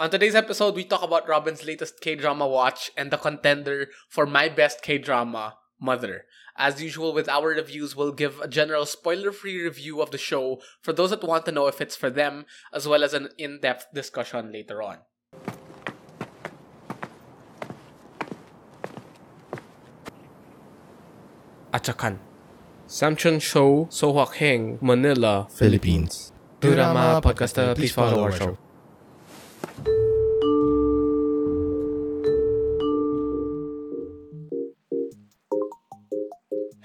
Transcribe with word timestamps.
On 0.00 0.08
today's 0.08 0.34
episode, 0.34 0.74
we 0.74 0.84
talk 0.84 1.02
about 1.02 1.28
Robin's 1.28 1.66
latest 1.66 2.00
K 2.00 2.14
drama 2.14 2.48
watch 2.48 2.90
and 2.96 3.10
the 3.10 3.18
contender 3.18 3.88
for 4.08 4.24
my 4.24 4.48
best 4.48 4.80
K 4.80 4.96
drama, 4.96 5.58
Mother. 5.78 6.24
As 6.56 6.82
usual 6.82 7.12
with 7.12 7.28
our 7.28 7.48
reviews, 7.48 7.94
we'll 7.94 8.12
give 8.12 8.40
a 8.40 8.48
general 8.48 8.86
spoiler 8.86 9.32
free 9.32 9.62
review 9.62 10.00
of 10.00 10.10
the 10.10 10.16
show 10.16 10.62
for 10.80 10.94
those 10.94 11.10
that 11.10 11.22
want 11.22 11.44
to 11.44 11.52
know 11.52 11.66
if 11.66 11.82
it's 11.82 11.94
for 11.94 12.08
them, 12.08 12.46
as 12.72 12.88
well 12.88 13.04
as 13.04 13.12
an 13.12 13.28
in 13.36 13.60
depth 13.60 13.86
discussion 13.92 14.50
later 14.50 14.82
on. 14.82 14.98
Achakan. 21.74 22.18
Samchon 22.88 23.40
Show, 23.40 23.88
Sohak 23.90 24.36
Heng, 24.36 24.78
Manila, 24.80 25.48
Philippines. 25.50 26.32
Durama 26.60 27.20
Podcaster, 27.22 27.74
please 27.74 27.92
follow 27.92 28.22
our 28.22 28.32
show. 28.32 28.58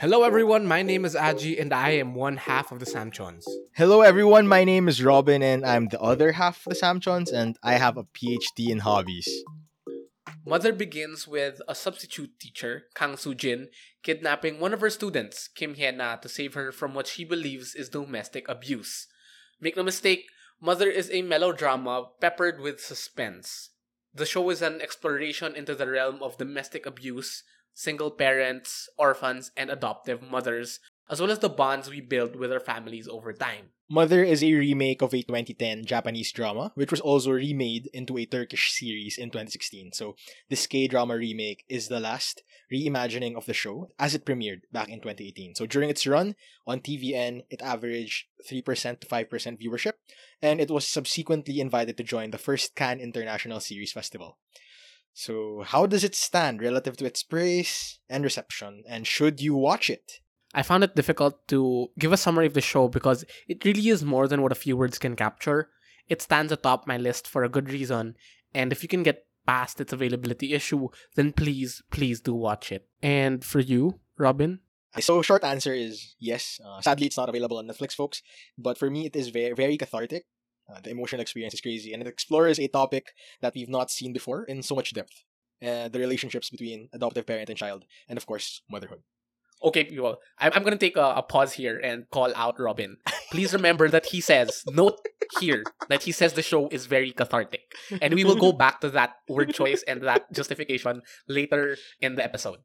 Hello 0.08 0.24
everyone, 0.24 0.66
my 0.66 0.84
name 0.84 1.04
is 1.04 1.16
Aji 1.16 1.60
and 1.60 1.74
I 1.74 1.90
am 1.90 2.16
one 2.16 2.38
half 2.38 2.72
of 2.72 2.80
the 2.80 2.86
Samchons. 2.86 3.44
Hello 3.76 4.04
everyone, 4.04 4.48
my 4.48 4.64
name 4.64 4.88
is 4.88 5.04
Robin 5.04 5.44
and 5.44 5.66
I'm 5.66 5.90
the 5.90 6.00
other 6.00 6.32
half 6.32 6.66
of 6.66 6.70
the 6.70 6.80
Samchons 6.80 7.34
and 7.34 7.58
I 7.62 7.74
have 7.74 7.98
a 7.98 8.06
PhD 8.06 8.70
in 8.70 8.80
hobbies. 8.80 9.28
Mother 10.46 10.72
begins 10.72 11.28
with 11.28 11.60
a 11.68 11.76
substitute 11.76 12.40
teacher, 12.40 12.86
Kang 12.96 13.18
Soo-jin, 13.18 13.68
kidnapping 14.02 14.62
one 14.62 14.74
of 14.74 14.80
her 14.80 14.90
students, 14.90 15.50
Kim 15.50 15.76
Hye-na, 15.76 16.16
to 16.16 16.30
save 16.30 16.54
her 16.54 16.72
from 16.72 16.94
what 16.94 17.08
she 17.08 17.26
believes 17.26 17.76
is 17.76 17.90
domestic 17.90 18.48
abuse. 18.48 19.08
Make 19.60 19.76
no 19.76 19.84
mistake, 19.84 20.28
Mother 20.62 20.90
is 20.90 21.12
a 21.12 21.22
melodrama 21.22 22.06
peppered 22.22 22.62
with 22.62 22.80
suspense. 22.80 23.72
The 24.14 24.26
show 24.26 24.50
is 24.52 24.62
an 24.62 24.80
exploration 24.80 25.54
into 25.54 25.76
the 25.76 25.90
realm 25.90 26.24
of 26.24 26.38
domestic 26.38 26.86
abuse, 26.86 27.44
single 27.78 28.10
parents, 28.10 28.90
orphans, 28.98 29.52
and 29.56 29.70
adoptive 29.70 30.20
mothers, 30.24 30.80
as 31.12 31.22
well 31.22 31.30
as 31.30 31.38
the 31.40 31.48
bonds 31.48 31.88
we 31.88 32.02
build 32.02 32.36
with 32.36 32.52
our 32.52 32.60
families 32.60 33.08
over 33.08 33.32
time. 33.32 33.70
Mother 33.88 34.24
is 34.24 34.44
a 34.44 34.52
remake 34.52 35.04
of 35.04 35.14
a 35.14 35.22
2010 35.22 35.86
Japanese 35.86 36.32
drama, 36.32 36.72
which 36.74 36.90
was 36.90 37.00
also 37.00 37.32
remade 37.32 37.88
into 37.94 38.18
a 38.18 38.26
Turkish 38.26 38.72
series 38.72 39.20
in 39.20 39.30
2016. 39.30 39.92
So, 39.94 40.16
this 40.50 40.66
K 40.66 40.88
drama 40.88 41.16
remake 41.16 41.64
is 41.70 41.88
the 41.88 42.00
last 42.00 42.42
reimagining 42.74 43.38
of 43.38 43.46
the 43.46 43.54
show 43.54 43.90
as 44.00 44.16
it 44.16 44.26
premiered 44.26 44.62
back 44.74 44.90
in 44.90 45.00
2018. 45.00 45.54
So, 45.54 45.68
during 45.68 45.92
its 45.92 46.08
run 46.08 46.36
on 46.66 46.82
TVN, 46.82 47.44
it 47.52 47.62
averaged 47.62 48.26
3% 48.50 49.00
to 49.00 49.08
5% 49.08 49.62
viewership, 49.62 49.94
and 50.42 50.60
it 50.60 50.72
was 50.72 50.88
subsequently 50.88 51.62
invited 51.62 51.96
to 51.98 52.04
join 52.04 52.32
the 52.32 52.40
first 52.40 52.76
Cannes 52.76 53.02
International 53.02 53.60
Series 53.60 53.94
Festival. 53.94 54.40
So, 55.20 55.64
how 55.66 55.88
does 55.88 56.04
it 56.04 56.14
stand 56.14 56.62
relative 56.62 56.96
to 56.98 57.06
its 57.06 57.24
praise 57.24 57.98
and 58.08 58.24
reception, 58.24 58.84
and 58.88 59.08
should 59.08 59.42
you 59.42 59.56
watch 59.56 59.90
it? 59.90 60.20
I 60.54 60.62
found 60.62 60.84
it 60.84 60.96
difficult 60.96 61.48
to 61.48 61.88
give 61.98 62.14
a 62.14 62.18
summary 62.18 62.46
of 62.46 62.54
the 62.54 62.62
show 62.62 62.88
because 62.88 63.26
it 63.48 63.66
really 63.66 63.90
is 63.90 64.06
more 64.06 64.28
than 64.28 64.44
what 64.44 64.52
a 64.52 64.62
few 64.64 64.78
words 64.78 65.00
can 65.00 65.16
capture. 65.16 65.70
It 66.08 66.22
stands 66.22 66.52
atop 66.52 66.86
my 66.86 66.98
list 66.98 67.28
for 67.28 67.44
a 67.44 67.50
good 67.50 67.72
reason, 67.72 68.16
and 68.54 68.72
if 68.72 68.84
you 68.84 68.88
can 68.88 69.02
get 69.02 69.26
past 69.48 69.82
its 69.82 69.92
availability 69.92 70.54
issue, 70.54 70.90
then 71.16 71.34
please, 71.34 71.82
please 71.90 72.22
do 72.22 72.36
watch 72.36 72.72
it. 72.72 72.88
And 73.02 73.44
for 73.44 73.60
you, 73.60 74.00
Robin? 74.20 74.60
So, 75.00 75.24
short 75.24 75.44
answer 75.44 75.74
is 75.74 76.14
yes. 76.20 76.62
Uh, 76.64 76.80
sadly, 76.82 77.08
it's 77.08 77.18
not 77.18 77.28
available 77.28 77.58
on 77.58 77.68
Netflix, 77.68 77.94
folks. 77.94 78.22
But 78.56 78.78
for 78.78 78.92
me, 78.92 79.08
it 79.08 79.16
is 79.16 79.30
very, 79.30 79.54
very 79.54 79.78
cathartic. 79.78 80.28
Uh, 80.70 80.80
the 80.82 80.90
emotional 80.90 81.22
experience 81.22 81.54
is 81.54 81.62
crazy, 81.62 81.94
and 81.94 82.02
it 82.02 82.08
explores 82.08 82.60
a 82.60 82.68
topic 82.68 83.14
that 83.42 83.54
we've 83.56 83.70
not 83.70 83.90
seen 83.90 84.14
before 84.14 84.44
in 84.44 84.62
so 84.62 84.76
much 84.76 84.94
depth. 84.94 85.24
Uh, 85.66 85.88
the 85.88 86.00
relationships 86.00 86.50
between 86.50 86.90
adoptive 86.94 87.26
parent 87.26 87.50
and 87.50 87.58
child, 87.58 87.86
and 88.08 88.18
of 88.18 88.26
course, 88.26 88.62
motherhood. 88.70 89.02
Okay, 89.64 89.86
people, 89.86 90.18
I'm, 90.38 90.52
I'm 90.54 90.62
going 90.62 90.78
to 90.78 90.86
take 90.86 90.98
a, 90.98 91.16
a 91.18 91.24
pause 91.24 91.54
here 91.54 91.80
and 91.80 92.08
call 92.12 92.32
out 92.36 92.60
Robin. 92.60 92.98
Please 93.32 93.54
remember 93.54 93.90
that 93.90 94.08
he 94.08 94.22
says, 94.22 94.64
note 94.68 95.00
here, 95.40 95.64
that 95.90 96.04
he 96.04 96.12
says 96.12 96.34
the 96.34 96.44
show 96.44 96.68
is 96.70 96.86
very 96.86 97.12
cathartic. 97.12 97.62
And 98.02 98.14
we 98.14 98.24
will 98.24 98.36
go 98.36 98.52
back 98.52 98.82
to 98.82 98.90
that 98.92 99.16
word 99.28 99.54
choice 99.54 99.84
and 99.88 100.04
that 100.04 100.32
justification 100.32 101.02
later 101.28 101.76
in 102.00 102.16
the 102.16 102.24
episode. 102.24 102.60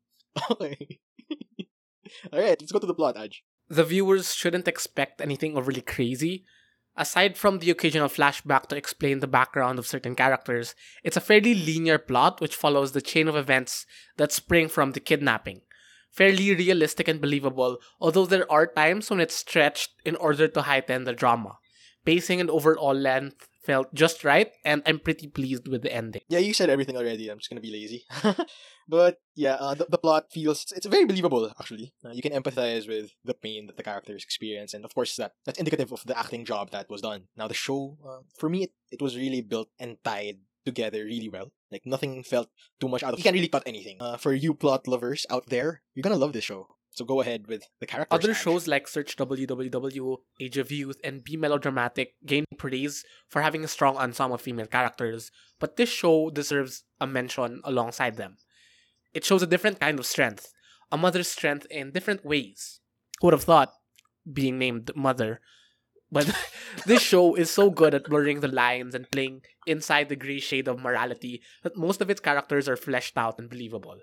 Okay. 0.51 1.01
Alright, 2.33 2.61
let's 2.61 2.73
go 2.73 2.79
to 2.79 2.87
the 2.87 2.95
plot, 2.95 3.17
Aj. 3.17 3.33
The 3.69 3.85
viewers 3.85 4.35
shouldn't 4.35 4.69
expect 4.69 5.21
anything 5.21 5.57
overly 5.57 5.81
crazy. 5.81 6.45
Aside 6.97 7.39
from 7.39 7.59
the 7.59 7.71
occasional 7.71 8.09
flashback 8.09 8.67
to 8.67 8.77
explain 8.77 9.21
the 9.21 9.27
background 9.27 9.79
of 9.79 9.87
certain 9.87 10.15
characters, 10.15 10.75
it's 11.03 11.17
a 11.17 11.23
fairly 11.23 11.55
linear 11.55 11.99
plot 11.99 12.41
which 12.41 12.57
follows 12.57 12.93
the 12.93 13.01
chain 13.01 13.29
of 13.29 13.37
events 13.37 13.87
that 14.19 14.33
spring 14.33 14.69
from 14.69 14.93
the 14.93 15.01
kidnapping 15.01 15.63
fairly 16.13 16.55
realistic 16.55 17.09
and 17.09 17.21
believable, 17.21 17.79
although 18.01 18.27
there 18.27 18.51
are 18.53 18.67
times 18.67 19.11
when 19.11 19.19
it's 19.19 19.35
stretched 19.35 19.91
in 20.05 20.15
order 20.17 20.47
to 20.47 20.63
heighten 20.63 21.05
the 21.05 21.15
drama. 21.15 21.59
Pacing 22.05 22.41
and 22.41 22.51
overall 22.51 22.95
length 22.95 23.49
felt 23.63 23.95
just 23.95 24.25
right, 24.25 24.51
and 24.65 24.83
I'm 24.87 24.99
pretty 24.99 25.29
pleased 25.29 25.69
with 25.69 25.83
the 25.83 25.93
ending. 25.95 26.23
Yeah, 26.29 26.39
you 26.39 26.55
said 26.55 26.71
everything 26.71 26.97
already. 26.97 27.29
I'm 27.29 27.39
just 27.39 27.51
gonna 27.51 27.61
be 27.61 27.73
lazy. 27.73 28.05
but 28.89 29.19
yeah, 29.35 29.55
uh, 29.55 29.75
the, 29.75 29.87
the 29.89 29.99
plot 29.99 30.27
feels 30.31 30.67
it's 30.75 30.87
very 30.87 31.05
believable 31.05 31.53
actually. 31.59 31.95
Uh, 32.05 32.11
you 32.11 32.23
can 32.23 32.33
empathize 32.33 32.89
with 32.89 33.13
the 33.25 33.35
pain 33.35 33.67
that 33.67 33.77
the 33.77 33.83
characters 33.83 34.25
experience, 34.25 34.75
and 34.75 34.85
of 34.85 34.95
course 34.95 35.17
that 35.17 35.33
that's 35.45 35.59
indicative 35.59 35.93
of 35.93 36.05
the 36.05 36.19
acting 36.19 36.45
job 36.45 36.71
that 36.71 36.91
was 36.91 37.01
done. 37.01 37.25
Now 37.37 37.49
the 37.49 37.55
show, 37.55 37.99
uh, 38.07 38.21
for 38.37 38.49
me, 38.49 38.65
it, 38.65 38.73
it 38.91 39.03
was 39.03 39.17
really 39.17 39.41
built 39.41 39.69
and 39.79 39.97
tied 40.05 40.39
together 40.65 41.05
really 41.05 41.29
well. 41.29 41.53
Like 41.71 41.87
nothing 41.87 42.23
felt 42.23 42.49
too 42.81 42.89
much 42.89 43.03
out 43.03 43.15
of. 43.15 43.19
You 43.19 43.25
can't 43.25 43.35
really 43.35 43.49
cut 43.49 43.63
anything. 43.67 43.97
Uh, 44.01 44.17
for 44.17 44.33
you 44.33 44.55
plot 44.55 44.87
lovers 44.87 45.27
out 45.31 45.47
there, 45.49 45.83
you're 45.95 46.03
gonna 46.03 46.17
love 46.17 46.33
this 46.33 46.45
show. 46.45 46.69
So 46.93 47.05
go 47.05 47.21
ahead 47.23 47.47
with 47.47 47.65
the 47.81 47.87
characters. 47.87 48.19
Other 48.19 48.35
shows 48.35 48.69
like 48.69 48.87
Search 48.87 49.17
WWW, 49.17 50.19
Age 50.41 50.59
of 50.59 50.71
Youth, 50.71 51.01
and 51.03 51.25
Be 51.25 51.37
Melodramatic 51.37 52.15
gain 52.27 52.45
praise 52.59 53.05
for 53.29 53.41
having 53.41 53.65
a 53.65 53.69
strong 53.69 53.97
ensemble 53.97 54.35
of 54.35 54.43
female 54.43 54.67
characters, 54.67 55.31
but 55.59 55.77
this 55.77 55.89
show 55.89 56.29
deserves 56.29 56.85
a 57.01 57.07
mention 57.07 57.63
alongside 57.65 58.17
them. 58.17 58.37
It 59.15 59.25
shows 59.25 59.43
a 59.43 59.47
different 59.47 59.81
kind 59.81 59.99
of 59.99 60.07
strength, 60.07 60.53
a 60.91 60.99
mother's 60.99 61.29
strength 61.29 61.67
in 61.71 61.93
different 61.93 62.25
ways. 62.27 62.81
Who 63.21 63.29
would 63.29 63.35
have 63.35 63.45
thought 63.45 63.73
being 64.31 64.59
named 64.59 64.91
mother 64.95 65.41
but 66.13 66.31
this 66.87 67.03
show 67.03 67.35
is 67.35 67.51
so 67.51 67.71
good 67.71 67.95
at 67.95 68.05
blurring 68.05 68.41
the 68.41 68.49
lines 68.49 68.95
and 68.95 69.11
playing 69.11 69.41
inside 69.67 70.11
the 70.11 70.17
gray 70.17 70.39
shade 70.39 70.69
of 70.69 70.79
morality 70.79 71.43
that 71.63 71.77
most 71.77 72.03
of 72.03 72.11
its 72.11 72.21
characters 72.21 72.69
are 72.69 72.77
fleshed 72.77 73.17
out 73.17 73.39
and 73.39 73.49
believable. 73.49 73.99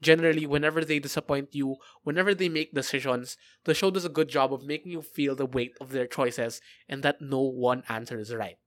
Generally, 0.00 0.46
whenever 0.46 0.84
they 0.84 0.98
disappoint 0.98 1.54
you, 1.54 1.76
whenever 2.02 2.34
they 2.34 2.48
make 2.48 2.72
decisions, 2.72 3.36
the 3.64 3.74
show 3.74 3.90
does 3.90 4.04
a 4.04 4.10
good 4.10 4.28
job 4.28 4.52
of 4.52 4.62
making 4.62 4.92
you 4.92 5.02
feel 5.02 5.34
the 5.34 5.46
weight 5.46 5.72
of 5.80 5.90
their 5.90 6.06
choices 6.06 6.60
and 6.88 7.02
that 7.02 7.20
no 7.20 7.40
one 7.40 7.82
answer 7.88 8.18
is 8.18 8.32
right. 8.32 8.58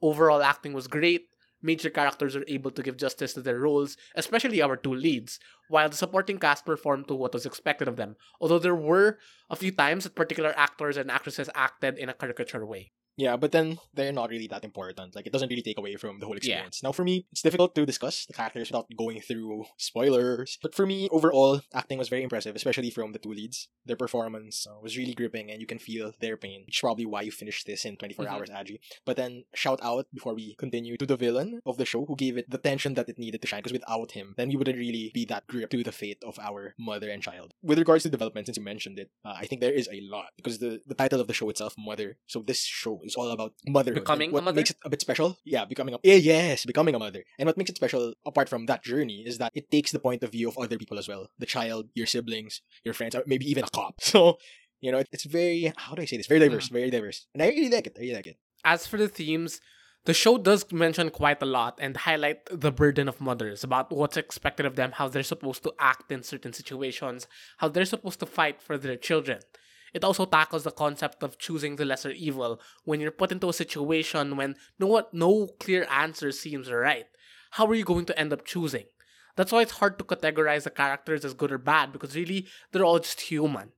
Overall 0.00 0.42
acting 0.42 0.72
was 0.72 0.88
great, 0.88 1.28
major 1.62 1.90
characters 1.90 2.34
are 2.34 2.44
able 2.48 2.72
to 2.72 2.82
give 2.82 2.96
justice 2.96 3.32
to 3.34 3.40
their 3.40 3.60
roles, 3.60 3.96
especially 4.16 4.60
our 4.60 4.76
two 4.76 4.94
leads, 4.94 5.38
while 5.68 5.88
the 5.88 5.96
supporting 5.96 6.38
cast 6.38 6.66
performed 6.66 7.06
to 7.06 7.14
what 7.14 7.32
was 7.32 7.46
expected 7.46 7.86
of 7.86 7.96
them, 7.96 8.16
although 8.40 8.58
there 8.58 8.74
were 8.74 9.18
a 9.48 9.56
few 9.56 9.70
times 9.70 10.02
that 10.02 10.16
particular 10.16 10.52
actors 10.56 10.96
and 10.96 11.10
actresses 11.10 11.48
acted 11.54 11.96
in 11.96 12.08
a 12.08 12.14
caricature 12.14 12.66
way. 12.66 12.90
Yeah, 13.16 13.36
but 13.36 13.52
then 13.52 13.78
they're 13.94 14.12
not 14.12 14.30
really 14.30 14.46
that 14.48 14.64
important. 14.64 15.14
Like 15.14 15.26
it 15.26 15.32
doesn't 15.32 15.48
really 15.48 15.62
take 15.62 15.78
away 15.78 15.96
from 15.96 16.18
the 16.18 16.26
whole 16.26 16.36
experience. 16.36 16.80
Yeah. 16.82 16.88
Now 16.88 16.92
for 16.92 17.04
me, 17.04 17.26
it's 17.30 17.42
difficult 17.42 17.74
to 17.74 17.86
discuss 17.86 18.26
the 18.26 18.32
characters 18.32 18.70
without 18.70 18.86
going 18.96 19.20
through 19.20 19.64
spoilers. 19.76 20.58
But 20.62 20.74
for 20.74 20.86
me, 20.86 21.08
overall, 21.10 21.60
acting 21.74 21.98
was 21.98 22.08
very 22.08 22.22
impressive, 22.22 22.56
especially 22.56 22.90
from 22.90 23.12
the 23.12 23.18
two 23.18 23.32
leads. 23.32 23.68
Their 23.84 23.96
performance 23.96 24.66
uh, 24.66 24.80
was 24.80 24.96
really 24.96 25.14
gripping 25.14 25.50
and 25.50 25.60
you 25.60 25.66
can 25.66 25.78
feel 25.78 26.12
their 26.20 26.36
pain, 26.36 26.62
which 26.66 26.76
is 26.76 26.80
probably 26.80 27.06
why 27.06 27.22
you 27.22 27.32
finished 27.32 27.66
this 27.66 27.84
in 27.84 27.96
24 27.96 28.24
mm-hmm. 28.24 28.34
hours, 28.34 28.50
Aji. 28.50 28.78
But 29.04 29.16
then 29.16 29.44
shout 29.54 29.80
out 29.82 30.06
before 30.12 30.34
we 30.34 30.54
continue 30.58 30.96
to 30.96 31.06
the 31.06 31.16
villain 31.16 31.60
of 31.66 31.76
the 31.76 31.84
show 31.84 32.06
who 32.06 32.16
gave 32.16 32.38
it 32.38 32.48
the 32.50 32.58
tension 32.58 32.94
that 32.94 33.08
it 33.08 33.18
needed 33.18 33.42
to 33.42 33.48
shine 33.48 33.60
because 33.60 33.72
without 33.72 34.12
him, 34.12 34.34
then 34.36 34.48
we 34.48 34.56
wouldn't 34.56 34.78
really 34.78 35.10
be 35.12 35.24
that 35.26 35.46
gripped 35.46 35.72
to 35.72 35.82
the 35.82 35.92
fate 35.92 36.22
of 36.26 36.38
our 36.38 36.74
mother 36.78 37.10
and 37.10 37.22
child. 37.22 37.52
With 37.62 37.78
regards 37.78 38.04
to 38.04 38.10
development, 38.10 38.46
since 38.46 38.56
you 38.56 38.64
mentioned 38.64 38.98
it, 38.98 39.10
uh, 39.24 39.34
I 39.36 39.46
think 39.46 39.60
there 39.60 39.72
is 39.72 39.88
a 39.92 40.00
lot 40.02 40.28
because 40.36 40.58
the, 40.58 40.80
the 40.86 40.94
title 40.94 41.20
of 41.20 41.26
the 41.26 41.34
show 41.34 41.50
itself, 41.50 41.74
Mother. 41.78 42.16
So 42.26 42.40
this 42.40 42.62
show 42.64 43.01
is 43.04 43.14
all 43.14 43.30
about 43.30 43.52
motherhood. 43.66 44.02
Becoming 44.02 44.32
what 44.32 44.42
a 44.42 44.44
mother? 44.46 44.56
makes 44.56 44.70
it 44.70 44.76
a 44.84 44.90
bit 44.90 45.00
special? 45.00 45.38
Yeah, 45.44 45.64
becoming 45.64 45.94
a 45.94 45.98
yeah, 46.02 46.14
yes, 46.14 46.64
becoming 46.64 46.94
a 46.94 46.98
mother. 46.98 47.24
And 47.38 47.46
what 47.46 47.56
makes 47.56 47.70
it 47.70 47.76
special 47.76 48.14
apart 48.26 48.48
from 48.48 48.66
that 48.66 48.82
journey 48.82 49.24
is 49.26 49.38
that 49.38 49.52
it 49.54 49.70
takes 49.70 49.92
the 49.92 49.98
point 49.98 50.22
of 50.22 50.32
view 50.32 50.48
of 50.48 50.58
other 50.58 50.78
people 50.78 50.98
as 50.98 51.08
well. 51.08 51.28
The 51.38 51.46
child, 51.46 51.88
your 51.94 52.06
siblings, 52.06 52.62
your 52.84 52.94
friends, 52.94 53.16
maybe 53.26 53.50
even 53.50 53.64
a 53.64 53.68
cop. 53.68 54.00
So, 54.12 54.38
you 54.80 54.92
know, 54.92 55.02
it's 55.10 55.24
very 55.24 55.72
how 55.76 55.94
do 55.94 56.02
I 56.02 56.04
say 56.04 56.16
this? 56.16 56.26
Very 56.26 56.40
diverse, 56.40 56.68
mm. 56.68 56.72
very 56.72 56.90
diverse. 56.90 57.26
And 57.34 57.42
I 57.42 57.48
really 57.48 57.70
like 57.70 57.86
it. 57.86 57.96
I 57.96 58.00
really 58.00 58.14
like 58.14 58.26
it. 58.26 58.36
As 58.64 58.86
for 58.86 58.96
the 58.96 59.08
themes, 59.08 59.60
the 60.04 60.14
show 60.14 60.36
does 60.36 60.70
mention 60.72 61.10
quite 61.10 61.40
a 61.42 61.46
lot 61.46 61.78
and 61.80 61.96
highlight 61.96 62.40
the 62.50 62.72
burden 62.72 63.08
of 63.08 63.20
mothers 63.20 63.62
about 63.62 63.92
what's 63.92 64.16
expected 64.16 64.66
of 64.66 64.74
them, 64.74 64.92
how 64.92 65.06
they're 65.06 65.22
supposed 65.22 65.62
to 65.62 65.72
act 65.78 66.10
in 66.10 66.24
certain 66.24 66.52
situations, 66.52 67.28
how 67.58 67.68
they're 67.68 67.84
supposed 67.84 68.18
to 68.20 68.26
fight 68.26 68.60
for 68.60 68.76
their 68.76 68.96
children. 68.96 69.38
It 69.92 70.04
also 70.04 70.24
tackles 70.24 70.64
the 70.64 70.70
concept 70.70 71.22
of 71.22 71.38
choosing 71.38 71.76
the 71.76 71.84
lesser 71.84 72.10
evil 72.10 72.60
when 72.84 73.00
you're 73.00 73.10
put 73.10 73.32
into 73.32 73.48
a 73.48 73.52
situation 73.52 74.36
when 74.36 74.56
no 74.78 75.06
no 75.12 75.48
clear 75.60 75.86
answer 75.90 76.32
seems 76.32 76.70
right. 76.70 77.06
How 77.52 77.66
are 77.66 77.74
you 77.74 77.84
going 77.84 78.06
to 78.06 78.18
end 78.18 78.32
up 78.32 78.44
choosing? 78.44 78.86
That's 79.36 79.52
why 79.52 79.62
it's 79.62 79.72
hard 79.72 79.98
to 79.98 80.04
categorize 80.04 80.64
the 80.64 80.70
characters 80.70 81.24
as 81.24 81.34
good 81.34 81.52
or 81.52 81.58
bad 81.58 81.92
because 81.92 82.16
really 82.16 82.46
they're 82.70 82.84
all 82.84 82.98
just 82.98 83.20
human. 83.22 83.72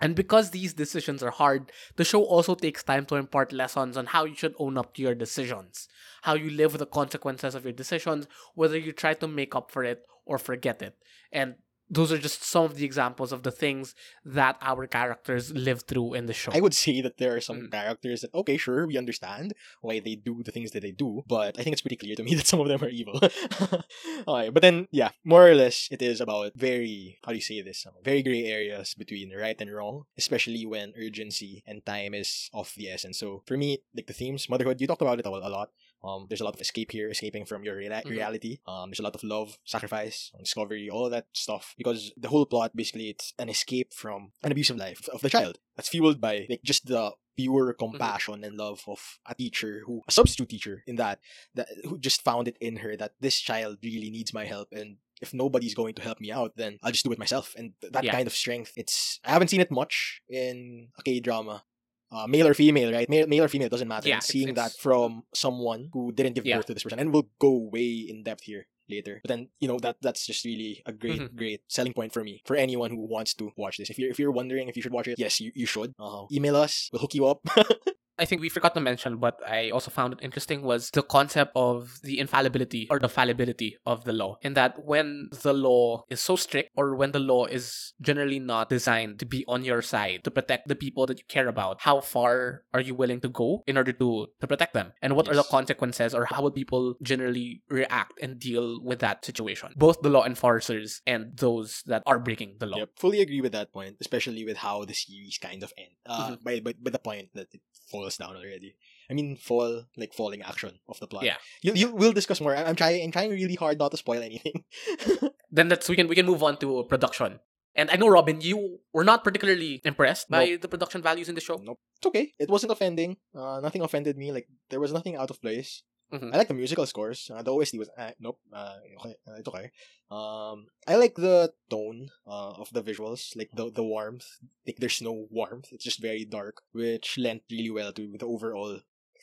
And 0.00 0.14
because 0.14 0.50
these 0.50 0.74
decisions 0.74 1.22
are 1.24 1.30
hard, 1.30 1.72
the 1.96 2.04
show 2.04 2.22
also 2.22 2.54
takes 2.54 2.84
time 2.84 3.04
to 3.06 3.16
impart 3.16 3.52
lessons 3.52 3.96
on 3.96 4.06
how 4.06 4.24
you 4.24 4.36
should 4.36 4.54
own 4.58 4.78
up 4.78 4.94
to 4.94 5.02
your 5.02 5.14
decisions, 5.14 5.88
how 6.22 6.34
you 6.34 6.50
live 6.50 6.72
with 6.72 6.78
the 6.78 6.86
consequences 6.86 7.56
of 7.56 7.64
your 7.64 7.72
decisions, 7.72 8.28
whether 8.54 8.78
you 8.78 8.92
try 8.92 9.14
to 9.14 9.26
make 9.26 9.56
up 9.56 9.72
for 9.72 9.82
it 9.82 10.04
or 10.24 10.38
forget 10.38 10.82
it. 10.82 10.94
And 11.32 11.56
those 11.90 12.12
are 12.12 12.18
just 12.18 12.44
some 12.44 12.64
of 12.64 12.74
the 12.76 12.84
examples 12.84 13.32
of 13.32 13.42
the 13.42 13.50
things 13.50 13.94
that 14.24 14.56
our 14.60 14.86
characters 14.86 15.52
live 15.52 15.82
through 15.82 16.14
in 16.14 16.26
the 16.26 16.34
show. 16.34 16.52
I 16.54 16.60
would 16.60 16.74
say 16.74 17.00
that 17.00 17.18
there 17.18 17.34
are 17.36 17.40
some 17.40 17.58
Mm. 17.58 17.70
characters 17.72 18.20
that 18.22 18.34
okay, 18.34 18.56
sure, 18.56 18.86
we 18.86 18.96
understand 18.98 19.54
why 19.80 19.98
they 20.00 20.14
do 20.14 20.42
the 20.44 20.52
things 20.52 20.70
that 20.72 20.80
they 20.82 20.92
do, 20.92 21.22
but 21.26 21.58
I 21.58 21.62
think 21.62 21.72
it's 21.72 21.82
pretty 21.82 21.96
clear 21.96 22.14
to 22.16 22.22
me 22.22 22.34
that 22.38 22.46
some 22.46 22.60
of 22.60 22.68
them 22.68 22.82
are 22.82 22.88
evil. 22.88 23.20
okay, 24.28 24.48
but 24.50 24.62
then 24.62 24.86
yeah, 24.90 25.10
more 25.24 25.48
or 25.48 25.54
less, 25.54 25.88
it 25.90 26.02
is 26.02 26.20
about 26.20 26.52
very 26.56 27.18
how 27.24 27.32
do 27.32 27.36
you 27.36 27.42
say 27.42 27.62
this? 27.62 27.86
Um, 27.86 27.94
Very 28.04 28.22
gray 28.22 28.44
areas 28.44 28.94
between 28.94 29.32
right 29.34 29.58
and 29.60 29.72
wrong, 29.72 30.04
especially 30.16 30.66
when 30.66 30.92
urgency 30.96 31.62
and 31.66 31.84
time 31.84 32.14
is 32.14 32.50
of 32.52 32.72
the 32.76 32.88
essence. 32.88 33.18
So 33.18 33.42
for 33.46 33.56
me, 33.56 33.78
like 33.94 34.06
the 34.06 34.12
themes, 34.12 34.48
motherhood, 34.48 34.80
you 34.80 34.86
talked 34.86 35.02
about 35.02 35.18
it 35.18 35.26
a 35.26 35.30
a 35.30 35.48
lot. 35.52 35.70
Um, 36.04 36.26
there's 36.28 36.40
a 36.40 36.44
lot 36.44 36.54
of 36.54 36.60
escape 36.60 36.92
here, 36.92 37.08
escaping 37.10 37.44
from 37.44 37.64
your 37.64 37.76
rea- 37.76 37.88
Mhm. 37.88 38.10
reality. 38.10 38.58
Um, 38.66 38.90
there's 38.90 39.00
a 39.00 39.02
lot 39.02 39.14
of 39.16 39.24
love, 39.24 39.58
sacrifice, 39.64 40.30
discovery, 40.38 40.88
all 40.88 41.10
that 41.10 41.26
stuff. 41.32 41.74
Because 41.76 42.12
the 42.16 42.28
whole 42.28 42.46
plot 42.46 42.74
basically 42.76 43.08
it's 43.10 43.34
an 43.38 43.48
escape 43.48 43.92
from 43.92 44.32
an 44.42 44.52
abusive 44.52 44.76
life 44.76 45.08
of 45.08 45.20
the 45.22 45.30
child. 45.30 45.58
That's 45.76 45.88
fueled 45.88 46.20
by 46.20 46.46
like 46.48 46.62
just 46.62 46.86
the 46.86 47.12
pure 47.36 47.72
compassion 47.72 48.42
and 48.42 48.56
love 48.56 48.82
of 48.88 49.18
a 49.26 49.34
teacher 49.34 49.82
who 49.86 50.02
a 50.08 50.12
substitute 50.12 50.48
teacher 50.48 50.82
in 50.88 50.96
that 50.96 51.20
that 51.54 51.68
who 51.84 51.96
just 51.98 52.22
found 52.22 52.48
it 52.48 52.56
in 52.60 52.76
her 52.78 52.96
that 52.96 53.12
this 53.20 53.38
child 53.38 53.78
really 53.82 54.10
needs 54.10 54.34
my 54.34 54.44
help 54.44 54.68
and 54.72 54.96
if 55.22 55.32
nobody's 55.32 55.72
going 55.74 55.94
to 55.94 56.02
help 56.02 56.18
me 56.20 56.32
out 56.32 56.56
then 56.56 56.78
I'll 56.82 56.90
just 56.90 57.04
do 57.04 57.12
it 57.12 57.18
myself 57.18 57.54
and 57.56 57.74
th- 57.80 57.92
that 57.92 58.02
Yeah. 58.02 58.10
kind 58.10 58.26
of 58.26 58.34
strength 58.34 58.72
it's 58.74 59.20
I 59.24 59.30
haven't 59.30 59.48
seen 59.50 59.60
it 59.60 59.70
much 59.70 60.20
in 60.28 60.88
a 60.98 61.02
K 61.04 61.20
drama 61.20 61.62
uh, 62.10 62.26
male 62.26 62.46
or 62.48 62.54
female, 62.54 62.92
right? 62.92 63.08
Male, 63.08 63.26
male 63.26 63.44
or 63.44 63.48
female, 63.48 63.66
it 63.66 63.70
doesn't 63.70 63.88
matter. 63.88 64.08
Yeah, 64.08 64.14
And 64.16 64.22
it's- 64.22 64.32
seeing 64.32 64.48
it's- 64.48 64.72
that 64.72 64.80
from 64.80 65.22
someone 65.34 65.90
who 65.92 66.12
didn't 66.12 66.34
give 66.34 66.46
Yeah. 66.46 66.56
birth 66.56 66.66
to 66.66 66.74
this 66.74 66.82
person, 66.82 66.98
and 66.98 67.12
we'll 67.12 67.28
go 67.38 67.52
way 67.72 68.06
in 68.08 68.22
depth 68.22 68.42
here 68.44 68.66
later. 68.88 69.20
But 69.22 69.28
then, 69.28 69.48
you 69.60 69.68
know, 69.68 69.78
that 69.80 69.96
that's 70.00 70.24
just 70.26 70.44
really 70.46 70.82
a 70.86 70.92
great, 70.92 71.20
Mhm. 71.20 71.36
great 71.36 71.60
selling 71.68 71.92
point 71.92 72.12
for 72.14 72.24
me 72.24 72.40
for 72.46 72.56
anyone 72.56 72.90
who 72.90 73.04
wants 73.06 73.34
to 73.34 73.52
watch 73.56 73.76
this. 73.76 73.90
If 73.90 73.98
you're 73.98 74.10
if 74.10 74.18
you're 74.18 74.32
wondering 74.32 74.68
if 74.68 74.76
you 74.76 74.82
should 74.82 74.92
watch 74.92 75.08
it, 75.08 75.18
yes, 75.18 75.40
you, 75.40 75.52
you 75.54 75.66
should. 75.66 75.92
Uh, 75.98 76.24
email 76.32 76.56
us, 76.56 76.88
we'll 76.92 77.00
hook 77.00 77.14
you 77.14 77.26
up. 77.26 77.40
I 78.18 78.24
think 78.24 78.40
we 78.40 78.48
forgot 78.48 78.74
to 78.74 78.80
mention, 78.80 79.16
but 79.18 79.38
I 79.46 79.70
also 79.70 79.90
found 79.90 80.12
it 80.14 80.18
interesting 80.22 80.62
was 80.62 80.90
the 80.90 81.02
concept 81.02 81.52
of 81.54 82.00
the 82.02 82.18
infallibility 82.18 82.86
or 82.90 82.98
the 82.98 83.08
fallibility 83.08 83.76
of 83.86 84.04
the 84.04 84.12
law. 84.12 84.38
In 84.42 84.54
that 84.54 84.84
when 84.84 85.28
the 85.42 85.52
law 85.52 86.04
is 86.08 86.20
so 86.20 86.36
strict 86.36 86.70
or 86.76 86.96
when 86.96 87.12
the 87.12 87.20
law 87.20 87.46
is 87.46 87.94
generally 88.00 88.38
not 88.38 88.68
designed 88.70 89.18
to 89.20 89.26
be 89.26 89.44
on 89.46 89.64
your 89.64 89.82
side 89.82 90.24
to 90.24 90.30
protect 90.30 90.68
the 90.68 90.74
people 90.74 91.06
that 91.06 91.18
you 91.18 91.24
care 91.28 91.48
about, 91.48 91.80
how 91.82 92.00
far 92.00 92.64
are 92.74 92.80
you 92.80 92.94
willing 92.94 93.20
to 93.20 93.28
go 93.28 93.62
in 93.66 93.76
order 93.76 93.92
to, 93.92 94.26
to 94.40 94.46
protect 94.46 94.74
them? 94.74 94.92
And 95.00 95.14
what 95.14 95.28
are 95.28 95.34
the 95.36 95.44
consequences 95.44 96.14
or 96.14 96.24
how 96.26 96.42
would 96.42 96.54
people 96.54 96.96
generally 97.02 97.62
react 97.68 98.18
and 98.20 98.38
deal 98.38 98.80
with 98.82 98.98
that 99.00 99.24
situation? 99.24 99.72
Both 99.76 100.00
the 100.02 100.10
law 100.10 100.24
enforcers 100.24 101.02
and 101.06 101.36
those 101.36 101.82
that 101.86 102.02
are 102.06 102.18
breaking 102.18 102.56
the 102.58 102.66
law. 102.66 102.78
Yep, 102.78 102.90
fully 102.96 103.20
agree 103.20 103.40
with 103.40 103.52
that 103.52 103.72
point, 103.72 103.96
especially 104.00 104.44
with 104.44 104.58
how 104.58 104.84
the 104.84 104.94
series 104.94 105.38
kind 105.38 105.62
of 105.62 105.72
end. 105.78 105.94
Uh, 106.06 106.30
Mhm. 106.30 106.42
by, 106.42 106.60
by 106.60 106.72
by 106.80 106.90
the 106.90 106.98
point 106.98 107.28
that 107.34 107.48
it 107.52 107.60
falls 107.90 108.07
down 108.16 108.36
already. 108.36 108.74
I 109.10 109.14
mean, 109.14 109.36
fall 109.36 109.84
like 109.96 110.14
falling 110.14 110.42
action 110.42 110.78
of 110.88 110.98
the 111.00 111.06
plot. 111.06 111.24
Yeah. 111.24 111.36
you 111.62 111.74
you 111.74 111.94
we'll 111.94 112.12
discuss 112.12 112.40
more. 112.40 112.54
I'm, 112.56 112.76
trying 112.76 113.04
I'm 113.04 113.10
trying 113.10 113.30
really 113.30 113.54
hard 113.54 113.78
not 113.78 113.90
to 113.92 113.96
spoil 113.96 114.22
anything. 114.22 114.64
then 115.50 115.68
that's 115.68 115.88
we 115.88 115.96
can 115.96 116.08
we 116.08 116.14
can 116.14 116.26
move 116.26 116.42
on 116.42 116.56
to 116.58 116.84
production. 116.84 117.40
And 117.74 117.90
I 117.90 117.96
know 117.96 118.08
Robin, 118.08 118.40
you 118.40 118.80
were 118.92 119.04
not 119.04 119.22
particularly 119.22 119.80
impressed 119.84 120.28
by 120.28 120.58
the 120.60 120.66
production 120.66 121.00
values 121.00 121.28
in 121.28 121.36
the 121.36 121.40
show. 121.40 121.60
nope, 121.62 121.78
it's 121.96 122.06
okay. 122.06 122.32
It 122.38 122.50
wasn't 122.50 122.72
offending. 122.72 123.18
Uh, 123.34 123.60
nothing 123.62 123.82
offended 123.82 124.16
me. 124.18 124.32
Like 124.32 124.48
there 124.70 124.80
was 124.80 124.92
nothing 124.92 125.14
out 125.14 125.30
of 125.30 125.40
place. 125.40 125.82
Mhm. 126.12 126.32
I 126.32 126.38
like 126.38 126.48
the 126.48 126.54
musical 126.54 126.86
scores. 126.86 127.30
Uh, 127.32 127.42
the 127.42 127.52
OST 127.52 127.78
was 127.78 127.90
uh, 127.98 128.12
nope. 128.18 128.40
Uh, 128.52 128.76
okay, 129.00 129.14
uh, 129.28 129.34
it's 129.36 129.48
okay. 129.48 129.70
Um, 130.10 130.66
I 130.86 130.96
like 130.96 131.14
the 131.16 131.52
tone 131.68 132.08
uh, 132.26 132.56
of 132.56 132.72
the 132.72 132.82
visuals, 132.82 133.36
like 133.36 133.50
the 133.52 133.70
the 133.70 133.84
warmth. 133.84 134.24
Like 134.66 134.76
there's 134.80 135.02
no 135.02 135.28
warmth. 135.30 135.68
It's 135.70 135.84
just 135.84 136.00
very 136.00 136.24
dark, 136.24 136.62
which 136.72 137.18
lent 137.18 137.42
really 137.50 137.70
well 137.70 137.92
to 137.92 138.16
the 138.16 138.24
overall 138.24 138.80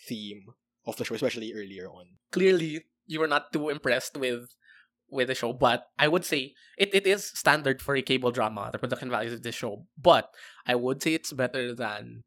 theme 0.07 0.53
of 0.85 0.95
the 0.97 1.05
show, 1.05 1.15
especially 1.15 1.53
earlier 1.53 1.89
on. 1.89 2.21
Clearly, 2.31 2.85
you 3.07 3.19
were 3.19 3.27
not 3.27 3.51
too 3.51 3.69
impressed 3.69 4.15
with 4.17 4.53
with 5.09 5.29
the 5.29 5.35
show, 5.35 5.53
but 5.53 5.89
I 5.97 6.07
would 6.07 6.25
say 6.25 6.53
it, 6.77 6.93
it 6.93 7.07
is 7.07 7.25
standard 7.25 7.81
for 7.81 7.95
a 7.95 8.01
cable 8.05 8.29
drama, 8.31 8.69
the 8.71 8.77
production 8.77 9.09
values 9.09 9.33
of 9.33 9.41
this 9.41 9.55
show. 9.55 9.87
But 9.97 10.29
I 10.67 10.75
would 10.75 11.01
say 11.01 11.13
it's 11.17 11.33
better 11.33 11.73
than 11.73 12.25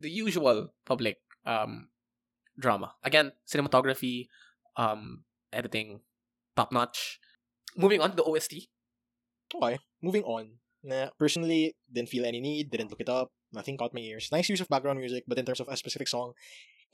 the 0.00 0.10
usual 0.10 0.72
public 0.86 1.18
um 1.44 1.88
drama. 2.58 2.94
Again, 3.02 3.32
cinematography, 3.46 4.28
um, 4.76 5.24
editing, 5.52 6.00
top 6.56 6.72
notch. 6.72 7.20
Moving 7.76 8.00
on 8.00 8.10
to 8.10 8.16
the 8.16 8.24
OST. 8.24 8.68
Okay, 9.54 9.78
moving 10.02 10.24
on. 10.24 10.58
Nah, 10.82 11.10
personally, 11.18 11.74
didn't 11.90 12.08
feel 12.10 12.24
any 12.26 12.40
need. 12.40 12.70
Didn't 12.70 12.90
look 12.90 13.00
it 13.00 13.08
up. 13.08 13.30
Nothing 13.52 13.76
caught 13.78 13.94
my 13.94 14.00
ears. 14.00 14.28
Nice 14.30 14.48
use 14.48 14.60
of 14.60 14.68
background 14.68 14.98
music, 15.00 15.24
but 15.26 15.38
in 15.38 15.44
terms 15.46 15.60
of 15.60 15.68
a 15.68 15.76
specific 15.76 16.08
song, 16.08 16.32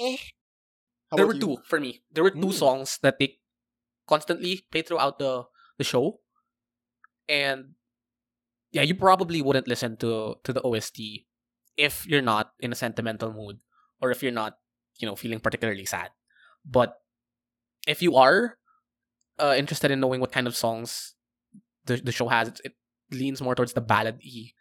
eh. 0.01 0.17
How 1.11 1.17
there 1.17 1.27
were 1.27 1.35
you? 1.35 1.41
two 1.41 1.57
for 1.67 1.81
me. 1.81 2.03
There 2.13 2.23
were 2.25 2.31
two 2.31 2.53
Mm. 2.53 2.61
songs 2.61 2.99
that 3.03 3.19
they 3.19 3.39
constantly 4.07 4.65
play 4.71 4.83
throughout 4.83 5.19
the 5.19 5.45
the 5.79 5.85
show, 5.85 6.21
and 7.29 7.75
yeah, 8.73 8.83
you 8.83 8.95
probably 8.95 9.43
wouldn't 9.43 9.69
listen 9.69 9.97
to 9.99 10.37
to 10.43 10.53
the 10.53 10.63
OST 10.63 11.27
if 11.77 12.07
you're 12.07 12.23
not 12.25 12.55
in 12.61 12.71
a 12.73 12.79
sentimental 12.79 13.33
mood 13.35 13.59
or 14.01 14.11
if 14.11 14.23
you're 14.23 14.35
not, 14.35 14.59
you 14.99 15.07
know, 15.07 15.17
feeling 15.17 15.41
particularly 15.41 15.85
sad. 15.85 16.11
But 16.65 16.97
if 17.87 18.03
you 18.03 18.17
are 18.17 18.59
uh, 19.39 19.55
interested 19.57 19.91
in 19.91 20.01
knowing 20.01 20.21
what 20.21 20.33
kind 20.33 20.47
of 20.47 20.57
songs 20.57 21.15
the 21.85 21.97
the 21.97 22.13
show 22.13 22.29
has, 22.29 22.49
it, 22.49 22.61
it 22.65 22.73
leans 23.11 23.43
more 23.43 23.55
towards 23.55 23.73
the 23.73 23.81
ballad-y, 23.81 24.53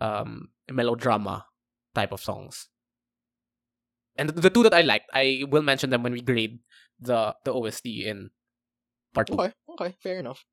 um, 0.00 0.48
melodrama 0.70 1.46
type 1.94 2.12
of 2.12 2.20
songs. 2.20 2.68
And 4.16 4.28
the, 4.28 4.40
the 4.40 4.50
two 4.50 4.62
that 4.64 4.74
I 4.74 4.82
liked, 4.82 5.08
I 5.14 5.44
will 5.48 5.62
mention 5.62 5.90
them 5.90 6.02
when 6.02 6.12
we 6.12 6.20
grade 6.20 6.60
the 7.00 7.34
the 7.44 7.54
OST 7.54 7.86
in 8.04 8.30
part 9.14 9.28
two. 9.28 9.34
Okay, 9.34 9.52
okay, 9.70 9.96
fair 10.02 10.18
enough. 10.18 10.44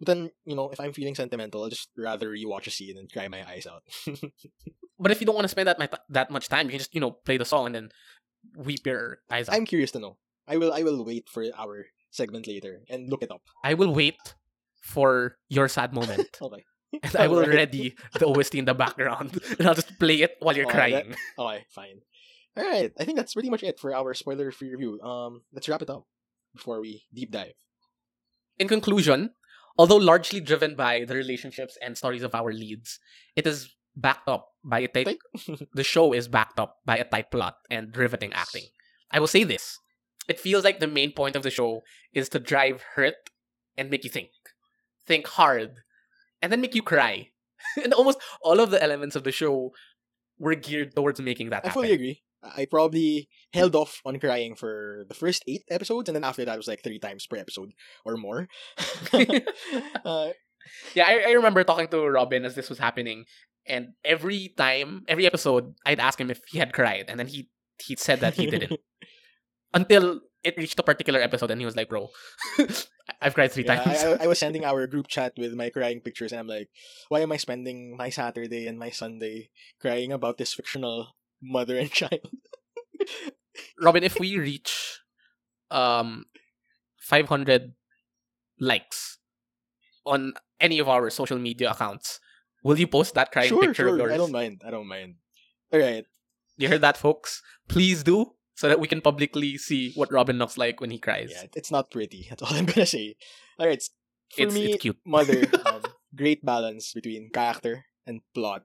But 0.00 0.06
then, 0.06 0.30
you 0.44 0.56
know, 0.56 0.70
if 0.70 0.80
I'm 0.80 0.94
feeling 0.94 1.14
sentimental, 1.14 1.62
I'll 1.62 1.68
just 1.68 1.90
rather 1.96 2.30
rewatch 2.30 2.66
a 2.66 2.70
scene 2.70 2.96
and 2.96 3.12
cry 3.12 3.28
my 3.28 3.46
eyes 3.46 3.66
out. 3.66 3.82
But 5.00 5.10
if 5.12 5.20
you 5.20 5.24
don't 5.24 5.34
want 5.34 5.46
to 5.46 5.48
spend 5.48 5.66
that 5.66 5.78
mi- 5.78 5.88
that 6.10 6.30
much 6.30 6.48
time, 6.48 6.66
you 6.66 6.72
can 6.72 6.78
just 6.78 6.94
you 6.94 7.00
know 7.00 7.12
play 7.12 7.38
the 7.38 7.46
song 7.48 7.66
and 7.66 7.74
then 7.74 7.88
weep 8.56 8.86
your 8.86 9.18
eyes 9.30 9.48
out. 9.48 9.54
I'm 9.56 9.66
curious 9.66 9.90
to 9.92 9.98
know. 9.98 10.16
I 10.48 10.56
will 10.56 10.72
I 10.72 10.82
will 10.82 11.04
wait 11.04 11.28
for 11.28 11.44
our 11.56 11.86
segment 12.10 12.46
later 12.46 12.82
and 12.88 13.08
look 13.08 13.22
it 13.22 13.30
up. 13.30 13.42
I 13.62 13.74
will 13.74 13.94
wait 13.94 14.34
for 14.82 15.36
your 15.48 15.68
sad 15.68 15.92
moment. 15.94 16.36
Okay. 16.42 16.64
and 17.04 17.16
I 17.16 17.28
will 17.28 17.38
Alright. 17.46 17.54
ready 17.54 17.94
the 18.18 18.26
OST 18.26 18.56
in 18.56 18.64
the 18.64 18.74
background, 18.74 19.38
and 19.58 19.68
I'll 19.68 19.76
just 19.78 19.96
play 20.00 20.22
it 20.22 20.34
while 20.40 20.56
you're 20.56 20.66
Alright, 20.66 20.90
crying. 20.90 21.14
Okay, 21.38 21.64
fine. 21.70 22.00
Alright, 22.58 22.92
I 22.98 23.04
think 23.04 23.16
that's 23.16 23.34
pretty 23.34 23.48
much 23.50 23.62
it 23.62 23.78
for 23.78 23.94
our 23.94 24.12
spoiler 24.14 24.50
free 24.50 24.70
review. 24.70 25.00
Um 25.00 25.42
let's 25.52 25.68
wrap 25.68 25.82
it 25.82 25.90
up 25.90 26.06
before 26.52 26.80
we 26.80 27.04
deep 27.14 27.30
dive. 27.30 27.54
In 28.58 28.66
conclusion, 28.66 29.30
although 29.78 29.96
largely 30.02 30.40
driven 30.40 30.74
by 30.74 31.04
the 31.04 31.14
relationships 31.14 31.78
and 31.80 31.96
stories 31.96 32.24
of 32.24 32.34
our 32.34 32.52
leads, 32.52 32.98
it 33.36 33.46
is 33.46 33.70
backed 34.00 34.28
up 34.28 34.48
by 34.64 34.80
a 34.80 34.88
tight. 34.88 35.18
The 35.74 35.84
show 35.84 36.12
is 36.12 36.28
backed 36.28 36.58
up 36.58 36.78
by 36.84 36.96
a 36.96 37.04
tight 37.04 37.30
plot 37.30 37.56
and 37.70 37.96
riveting 37.96 38.32
acting. 38.32 38.64
I 39.10 39.20
will 39.20 39.26
say 39.26 39.44
this: 39.44 39.78
it 40.28 40.40
feels 40.40 40.64
like 40.64 40.80
the 40.80 40.86
main 40.86 41.12
point 41.12 41.36
of 41.36 41.42
the 41.42 41.50
show 41.50 41.82
is 42.12 42.28
to 42.30 42.38
drive 42.38 42.82
hurt 42.94 43.30
and 43.76 43.90
make 43.90 44.04
you 44.04 44.10
think, 44.10 44.30
think 45.06 45.26
hard, 45.26 45.82
and 46.42 46.52
then 46.52 46.60
make 46.60 46.74
you 46.74 46.82
cry. 46.82 47.30
and 47.82 47.92
almost 47.92 48.18
all 48.42 48.60
of 48.60 48.70
the 48.70 48.82
elements 48.82 49.16
of 49.16 49.24
the 49.24 49.32
show 49.32 49.72
were 50.38 50.54
geared 50.54 50.96
towards 50.96 51.20
making 51.20 51.50
that 51.50 51.64
I 51.64 51.68
happen. 51.68 51.82
fully 51.82 51.92
agree. 51.92 52.22
I 52.42 52.64
probably 52.64 53.28
held 53.52 53.76
off 53.76 54.00
on 54.06 54.18
crying 54.18 54.54
for 54.54 55.04
the 55.08 55.14
first 55.14 55.44
eight 55.46 55.62
episodes, 55.68 56.08
and 56.08 56.16
then 56.16 56.24
after 56.24 56.44
that, 56.44 56.54
it 56.54 56.56
was 56.56 56.68
like 56.68 56.82
three 56.82 56.98
times 56.98 57.26
per 57.26 57.36
episode 57.36 57.72
or 58.04 58.16
more. 58.16 58.48
uh, 59.12 60.30
Yeah, 60.94 61.04
I, 61.06 61.24
I 61.28 61.32
remember 61.32 61.64
talking 61.64 61.88
to 61.88 62.08
Robin 62.08 62.44
as 62.44 62.54
this 62.54 62.70
was 62.70 62.78
happening, 62.78 63.24
and 63.66 63.94
every 64.04 64.52
time, 64.56 65.04
every 65.08 65.26
episode, 65.26 65.74
I'd 65.84 66.00
ask 66.00 66.20
him 66.20 66.30
if 66.30 66.40
he 66.48 66.58
had 66.58 66.72
cried, 66.72 67.06
and 67.08 67.18
then 67.18 67.26
he 67.26 67.48
he 67.78 67.96
said 67.96 68.20
that 68.20 68.34
he 68.34 68.46
didn't. 68.46 68.80
Until 69.74 70.20
it 70.42 70.56
reached 70.56 70.78
a 70.78 70.82
particular 70.82 71.20
episode, 71.20 71.50
and 71.50 71.60
he 71.60 71.64
was 71.64 71.76
like, 71.76 71.88
"Bro, 71.88 72.10
I've 73.22 73.34
cried 73.34 73.52
three 73.52 73.64
Yeah, 73.64 73.84
times." 73.84 74.02
I, 74.02 74.24
I, 74.24 74.26
was 74.26 74.38
sending 74.42 74.64
our 74.64 74.86
group 74.86 75.06
chat 75.06 75.34
with 75.36 75.54
my 75.54 75.70
crying 75.70 76.00
pictures, 76.00 76.32
and 76.32 76.40
I'm 76.40 76.48
like, 76.48 76.68
why 77.08 77.20
am 77.20 77.32
I 77.32 77.36
spending 77.36 77.96
my 77.96 78.10
Saturday 78.10 78.66
and 78.66 78.78
my 78.78 78.90
Sunday 78.90 79.50
crying 79.80 80.12
about 80.12 80.38
this 80.38 80.54
fictional 80.54 81.14
mother 81.40 81.76
and 81.78 81.90
child? 81.90 82.30
Robin, 83.80 84.02
if 84.02 84.18
we 84.18 84.36
reach 84.38 85.00
um 85.70 86.26
500 86.98 87.74
likes 88.58 89.18
on 90.04 90.34
any 90.60 90.78
of 90.78 90.88
our 90.88 91.10
social 91.10 91.38
media 91.38 91.70
accounts, 91.70 92.20
will 92.62 92.78
you 92.78 92.86
post 92.86 93.14
that 93.14 93.32
crying 93.32 93.48
sure, 93.48 93.62
picture 93.66 93.88
of 93.88 93.92
sure. 93.92 93.98
yours? 93.98 94.12
I 94.12 94.16
don't 94.16 94.32
mind. 94.32 94.62
I 94.66 94.70
don't 94.70 94.86
mind. 94.88 95.16
All 95.72 95.80
right. 95.80 96.04
You 96.56 96.68
heard 96.68 96.80
that, 96.82 96.96
folks? 96.96 97.42
Please 97.68 98.02
do, 98.02 98.32
so 98.54 98.68
that 98.68 98.80
we 98.80 98.88
can 98.88 99.00
publicly 99.00 99.56
see 99.56 99.92
what 99.94 100.12
Robin 100.12 100.38
looks 100.38 100.58
like 100.58 100.80
when 100.80 100.90
he 100.90 100.98
cries. 100.98 101.30
Yeah, 101.32 101.46
it's 101.54 101.70
not 101.70 101.90
pretty. 101.90 102.26
That's 102.30 102.42
all 102.42 102.52
I'm 102.52 102.66
gonna 102.66 102.86
say. 102.86 103.16
All 103.58 103.66
right. 103.66 103.82
For 104.34 104.42
it's, 104.42 104.54
me, 104.54 104.72
it's 104.72 104.82
cute. 104.82 104.98
mother, 105.04 105.42
um, 105.66 105.82
great 106.14 106.44
balance 106.44 106.92
between 106.92 107.30
character 107.32 107.86
and 108.06 108.20
plot 108.34 108.62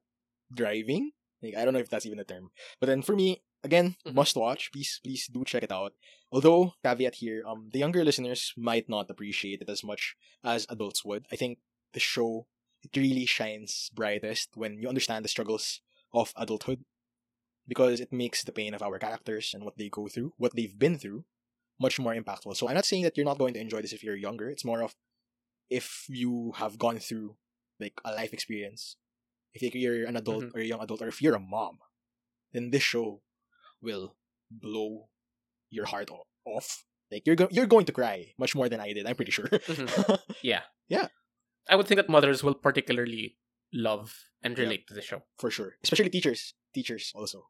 driving. 0.54 1.12
Like, 1.42 1.56
I 1.56 1.66
don't 1.66 1.74
know 1.74 1.80
if 1.80 1.90
that's 1.90 2.06
even 2.06 2.20
a 2.20 2.24
term, 2.24 2.50
but 2.80 2.88
then 2.88 3.02
for 3.02 3.16
me, 3.16 3.44
again, 3.64 3.96
Mhm. 4.06 4.14
must 4.14 4.36
watch. 4.36 4.72
Please, 4.72 5.00
please 5.04 5.28
do 5.32 5.44
check 5.44 5.64
it 5.64 5.72
out. 5.72 5.94
Although 6.32 6.74
caveat 6.84 7.16
here, 7.16 7.44
um, 7.48 7.70
the 7.72 7.80
younger 7.80 8.04
listeners 8.04 8.54
might 8.58 8.90
not 8.90 9.10
appreciate 9.10 9.62
it 9.62 9.70
as 9.70 9.84
much 9.84 10.16
as 10.44 10.66
adults 10.70 11.04
would. 11.06 11.26
I 11.32 11.36
think 11.36 11.60
the 11.94 12.00
show 12.00 12.48
it 12.86 12.96
really 13.00 13.26
shines 13.26 13.90
brightest 13.94 14.50
when 14.56 14.80
you 14.82 14.88
understand 14.88 15.26
the 15.26 15.30
struggles 15.30 15.82
of 16.14 16.34
adulthood, 16.38 16.84
because 17.68 18.00
it 18.00 18.12
makes 18.14 18.44
the 18.44 18.52
pain 18.52 18.74
of 18.74 18.82
our 18.82 18.98
characters 19.00 19.52
and 19.54 19.64
what 19.66 19.78
they 19.78 19.90
go 19.90 20.08
through, 20.08 20.34
what 20.38 20.54
they've 20.56 20.78
been 20.78 20.98
through, 20.98 21.26
much 21.80 22.00
more 22.00 22.14
impactful. 22.16 22.56
So 22.56 22.68
I'm 22.68 22.76
not 22.76 22.86
saying 22.86 23.04
that 23.04 23.18
you're 23.18 23.26
not 23.32 23.38
going 23.40 23.54
to 23.56 23.60
enjoy 23.60 23.82
this 23.82 23.94
if 23.94 24.04
you're 24.04 24.16
younger. 24.16 24.50
It's 24.50 24.66
more 24.66 24.82
of 24.84 24.96
if 25.70 26.06
you 26.08 26.54
have 26.58 26.78
gone 26.78 27.00
through 27.00 27.36
like 27.80 27.94
a 28.06 28.12
life 28.12 28.34
experience. 28.34 28.96
If 29.54 29.74
you're 29.76 30.06
an 30.06 30.16
adult 30.18 30.44
or 30.54 30.60
a 30.60 30.66
young 30.66 30.82
adult, 30.82 31.02
or 31.02 31.08
if 31.08 31.22
you're 31.22 31.36
a 31.36 31.40
mom, 31.40 31.80
then 32.54 32.72
this 32.72 32.84
show 32.84 33.22
will 33.82 34.16
blow 34.52 35.08
your 35.70 35.86
heart 35.86 36.10
off. 36.46 36.84
Like 37.12 37.24
you're 37.26 37.36
go- 37.36 37.48
you're 37.52 37.66
going 37.66 37.86
to 37.86 37.92
cry 37.94 38.34
much 38.38 38.54
more 38.56 38.68
than 38.70 38.80
I 38.82 38.92
did. 38.94 39.06
I'm 39.08 39.16
pretty 39.16 39.32
sure. 39.32 39.46
Mhm. 39.48 40.20
Yeah. 40.42 40.64
Yeah. 40.88 41.08
I 41.68 41.76
would 41.76 41.88
think 41.88 41.98
that 41.98 42.10
mothers 42.10 42.44
will 42.44 42.54
particularly 42.54 43.38
love 43.74 44.16
and 44.42 44.58
Yeah. 44.58 44.64
relate 44.64 44.88
to 44.88 44.94
the 44.94 45.02
show. 45.02 45.24
For 45.38 45.50
sure, 45.50 45.78
especially 45.84 46.10
teachers. 46.10 46.54
Teachers 46.74 47.12
also. 47.16 47.50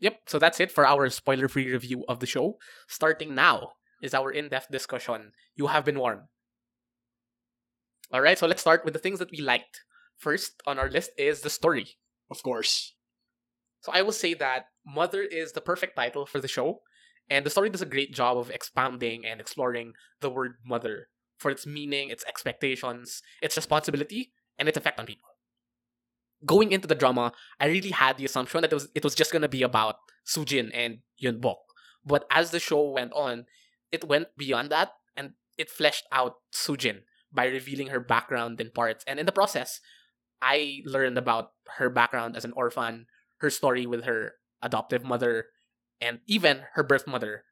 Yep, 0.00 0.22
so 0.28 0.38
that's 0.38 0.60
it 0.60 0.72
for 0.72 0.86
our 0.86 1.10
spoiler 1.10 1.48
free 1.48 1.70
review 1.70 2.04
of 2.08 2.20
the 2.20 2.26
show. 2.26 2.58
Starting 2.88 3.34
now 3.34 3.74
is 4.02 4.14
our 4.14 4.30
in 4.30 4.48
depth 4.48 4.70
discussion. 4.70 5.32
You 5.54 5.66
have 5.68 5.84
been 5.84 5.98
warned. 5.98 6.28
Alright, 8.12 8.38
so 8.38 8.46
let's 8.46 8.60
start 8.62 8.84
with 8.84 8.94
the 8.94 9.00
things 9.00 9.18
that 9.18 9.30
we 9.30 9.40
liked. 9.40 9.80
First 10.16 10.62
on 10.66 10.78
our 10.78 10.90
list 10.90 11.10
is 11.16 11.42
the 11.42 11.50
story. 11.50 11.98
Of 12.30 12.42
course. 12.42 12.94
So 13.80 13.92
I 13.92 14.02
will 14.02 14.12
say 14.12 14.34
that 14.34 14.66
Mother 14.84 15.22
is 15.22 15.52
the 15.52 15.60
perfect 15.60 15.96
title 15.96 16.26
for 16.26 16.40
the 16.40 16.48
show, 16.48 16.82
and 17.28 17.44
the 17.44 17.50
story 17.50 17.70
does 17.70 17.82
a 17.82 17.86
great 17.86 18.12
job 18.12 18.36
of 18.36 18.50
expounding 18.50 19.24
and 19.24 19.40
exploring 19.40 19.92
the 20.20 20.30
word 20.30 20.56
mother 20.64 21.08
for 21.40 21.50
its 21.50 21.66
meaning, 21.66 22.10
its 22.10 22.24
expectations, 22.28 23.22
its 23.42 23.56
responsibility, 23.56 24.32
and 24.58 24.68
its 24.68 24.76
effect 24.76 25.00
on 25.00 25.06
people. 25.06 25.28
Going 26.44 26.70
into 26.70 26.86
the 26.86 26.94
drama, 26.94 27.32
I 27.58 27.66
really 27.66 27.90
had 27.90 28.18
the 28.18 28.24
assumption 28.24 28.60
that 28.60 28.72
it 28.72 28.74
was 28.74 28.88
it 28.94 29.04
was 29.04 29.14
just 29.14 29.32
gonna 29.32 29.48
be 29.48 29.62
about 29.62 29.96
Sujin 30.24 30.70
and 30.72 30.98
Yunbok. 31.20 31.56
But 32.04 32.24
as 32.30 32.50
the 32.50 32.60
show 32.60 32.90
went 32.90 33.12
on, 33.12 33.46
it 33.90 34.04
went 34.04 34.28
beyond 34.36 34.70
that 34.70 34.92
and 35.16 35.32
it 35.58 35.70
fleshed 35.70 36.04
out 36.12 36.36
Sujin 36.52 37.00
by 37.32 37.46
revealing 37.46 37.88
her 37.88 38.00
background 38.00 38.60
in 38.60 38.70
parts. 38.70 39.04
And 39.06 39.18
in 39.18 39.26
the 39.26 39.32
process, 39.32 39.80
I 40.40 40.82
learned 40.84 41.18
about 41.18 41.52
her 41.76 41.90
background 41.90 42.36
as 42.36 42.44
an 42.44 42.52
orphan, 42.56 43.06
her 43.38 43.50
story 43.50 43.86
with 43.86 44.04
her 44.04 44.34
adoptive 44.62 45.04
mother, 45.04 45.46
and 46.00 46.20
even 46.26 46.64
her 46.74 46.82
birth 46.82 47.06
mother, 47.06 47.44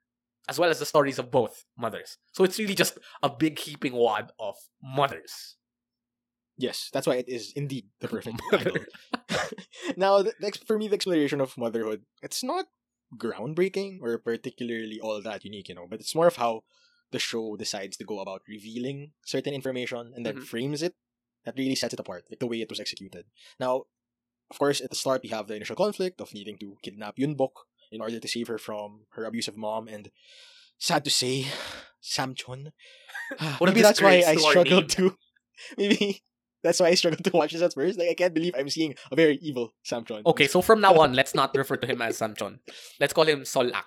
as 0.48 0.58
well 0.58 0.70
as 0.70 0.78
the 0.78 0.86
stories 0.86 1.18
of 1.18 1.30
both 1.30 1.64
mothers. 1.76 2.16
So 2.32 2.42
it's 2.42 2.58
really 2.58 2.74
just 2.74 2.98
a 3.22 3.28
big 3.28 3.58
heaping 3.58 3.92
wad 3.92 4.32
of 4.40 4.56
mothers. 4.82 5.56
Yes, 6.56 6.90
that's 6.92 7.06
why 7.06 7.16
it 7.16 7.28
is 7.28 7.52
indeed 7.54 7.86
the 8.00 8.08
perfect 8.14 8.40
Mother. 8.50 8.88
now, 9.96 10.22
the, 10.22 10.32
the, 10.40 10.50
for 10.66 10.78
me, 10.78 10.88
the 10.88 10.94
exploration 10.94 11.40
of 11.40 11.56
motherhood, 11.56 12.02
it's 12.22 12.42
not 12.42 12.66
groundbreaking 13.16 13.98
or 14.02 14.18
particularly 14.18 15.00
all 15.00 15.22
that 15.22 15.44
unique, 15.44 15.68
you 15.68 15.74
know, 15.74 15.86
but 15.88 16.00
it's 16.00 16.14
more 16.14 16.26
of 16.26 16.36
how 16.36 16.64
the 17.12 17.18
show 17.18 17.56
decides 17.56 17.96
to 17.96 18.04
go 18.04 18.18
about 18.20 18.42
revealing 18.48 19.12
certain 19.24 19.54
information 19.54 20.12
and 20.14 20.26
then 20.26 20.36
Mhm. 20.36 20.44
frames 20.44 20.82
it 20.82 20.94
that 21.44 21.56
really 21.56 21.74
sets 21.76 21.94
it 21.94 22.00
apart, 22.00 22.24
like 22.28 22.40
the 22.40 22.46
way 22.46 22.60
it 22.60 22.68
was 22.68 22.80
executed. 22.80 23.24
Now, 23.60 23.84
of 24.50 24.58
course, 24.58 24.80
at 24.80 24.90
the 24.90 24.96
start, 24.96 25.22
we 25.22 25.28
have 25.30 25.46
the 25.46 25.54
initial 25.54 25.76
conflict 25.76 26.20
of 26.20 26.34
needing 26.34 26.58
to 26.58 26.76
kidnap 26.82 27.16
Yunbok 27.16 27.67
in 27.90 28.00
order 28.00 28.18
to 28.20 28.28
save 28.28 28.48
her 28.48 28.58
from 28.58 29.06
her 29.12 29.24
abusive 29.24 29.56
mom, 29.56 29.88
and 29.88 30.10
sad 30.78 31.04
to 31.04 31.10
say, 31.10 31.46
Samchon. 32.02 32.72
Maybe 33.60 33.82
that's 33.82 34.00
why 34.02 34.22
I 34.26 34.36
struggled 34.36 34.88
to. 34.90 35.16
Maybe 35.78 36.22
that's 36.62 36.80
why 36.80 36.86
I 36.86 36.94
struggled 36.94 37.24
to 37.24 37.30
watch 37.30 37.52
this 37.52 37.62
at 37.62 37.74
first. 37.74 37.98
Like 37.98 38.08
I 38.10 38.14
can't 38.14 38.34
believe 38.34 38.54
I'm 38.56 38.68
seeing 38.70 38.94
a 39.10 39.16
very 39.16 39.38
evil 39.42 39.72
Samchon. 39.88 40.22
Okay, 40.26 40.46
so 40.46 40.62
from 40.62 40.80
now 40.80 40.94
on, 40.98 41.12
let's 41.12 41.34
not 41.34 41.54
refer 41.56 41.76
to 41.76 41.86
him 41.86 42.00
as 42.02 42.18
Samchon. 42.18 42.58
Let's 43.00 43.12
call 43.12 43.24
him 43.24 43.42
Solak. 43.42 43.84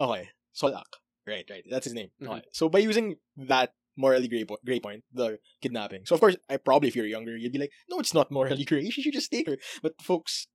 Okay, 0.00 0.28
Solak. 0.54 0.84
Right, 1.26 1.44
right. 1.50 1.64
That's 1.68 1.84
his 1.84 1.94
name. 1.94 2.10
Mhm. 2.22 2.28
Okay. 2.28 2.42
So 2.52 2.68
by 2.68 2.78
using 2.78 3.16
that 3.36 3.72
morally 3.96 4.28
gray, 4.28 4.44
po- 4.44 4.58
gray 4.64 4.78
point, 4.78 5.02
the 5.12 5.38
kidnapping. 5.62 6.04
So 6.04 6.14
of 6.14 6.20
course, 6.20 6.36
I 6.48 6.58
probably 6.58 6.88
if 6.88 6.96
you're 6.96 7.06
younger, 7.06 7.36
you'd 7.36 7.52
be 7.52 7.58
like, 7.58 7.72
no, 7.88 7.98
it's 7.98 8.14
not 8.14 8.30
morally 8.30 8.64
gray. 8.64 8.82
You 8.84 8.90
should 8.90 9.12
just 9.12 9.32
take 9.32 9.48
her. 9.48 9.56
But 9.82 9.94
folks, 10.00 10.46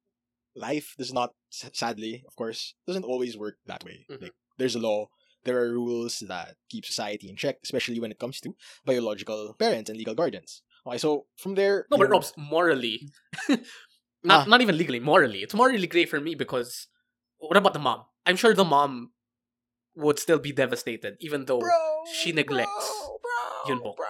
life 0.56 0.96
does 0.98 1.14
not, 1.14 1.32
sadly, 1.50 2.24
of 2.28 2.36
course, 2.36 2.76
doesn't 2.88 3.06
always 3.06 3.38
work 3.38 3.58
that 3.66 3.84
way. 3.84 4.06
Mhm. 4.10 4.22
Like 4.22 4.34
there's 4.58 4.76
a 4.76 4.80
law. 4.80 5.08
There 5.44 5.58
are 5.58 5.72
rules 5.74 6.20
that 6.28 6.58
keep 6.70 6.86
society 6.86 7.28
in 7.30 7.36
check, 7.36 7.58
especially 7.64 8.00
when 8.00 8.12
it 8.12 8.20
comes 8.20 8.40
to 8.42 8.56
biological 8.86 9.56
parents 9.58 9.90
and 9.90 9.98
legal 9.98 10.14
guardians. 10.14 10.62
Okay, 10.86 10.98
so 10.98 11.26
from 11.38 11.56
there, 11.56 11.88
No, 11.90 11.98
but 11.98 12.10
Robs, 12.10 12.34
morally. 12.38 13.10
not 14.24 14.46
Ah. 14.46 14.46
not 14.46 14.62
even 14.62 14.78
legally, 14.78 15.00
morally. 15.00 15.42
It's 15.42 15.54
morally 15.54 15.88
great 15.88 16.10
for 16.10 16.20
me 16.20 16.36
because 16.36 16.88
what 17.40 17.58
about 17.58 17.74
the 17.74 17.80
mom? 17.80 18.06
I'm 18.26 18.36
sure 18.38 18.54
the 18.54 18.64
mom 18.66 19.14
would 19.96 20.20
still 20.20 20.38
be 20.40 20.52
devastated, 20.52 21.18
even 21.20 21.46
though 21.46 21.60
bro, 21.60 22.04
she 22.22 22.32
neglects 22.32 22.88
bro, 23.02 23.18
bro, 23.80 23.94
Bro, 23.96 24.08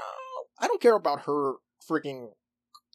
I 0.60 0.68
don't 0.68 0.82
care 0.82 0.96
about 0.96 1.22
her 1.26 1.56
freaking 1.90 2.34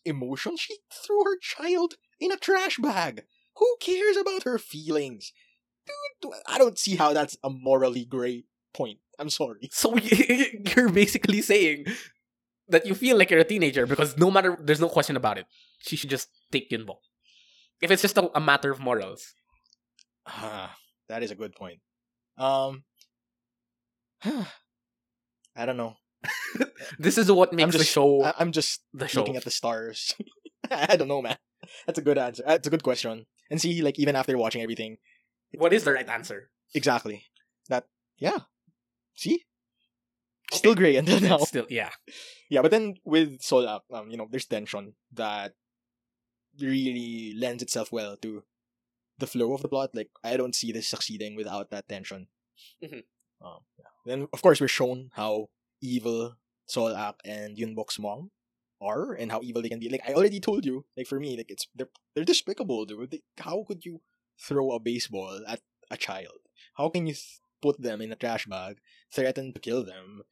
emotions. 0.04 0.60
She 0.60 0.76
threw 0.92 1.24
her 1.24 1.38
child 1.40 1.94
in 2.20 2.32
a 2.32 2.36
trash 2.36 2.76
bag. 2.78 3.24
Who 3.58 3.76
cares 3.80 4.16
about 4.16 4.42
her 4.44 4.58
feelings? 4.58 5.32
Dude, 6.20 6.32
I 6.46 6.58
don't 6.58 6.78
see 6.78 6.96
how 6.96 7.12
that's 7.12 7.36
a 7.44 7.50
morally 7.50 8.04
gray 8.04 8.44
point. 8.74 8.98
I'm 9.18 9.30
sorry. 9.30 9.68
So 9.72 9.96
you're 10.76 10.90
basically 10.90 11.40
saying 11.42 11.86
that 12.68 12.86
you 12.86 12.94
feel 12.94 13.16
like 13.16 13.30
you're 13.30 13.40
a 13.40 13.44
teenager 13.44 13.86
because 13.86 14.16
no 14.18 14.30
matter 14.30 14.58
there's 14.60 14.80
no 14.80 14.88
question 14.88 15.16
about 15.16 15.38
it. 15.38 15.46
She 15.80 15.96
should 15.96 16.10
just 16.10 16.28
take 16.50 16.70
Yunbok. 16.70 16.98
If 17.80 17.90
it's 17.90 18.02
just 18.02 18.16
a, 18.18 18.30
a 18.36 18.40
matter 18.40 18.70
of 18.70 18.80
morals. 18.80 19.34
Ah, 20.26 20.74
that 21.08 21.22
is 21.22 21.30
a 21.30 21.34
good 21.36 21.54
point. 21.54 21.78
Um, 22.36 22.82
I 24.24 25.64
don't 25.66 25.76
know. 25.76 25.96
This 26.98 27.16
is 27.18 27.30
what 27.30 27.52
makes 27.52 27.72
the 27.72 27.78
just- 27.78 27.90
show 27.92 28.22
I- 28.24 28.34
I'm 28.38 28.52
just 28.52 28.82
the 28.92 29.08
show. 29.08 29.20
looking 29.20 29.36
at 29.36 29.44
the 29.44 29.50
stars. 29.50 30.14
I 30.70 30.96
don't 30.96 31.08
know, 31.08 31.22
man. 31.22 31.36
That's 31.86 31.98
a 31.98 32.02
good 32.02 32.18
answer. 32.18 32.42
That's 32.46 32.66
a 32.66 32.70
good 32.70 32.82
question. 32.82 33.26
And 33.50 33.60
see, 33.60 33.82
like 33.82 33.98
even 33.98 34.16
after 34.16 34.36
watching 34.38 34.62
everything, 34.62 34.98
What 35.56 35.72
is 35.72 35.84
the 35.84 35.92
right 35.92 36.08
answer? 36.08 36.50
exactly 36.74 37.24
that. 37.68 37.86
Yeah. 38.18 38.38
See, 39.14 39.44
still 40.52 40.74
gray 40.74 40.96
until 40.96 41.20
now. 41.20 41.36
It's 41.36 41.48
still 41.48 41.66
yeah. 41.70 41.90
Yeah, 42.50 42.62
but 42.62 42.70
then 42.70 42.96
with 43.04 43.40
Solak, 43.40 43.80
um, 43.92 44.10
you 44.10 44.16
know, 44.16 44.28
there's 44.30 44.46
tension 44.46 44.94
that 45.12 45.54
really 46.60 47.34
lends 47.36 47.62
itself 47.62 47.92
well 47.92 48.16
to 48.18 48.42
the 49.18 49.26
flow 49.26 49.52
of 49.54 49.62
the 49.62 49.68
plot. 49.68 49.90
Like, 49.94 50.10
I 50.24 50.36
don't 50.36 50.54
see 50.54 50.72
this 50.72 50.88
succeeding 50.88 51.36
without 51.36 51.70
that 51.70 51.88
tension. 51.88 52.28
Mhm. 52.82 53.04
Um, 53.42 53.60
yeah. 53.78 53.92
Then, 54.06 54.28
of 54.32 54.40
course, 54.42 54.60
we're 54.60 54.68
shown 54.68 55.10
how 55.14 55.48
evil 55.80 56.36
Solak 56.68 57.16
and 57.24 57.56
Yunbok's 57.56 57.98
mom 57.98 58.30
are 58.86 59.12
and 59.12 59.30
how 59.32 59.40
evil 59.42 59.62
they 59.62 59.68
can 59.68 59.80
be. 59.80 59.88
Like, 59.88 60.08
I 60.08 60.14
already 60.14 60.40
told 60.40 60.64
you, 60.64 60.84
like, 60.96 61.06
for 61.06 61.18
me, 61.18 61.36
like, 61.36 61.50
it's 61.50 61.66
they're, 61.74 61.88
they're 62.14 62.24
despicable, 62.24 62.84
dude. 62.86 63.10
They, 63.10 63.22
how 63.38 63.64
could 63.66 63.84
you 63.84 64.00
throw 64.38 64.72
a 64.72 64.80
baseball 64.80 65.40
at 65.48 65.60
a 65.90 65.96
child? 65.96 66.40
How 66.74 66.88
can 66.88 67.06
you 67.06 67.14
th- 67.14 67.40
put 67.62 67.80
them 67.80 68.00
in 68.00 68.12
a 68.12 68.16
trash 68.16 68.46
bag, 68.46 68.78
threaten 69.12 69.52
to 69.52 69.60
kill 69.60 69.84
them 69.84 70.22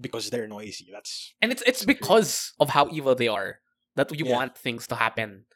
because 0.00 0.30
they're 0.30 0.48
noisy? 0.48 0.88
That's 0.92 1.34
And 1.40 1.50
it's 1.52 1.62
it's 1.66 1.84
because 1.84 2.52
of 2.60 2.70
how 2.70 2.88
evil 2.90 3.14
they 3.14 3.28
are 3.28 3.60
that 3.96 4.12
you 4.14 4.26
Yeah. 4.26 4.36
want 4.36 4.58
things 4.58 4.86
to 4.88 4.94
happen 4.94 5.46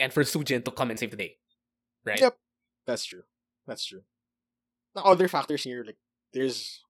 and 0.00 0.12
for 0.12 0.22
Sujin 0.24 0.64
to 0.64 0.70
come 0.70 0.90
and 0.90 0.98
save 0.98 1.10
the 1.12 1.16
day. 1.16 1.36
Right? 2.04 2.20
Yep. 2.20 2.36
That's 2.86 3.04
true. 3.04 3.22
That's 3.66 3.84
true. 3.84 4.02
Now, 4.94 5.02
other 5.04 5.28
factors 5.28 5.64
here, 5.64 5.84
like 5.84 5.98
there's 6.32 6.80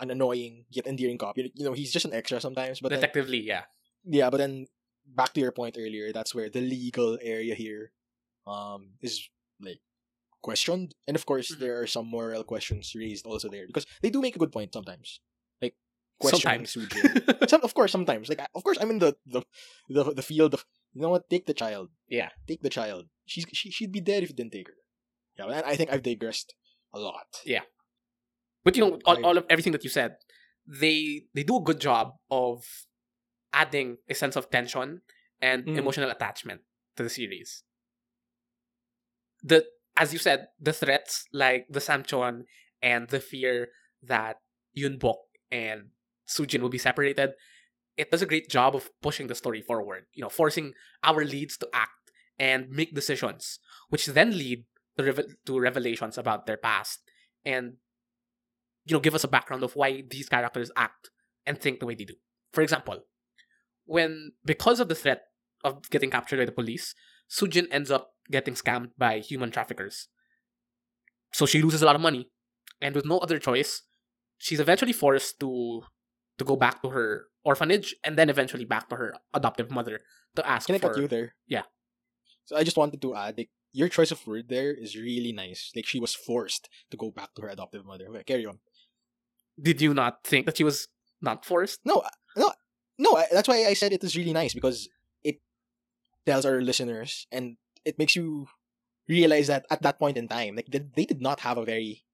an 0.00 0.10
annoying 0.10 0.64
yet 0.70 0.86
endearing 0.86 1.18
cop. 1.18 1.36
You, 1.38 1.50
you 1.54 1.64
know, 1.64 1.72
he's 1.72 1.92
just 1.92 2.04
an 2.06 2.12
extra 2.14 2.40
sometimes, 2.40 2.80
but 2.80 2.90
then, 2.90 2.98
Detective 3.00 3.28
Lee, 3.28 3.40
yeah. 3.46 3.64
yeah, 4.04 4.30
but 4.30 4.38
then 4.38 4.66
back 5.06 5.32
to 5.34 5.40
your 5.40 5.52
point 5.52 5.76
earlier, 5.78 6.12
that's 6.12 6.34
where 6.34 6.48
the 6.48 6.60
legal 6.60 7.18
area 7.22 7.54
here 7.54 7.92
um 8.46 8.94
is 9.00 9.28
like 9.60 9.80
questioned. 10.42 10.94
And 11.06 11.14
of 11.16 11.26
course 11.26 11.50
Mhm. 11.54 11.58
there 11.58 11.80
are 11.80 11.86
some 11.86 12.06
moral 12.06 12.42
questions 12.44 12.92
raised 12.94 13.26
also 13.26 13.48
there 13.48 13.66
because 13.66 13.86
they 14.02 14.10
do 14.10 14.20
make 14.20 14.34
a 14.36 14.38
good 14.38 14.50
point 14.52 14.72
sometimes. 14.72 15.20
Like 15.60 15.76
questioning 16.18 16.66
Sometimes. 16.66 17.50
Some 17.50 17.62
of 17.62 17.74
course 17.74 17.92
sometimes. 17.92 18.28
Like 18.28 18.40
I- 18.40 18.48
of 18.54 18.64
course 18.64 18.78
I'm 18.80 18.90
in 18.90 18.98
the 18.98 19.14
the, 19.26 19.42
the 19.88 20.04
the 20.14 20.22
field 20.22 20.54
of 20.54 20.64
you 20.94 21.00
know 21.02 21.10
what, 21.10 21.30
take 21.30 21.46
the 21.46 21.54
child. 21.54 21.90
Yeah. 22.08 22.30
Take 22.46 22.62
the 22.62 22.70
child. 22.70 23.06
She's 23.26 23.46
she 23.52 23.70
she'd 23.70 23.92
be 23.92 24.00
dead 24.00 24.22
if 24.22 24.30
you 24.30 24.34
didn't 24.36 24.52
take 24.52 24.68
her. 24.68 24.78
Yeah, 25.38 25.46
but 25.48 25.64
I 25.64 25.76
think 25.76 25.90
I've 25.90 26.02
digressed 26.02 26.54
a 26.92 26.98
lot. 26.98 27.40
But 28.64 28.76
you 28.76 28.82
know, 28.84 28.98
all, 29.04 29.24
all 29.26 29.36
of 29.38 29.44
everything 29.50 29.72
that 29.72 29.84
you 29.84 29.90
said, 29.90 30.16
they 30.66 31.24
they 31.34 31.42
do 31.42 31.56
a 31.56 31.62
good 31.62 31.80
job 31.80 32.14
of 32.30 32.64
adding 33.52 33.98
a 34.08 34.14
sense 34.14 34.36
of 34.36 34.50
tension 34.50 35.02
and 35.40 35.64
Mm. 35.66 35.76
emotional 35.78 36.10
attachment 36.10 36.60
to 36.96 37.02
the 37.02 37.10
series. 37.10 37.64
The 39.42 39.66
as 39.96 40.12
you 40.12 40.18
said, 40.18 40.46
the 40.60 40.72
threats 40.72 41.26
like 41.32 41.66
the 41.68 41.80
Samchon 41.80 42.44
and 42.80 43.08
the 43.08 43.20
fear 43.20 43.68
that 44.02 44.36
Yunbok 44.76 45.18
and 45.50 45.90
Sujin 46.26 46.60
will 46.62 46.70
be 46.70 46.78
separated, 46.78 47.32
it 47.96 48.10
does 48.10 48.22
a 48.22 48.26
great 48.26 48.48
job 48.48 48.74
of 48.74 48.88
pushing 49.02 49.26
the 49.26 49.34
story 49.34 49.60
forward. 49.60 50.06
You 50.14 50.22
know, 50.22 50.30
forcing 50.30 50.72
our 51.02 51.24
leads 51.24 51.58
to 51.58 51.68
act 51.74 52.10
and 52.38 52.70
make 52.70 52.94
decisions, 52.94 53.58
which 53.90 54.06
then 54.06 54.30
lead 54.38 54.64
to, 54.96 55.04
reve- 55.04 55.34
to 55.46 55.60
revelations 55.60 56.16
about 56.16 56.46
their 56.46 56.56
past 56.56 57.00
and 57.44 57.74
you 58.84 58.94
know 58.94 59.00
give 59.00 59.14
us 59.14 59.24
a 59.24 59.28
background 59.28 59.62
of 59.62 59.76
why 59.76 60.02
these 60.10 60.28
characters 60.28 60.70
act 60.76 61.10
and 61.46 61.58
think 61.58 61.80
the 61.80 61.86
way 61.86 61.94
they 61.94 62.04
do. 62.04 62.14
For 62.52 62.62
example, 62.62 63.04
when 63.84 64.32
because 64.44 64.80
of 64.80 64.88
the 64.88 64.94
threat 64.94 65.22
of 65.64 65.88
getting 65.90 66.10
captured 66.10 66.38
by 66.38 66.44
the 66.44 66.52
police, 66.52 66.94
Sujin 67.30 67.66
ends 67.70 67.90
up 67.90 68.12
getting 68.30 68.54
scammed 68.54 68.90
by 68.98 69.18
human 69.20 69.50
traffickers. 69.50 70.08
So 71.32 71.46
she 71.46 71.62
loses 71.62 71.82
a 71.82 71.86
lot 71.86 71.96
of 71.96 72.02
money, 72.02 72.30
and 72.80 72.94
with 72.94 73.06
no 73.06 73.18
other 73.18 73.38
choice, 73.38 73.82
she's 74.38 74.60
eventually 74.60 74.92
forced 74.92 75.40
to 75.40 75.82
to 76.38 76.44
go 76.44 76.56
back 76.56 76.82
to 76.82 76.90
her 76.90 77.26
orphanage 77.44 77.94
and 78.04 78.16
then 78.16 78.30
eventually 78.30 78.64
back 78.64 78.88
to 78.88 78.96
her 78.96 79.14
adoptive 79.34 79.70
mother 79.70 80.00
to 80.36 80.48
ask 80.48 80.66
Can 80.66 80.76
I 80.76 80.78
for 80.78 80.88
cut 80.88 81.00
you 81.00 81.08
there? 81.08 81.34
Yeah. 81.46 81.62
So 82.44 82.56
I 82.56 82.64
just 82.64 82.76
wanted 82.76 83.00
to 83.02 83.14
add, 83.14 83.38
like, 83.38 83.50
your 83.72 83.88
choice 83.88 84.10
of 84.10 84.26
word 84.26 84.48
there 84.48 84.74
is 84.74 84.96
really 84.96 85.32
nice. 85.32 85.70
Like, 85.74 85.86
she 85.86 86.00
was 86.00 86.14
forced 86.14 86.68
to 86.90 86.96
go 86.96 87.10
back 87.10 87.34
to 87.34 87.42
her 87.42 87.48
adoptive 87.48 87.84
mother. 87.86 88.06
Okay, 88.10 88.24
carry 88.24 88.46
on. 88.46 88.58
Did 89.60 89.80
you 89.80 89.94
not 89.94 90.24
think 90.24 90.46
that 90.46 90.56
she 90.56 90.64
was 90.64 90.88
not 91.20 91.44
forced? 91.44 91.80
No, 91.84 91.96
uh, 91.96 92.08
no, 92.36 92.52
no. 92.98 93.22
That's 93.32 93.48
why 93.48 93.64
I 93.66 93.74
said 93.74 93.92
it 93.92 94.04
is 94.04 94.16
really 94.16 94.32
nice 94.32 94.54
because 94.54 94.88
it 95.22 95.40
tells 96.26 96.44
our 96.44 96.60
listeners 96.60 97.26
and 97.30 97.56
it 97.84 97.98
makes 97.98 98.16
you 98.16 98.46
realize 99.08 99.48
that 99.48 99.66
at 99.70 99.82
that 99.82 99.98
point 99.98 100.16
in 100.16 100.28
time, 100.28 100.56
like, 100.56 100.66
they, 100.70 100.80
they 100.96 101.04
did 101.04 101.20
not 101.20 101.40
have 101.40 101.58
a 101.58 101.64
very. 101.64 102.04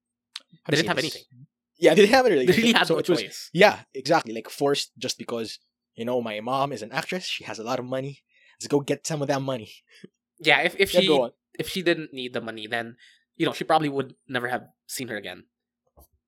They 0.67 0.77
didn't 0.77 0.87
have 0.87 0.97
this? 0.97 1.05
anything. 1.05 1.47
Yeah, 1.77 1.91
they 1.93 2.01
didn't 2.01 2.15
have 2.15 2.25
a 2.25 2.29
relationship. 2.29 2.55
They 2.61 2.67
really 2.67 2.77
had 2.77 2.87
so 2.87 2.95
no 2.95 2.99
it 2.99 3.09
was, 3.09 3.21
choice. 3.21 3.49
Yeah, 3.53 3.79
exactly. 3.93 4.33
Like 4.33 4.49
forced 4.49 4.91
just 4.97 5.17
because 5.17 5.59
you 5.95 6.05
know 6.05 6.21
my 6.21 6.39
mom 6.41 6.71
is 6.73 6.81
an 6.81 6.91
actress. 6.91 7.23
She 7.23 7.45
has 7.45 7.59
a 7.59 7.63
lot 7.63 7.79
of 7.79 7.85
money. 7.85 8.19
Let's 8.59 8.67
go 8.67 8.81
get 8.81 9.07
some 9.07 9.21
of 9.21 9.29
that 9.29 9.41
money. 9.41 9.71
Yeah, 10.39 10.61
if, 10.61 10.75
if 10.77 10.93
Yeah, 10.93 11.01
she 11.01 11.29
if 11.57 11.69
she 11.69 11.81
didn't 11.81 12.13
need 12.13 12.33
the 12.33 12.41
money, 12.41 12.67
then 12.67 12.97
you 13.37 13.45
know 13.45 13.53
she 13.53 13.63
probably 13.63 13.89
would 13.89 14.15
never 14.27 14.47
have 14.47 14.63
seen 14.87 15.07
her 15.07 15.17
again. 15.17 15.45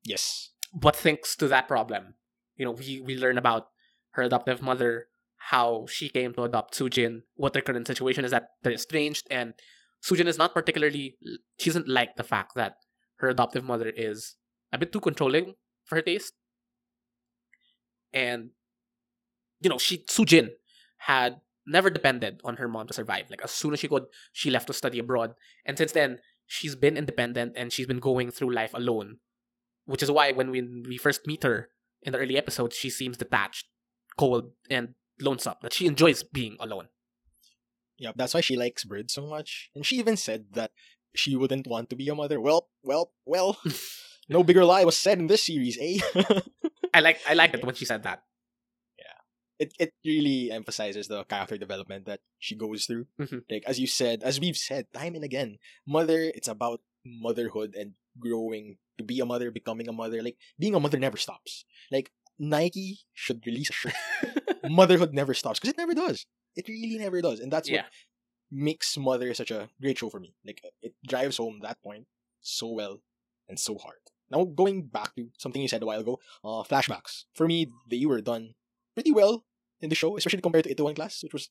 Yes. 0.04 0.51
But 0.72 0.96
thanks 0.96 1.36
to 1.36 1.48
that 1.48 1.68
problem, 1.68 2.14
you 2.56 2.64
know, 2.64 2.72
we 2.72 3.00
we 3.00 3.16
learn 3.16 3.38
about 3.38 3.68
her 4.12 4.22
adoptive 4.22 4.62
mother, 4.62 5.08
how 5.36 5.86
she 5.88 6.08
came 6.08 6.32
to 6.34 6.42
adopt 6.42 6.74
Sujin, 6.74 7.22
what 7.34 7.52
their 7.52 7.62
current 7.62 7.86
situation 7.86 8.24
is 8.24 8.30
that 8.30 8.50
they're 8.62 8.72
estranged, 8.72 9.26
and 9.30 9.54
Sujin 10.02 10.26
is 10.26 10.38
not 10.38 10.54
particularly 10.54 11.16
she 11.58 11.70
doesn't 11.70 11.88
like 11.88 12.16
the 12.16 12.24
fact 12.24 12.54
that 12.56 12.76
her 13.16 13.28
adoptive 13.28 13.64
mother 13.64 13.92
is 13.94 14.36
a 14.72 14.78
bit 14.78 14.92
too 14.92 15.00
controlling 15.00 15.54
for 15.84 15.96
her 15.96 16.02
taste. 16.02 16.34
And 18.12 18.50
you 19.60 19.70
know, 19.70 19.78
she 19.78 19.98
Sujin 19.98 20.50
had 20.98 21.40
never 21.66 21.90
depended 21.90 22.40
on 22.44 22.56
her 22.56 22.68
mom 22.68 22.86
to 22.88 22.94
survive. 22.94 23.30
Like 23.30 23.42
as 23.42 23.50
soon 23.50 23.72
as 23.72 23.80
she 23.80 23.88
could, 23.88 24.04
she 24.32 24.50
left 24.50 24.66
to 24.66 24.72
study 24.72 24.98
abroad. 24.98 25.34
And 25.64 25.78
since 25.78 25.92
then, 25.92 26.18
she's 26.46 26.74
been 26.74 26.96
independent 26.96 27.52
and 27.56 27.72
she's 27.72 27.86
been 27.86 28.00
going 28.00 28.30
through 28.30 28.54
life 28.54 28.74
alone. 28.74 29.18
Which 29.84 30.02
is 30.02 30.10
why 30.10 30.32
when 30.32 30.50
we, 30.50 30.62
we 30.62 30.96
first 30.96 31.26
meet 31.26 31.42
her 31.42 31.68
in 32.02 32.12
the 32.12 32.18
early 32.18 32.36
episodes, 32.36 32.76
she 32.76 32.90
seems 32.90 33.16
detached, 33.16 33.66
cold, 34.16 34.52
and 34.70 34.94
lonesome. 35.20 35.54
That 35.62 35.72
she 35.72 35.86
enjoys 35.86 36.22
being 36.22 36.56
alone. 36.60 36.88
Yeah, 37.98 38.12
that's 38.14 38.34
why 38.34 38.40
she 38.40 38.56
likes 38.56 38.84
birds 38.84 39.12
so 39.12 39.26
much. 39.26 39.70
And 39.74 39.84
she 39.86 39.96
even 39.96 40.16
said 40.16 40.46
that 40.52 40.70
she 41.14 41.36
wouldn't 41.36 41.66
want 41.66 41.90
to 41.90 41.96
be 41.96 42.08
a 42.08 42.14
mother. 42.14 42.40
Well, 42.40 42.68
well, 42.82 43.12
well. 43.24 43.58
no 44.28 44.42
bigger 44.42 44.64
lie 44.64 44.84
was 44.84 44.96
said 44.96 45.18
in 45.18 45.26
this 45.26 45.44
series, 45.44 45.78
eh? 45.80 45.98
I 46.94 47.00
like 47.00 47.20
I 47.28 47.34
like 47.34 47.54
it 47.54 47.64
when 47.64 47.74
she 47.74 47.84
said 47.84 48.02
that. 48.02 48.22
Yeah, 48.98 49.18
it 49.58 49.72
it 49.78 49.92
really 50.04 50.50
emphasizes 50.50 51.08
the 51.08 51.24
character 51.24 51.56
development 51.56 52.06
that 52.06 52.20
she 52.38 52.54
goes 52.54 52.86
through. 52.86 53.06
Mhm. 53.20 53.42
Like 53.50 53.64
as 53.66 53.78
you 53.80 53.86
said, 53.86 54.22
as 54.22 54.40
we've 54.40 54.56
said 54.56 54.86
time 54.92 55.14
and 55.14 55.24
again, 55.24 55.58
mother. 55.86 56.30
It's 56.34 56.48
about 56.48 56.80
motherhood 57.04 57.74
and 57.74 57.94
growing 58.18 58.78
to 58.98 59.04
be 59.04 59.20
a 59.20 59.24
mother, 59.26 59.50
becoming 59.50 59.88
a 59.88 59.92
mother. 59.92 60.22
Like 60.22 60.36
being 60.58 60.74
a 60.74 60.80
mother 60.80 60.98
never 60.98 61.16
stops. 61.16 61.64
Like 61.90 62.10
Nike 62.38 63.00
should 63.12 63.46
release 63.46 63.70
a 63.70 63.72
shirt. 63.72 63.94
Motherhood 64.68 65.12
never 65.12 65.34
stops 65.34 65.58
because 65.58 65.70
it 65.70 65.78
never 65.78 65.94
does. 65.94 66.26
It 66.56 66.68
really 66.68 66.98
never 66.98 67.20
does, 67.20 67.40
and 67.40 67.52
that's 67.52 67.68
Yeah. 67.68 67.82
what 67.82 67.90
makes 68.50 68.96
Mother 68.96 69.32
such 69.34 69.50
a 69.50 69.68
great 69.80 69.98
show 69.98 70.10
for 70.10 70.20
me. 70.20 70.34
Like 70.44 70.60
it 70.82 70.94
drives 71.06 71.36
home 71.38 71.60
that 71.62 71.82
point 71.82 72.06
so 72.40 72.68
well 72.68 73.02
and 73.48 73.58
so 73.58 73.76
hard. 73.78 73.98
Now 74.30 74.44
going 74.44 74.86
back 74.86 75.14
to 75.16 75.28
something 75.38 75.60
you 75.60 75.68
said 75.68 75.82
a 75.82 75.86
while 75.86 76.00
ago, 76.00 76.20
uh, 76.44 76.62
flashbacks. 76.62 77.24
For 77.34 77.46
me, 77.46 77.70
they 77.90 78.04
were 78.06 78.20
done 78.20 78.54
pretty 78.94 79.12
well 79.12 79.44
in 79.80 79.88
the 79.88 79.94
show, 79.94 80.16
especially 80.16 80.40
compared 80.42 80.64
to 80.64 80.74
Itaewon 80.74 80.96
Class, 80.96 81.22
which 81.22 81.32
was 81.34 81.50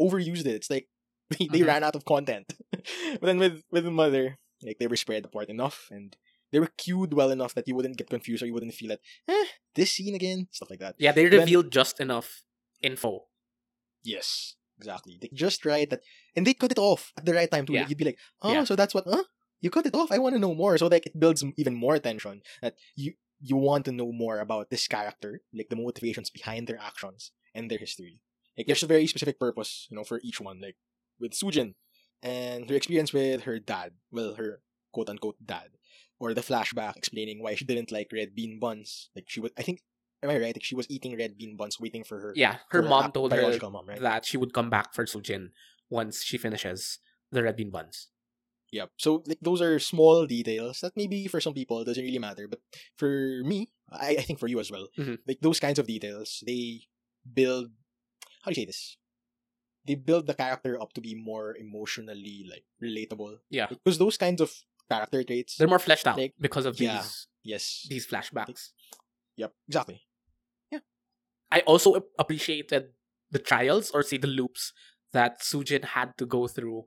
overused. 0.00 0.46
It. 0.46 0.54
It's 0.56 0.70
like 0.70 0.88
they, 1.30 1.46
they 1.50 1.60
Mhm. 1.60 1.66
ran 1.66 1.84
out 1.84 1.96
of 1.96 2.04
content. 2.04 2.52
but 2.72 3.22
then 3.22 3.38
with 3.38 3.62
with 3.70 3.84
Mother, 3.86 4.38
like 4.62 4.78
they 4.78 4.86
were 4.86 4.96
spread 4.96 5.24
apart 5.24 5.48
enough 5.48 5.88
and 5.90 6.16
they 6.52 6.60
were 6.60 6.70
cued 6.78 7.12
well 7.14 7.30
enough 7.30 7.54
that 7.54 7.66
you 7.66 7.74
wouldn't 7.74 7.96
get 7.96 8.08
confused 8.10 8.42
or 8.42 8.46
you 8.46 8.52
wouldn't 8.54 8.74
feel 8.74 8.90
that, 8.90 9.00
eh, 9.28 9.44
this 9.74 9.92
scene 9.92 10.14
again, 10.14 10.46
stuff 10.52 10.70
like 10.70 10.78
that. 10.80 10.94
Yeah, 10.98 11.12
they 11.12 11.26
Then- 11.28 11.40
revealed 11.40 11.72
just 11.72 11.98
enough 12.00 12.44
info. 12.82 13.26
Yes, 14.04 14.56
exactly. 14.78 15.18
They 15.20 15.30
just 15.32 15.64
right 15.64 15.88
that, 15.90 16.02
and 16.36 16.46
they 16.46 16.54
cut 16.54 16.72
it 16.72 16.78
off 16.78 17.12
at 17.16 17.24
the 17.24 17.34
right 17.34 17.50
time 17.50 17.66
too. 17.66 17.72
Yeah. 17.74 17.80
Like, 17.80 17.90
you'd 17.90 17.98
be 17.98 18.04
like, 18.04 18.18
oh, 18.42 18.52
Yeah. 18.52 18.64
so 18.64 18.76
that's 18.76 18.94
what? 18.94 19.04
Huh? 19.06 19.24
You 19.60 19.70
cut 19.70 19.86
it 19.86 19.94
off. 19.94 20.10
I 20.10 20.18
want 20.18 20.34
to 20.34 20.40
know 20.40 20.54
more. 20.54 20.76
So 20.76 20.88
like 20.88 21.06
it 21.06 21.18
builds 21.18 21.44
even 21.56 21.74
more 21.74 21.98
tension 21.98 22.42
that 22.62 22.74
you 22.96 23.14
you 23.44 23.56
want 23.56 23.84
to 23.86 23.92
know 23.92 24.12
more 24.12 24.38
about 24.38 24.70
this 24.70 24.86
character, 24.86 25.42
like 25.52 25.68
the 25.68 25.74
motivations 25.76 26.30
behind 26.30 26.66
their 26.68 26.78
actions 26.80 27.32
and 27.54 27.68
their 27.70 27.78
history. 27.78 28.20
Like 28.56 28.66
there's 28.66 28.82
a 28.84 28.86
very 28.86 29.06
specific 29.06 29.38
purpose, 29.38 29.86
you 29.90 29.96
know, 29.96 30.04
for 30.04 30.20
each 30.22 30.40
one. 30.40 30.60
Like 30.60 30.76
with 31.18 31.32
Sujin 31.32 31.74
and 32.22 32.68
her 32.70 32.76
experience 32.76 33.12
with 33.12 33.42
her 33.44 33.58
dad, 33.58 33.94
well, 34.10 34.34
her 34.34 34.62
quote 34.92 35.08
unquote 35.10 35.36
dad, 35.44 35.70
or 36.22 36.30
the 36.38 36.40
flashback 36.46 36.94
explaining 36.96 37.42
why 37.42 37.58
she 37.58 37.66
didn't 37.66 37.90
like 37.90 38.14
red 38.14 38.30
bean 38.38 38.60
buns. 38.62 39.10
Like 39.18 39.26
she 39.26 39.40
would, 39.42 39.50
I 39.58 39.62
think, 39.66 39.82
am 40.22 40.30
I 40.30 40.38
right? 40.38 40.54
Like 40.54 40.62
she 40.62 40.78
was 40.78 40.86
eating 40.88 41.18
red 41.18 41.34
bean 41.36 41.56
buns, 41.58 41.80
waiting 41.82 42.04
for 42.06 42.20
her. 42.22 42.32
Yeah, 42.38 42.62
her 42.70 42.82
for 42.82 42.88
mom 42.88 43.04
ap- 43.10 43.14
told 43.14 43.32
her 43.34 43.42
mom, 43.70 43.88
right? 43.90 44.00
that 44.00 44.22
she 44.24 44.38
would 44.38 44.54
come 44.54 44.70
back 44.70 44.94
for 44.94 45.04
Sujin 45.04 45.50
once 45.90 46.22
she 46.22 46.38
finishes 46.38 47.00
the 47.34 47.42
red 47.42 47.56
bean 47.58 47.70
buns. 47.74 48.08
Yep. 48.70 48.88
So 48.96 49.10
like 49.26 49.42
those 49.42 49.60
are 49.60 49.76
small 49.82 50.24
details 50.24 50.80
that 50.80 50.96
maybe 50.96 51.26
for 51.26 51.40
some 51.42 51.52
people 51.58 51.82
doesn't 51.84 52.02
really 52.06 52.22
matter, 52.22 52.46
but 52.48 52.60
for 52.96 53.42
me, 53.44 53.68
I, 53.90 54.16
I 54.16 54.22
think 54.22 54.38
for 54.38 54.46
you 54.48 54.60
as 54.62 54.70
well, 54.70 54.88
Mhm. 54.96 55.18
like 55.28 55.40
those 55.42 55.60
kinds 55.60 55.78
of 55.82 55.86
details, 55.90 56.40
they 56.46 56.86
build. 57.26 57.68
How 58.46 58.50
do 58.50 58.56
you 58.56 58.62
say 58.62 58.70
this? 58.72 58.96
They 59.84 59.96
build 59.98 60.24
the 60.26 60.34
character 60.38 60.80
up 60.80 60.94
to 60.94 61.02
be 61.02 61.14
more 61.18 61.52
emotionally 61.58 62.46
like 62.48 62.64
relatable. 62.80 63.42
Yeah. 63.50 63.66
Because 63.68 63.98
those 63.98 64.16
kinds 64.16 64.40
of 64.40 64.54
character 64.92 65.22
traits. 65.24 65.56
They're 65.56 65.68
more 65.68 65.78
fleshed 65.78 66.06
out 66.06 66.18
Like, 66.18 66.34
because 66.40 66.66
of 66.66 66.80
yeah. 66.80 66.98
these 66.98 67.26
yes. 67.42 67.86
these 67.88 68.06
flashbacks. 68.06 68.70
Yep. 69.36 69.52
Exactly. 69.68 70.02
Yeah, 70.70 70.80
I 71.50 71.60
also 71.60 72.04
appreciated 72.18 72.92
the 73.30 73.38
trials 73.38 73.90
or 73.90 74.02
say 74.02 74.18
the 74.18 74.26
loops 74.28 74.72
that 75.12 75.40
Sujin 75.40 75.84
had 75.84 76.16
to 76.18 76.26
go 76.26 76.46
through, 76.46 76.84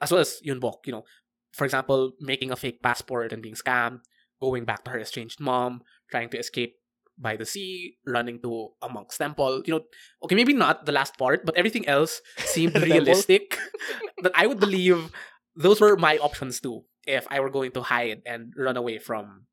as 0.00 0.10
well 0.10 0.20
as 0.20 0.40
Yunbok. 0.46 0.86
You 0.86 0.92
know, 0.92 1.04
for 1.52 1.64
example, 1.64 2.12
making 2.20 2.50
a 2.50 2.56
fake 2.56 2.82
passport 2.82 3.32
and 3.32 3.42
being 3.42 3.54
scammed, 3.54 4.00
going 4.40 4.64
back 4.64 4.84
to 4.84 4.90
her 4.90 5.00
estranged 5.00 5.40
mom, 5.40 5.82
trying 6.10 6.28
to 6.30 6.38
escape 6.38 6.76
by 7.18 7.34
the 7.36 7.46
sea, 7.46 7.96
running 8.06 8.40
to 8.42 8.68
a 8.82 8.88
monk's 8.88 9.16
temple. 9.16 9.62
You 9.64 9.74
know, 9.74 9.80
okay, 10.24 10.34
maybe 10.36 10.52
not 10.52 10.84
the 10.84 10.92
last 10.92 11.16
part, 11.16 11.46
but 11.46 11.56
everything 11.56 11.88
else 11.88 12.20
seemed 12.38 12.76
realistic. 12.76 13.58
that 14.22 14.32
I 14.34 14.46
would 14.46 14.60
believe 14.60 15.10
those 15.56 15.80
were 15.80 15.96
my 15.96 16.18
options 16.18 16.60
too 16.60 16.84
if 17.06 17.26
I 17.30 17.40
were 17.40 17.50
going 17.50 17.72
to 17.72 17.82
hide 17.82 18.22
and 18.26 18.52
run 18.56 18.76
away 18.76 18.98
from. 18.98 19.46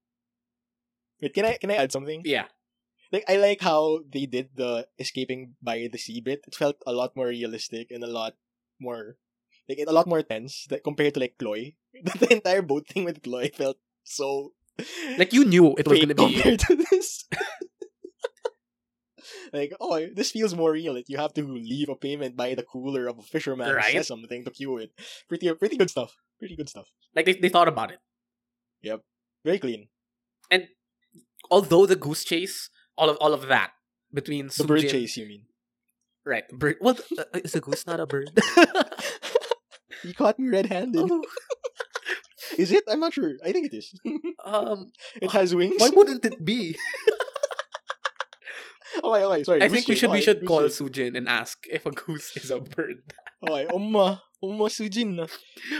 Wait, 1.21 1.33
can 1.33 1.45
I 1.45 1.57
can 1.57 1.71
I 1.71 1.75
add 1.79 1.91
something? 1.91 2.21
Yeah. 2.25 2.51
Like 3.13 3.23
I 3.29 3.37
like 3.37 3.61
how 3.61 4.01
they 4.09 4.25
did 4.25 4.57
the 4.57 4.87
escaping 4.97 5.53
by 5.61 5.87
the 5.91 6.01
sea 6.01 6.19
bit. 6.19 6.41
It 6.47 6.55
felt 6.55 6.81
a 6.85 6.91
lot 6.91 7.15
more 7.15 7.27
realistic 7.27 7.91
and 7.91 8.03
a 8.03 8.09
lot 8.09 8.33
more 8.81 9.17
like 9.69 9.79
a 9.79 9.93
lot 9.93 10.09
more 10.09 10.23
tense 10.25 10.65
that 10.69 10.83
compared 10.83 11.13
to 11.13 11.21
like 11.21 11.37
CLOY. 11.37 11.77
the 12.19 12.33
entire 12.33 12.61
boat 12.61 12.89
thing 12.89 13.05
with 13.05 13.21
CLOY 13.21 13.53
felt 13.53 13.77
so 14.03 14.53
Like 15.17 15.33
you 15.33 15.45
knew 15.45 15.75
it 15.77 15.87
was 15.87 15.99
gonna 15.99 16.15
be. 16.15 16.33
compared 16.33 16.59
to 16.65 16.75
this. 16.89 17.25
like, 19.53 19.71
oh, 19.79 20.07
this 20.13 20.31
feels 20.31 20.53
more 20.55 20.71
real. 20.71 20.93
Like, 20.93 21.05
you 21.07 21.17
have 21.17 21.33
to 21.35 21.43
leave 21.47 21.89
a 21.89 21.95
payment 21.95 22.35
by 22.35 22.53
the 22.55 22.63
cooler 22.63 23.07
of 23.07 23.19
a 23.19 23.21
fisherman 23.23 23.69
or 23.69 23.75
Right. 23.75 23.93
says 23.93 24.07
something 24.07 24.43
to 24.45 24.51
cue 24.51 24.77
it. 24.77 24.91
Pretty, 25.29 25.51
pretty 25.55 25.77
good 25.77 25.89
stuff. 25.89 26.15
Pretty 26.39 26.55
good 26.55 26.69
stuff. 26.69 26.87
Like 27.15 27.25
they, 27.25 27.33
they 27.33 27.49
thought 27.49 27.67
about 27.67 27.91
it. 27.91 27.99
Yep, 28.81 29.01
very 29.45 29.59
clean. 29.59 29.87
And 30.51 30.67
although 31.49 31.85
the 31.85 31.95
goose 31.95 32.23
chase, 32.25 32.69
all 32.97 33.09
of 33.09 33.17
all 33.17 33.33
of 33.33 33.47
that 33.47 33.71
between 34.13 34.47
The 34.55 34.65
bird 34.65 34.81
Sujin- 34.81 34.91
chase, 34.91 35.17
you 35.17 35.25
mean? 35.27 35.43
right? 36.25 36.47
Bird. 36.49 36.77
Well, 36.81 36.97
uh, 37.17 37.23
is 37.43 37.55
a 37.55 37.61
goose 37.61 37.85
not 37.87 37.99
a 37.99 38.05
bird? 38.05 38.31
you 40.03 40.13
caught 40.13 40.37
me 40.39 40.49
red-handed. 40.49 41.09
Oh, 41.11 41.23
Is 42.57 42.71
it? 42.71 42.83
I'm 42.87 42.99
not 42.99 43.13
sure. 43.13 43.33
I 43.43 43.51
think 43.51 43.67
it 43.71 43.75
is. 43.75 43.93
um, 44.45 44.91
it 45.21 45.31
has 45.31 45.55
wings. 45.55 45.75
why 45.79 45.89
wouldn't 45.89 46.23
it 46.23 46.43
be? 46.45 46.77
Okay, 49.03 49.23
okay, 49.25 49.43
sorry. 49.43 49.63
I 49.63 49.69
think 49.69 49.87
we 49.87 49.95
should 49.95 50.11
we 50.11 50.21
should 50.21 50.45
call. 50.45 50.63
Sujin 50.69 51.17
and 51.17 51.27
ask 51.27 51.65
if 51.69 51.85
a 51.85 51.91
goose 51.91 52.35
is 52.37 52.51
a 52.51 52.59
bird. 52.59 53.01
Okay, 53.43 53.65
umma. 53.75 54.21
Umma 54.43 54.67
Sujin 54.71 55.15
na. 55.15 55.27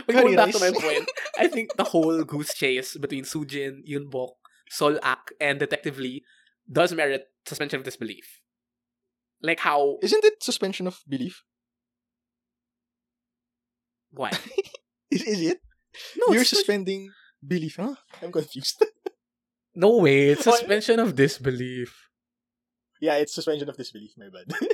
But 0.06 0.16
going 0.16 0.36
back 0.36 0.52
to 0.52 0.60
my 0.60 0.70
point, 0.70 1.08
I 1.38 1.48
think 1.48 1.76
the 1.76 1.84
whole 1.84 2.24
goose 2.24 2.52
chase 2.52 2.96
between 2.96 3.24
Sujin, 3.24 3.80
Yunbok, 3.88 4.36
Sol 4.68 4.98
Ak, 5.02 5.32
and 5.40 5.58
Detective 5.58 5.98
Lee 5.98 6.24
does 6.70 6.92
merit 6.92 7.24
suspension 7.46 7.78
of 7.80 7.84
disbelief. 7.84 8.40
Like 9.40 9.60
how 9.60 9.96
Isn't 10.02 10.24
it 10.24 10.42
suspension 10.42 10.86
of 10.86 11.00
belief? 11.08 11.44
why? 14.10 14.30
Is, 15.10 15.22
is 15.22 15.40
it? 15.40 15.58
No, 16.16 16.34
You're 16.34 16.44
suspending 16.44 17.10
belief, 17.46 17.76
huh? 17.76 17.94
I'm 18.22 18.32
confused. 18.32 18.84
no 19.74 19.98
way. 19.98 20.30
It's 20.30 20.44
suspension 20.44 20.98
of 20.98 21.14
disbelief. 21.14 22.03
Yeah, 23.04 23.16
it's 23.16 23.34
suspension 23.34 23.68
of 23.68 23.76
disbelief, 23.76 24.12
my 24.16 24.28
bad. 24.32 24.48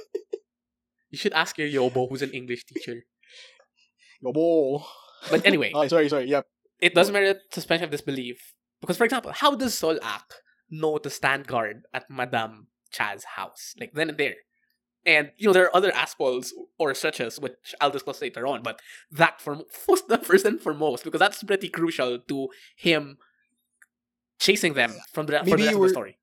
You 1.12 1.18
should 1.18 1.32
ask 1.32 1.58
your 1.58 1.66
Yobo, 1.66 2.08
who's 2.08 2.22
an 2.22 2.30
English 2.30 2.64
teacher. 2.66 3.02
Yobo. 4.24 4.84
But 5.28 5.44
anyway, 5.44 5.72
oh, 5.74 5.88
sorry, 5.94 6.08
sorry. 6.08 6.28
Yeah. 6.28 6.42
it 6.80 6.94
does 6.94 7.10
merit 7.10 7.40
suspension 7.50 7.86
of 7.86 7.90
disbelief 7.90 8.54
because, 8.80 8.96
for 8.96 9.04
example, 9.04 9.32
how 9.32 9.56
does 9.56 9.74
Sol 9.76 9.98
Ak 10.02 10.34
know 10.70 10.98
to 10.98 11.10
stand 11.10 11.48
guard 11.48 11.82
at 11.92 12.08
Madame 12.08 12.68
Cha's 12.92 13.24
house, 13.34 13.74
like 13.80 13.90
then 13.92 14.10
and 14.10 14.18
there? 14.18 14.36
And 15.04 15.32
you 15.36 15.48
know 15.48 15.52
there 15.52 15.64
are 15.64 15.74
other 15.74 15.90
asspulls 15.90 16.54
or 16.78 16.94
stretches 16.94 17.40
which 17.40 17.74
I'll 17.80 17.90
discuss 17.90 18.22
later 18.22 18.46
on, 18.46 18.62
but 18.62 18.78
that 19.10 19.40
for 19.40 19.62
first, 19.86 20.04
first 20.22 20.44
and 20.44 20.60
foremost 20.60 21.02
because 21.02 21.18
that's 21.18 21.42
pretty 21.42 21.70
crucial 21.70 22.20
to 22.20 22.48
him 22.76 23.18
chasing 24.38 24.74
them 24.74 24.94
from 25.12 25.26
the, 25.26 25.40
for 25.40 25.56
the 25.56 25.64
rest 25.64 25.74
of 25.74 25.82
the 25.82 25.88
story. 25.88 26.19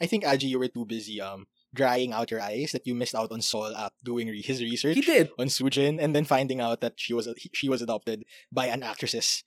I 0.00 0.06
think 0.06 0.24
Aji, 0.24 0.48
you 0.48 0.58
were 0.58 0.68
too 0.68 0.84
busy 0.86 1.20
um 1.20 1.46
drying 1.74 2.12
out 2.12 2.30
your 2.30 2.40
eyes 2.40 2.72
that 2.72 2.86
you 2.86 2.94
missed 2.94 3.14
out 3.14 3.30
on 3.30 3.40
Sol 3.42 3.74
Ak 3.76 3.92
doing 4.04 4.28
re- 4.28 4.40
his 4.42 4.62
research 4.62 4.94
He 4.96 5.02
did. 5.02 5.30
on 5.38 5.48
Sujin 5.48 5.98
and 6.00 6.14
then 6.16 6.24
finding 6.24 6.60
out 6.60 6.80
that 6.80 6.94
she 6.96 7.12
was 7.12 7.28
he- 7.36 7.50
she 7.52 7.68
was 7.68 7.82
adopted 7.82 8.24
by 8.52 8.66
an 8.66 8.82
actress's. 8.82 9.44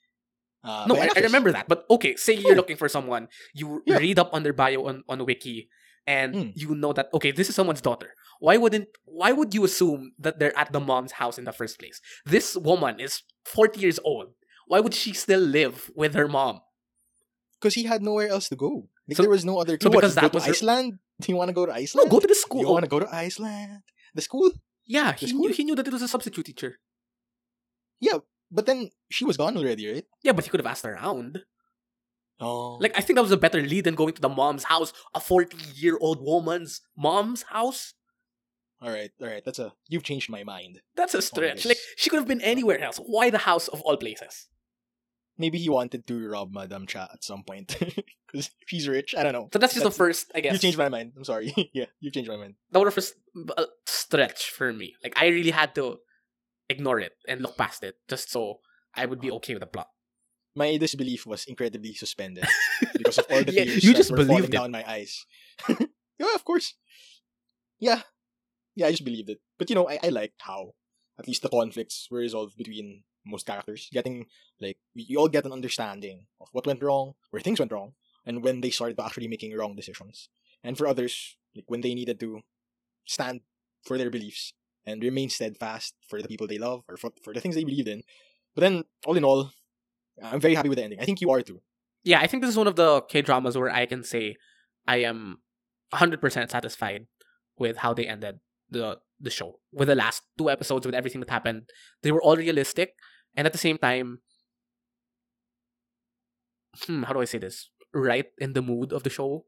Uh, 0.63 0.85
No, 0.87 0.95
I, 0.95 1.09
I 1.15 1.21
remember 1.21 1.51
that. 1.51 1.67
But 1.67 1.85
okay, 1.89 2.15
say 2.15 2.33
you're 2.37 2.55
looking 2.55 2.77
for 2.77 2.87
someone, 2.87 3.27
you 3.53 3.81
Yeah. 3.87 3.97
read 3.97 4.19
up 4.19 4.29
on 4.33 4.43
their 4.43 4.53
bio 4.53 4.85
on, 4.85 5.01
on 5.09 5.25
Wiki, 5.25 5.69
and 6.05 6.35
Hmm. 6.35 6.49
you 6.53 6.75
know 6.75 6.93
that 6.93 7.09
okay, 7.17 7.31
this 7.31 7.49
is 7.49 7.55
someone's 7.55 7.81
daughter. 7.81 8.13
Why 8.39 8.57
wouldn't 8.57 8.89
why 9.05 9.31
would 9.31 9.53
you 9.57 9.63
assume 9.65 10.13
that 10.19 10.37
they're 10.37 10.53
at 10.57 10.71
the 10.71 10.79
mom's 10.79 11.13
house 11.17 11.39
in 11.41 11.45
the 11.45 11.53
first 11.53 11.79
place? 11.79 11.97
This 12.25 12.53
woman 12.57 12.99
is 12.99 13.23
40 13.45 13.79
years 13.81 13.99
old. 14.05 14.33
Why 14.67 14.79
would 14.79 14.93
she 14.93 15.13
still 15.13 15.41
live 15.41 15.89
with 15.95 16.13
her 16.13 16.27
mom? 16.27 16.61
because 17.59 17.75
he 17.75 17.83
had 17.83 18.01
nowhere 18.01 18.27
else 18.27 18.49
to 18.49 18.55
go. 18.55 18.89
Like, 19.11 19.17
So- 19.17 19.23
there 19.23 19.29
was 19.37 19.43
no 19.45 19.59
other. 19.59 19.77
so. 19.81 19.89
What, 19.89 19.97
because 20.01 20.15
go 20.15 20.21
that 20.21 20.31
to 20.31 20.37
was 20.37 20.45
her- 20.45 20.51
Iceland. 20.55 20.99
Do 21.21 21.25
you 21.31 21.37
want 21.37 21.49
to 21.49 21.53
go 21.53 21.65
to 21.67 21.73
Iceland? 21.73 22.07
No, 22.07 22.11
go 22.15 22.19
to 22.19 22.27
the 22.27 22.35
school. 22.35 22.61
Do 22.61 22.67
You 22.67 22.73
want 22.73 22.85
to 22.87 22.89
go 22.95 22.99
to 22.99 23.09
Iceland? 23.13 23.83
The 24.15 24.21
school? 24.21 24.49
yeah, 24.85 25.11
the 25.11 25.27
he 25.27 25.33
knew, 25.33 25.49
he 25.59 25.63
knew 25.63 25.75
that 25.75 25.87
it 25.87 25.93
was 25.93 26.01
a 26.01 26.07
substitute 26.07 26.45
teacher. 26.45 26.79
Yeah, 27.99 28.19
but 28.49 28.65
then 28.65 28.89
she 29.09 29.23
was 29.25 29.37
gone 29.37 29.55
already, 29.57 29.85
right? 29.91 30.05
Yeah, 30.23 30.31
but 30.33 30.43
he 30.45 30.49
could 30.49 30.59
have 30.59 30.67
asked 30.73 30.85
around. 30.85 31.43
Oh, 32.39 32.77
Like 32.81 32.97
I 32.97 33.01
think 33.01 33.15
that 33.17 33.21
was 33.21 33.31
a 33.31 33.37
better 33.37 33.61
lead 33.61 33.83
than 33.83 33.93
going 33.95 34.13
to 34.13 34.21
the 34.21 34.29
mom's 34.29 34.63
house, 34.65 34.91
a 35.13 35.19
40 35.19 35.55
year 35.75 35.97
old 36.01 36.19
woman's 36.21 36.81
mom's 36.97 37.43
house. 37.43 37.93
all 38.81 38.89
right, 38.89 39.11
all 39.21 39.27
right. 39.27 39.43
That's 39.45 39.59
a 39.59 39.73
you've 39.87 40.03
changed 40.03 40.27
my 40.29 40.43
mind. 40.43 40.81
That's 40.95 41.13
a 41.13 41.21
stretch. 41.21 41.65
Like 41.65 41.77
she 41.97 42.09
could 42.09 42.17
have 42.17 42.27
been 42.27 42.41
anywhere 42.41 42.79
else. 42.81 42.97
Why 42.97 43.29
the 43.29 43.37
house 43.49 43.67
of 43.67 43.79
all 43.81 43.95
places? 43.97 44.47
Maybe 45.41 45.57
he 45.57 45.69
wanted 45.69 46.05
to 46.05 46.13
rob 46.29 46.53
Madame 46.53 46.85
Cha 46.85 47.09
at 47.11 47.23
some 47.25 47.41
point 47.43 47.73
because 48.29 48.51
she's 48.69 48.87
rich. 48.87 49.15
I 49.17 49.23
don't 49.25 49.33
know. 49.33 49.49
So 49.51 49.57
that's 49.59 49.73
just 49.73 49.83
the 49.83 49.91
first, 49.91 50.29
I 50.37 50.39
guess. 50.39 50.53
You 50.53 50.59
changed 50.61 50.77
my 50.77 50.89
mind. 50.89 51.13
I'm 51.17 51.25
sorry. 51.25 51.49
yeah, 51.73 51.89
you 51.99 52.11
changed 52.13 52.29
my 52.29 52.37
mind. 52.37 52.55
that 52.71 52.79
was 52.79 52.93
the 52.93 53.01
first 53.01 53.15
uh, 53.57 53.65
stretch 53.89 54.51
for 54.53 54.71
me. 54.71 54.93
Like 55.03 55.17
I 55.17 55.27
really 55.33 55.49
had 55.51 55.73
to 55.81 55.97
ignore 56.69 56.99
it 57.01 57.13
and 57.27 57.41
look 57.41 57.57
past 57.57 57.83
it 57.83 57.95
just 58.07 58.29
so 58.31 58.59
I 58.95 59.05
would 59.09 59.19
be 59.19 59.31
okay 59.41 59.53
with 59.57 59.61
the 59.65 59.67
plot. 59.67 59.89
My 60.55 60.77
disbelief 60.77 61.25
was 61.25 61.45
incredibly 61.45 61.93
suspended 61.95 62.45
because 62.97 63.17
of 63.17 63.25
all 63.31 63.43
the 63.43 63.51
Yeah, 63.51 63.63
tears 63.65 63.83
you 63.83 63.91
that 63.93 63.97
just 63.97 64.11
were 64.11 64.17
believed 64.17 64.29
falling 64.31 64.53
it. 64.53 64.57
down 64.61 64.71
my 64.71 64.83
eyes. 64.87 65.25
yeah, 65.67 66.35
of 66.35 66.43
course. 66.45 66.75
Yeah, 67.79 68.01
yeah, 68.75 68.87
I 68.87 68.91
just 68.91 69.03
believed 69.05 69.29
it. 69.29 69.39
But 69.57 69.69
you 69.69 69.75
know, 69.75 69.87
I, 69.89 69.97
I 70.03 70.09
liked 70.09 70.39
how 70.43 70.73
at 71.17 71.27
least 71.27 71.41
the 71.41 71.49
conflicts 71.49 72.07
were 72.11 72.19
resolved 72.19 72.57
between 72.57 73.03
most 73.25 73.45
characters. 73.45 73.89
Getting 73.91 74.25
like 74.59 74.77
you 74.93 75.19
all 75.19 75.29
get 75.29 75.45
an 75.45 75.51
understanding 75.51 76.27
of 76.39 76.47
what 76.51 76.67
went 76.67 76.83
wrong, 76.83 77.13
where 77.29 77.41
things 77.41 77.59
went 77.59 77.71
wrong, 77.71 77.93
and 78.25 78.43
when 78.43 78.61
they 78.61 78.69
started 78.69 78.99
actually 78.99 79.27
making 79.27 79.55
wrong 79.55 79.75
decisions. 79.75 80.29
And 80.63 80.77
for 80.77 80.87
others, 80.87 81.37
like 81.55 81.65
when 81.67 81.81
they 81.81 81.93
needed 81.93 82.19
to 82.19 82.41
stand 83.05 83.41
for 83.83 83.97
their 83.97 84.09
beliefs 84.09 84.53
and 84.85 85.03
remain 85.03 85.29
steadfast 85.29 85.95
for 86.07 86.21
the 86.21 86.27
people 86.27 86.47
they 86.47 86.57
love 86.57 86.83
or 86.87 86.97
for, 86.97 87.11
for 87.23 87.33
the 87.33 87.41
things 87.41 87.55
they 87.55 87.63
believed 87.63 87.87
in. 87.87 88.03
But 88.55 88.61
then, 88.61 88.83
all 89.05 89.15
in 89.15 89.23
all, 89.23 89.51
I'm 90.21 90.39
very 90.39 90.55
happy 90.55 90.69
with 90.69 90.77
the 90.77 90.83
ending. 90.83 90.99
I 90.99 91.05
think 91.05 91.21
you 91.21 91.31
are 91.31 91.41
too. 91.41 91.61
Yeah, 92.03 92.19
I 92.19 92.27
think 92.27 92.41
this 92.41 92.49
is 92.49 92.57
one 92.57 92.67
of 92.67 92.75
the 92.75 93.01
K 93.01 93.21
dramas 93.21 93.57
where 93.57 93.69
I 93.69 93.85
can 93.85 94.03
say 94.03 94.35
I 94.87 94.97
am 94.97 95.41
100% 95.93 96.49
satisfied 96.49 97.07
with 97.57 97.77
how 97.77 97.93
they 97.93 98.07
ended 98.07 98.39
the 98.69 98.99
the 99.19 99.29
show. 99.29 99.59
With 99.71 99.87
the 99.87 99.95
last 99.95 100.23
two 100.37 100.49
episodes, 100.49 100.85
with 100.85 100.95
everything 100.95 101.21
that 101.21 101.29
happened, 101.29 101.69
they 102.01 102.11
were 102.11 102.21
all 102.21 102.35
realistic, 102.35 102.95
and 103.35 103.47
at 103.47 103.53
the 103.53 103.59
same 103.59 103.77
time, 103.77 104.19
hmm, 106.85 107.03
how 107.03 107.13
do 107.13 107.21
I 107.21 107.25
say 107.25 107.37
this? 107.37 107.69
Right 107.93 108.27
in 108.37 108.53
the 108.53 108.61
mood 108.61 108.93
of 108.93 109.03
the 109.03 109.09
show, 109.09 109.45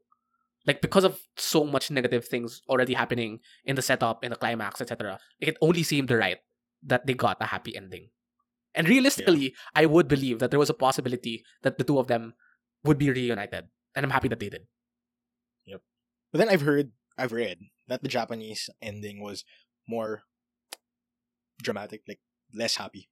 like 0.66 0.80
because 0.80 1.04
of 1.04 1.20
so 1.36 1.64
much 1.64 1.90
negative 1.90 2.26
things 2.26 2.62
already 2.68 2.94
happening 2.94 3.40
in 3.64 3.76
the 3.76 3.82
setup, 3.82 4.24
in 4.24 4.30
the 4.30 4.36
climax, 4.36 4.80
etc. 4.80 5.18
It 5.40 5.56
only 5.60 5.82
seemed 5.82 6.10
right 6.10 6.38
that 6.82 7.06
they 7.06 7.14
got 7.14 7.38
a 7.40 7.46
happy 7.46 7.76
ending. 7.76 8.10
And 8.74 8.88
realistically, 8.88 9.54
I 9.74 9.86
would 9.86 10.08
believe 10.08 10.40
that 10.40 10.50
there 10.50 10.58
was 10.58 10.70
a 10.70 10.74
possibility 10.74 11.44
that 11.62 11.78
the 11.78 11.84
two 11.84 11.98
of 11.98 12.08
them 12.08 12.34
would 12.82 12.98
be 12.98 13.10
reunited, 13.10 13.68
and 13.94 14.04
I'm 14.04 14.10
happy 14.10 14.28
that 14.28 14.40
they 14.40 14.48
did. 14.48 14.66
Yep. 15.64 15.80
But 16.32 16.38
then 16.38 16.48
I've 16.48 16.62
heard, 16.62 16.90
I've 17.16 17.32
read 17.32 17.58
that 17.88 18.02
the 18.02 18.08
Japanese 18.08 18.68
ending 18.82 19.22
was 19.22 19.44
more 19.88 20.24
dramatic, 21.62 22.02
like 22.08 22.20
less 22.52 22.76
happy. 22.76 23.08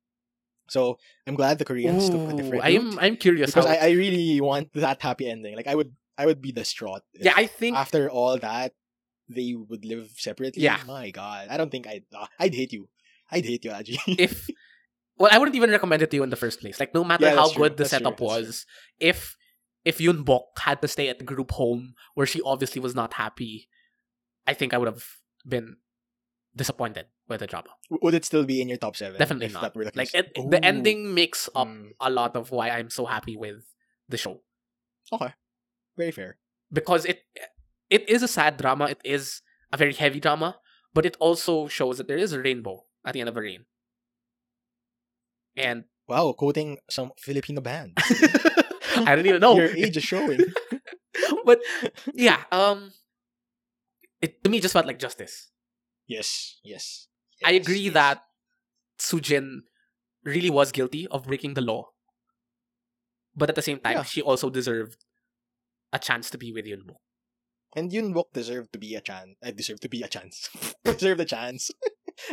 So 0.72 0.96
I'm 1.28 1.36
glad 1.36 1.60
the 1.60 1.68
Koreans 1.68 2.08
took 2.08 2.24
a 2.24 2.32
Ooh, 2.32 2.36
different 2.36 2.64
I 2.64 2.72
route, 2.72 2.80
am 2.80 2.98
I'm 2.98 3.16
curious 3.20 3.52
because 3.52 3.68
how. 3.68 3.76
I, 3.76 3.76
I 3.76 3.90
really 3.92 4.40
want 4.40 4.72
that 4.72 5.02
happy 5.04 5.28
ending. 5.28 5.52
Like 5.54 5.68
I 5.68 5.76
would, 5.76 5.92
I 6.16 6.24
would 6.24 6.40
be 6.40 6.50
distraught. 6.50 7.02
yeah, 7.12 7.36
I 7.36 7.44
think 7.44 7.76
after 7.76 8.08
all 8.08 8.38
that, 8.40 8.72
they 9.28 9.52
would 9.52 9.84
live 9.84 10.08
separately. 10.16 10.64
Yeah. 10.64 10.80
My 10.88 11.10
God, 11.12 11.48
I 11.52 11.56
don't 11.60 11.68
think 11.70 11.86
I'd. 11.86 12.08
Uh, 12.08 12.24
I'd 12.40 12.54
hate 12.56 12.72
you. 12.72 12.88
I'd 13.30 13.44
hate 13.44 13.64
you, 13.64 13.70
Aji. 13.70 13.96
if 14.18 14.48
well, 15.20 15.28
I 15.30 15.36
wouldn't 15.36 15.56
even 15.56 15.70
recommend 15.70 16.00
it 16.00 16.10
to 16.10 16.16
you 16.16 16.22
in 16.24 16.30
the 16.32 16.40
first 16.40 16.60
place. 16.60 16.80
Like 16.80 16.94
no 16.96 17.04
matter 17.04 17.26
Yeah, 17.26 17.36
how 17.36 17.52
true. 17.52 17.64
good 17.68 17.76
the 17.76 17.84
That's 17.84 17.90
setup 17.90 18.16
true. 18.16 18.26
was, 18.26 18.64
if 18.98 19.36
if 19.84 20.00
Yun 20.00 20.22
Bok 20.24 20.56
had 20.58 20.80
to 20.80 20.88
stay 20.88 21.08
at 21.12 21.18
the 21.18 21.24
group 21.28 21.52
home 21.52 21.94
where 22.14 22.26
she 22.26 22.40
obviously 22.40 22.80
was 22.80 22.94
not 22.94 23.14
happy, 23.14 23.68
I 24.46 24.54
think 24.54 24.72
I 24.72 24.78
would 24.78 24.88
have 24.88 25.04
been 25.44 25.76
disappointed 26.56 27.06
with 27.32 27.40
the 27.40 27.46
drama. 27.48 27.70
would 27.90 28.14
it 28.14 28.24
still 28.24 28.44
be 28.44 28.60
in 28.60 28.68
your 28.68 28.78
top 28.78 28.94
seven? 28.96 29.18
Definitely 29.18 29.48
not. 29.48 29.72
That 29.74 29.92
the 29.94 29.98
Like 29.98 30.14
it, 30.14 30.32
the 30.50 30.60
ending 30.64 31.14
makes 31.14 31.48
up 31.54 31.68
Mm, 31.68 31.92
a 32.00 32.10
lot 32.10 32.36
of 32.36 32.50
why 32.50 32.70
I'm 32.70 32.90
so 32.90 33.06
happy 33.06 33.36
with 33.36 33.64
the 34.08 34.16
show. 34.16 34.40
okay, 35.12 35.32
very 35.96 36.10
fair. 36.12 36.38
because 36.72 37.04
it 37.04 37.24
it 37.90 38.08
is 38.08 38.22
a 38.22 38.28
sad 38.28 38.56
drama. 38.56 38.86
It 38.88 39.00
is 39.04 39.42
a 39.72 39.76
very 39.76 39.92
heavy 39.92 40.20
drama, 40.20 40.56
but 40.94 41.04
it 41.04 41.16
also 41.20 41.68
shows 41.68 41.98
that 41.98 42.08
there 42.08 42.16
is 42.20 42.32
a 42.32 42.40
rainbow 42.40 42.84
at 43.04 43.12
the 43.12 43.20
end 43.20 43.28
of 43.28 43.36
a 43.36 43.40
rain. 43.42 43.64
And 45.56 45.84
Wow, 46.08 46.32
quoting 46.32 46.78
some 46.90 47.12
Filipino 47.16 47.60
band. 47.60 47.92
I 49.06 49.16
didn't 49.16 49.26
even 49.26 49.40
know. 49.40 49.56
Your 49.56 49.70
age 49.70 49.96
is 49.96 50.02
showing. 50.04 50.40
but 51.44 51.60
yeah, 52.12 52.42
um, 52.50 52.92
it 54.20 54.42
to 54.44 54.50
me 54.50 54.60
just 54.60 54.72
felt 54.72 54.86
like 54.86 54.98
justice. 54.98 55.50
Yes, 56.06 56.58
yes. 56.64 57.08
I 57.44 57.52
agree 57.52 57.80
yes. 57.80 57.94
that 57.94 58.22
Sujin 58.98 59.60
really 60.24 60.50
was 60.50 60.72
guilty 60.72 61.06
of 61.08 61.24
breaking 61.24 61.54
the 61.54 61.60
law, 61.60 61.90
but 63.34 63.48
at 63.48 63.54
the 63.54 63.62
same 63.62 63.78
time, 63.78 63.96
Yeah. 63.98 64.02
she 64.02 64.22
also 64.22 64.50
deserved 64.50 65.04
a 65.92 65.98
chance 65.98 66.30
to 66.30 66.38
be 66.38 66.52
with 66.52 66.66
Yunbo. 66.66 66.96
And 67.74 67.90
Yunbok 67.90 68.26
eh, 68.34 68.34
deserved 68.34 68.72
to 68.72 68.78
be 68.78 68.94
a 68.94 69.00
chance. 69.00 69.36
I 69.42 69.50
deserve 69.50 69.80
to 69.80 69.88
be 69.88 70.02
a 70.02 70.08
chance. 70.08 70.48
deserve 70.84 71.18
the 71.18 71.24
chance. 71.24 71.70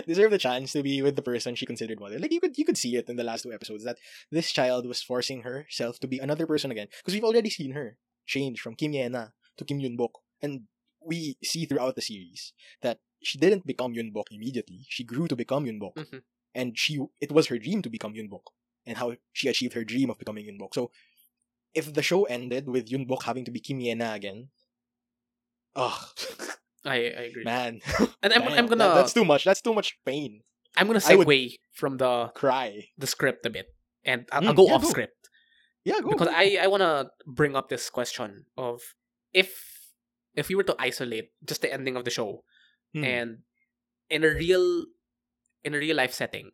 deserve 0.06 0.32
the 0.32 0.38
chance 0.38 0.74
to 0.74 0.84
be 0.84 1.02
with 1.02 1.15
the 1.15 1.22
person 1.22 1.56
she 1.56 1.65
considered 1.65 2.00
mother. 2.00 2.19
Like 2.19 2.34
you 2.34 2.41
could 2.41 2.58
you 2.58 2.65
could 2.65 2.78
see 2.78 2.95
it 2.95 3.10
in 3.10 3.15
the 3.15 3.24
last 3.24 3.43
two 3.43 3.54
episodes 3.54 3.84
that 3.86 3.98
this 4.32 4.52
child 4.52 4.86
was 4.86 5.02
forcing 5.02 5.43
herself 5.43 6.00
to 6.00 6.08
be 6.08 6.19
another 6.19 6.45
person 6.45 6.72
again. 6.72 6.88
Because 7.00 7.13
we've 7.13 7.24
already 7.24 7.50
seen 7.50 7.72
her 7.72 7.98
change 8.26 8.60
from 8.60 8.76
Kim 8.76 8.91
Yena 8.91 9.32
to 9.58 9.65
Kim 9.65 9.80
Yunbok. 9.80 10.19
And 10.41 10.63
we 11.02 11.38
see 11.43 11.65
throughout 11.65 11.95
the 11.95 12.02
series 12.02 12.54
that 12.82 13.00
she 13.22 13.38
didn't 13.38 13.66
become 13.66 13.94
Yunbok 13.94 14.26
immediately. 14.32 14.86
She 14.88 15.04
grew 15.04 15.28
to 15.28 15.36
become 15.36 15.66
Yunbok. 15.66 15.96
Mhm. 15.96 16.22
And 16.56 16.78
she 16.78 17.00
it 17.22 17.32
was 17.32 17.48
her 17.48 17.58
dream 17.60 17.82
to 17.84 17.90
become 17.90 18.14
Yunbok. 18.14 18.44
And 18.86 18.98
how 18.98 19.16
she 19.34 19.48
achieved 19.48 19.74
her 19.74 19.84
dream 19.84 20.10
of 20.10 20.18
becoming 20.18 20.46
Yunbok. 20.48 20.74
So 20.74 20.92
if 21.74 21.94
the 21.94 22.02
show 22.02 22.24
ended 22.26 22.68
with 22.68 22.90
Yunbok 22.90 23.24
having 23.24 23.46
to 23.46 23.52
be 23.52 23.60
Kim 23.60 23.80
Yena 23.80 24.16
again, 24.16 24.50
oh 25.76 25.98
I, 26.86 26.96
I 26.96 27.24
agree. 27.30 27.44
man, 27.44 27.82
and 28.24 28.32
I'm, 28.34 28.42
Damn, 28.42 28.58
I'm 28.58 28.68
gonna 28.68 28.84
that- 28.90 28.96
that's 28.96 29.14
too 29.14 29.26
much. 29.26 29.44
That's 29.44 29.62
too 29.62 29.74
much 29.74 30.00
pain. 30.06 30.42
I'm 30.78 30.88
gonna 30.88 31.00
segue 31.04 31.56
from 31.74 31.98
the 31.98 32.32
Cry. 32.34 32.88
the 32.98 33.08
script 33.08 33.46
a 33.46 33.50
bit, 33.50 33.68
and 34.06 34.26
I'll, 34.32 34.48
I'll 34.48 34.54
Mm, 34.54 34.56
go 34.56 34.68
yeah, 34.68 34.74
off 34.76 34.84
go. 34.84 34.90
script 34.90 35.30
Yeah, 35.84 36.00
go. 36.02 36.10
because 36.16 36.30
I 36.32 36.58
I 36.62 36.68
wanna 36.68 37.12
bring 37.28 37.56
up 37.56 37.68
this 37.70 37.90
question 37.90 38.46
of 38.58 38.96
if 39.34 39.52
if 40.36 40.48
we 40.48 40.56
were 40.56 40.64
to 40.64 40.76
isolate 40.80 41.32
just 41.44 41.62
the 41.62 41.72
ending 41.74 41.98
of 41.98 42.06
the 42.06 42.12
show 42.12 42.44
Hmm. 42.93 43.04
and 43.04 43.38
in 44.10 44.23
a 44.23 44.30
real 44.30 44.86
in 45.63 45.75
a 45.75 45.78
real 45.78 45.95
life 45.95 46.13
setting, 46.13 46.52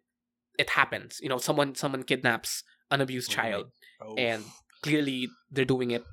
it 0.60 0.72
happens. 0.72 1.20
You 1.22 1.30
know, 1.30 1.38
someone 1.38 1.76
someone 1.76 2.04
kidnaps 2.04 2.64
an 2.92 3.02
abused 3.02 3.32
Oh 3.32 3.36
child, 3.36 3.66
Oh. 4.02 4.16
and 4.18 4.44
clearly 4.82 5.30
they're 5.50 5.66
doing 5.66 5.92
it 5.92 6.04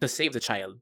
to 0.00 0.08
save 0.08 0.32
the 0.32 0.40
child. 0.40 0.80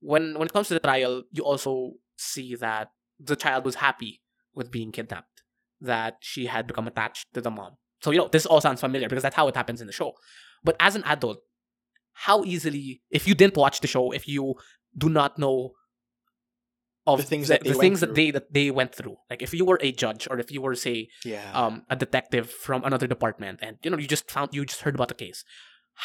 When 0.00 0.38
when 0.38 0.46
it 0.46 0.52
comes 0.52 0.68
to 0.68 0.74
the 0.74 0.80
trial, 0.80 1.24
you 1.32 1.42
also 1.44 1.94
see 2.16 2.54
that 2.56 2.88
the 3.18 3.36
child 3.36 3.64
was 3.64 3.76
happy 3.76 4.20
with 4.54 4.70
being 4.70 4.92
kidnapped, 4.92 5.42
that 5.80 6.16
she 6.20 6.46
had 6.46 6.66
become 6.66 6.86
attached 6.86 7.26
to 7.34 7.40
the 7.40 7.50
mom. 7.50 7.76
So 8.02 8.10
you 8.10 8.18
know 8.18 8.28
this 8.28 8.46
all 8.46 8.60
sounds 8.60 8.80
familiar 8.80 9.08
because 9.08 9.22
that's 9.22 9.36
how 9.36 9.48
it 9.48 9.56
happens 9.56 9.80
in 9.80 9.86
the 9.86 9.92
show. 9.92 10.12
But 10.64 10.76
as 10.78 10.94
an 10.94 11.02
adult, 11.04 11.38
how 12.12 12.44
easily, 12.44 13.02
if 13.10 13.26
you 13.26 13.34
didn't 13.34 13.56
watch 13.56 13.80
the 13.80 13.86
show, 13.88 14.12
if 14.12 14.28
you 14.28 14.54
do 14.96 15.08
not 15.08 15.38
know 15.38 15.72
of 17.06 17.18
The 17.18 17.24
things 17.24 17.48
the, 17.48 17.54
that 17.54 17.64
they 17.64 17.70
the 17.72 17.78
went 17.78 17.84
things 17.86 18.00
that 18.00 18.06
through. 18.06 18.14
they 18.14 18.30
that 18.30 18.52
they 18.54 18.70
went 18.70 18.94
through, 18.94 19.16
like 19.28 19.42
if 19.42 19.52
you 19.52 19.64
were 19.64 19.78
a 19.82 19.90
judge 19.90 20.28
or 20.30 20.38
if 20.38 20.50
you 20.54 20.60
were 20.62 20.74
say 20.76 21.08
yeah. 21.24 21.50
um 21.52 21.82
a 21.90 21.96
detective 21.96 22.46
from 22.50 22.84
another 22.84 23.06
department 23.08 23.58
and 23.62 23.78
you 23.82 23.90
know 23.90 23.98
you 23.98 24.06
just 24.06 24.30
found 24.30 24.54
you 24.54 24.64
just 24.64 24.82
heard 24.82 24.94
about 24.94 25.08
the 25.08 25.18
case 25.26 25.44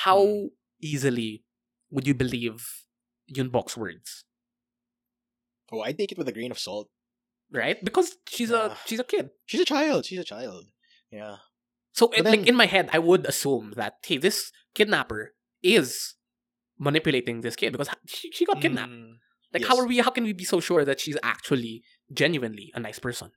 how 0.06 0.20
Hmm. 0.26 0.48
easily 0.82 1.44
would 1.92 2.06
you 2.08 2.14
believe 2.14 2.66
Yunbok's 3.30 3.78
words 3.78 4.26
oh, 5.72 5.82
I 5.82 5.92
take 5.92 6.12
it 6.12 6.18
with 6.18 6.28
a 6.28 6.32
grain 6.32 6.52
of 6.52 6.60
salt. 6.60 6.90
right 7.52 7.78
because 7.84 8.18
she's 8.28 8.52
a 8.52 8.76
she's 8.86 9.00
a 9.00 9.04
kid 9.06 9.30
She's 9.46 9.62
a 9.62 9.66
child. 9.66 10.06
She's 10.06 10.20
a 10.20 10.24
child. 10.26 10.66
Yeah. 11.12 11.38
so 11.94 12.12
it, 12.18 12.26
like 12.26 12.46
in 12.52 12.56
my 12.56 12.66
head 12.68 12.90
i 12.92 13.00
would 13.00 13.24
assume 13.26 13.72
that 13.80 13.94
hey 14.06 14.18
this 14.18 14.52
kidnapper 14.76 15.32
is 15.64 16.16
manipulating 16.78 17.42
this 17.42 17.56
kid 17.56 17.72
because 17.72 17.90
she, 18.06 18.30
she 18.32 18.46
got 18.46 18.60
kidnapped 18.62 18.92
Mm. 18.92 19.16
Like 19.54 19.66
how 19.70 19.78
are 19.78 19.88
we 19.88 19.98
how 20.00 20.12
can 20.12 20.24
we 20.24 20.34
be 20.34 20.44
so 20.54 20.60
sure 20.60 20.84
that 20.86 21.00
she's 21.00 21.18
actually 21.24 21.84
genuinely 22.22 22.72
a 22.76 22.80
nice 22.80 23.00
person 23.00 23.32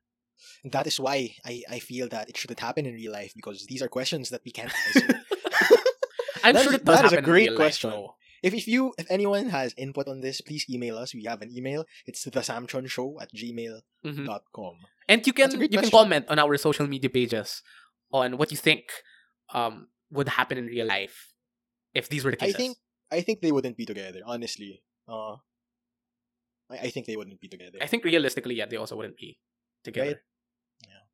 And 0.64 0.72
that 0.72 0.86
is 0.86 0.96
why 1.06 1.18
I, 1.44 1.54
I 1.76 1.78
feel 1.90 2.06
that 2.14 2.28
it 2.30 2.36
shouldn't 2.40 2.60
happen 2.60 2.84
in 2.86 2.94
real 2.94 3.12
life 3.12 3.32
because 3.38 3.58
these 3.70 3.82
are 3.84 3.88
questions 3.98 4.28
that 4.32 4.42
we 4.46 4.52
can't 4.58 4.72
answer. 4.86 5.08
i'm 6.44 6.54
That 6.54 6.64
sure 6.64 6.74
is- 6.74 6.82
that 6.88 7.04
is 7.08 7.12
a 7.12 7.22
great 7.22 7.50
life, 7.52 7.56
question. 7.62 7.92
if 8.42 8.52
if 8.60 8.64
you 8.72 8.82
if 9.02 9.06
anyone 9.10 9.46
has 9.52 9.74
input 9.76 10.06
on 10.08 10.18
this, 10.24 10.40
please 10.40 10.64
email 10.74 10.96
us. 11.02 11.12
We 11.14 11.24
have 11.28 11.40
an 11.44 11.50
email. 11.58 11.84
It's 12.08 12.24
the 12.24 12.40
Samchon 12.48 12.88
Show 12.88 13.08
at 13.20 13.28
gmail.com. 13.36 13.84
Mhm. 14.04 14.76
And 15.12 15.18
you 15.26 15.32
can 15.38 15.50
you 15.52 15.68
great 15.68 15.72
can 15.72 15.90
comment 15.98 16.24
on 16.32 16.38
our 16.38 16.56
social 16.56 16.86
media 16.94 17.10
pages 17.10 17.62
on 18.20 18.28
what 18.40 18.48
you 18.52 18.56
think 18.56 18.84
um 19.52 19.74
would 20.16 20.28
happen 20.38 20.56
in 20.58 20.66
real 20.66 20.86
life 20.86 21.16
if 21.94 22.08
these 22.08 22.24
were 22.24 22.30
the 22.32 22.40
cases. 22.40 22.54
I 22.56 22.58
think 22.62 22.72
I 23.12 23.20
think 23.20 23.36
they 23.44 23.52
wouldn't 23.52 23.76
be 23.76 23.84
together, 23.92 24.20
honestly. 24.24 24.72
Uh 25.08 25.36
I, 26.70 26.86
I 26.86 26.90
think 26.90 27.06
they 27.06 27.16
wouldn't 27.16 27.40
be 27.40 27.48
together. 27.48 27.78
I 27.80 27.86
think 27.86 28.04
realistically, 28.04 28.54
yeah, 28.54 28.66
they 28.66 28.76
also 28.76 28.96
wouldn't 28.96 29.16
be 29.16 29.38
together. 29.84 30.22
Yeah. 30.86 31.04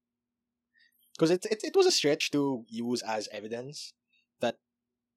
because 1.14 1.30
it, 1.30 1.46
it 1.50 1.60
it 1.64 1.74
was 1.76 1.86
a 1.86 1.90
stretch 1.90 2.30
to 2.32 2.64
use 2.68 3.02
as 3.02 3.28
evidence 3.32 3.92
that 4.40 4.56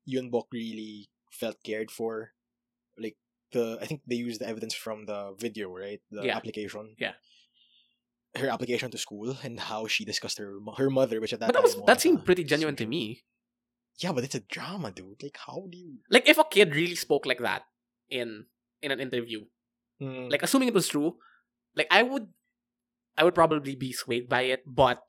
Yunbok 0.07 0.47
really 0.53 1.09
felt 1.31 1.57
cared 1.63 1.91
for. 1.91 2.31
Like 2.97 3.17
the 3.51 3.77
I 3.81 3.85
think 3.85 4.01
they 4.07 4.15
used 4.15 4.39
the 4.41 4.47
evidence 4.47 4.73
from 4.73 5.05
the 5.05 5.35
video, 5.37 5.69
right? 5.75 6.01
The 6.11 6.23
Yeah. 6.25 6.37
application. 6.37 6.95
Yeah. 6.99 7.13
Her 8.35 8.47
application 8.49 8.91
to 8.91 8.97
school 8.97 9.35
and 9.43 9.59
how 9.59 9.87
she 9.87 10.05
discussed 10.05 10.37
her 10.37 10.59
her 10.77 10.89
mother, 10.89 11.19
which 11.19 11.33
at 11.33 11.39
that 11.41 11.47
But 11.47 11.55
that 11.57 11.63
was 11.63 11.75
that 11.85 11.99
seemed 12.01 12.25
pretty 12.25 12.43
genuine 12.43 12.75
to 12.77 12.85
me. 12.85 13.23
Yeah, 13.99 14.13
but 14.13 14.23
it's 14.23 14.35
a 14.35 14.45
drama, 14.47 14.91
dude. 14.91 15.21
Like 15.21 15.35
how 15.45 15.65
do 15.69 15.77
you 15.77 15.99
Like 16.09 16.29
if 16.29 16.37
a 16.37 16.45
kid 16.45 16.75
really 16.75 16.95
spoke 16.95 17.25
like 17.25 17.39
that 17.43 17.63
in 18.09 18.45
in 18.81 18.91
an 18.95 18.99
interview, 19.01 19.43
Hmm, 19.99 20.29
like 20.29 20.43
assuming 20.43 20.67
it 20.69 20.73
was 20.73 20.87
true, 20.87 21.17
like 21.75 21.87
I 21.91 22.03
would 22.03 22.27
I 23.17 23.23
would 23.23 23.35
probably 23.35 23.75
be 23.75 23.91
swayed 23.91 24.29
by 24.29 24.43
it, 24.43 24.63
but 24.65 25.03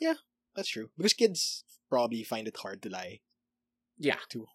Yeah, 0.00 0.14
that's 0.54 0.68
true. 0.68 0.90
Because 0.96 1.14
kids 1.14 1.64
probably 1.90 2.22
find 2.22 2.46
it 2.46 2.56
hard 2.62 2.82
to 2.82 2.88
lie. 2.90 3.20
yeah. 3.98 4.18
Too. 4.28 4.46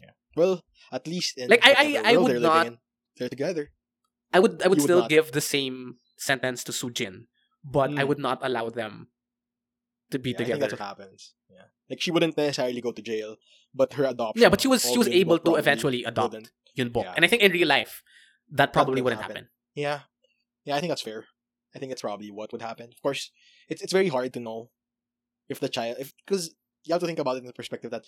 Yeah. 0.00 0.12
Well, 0.36 0.64
at 0.92 1.06
least 1.06 1.36
in 1.38 1.48
Like, 1.50 1.60
I- 1.64 1.98
I- 2.00 2.12
I 2.12 2.16
would 2.16 2.30
they're 2.32 2.40
not- 2.40 2.66
in, 2.66 2.78
they're 3.16 3.28
together. 3.28 3.72
I 4.32 4.38
would 4.40 4.62
I 4.62 4.68
would 4.68 4.78
You 4.78 4.84
still 4.88 5.00
not. 5.04 5.10
give 5.10 5.32
the 5.32 5.40
same 5.44 5.98
sentence 6.16 6.64
to 6.64 6.72
Sujin, 6.72 7.26
but 7.64 7.90
I 7.90 8.02
Mm. 8.04 8.08
would 8.08 8.18
not 8.18 8.38
allow 8.40 8.70
them 8.70 9.12
to 10.10 10.18
be 10.18 10.30
Yeah, 10.30 10.36
together. 10.38 10.60
that's 10.60 10.72
what 10.72 10.80
happens. 10.80 11.34
Yeah. 11.50 11.66
Like 11.90 12.00
she 12.00 12.10
wouldn't 12.10 12.36
necessarily 12.36 12.80
go 12.80 12.92
to 12.92 13.02
jail, 13.02 13.36
but 13.74 13.92
her 13.94 14.04
adoption. 14.06 14.40
Yeah, 14.42 14.48
but 14.48 14.60
she 14.62 14.68
was 14.68 14.82
she 14.88 14.96
was 14.96 15.08
able 15.08 15.38
to 15.40 15.56
eventually 15.56 16.04
adopt 16.04 16.32
wouldn't. 16.32 16.52
Yunbok, 16.78 17.04
Yeah. 17.04 17.12
and 17.16 17.24
I 17.26 17.28
think 17.28 17.42
in 17.42 17.52
real 17.52 17.68
life 17.68 18.02
that 18.52 18.72
probably 18.72 19.00
will 19.00 19.04
wouldn't 19.06 19.22
happen. 19.22 19.36
happen. 19.36 19.50
Yeah. 19.74 20.00
Yeah, 20.64 20.76
I 20.76 20.80
think 20.80 20.90
that's 20.90 21.02
fair. 21.02 21.24
I 21.74 21.78
think 21.78 21.90
that's 21.90 22.02
probably 22.02 22.30
what 22.30 22.52
would 22.52 22.62
happen. 22.62 22.86
Of 22.92 23.00
course, 23.02 23.30
it's 23.68 23.82
it's 23.82 23.92
very 23.92 24.08
hard 24.08 24.32
to 24.34 24.40
know 24.40 24.70
if 25.48 25.58
the 25.58 25.68
child 25.68 25.96
if 25.98 26.12
because 26.24 26.54
you 26.84 26.92
have 26.94 27.00
to 27.00 27.06
think 27.06 27.18
about 27.18 27.36
it 27.36 27.40
in 27.40 27.46
the 27.46 27.52
perspective 27.52 27.90
that 27.90 28.04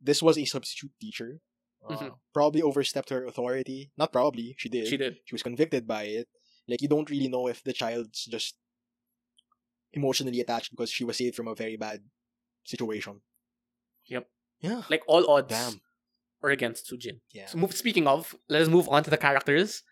this 0.00 0.22
was 0.22 0.36
a 0.38 0.44
substitute 0.44 0.92
teacher. 1.00 1.40
Uh, 1.88 1.96
Mhm. 1.96 2.10
Probably 2.34 2.62
overstepped 2.62 3.10
her 3.10 3.24
authority. 3.26 3.92
Not 3.96 4.12
probably, 4.12 4.54
she 4.58 4.68
did. 4.68 4.88
She 4.88 4.96
did. 4.96 5.18
she 5.24 5.34
was 5.34 5.42
convicted 5.42 5.86
by 5.86 6.04
it. 6.04 6.28
Like 6.68 6.82
you 6.82 6.88
don't 6.88 7.08
really 7.08 7.28
know 7.28 7.46
if 7.46 7.62
the 7.62 7.72
child's 7.72 8.24
just 8.26 8.56
emotionally 9.92 10.40
attached 10.40 10.70
because 10.72 10.90
she 10.90 11.04
was 11.04 11.16
saved 11.16 11.36
from 11.36 11.48
a 11.48 11.54
very 11.54 11.76
bad 11.76 12.02
situation. 12.64 13.20
Yep. 14.08 14.28
Yeah. 14.60 14.82
Like 14.90 15.02
all 15.06 15.30
odds 15.30 15.48
Damn. 15.48 15.80
Are 16.46 16.50
against 16.50 16.90
Sujin. 16.90 17.20
Yeah. 17.32 17.46
So 17.46 17.58
move, 17.58 17.74
speaking 17.74 18.06
of, 18.06 18.34
let 18.48 18.62
us 18.62 18.68
move 18.68 18.88
on 18.88 19.02
to 19.04 19.10
the 19.10 19.16
characters. 19.18 19.82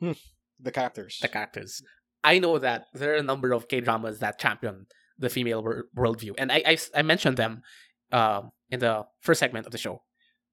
The 0.00 0.70
characters. 0.72 1.18
The 1.20 1.28
characters. 1.28 1.82
I 2.24 2.38
know 2.38 2.58
that 2.58 2.86
there 2.94 3.12
are 3.14 3.16
a 3.16 3.22
number 3.22 3.52
of 3.52 3.68
K 3.68 3.80
dramas 3.80 4.18
that 4.20 4.38
champion 4.38 4.86
the 5.18 5.28
female 5.28 5.62
wor- 5.62 5.86
worldview, 5.96 6.34
and 6.38 6.50
I 6.52 6.62
I, 6.66 6.78
I 6.94 7.02
mentioned 7.02 7.36
them 7.36 7.62
um 8.12 8.50
in 8.70 8.80
the 8.80 9.04
first 9.20 9.40
segment 9.40 9.66
of 9.66 9.72
the 9.72 9.78
show. 9.78 10.02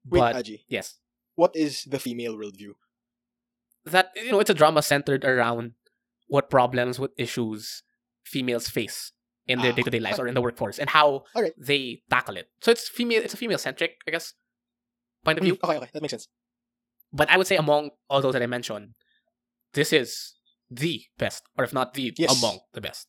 Wait, 0.06 0.20
But 0.20 0.36
Aji, 0.38 0.60
yes, 0.68 0.96
what 1.36 1.52
is 1.56 1.84
the 1.86 2.00
female 2.00 2.36
worldview? 2.36 2.74
that 3.86 4.12
you 4.16 4.32
know 4.32 4.40
it's 4.40 4.50
a 4.50 4.54
drama 4.54 4.82
centered 4.82 5.24
around 5.26 5.74
what 6.28 6.50
problems, 6.50 7.00
what 7.00 7.12
issues 7.18 7.82
females 8.24 8.68
face 8.70 9.12
in 9.48 9.60
their 9.62 9.72
Ah, 9.72 9.76
day 9.76 9.82
to 9.84 9.90
day 9.90 10.00
lives 10.00 10.20
or 10.20 10.28
in 10.28 10.36
the 10.36 10.42
workforce, 10.42 10.78
and 10.80 10.90
how 10.90 11.24
they 11.58 12.02
tackle 12.10 12.38
it. 12.38 12.48
So 12.62 12.72
it's 12.72 12.88
female. 12.90 13.22
It's 13.24 13.34
a 13.34 13.38
female 13.38 13.58
centric, 13.58 13.98
I 14.08 14.12
guess, 14.12 14.34
point 15.24 15.38
of 15.38 15.44
view. 15.44 15.56
Mm, 15.56 15.64
okay, 15.64 15.78
okay, 15.78 15.90
that 15.94 16.02
makes 16.02 16.12
sense. 16.12 16.28
But 17.12 17.30
I 17.30 17.38
would 17.38 17.48
say 17.48 17.58
among 17.58 17.92
all 18.10 18.22
those 18.22 18.34
that 18.34 18.44
I 18.44 18.48
mentioned, 18.48 18.94
this 19.74 19.92
is 19.94 20.36
the 20.70 21.02
best, 21.18 21.44
or 21.58 21.64
if 21.64 21.74
not 21.74 21.94
the 21.94 22.14
Yes. 22.18 22.38
among 22.38 22.60
the 22.74 22.82
best. 22.82 23.08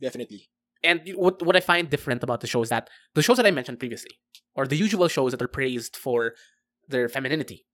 Definitely. 0.00 0.48
And 0.82 1.00
what 1.14 1.42
what 1.42 1.56
I 1.56 1.60
find 1.60 1.88
different 1.88 2.22
about 2.22 2.40
the 2.40 2.46
show 2.46 2.62
is 2.62 2.68
that 2.68 2.90
the 3.14 3.22
shows 3.22 3.38
that 3.38 3.46
I 3.46 3.50
mentioned 3.50 3.78
previously, 3.78 4.16
or 4.54 4.66
the 4.66 4.76
usual 4.76 5.08
shows 5.08 5.32
that 5.32 5.42
are 5.42 5.48
praised 5.48 5.96
for 5.96 6.34
their 6.88 7.08
femininity, 7.08 7.66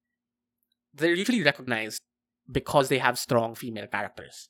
they're 0.95 1.15
usually 1.15 1.43
recognized 1.43 2.01
because 2.51 2.89
they 2.89 2.99
have 2.99 3.19
strong 3.19 3.55
female 3.55 3.87
characters. 3.87 4.49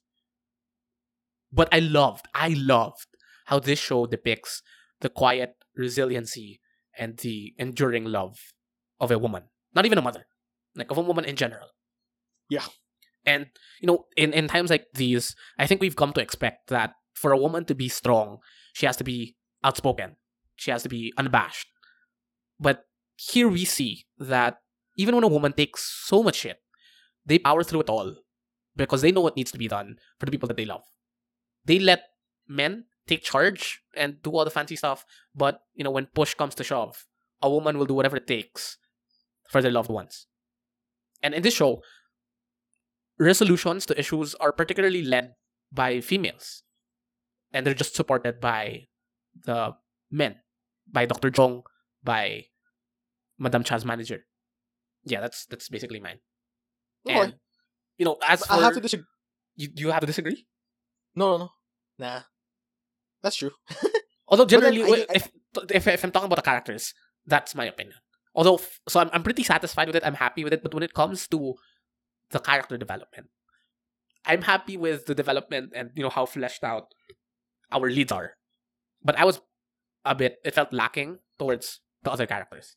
But 1.52 1.68
I 1.72 1.80
loved, 1.80 2.26
I 2.34 2.48
loved 2.48 3.06
how 3.46 3.58
this 3.58 3.78
show 3.78 4.06
depicts 4.06 4.62
the 5.00 5.08
quiet 5.08 5.54
resiliency 5.74 6.60
and 6.96 7.16
the 7.18 7.54
enduring 7.58 8.04
love 8.04 8.36
of 9.00 9.10
a 9.10 9.18
woman. 9.18 9.44
Not 9.74 9.86
even 9.86 9.98
a 9.98 10.02
mother, 10.02 10.26
like 10.74 10.90
of 10.90 10.98
a 10.98 11.02
woman 11.02 11.24
in 11.24 11.36
general. 11.36 11.68
Yeah. 12.48 12.64
And 13.24 13.46
you 13.80 13.86
know, 13.86 14.06
in, 14.16 14.32
in 14.32 14.48
times 14.48 14.70
like 14.70 14.86
these, 14.94 15.34
I 15.58 15.66
think 15.66 15.80
we've 15.80 15.96
come 15.96 16.12
to 16.14 16.20
expect 16.20 16.68
that 16.68 16.94
for 17.14 17.32
a 17.32 17.38
woman 17.38 17.64
to 17.66 17.74
be 17.74 17.88
strong, 17.88 18.38
she 18.72 18.86
has 18.86 18.96
to 18.96 19.04
be 19.04 19.36
outspoken. 19.62 20.16
She 20.56 20.70
has 20.70 20.82
to 20.82 20.88
be 20.88 21.12
unabashed. 21.16 21.68
But 22.58 22.84
here 23.16 23.48
we 23.48 23.64
see 23.64 24.06
that 24.18 24.58
even 24.96 25.14
when 25.14 25.24
a 25.24 25.28
woman 25.28 25.52
takes 25.52 25.82
so 26.06 26.22
much 26.22 26.36
shit, 26.36 26.58
they 27.24 27.38
power 27.38 27.62
through 27.62 27.80
it 27.80 27.90
all 27.90 28.16
because 28.76 29.02
they 29.02 29.12
know 29.12 29.20
what 29.20 29.36
needs 29.36 29.52
to 29.52 29.58
be 29.58 29.68
done 29.68 29.96
for 30.18 30.26
the 30.26 30.32
people 30.32 30.46
that 30.48 30.56
they 30.56 30.64
love. 30.64 30.82
They 31.64 31.78
let 31.78 32.02
men 32.48 32.84
take 33.06 33.22
charge 33.22 33.82
and 33.96 34.22
do 34.22 34.30
all 34.30 34.44
the 34.44 34.50
fancy 34.50 34.76
stuff, 34.76 35.04
but 35.34 35.60
you 35.74 35.84
know, 35.84 35.90
when 35.90 36.06
push 36.06 36.34
comes 36.34 36.54
to 36.56 36.64
shove, 36.64 37.06
a 37.42 37.50
woman 37.50 37.78
will 37.78 37.86
do 37.86 37.94
whatever 37.94 38.16
it 38.16 38.26
takes 38.26 38.78
for 39.50 39.60
their 39.60 39.72
loved 39.72 39.90
ones. 39.90 40.26
And 41.22 41.34
in 41.34 41.42
this 41.42 41.54
show, 41.54 41.82
resolutions 43.18 43.84
to 43.86 43.98
issues 43.98 44.34
are 44.36 44.52
particularly 44.52 45.02
led 45.02 45.34
by 45.72 46.00
females. 46.00 46.62
And 47.52 47.66
they're 47.66 47.74
just 47.74 47.94
supported 47.96 48.40
by 48.40 48.86
the 49.44 49.72
men, 50.10 50.36
by 50.90 51.04
Dr. 51.06 51.30
Jong, 51.30 51.62
by 52.02 52.46
Madame 53.38 53.64
Cha's 53.64 53.84
manager. 53.84 54.24
Yeah, 55.04 55.20
that's 55.20 55.46
that's 55.46 55.68
basically 55.68 55.98
mine. 56.00 56.20
Okay. 57.08 57.18
And 57.18 57.34
you 57.98 58.04
know, 58.04 58.16
as 58.26 58.44
for 58.46 58.52
I 58.52 58.60
have 58.62 58.74
to 58.74 58.80
disagree. 58.80 59.06
you, 59.56 59.68
you 59.74 59.90
have 59.90 60.00
to 60.00 60.06
disagree. 60.06 60.46
No, 61.16 61.30
no, 61.32 61.38
no. 61.38 61.50
Nah. 61.98 62.20
That's 63.22 63.36
true. 63.36 63.50
Although 64.28 64.44
then 64.44 64.60
generally, 64.60 64.82
I- 65.02 65.06
I- 65.10 65.16
if, 65.16 65.30
if 65.70 65.86
if 65.88 66.04
I'm 66.04 66.12
talking 66.12 66.26
about 66.26 66.36
the 66.36 66.42
characters, 66.42 66.94
that's 67.26 67.54
my 67.54 67.64
opinion. 67.66 67.96
Although, 68.34 68.60
so 68.88 69.00
I'm 69.00 69.10
I'm 69.12 69.22
pretty 69.22 69.42
satisfied 69.42 69.88
with 69.88 69.96
it. 69.96 70.06
I'm 70.06 70.14
happy 70.14 70.44
with 70.44 70.52
it. 70.52 70.62
But 70.62 70.74
when 70.74 70.82
it 70.82 70.94
comes 70.94 71.26
to 71.28 71.54
the 72.30 72.38
character 72.38 72.78
development, 72.78 73.28
I'm 74.24 74.42
happy 74.42 74.76
with 74.76 75.06
the 75.06 75.14
development 75.14 75.72
and 75.74 75.90
you 75.94 76.02
know 76.02 76.10
how 76.10 76.26
fleshed 76.26 76.62
out 76.62 76.94
our 77.72 77.90
leads 77.90 78.12
are. 78.12 78.34
But 79.02 79.18
I 79.18 79.24
was 79.24 79.40
a 80.04 80.14
bit. 80.14 80.38
It 80.44 80.54
felt 80.54 80.72
lacking 80.72 81.18
towards 81.38 81.80
the 82.02 82.10
other 82.10 82.26
characters. 82.26 82.76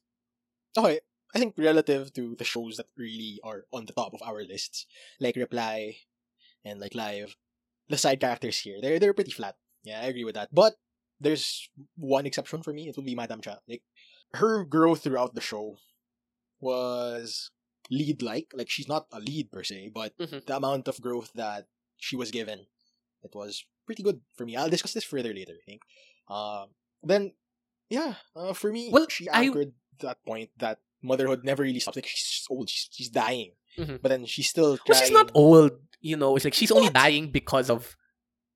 Okay, 0.78 1.00
I 1.36 1.40
think 1.40 1.56
relative 1.58 2.14
to 2.14 2.36
the 2.38 2.44
shows 2.44 2.78
that 2.78 2.88
really 2.98 3.40
are 3.44 3.66
on 3.72 3.86
the 3.86 3.94
top 3.94 4.14
of 4.14 4.22
our 4.26 4.44
lists, 4.44 4.86
like 5.20 5.36
Reply 5.36 5.98
and 6.66 6.80
like 6.80 6.96
Live, 6.96 7.36
the 7.90 7.98
side 7.98 8.20
characters 8.20 8.60
here, 8.60 8.80
they're 8.82 9.00
they're 9.00 9.14
pretty 9.14 9.32
flat. 9.32 9.56
Yeah, 9.84 10.02
I 10.02 10.06
agree 10.06 10.24
with 10.24 10.36
that. 10.36 10.50
But 10.54 10.76
there's 11.20 11.70
one 11.96 12.26
exception 12.26 12.64
for 12.64 12.74
me. 12.74 12.88
It 12.88 12.96
would 12.96 13.06
be 13.06 13.16
Madame 13.16 13.42
Cha. 13.42 13.60
Like 13.68 13.84
her 14.36 14.64
growth 14.64 15.04
throughout 15.04 15.36
the 15.36 15.42
show 15.42 15.78
was 16.60 17.52
lead 17.90 18.22
like. 18.22 18.52
Like 18.54 18.70
she's 18.70 18.88
not 18.88 19.08
a 19.12 19.20
lead 19.20 19.52
per 19.52 19.64
se, 19.64 19.92
but 19.94 20.18
Mhm. 20.18 20.46
the 20.46 20.56
amount 20.58 20.88
of 20.88 21.02
growth 21.02 21.32
that 21.36 21.68
she 21.98 22.16
was 22.16 22.32
given, 22.32 22.68
it 23.24 23.32
was 23.34 23.66
pretty 23.86 24.04
good 24.04 24.22
for 24.36 24.46
me. 24.46 24.56
I'll 24.56 24.70
discuss 24.70 24.94
this 24.94 25.04
further 25.04 25.34
later. 25.34 25.54
I 25.62 25.66
think. 25.66 25.82
Um, 26.30 26.70
then, 27.04 27.34
yeah, 27.90 28.16
uh, 28.36 28.54
for 28.54 28.72
me, 28.72 28.90
Well, 28.92 29.08
she 29.10 29.28
I- 29.30 29.44
anchored 29.44 29.74
that 30.00 30.24
point 30.26 30.52
that 30.58 30.80
motherhood 31.02 31.44
never 31.44 31.64
really 31.64 31.80
stops. 31.80 31.98
Like 31.98 32.08
she's 32.08 32.48
old, 32.50 32.70
she's, 32.70 32.90
she's 32.92 33.10
dying, 33.10 33.56
Mhm. 33.78 34.02
but 34.02 34.10
then 34.10 34.26
she's 34.26 34.50
still. 34.50 34.80
Well, 34.88 35.00
she's 35.00 35.12
not 35.12 35.32
old. 35.34 35.72
You 36.00 36.18
know, 36.18 36.36
it's 36.36 36.44
like 36.46 36.54
she's 36.54 36.72
only 36.72 36.90
dying 36.90 37.32
because 37.32 37.70
of 37.70 37.96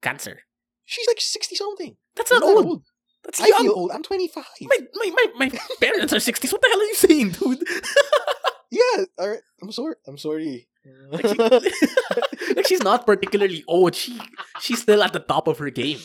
cancer. 0.02 0.42
She's 0.86 1.08
like 1.08 1.20
sixty 1.22 1.56
something. 1.56 1.98
That's 2.16 2.32
not 2.32 2.44
old. 2.44 2.84
That's 3.28 3.42
I 3.44 3.48
young. 3.52 3.62
feel 3.68 3.74
old. 3.76 3.92
I'm 3.92 4.02
twenty 4.04 4.28
five. 4.32 4.48
My, 4.64 4.80
my, 4.96 5.10
my, 5.36 5.46
my 5.52 5.60
parents 5.84 6.14
are 6.14 6.24
60s. 6.24 6.48
What 6.52 6.62
the 6.64 6.70
hell 6.72 6.80
are 6.80 6.90
you 6.90 6.96
saying, 6.96 7.30
dude? 7.38 7.62
Yeah. 8.70 9.06
All 9.18 9.30
right. 9.30 9.40
I'm 9.64 9.72
sorry. 9.72 9.96
I'm 10.08 10.18
sorry. 10.18 10.68
Like, 11.10 11.26
she, 11.28 11.38
like 12.56 12.68
she's 12.68 12.84
not 12.84 13.06
particularly 13.08 13.64
old. 13.68 13.96
She 13.96 14.20
she's 14.60 14.82
still 14.82 15.04
at 15.04 15.14
the 15.14 15.20
top 15.24 15.48
of 15.48 15.58
her 15.60 15.70
game. 15.70 16.00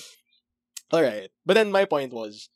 All 0.92 1.02
right. 1.02 1.28
But 1.44 1.54
then 1.54 1.72
my 1.72 1.86
point 1.86 2.12
was, 2.12 2.50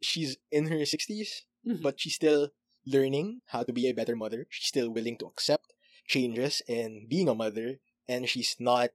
she's 0.00 0.38
in 0.50 0.66
her 0.72 0.80
60s, 0.88 1.44
Mhm. 1.68 1.82
but 1.82 2.00
she's 2.00 2.14
still 2.14 2.48
learning 2.86 3.42
how 3.52 3.62
to 3.62 3.72
be 3.72 3.84
a 3.88 3.92
better 3.92 4.16
mother. 4.16 4.46
She's 4.48 4.68
still 4.68 4.88
willing 4.88 5.18
to 5.18 5.26
accept 5.26 5.74
changes 6.08 6.62
in 6.66 7.04
being 7.08 7.28
a 7.28 7.34
mother, 7.34 7.80
and 8.08 8.24
she's 8.28 8.56
not 8.58 8.90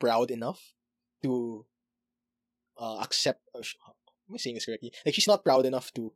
proud 0.00 0.30
enough 0.30 0.72
to 1.22 1.66
uh, 2.80 2.96
accept. 3.04 3.44
Uh, 3.54 3.60
am 4.28 4.34
I 4.34 4.38
saying 4.38 4.54
this 4.54 4.66
correctly? 4.66 4.92
Like 5.04 5.14
she's 5.14 5.26
not 5.28 5.44
proud 5.44 5.66
enough 5.66 5.92
to 5.94 6.12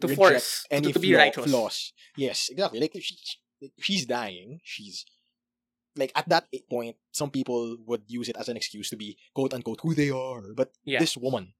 To 0.00 0.08
force 0.14 0.64
to, 0.68 0.74
any 0.76 0.92
to 0.92 0.98
be 0.98 1.10
flaw- 1.12 1.18
righteous. 1.18 1.44
flaws. 1.46 1.92
Yes, 2.16 2.48
exactly. 2.50 2.80
Like 2.80 2.92
she, 2.94 3.16
she- 3.16 3.72
she's 3.80 4.06
dying. 4.06 4.60
She's 4.64 5.04
like 5.96 6.12
at 6.14 6.28
that 6.28 6.46
point, 6.70 6.96
some 7.10 7.30
people 7.30 7.76
would 7.86 8.02
use 8.06 8.28
it 8.28 8.36
as 8.38 8.48
an 8.48 8.56
excuse 8.56 8.90
to 8.90 8.96
be 8.96 9.16
quote 9.34 9.54
unquote 9.54 9.80
who 9.82 9.94
they 9.94 10.10
are. 10.10 10.52
But 10.54 10.72
Yeah. 10.84 10.98
this 11.00 11.16
woman 11.16 11.54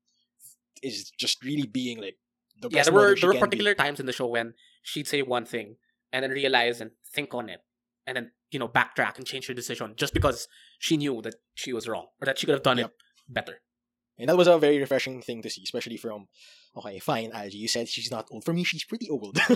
is 0.83 1.11
just 1.19 1.43
really 1.43 1.67
being 1.67 2.01
like 2.01 2.19
the 2.61 2.69
Yeah, 2.71 2.83
there 2.85 2.93
were 2.93 3.15
there 3.17 3.29
were 3.29 3.35
can 3.35 3.41
be. 3.41 3.47
particular 3.47 3.75
times 3.75 3.99
in 4.01 4.07
the 4.07 4.13
show 4.13 4.27
when 4.27 4.55
she'd 4.83 5.09
say 5.09 5.23
one 5.23 5.45
thing 5.47 5.77
and 6.13 6.23
then 6.23 6.31
realize 6.31 6.81
and 6.81 6.91
think 7.15 7.35
on 7.35 7.49
it 7.49 7.61
and 8.07 8.17
then 8.17 8.33
you 8.51 8.59
know 8.59 8.69
backtrack 8.69 9.17
and 9.17 9.27
change 9.27 9.47
her 9.49 9.55
decision 9.55 9.95
just 9.97 10.13
because 10.15 10.49
she 10.79 10.97
knew 10.97 11.21
that 11.23 11.37
she 11.55 11.73
was 11.73 11.89
wrong 11.89 12.07
or 12.21 12.27
that 12.27 12.39
she 12.39 12.47
could 12.47 12.55
have 12.55 12.63
done 12.63 12.79
Yep. 12.79 12.87
it 12.91 12.93
better. 13.29 13.63
And 14.19 14.29
that 14.29 14.37
was 14.37 14.49
a 14.49 14.57
very 14.59 14.79
refreshing 14.79 15.21
thing 15.21 15.43
to 15.43 15.51
see, 15.51 15.63
especially 15.63 15.97
from 15.99 16.29
okay, 16.77 16.99
fine, 16.99 17.33
Aji, 17.33 17.55
you 17.55 17.69
said 17.69 17.89
she's 17.89 18.11
not 18.11 18.27
old. 18.31 18.45
For 18.45 18.53
me, 18.53 18.65
she's 18.65 18.85
pretty 18.85 19.09
old. 19.11 19.37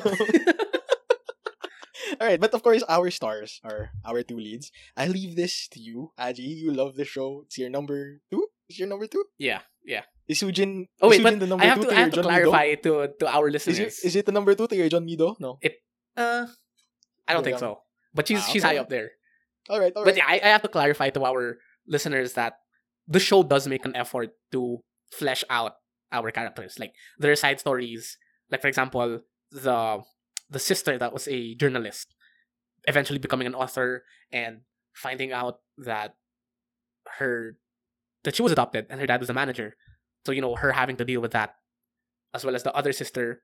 All 2.20 2.26
right, 2.26 2.40
but 2.40 2.52
of 2.52 2.62
course, 2.62 2.82
our 2.88 3.08
stars 3.10 3.60
are 3.64 3.90
our 4.04 4.22
two 4.22 4.36
leads. 4.36 4.70
I 4.96 5.06
leave 5.06 5.36
this 5.36 5.68
to 5.72 5.80
you, 5.80 6.12
Aji. 6.18 6.44
You 6.60 6.72
love 6.72 6.96
the 6.96 7.04
show. 7.06 7.44
It's 7.46 7.56
your 7.56 7.70
number 7.70 8.20
two. 8.30 8.48
It's 8.68 8.78
your 8.78 8.88
number 8.88 9.06
two. 9.06 9.24
Yeah, 9.38 9.60
yeah. 9.86 10.02
Is 10.28 10.40
Sujin? 10.42 10.88
Oh 11.00 11.08
is 11.10 11.16
wait, 11.16 11.20
Sujin 11.20 11.24
but 11.24 11.40
the 11.40 11.46
number 11.46 11.64
I 11.64 11.68
have 11.68 11.80
two 11.80 11.88
to 11.88 11.94
I 11.96 12.00
have 12.04 12.10
to 12.10 12.16
John 12.20 12.24
clarify 12.24 12.74
to 12.74 13.08
to 13.20 13.24
our 13.30 13.48
listeners. 13.50 13.78
Is 13.78 13.98
it, 14.04 14.06
is 14.06 14.16
it 14.16 14.26
the 14.26 14.32
number 14.32 14.54
two 14.54 14.66
to 14.66 14.76
your 14.76 14.88
John 14.90 15.06
Mido? 15.06 15.38
No. 15.40 15.56
uh, 15.62 16.46
I 17.26 17.32
don't 17.32 17.40
Yeah. 17.40 17.56
think 17.56 17.58
so. 17.58 17.80
But 18.12 18.28
she's 18.28 18.42
Ah, 18.42 18.50
she's 18.52 18.62
high 18.66 18.76
up 18.76 18.90
there. 18.90 19.12
All 19.70 19.78
right, 19.80 19.92
all 19.94 20.04
But 20.04 20.16
yeah, 20.18 20.26
I, 20.26 20.40
I 20.42 20.48
have 20.52 20.62
to 20.62 20.68
clarify 20.68 21.08
to 21.14 21.24
our 21.24 21.58
listeners 21.86 22.34
that 22.34 22.59
the 23.10 23.18
show 23.18 23.42
does 23.42 23.66
make 23.66 23.84
an 23.84 23.96
effort 23.96 24.30
to 24.52 24.78
flesh 25.10 25.42
out 25.50 25.74
our 26.12 26.30
characters. 26.30 26.78
Like 26.78 26.94
their 27.18 27.34
side 27.34 27.60
stories. 27.60 28.16
Like 28.50 28.62
for 28.62 28.68
example, 28.68 29.20
the 29.50 30.00
the 30.48 30.58
sister 30.58 30.96
that 30.96 31.12
was 31.12 31.28
a 31.28 31.54
journalist, 31.56 32.14
eventually 32.86 33.18
becoming 33.18 33.46
an 33.46 33.54
author 33.54 34.04
and 34.32 34.62
finding 34.94 35.32
out 35.32 35.58
that 35.76 36.14
her 37.18 37.58
that 38.22 38.36
she 38.36 38.42
was 38.42 38.52
adopted 38.52 38.86
and 38.88 39.00
her 39.00 39.06
dad 39.06 39.20
was 39.20 39.30
a 39.30 39.34
manager. 39.34 39.76
So 40.24 40.32
you 40.32 40.40
know 40.40 40.54
her 40.54 40.72
having 40.72 40.96
to 40.96 41.04
deal 41.04 41.20
with 41.20 41.32
that, 41.32 41.56
as 42.32 42.44
well 42.44 42.54
as 42.54 42.62
the 42.62 42.74
other 42.74 42.92
sister 42.92 43.42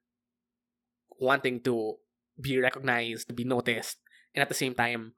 wanting 1.18 1.60
to 1.62 1.96
be 2.40 2.58
recognized, 2.60 3.28
to 3.28 3.34
be 3.34 3.44
noticed, 3.44 3.98
and 4.34 4.42
at 4.42 4.48
the 4.48 4.54
same 4.54 4.74
time 4.74 5.14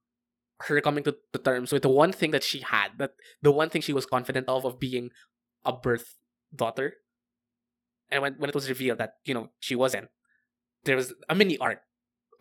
her 0.62 0.80
coming 0.80 1.04
to, 1.04 1.16
to 1.32 1.38
terms 1.38 1.72
with 1.72 1.82
the 1.82 1.88
one 1.88 2.12
thing 2.12 2.30
that 2.32 2.42
she 2.42 2.60
had, 2.60 2.98
that 2.98 3.12
the 3.42 3.52
one 3.52 3.70
thing 3.70 3.82
she 3.82 3.92
was 3.92 4.06
confident 4.06 4.48
of 4.48 4.64
of 4.64 4.80
being 4.80 5.10
a 5.64 5.72
birth 5.72 6.16
daughter. 6.54 6.94
And 8.10 8.22
when, 8.22 8.34
when 8.38 8.48
it 8.48 8.54
was 8.54 8.68
revealed 8.68 8.98
that, 8.98 9.14
you 9.24 9.34
know, 9.34 9.50
she 9.60 9.74
wasn't, 9.76 10.08
there 10.84 10.96
was 10.96 11.12
a 11.28 11.34
mini 11.34 11.58
arc, 11.58 11.80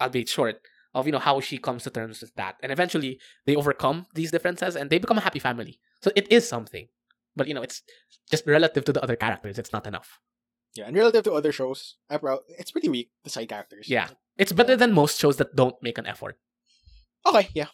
albeit 0.01 0.29
short, 0.29 0.61
of 0.95 1.05
you 1.05 1.11
know 1.11 1.19
how 1.19 1.39
she 1.41 1.57
comes 1.57 1.83
to 1.83 1.89
terms 1.89 2.21
with 2.21 2.33
that. 2.35 2.55
And 2.63 2.71
eventually 2.71 3.19
they 3.45 3.55
overcome 3.55 4.07
these 4.13 4.31
differences 4.31 4.75
and 4.75 4.89
they 4.89 4.97
become 4.97 5.17
a 5.17 5.21
happy 5.21 5.39
family. 5.39 5.79
So 6.01 6.11
it 6.15 6.31
is 6.31 6.47
something. 6.47 6.87
But 7.35 7.47
you 7.47 7.53
know, 7.53 7.61
it's 7.61 7.83
just 8.31 8.47
relative 8.47 8.85
to 8.85 8.93
the 8.93 9.03
other 9.03 9.15
characters, 9.15 9.59
it's 9.59 9.73
not 9.73 9.85
enough. 9.85 10.19
yeah, 10.75 10.85
and 10.87 10.95
relative 10.95 11.23
to 11.25 11.33
other 11.33 11.51
shows. 11.51 11.97
It's 12.09 12.71
pretty 12.71 12.89
weak. 12.89 13.09
The 13.23 13.29
side 13.29 13.49
characters. 13.49 13.89
Yeah. 13.89 14.09
It's 14.37 14.53
better 14.53 14.75
than 14.75 14.93
most 14.93 15.19
shows 15.19 15.37
that 15.37 15.55
don't 15.55 15.75
make 15.81 15.97
an 15.97 16.05
effort. 16.05 16.37
Okay. 17.25 17.49
Yeah. 17.53 17.67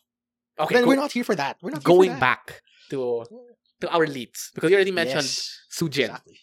Okay, 0.60 0.76
then 0.76 0.84
go- 0.84 0.90
we're 0.90 0.96
not 0.96 1.12
here 1.12 1.24
for 1.24 1.36
that. 1.36 1.58
We're 1.62 1.72
not 1.72 1.80
here 1.80 1.84
for 1.84 1.88
going 1.98 2.20
back 2.20 2.62
to 2.90 3.26
to 3.82 3.90
our 3.90 4.08
leads 4.08 4.52
because 4.54 4.70
you 4.70 4.76
already 4.76 4.92
mentioned 4.92 5.24
Yes, 5.24 5.60
Sujin. 5.72 6.06
Exactly. 6.06 6.40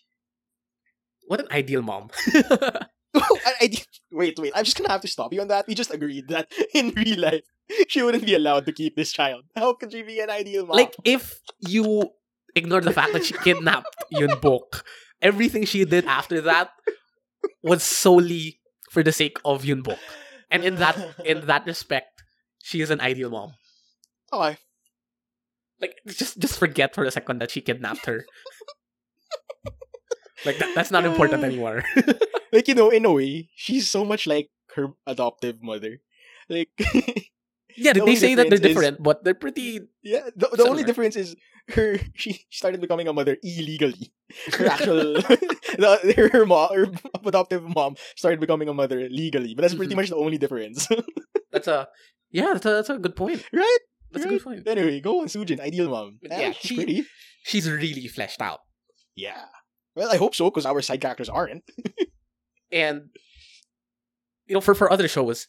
What 1.26 1.40
an 1.40 1.48
ideal 1.52 1.82
mom. 1.82 2.10
I, 3.14 3.52
I, 3.60 3.70
wait, 4.12 4.38
wait. 4.38 4.52
I'm 4.54 4.64
just 4.64 4.76
gonna 4.76 4.90
have 4.90 5.00
to 5.02 5.08
stop 5.08 5.32
you 5.32 5.40
on 5.40 5.48
that. 5.48 5.66
We 5.66 5.74
just 5.74 5.92
agreed 5.92 6.28
that 6.28 6.50
in 6.74 6.90
real 6.96 7.18
life 7.20 7.42
she 7.88 8.02
wouldn't 8.02 8.26
be 8.26 8.34
allowed 8.34 8.66
to 8.66 8.72
keep 8.72 8.96
this 8.96 9.12
child. 9.12 9.44
How 9.56 9.74
could 9.74 9.92
she 9.92 10.02
be 10.02 10.20
an 10.20 10.30
ideal 10.30 10.66
mom? 10.66 10.76
like 10.76 10.94
if 11.04 11.40
you 11.60 12.10
ignore 12.56 12.80
the 12.80 12.92
fact 12.92 13.12
that 13.12 13.24
she 13.24 13.34
kidnapped 13.34 13.94
Yun 14.10 14.38
Bok, 14.40 14.84
everything 15.22 15.64
she 15.64 15.84
did 15.84 16.04
after 16.06 16.40
that 16.42 16.70
was 17.62 17.82
solely 17.82 18.58
for 18.90 19.02
the 19.02 19.12
sake 19.12 19.38
of 19.44 19.64
Yun 19.64 19.82
Bok. 19.82 19.98
And 20.50 20.64
in 20.64 20.76
that 20.76 20.98
in 21.24 21.46
that 21.46 21.66
respect, 21.66 22.22
she 22.62 22.80
is 22.80 22.90
an 22.90 23.00
ideal 23.00 23.30
mom. 23.30 23.54
Okay. 24.32 24.58
Like 25.80 25.96
just 26.06 26.38
just 26.38 26.58
forget 26.58 26.94
for 26.94 27.04
a 27.04 27.10
second 27.10 27.40
that 27.40 27.50
she 27.50 27.60
kidnapped 27.60 28.06
her. 28.06 28.26
Like 30.46 30.56
that, 30.58 30.72
that's 30.74 30.90
not 30.90 31.04
important 31.04 31.44
anymore. 31.48 31.84
like 32.52 32.66
you 32.66 32.74
know, 32.74 32.88
in 32.88 33.04
a 33.04 33.12
way, 33.12 33.50
she's 33.54 33.90
so 33.90 34.04
much 34.06 34.26
like 34.26 34.48
her 34.74 34.88
adoptive 35.06 35.62
mother. 35.62 36.00
Like 36.48 36.70
yeah, 37.76 37.92
The 37.92 38.00
they 38.04 38.16
say 38.16 38.34
that 38.34 38.48
they're 38.48 38.56
difference 38.56 38.64
is- 38.64 38.74
different, 38.96 39.02
but 39.02 39.22
they're 39.22 39.34
pretty. 39.36 39.80
yeah, 40.02 40.30
the, 40.34 40.48
the 40.48 40.64
only 40.66 40.82
difference 40.82 41.14
is 41.16 41.36
her 41.76 41.98
she 42.14 42.40
started 42.48 42.80
becoming 42.80 43.06
a 43.06 43.12
mother 43.12 43.36
illegally. 43.42 44.12
Her 44.56 44.66
actual 44.66 45.20
the, 45.20 46.30
her 46.32 46.46
mom 46.46 46.72
her 46.74 46.86
adoptive 47.24 47.62
mom 47.76 47.96
started 48.16 48.40
becoming 48.40 48.68
a 48.68 48.74
mother 48.74 49.08
legally, 49.10 49.54
but 49.54 49.60
that's 49.62 49.74
pretty 49.74 49.92
Mhm. 49.92 49.96
much 49.96 50.08
the 50.08 50.16
only 50.16 50.38
difference. 50.38 50.88
That's 51.52 51.68
a 51.68 51.88
yeah. 52.32 52.54
That's 52.54 52.64
a, 52.64 52.70
that's 52.80 52.90
a 52.90 52.96
good 52.98 53.14
point. 53.14 53.44
right? 53.52 53.78
That's 54.12 54.24
a 54.24 54.28
good 54.28 54.42
point. 54.42 54.66
Anyway, 54.66 55.00
go 55.00 55.20
on 55.20 55.26
Sujin, 55.28 55.60
ideal 55.60 55.88
mom. 55.88 56.18
Yeah, 56.22 56.40
yeah, 56.40 56.52
she's 56.52 56.68
she- 56.68 56.76
pretty. 56.76 57.06
She's 57.42 57.70
really 57.70 58.06
fleshed 58.06 58.42
out, 58.42 58.60
Yeah. 59.16 59.46
Well, 59.96 60.12
I 60.12 60.16
hope 60.16 60.34
so, 60.34 60.50
because 60.50 60.66
our 60.66 60.82
side 60.82 61.00
characters 61.00 61.28
aren't. 61.28 61.64
and 62.72 63.08
you 64.46 64.54
know, 64.54 64.60
for 64.60 64.74
for 64.74 64.92
other 64.92 65.08
shows, 65.08 65.46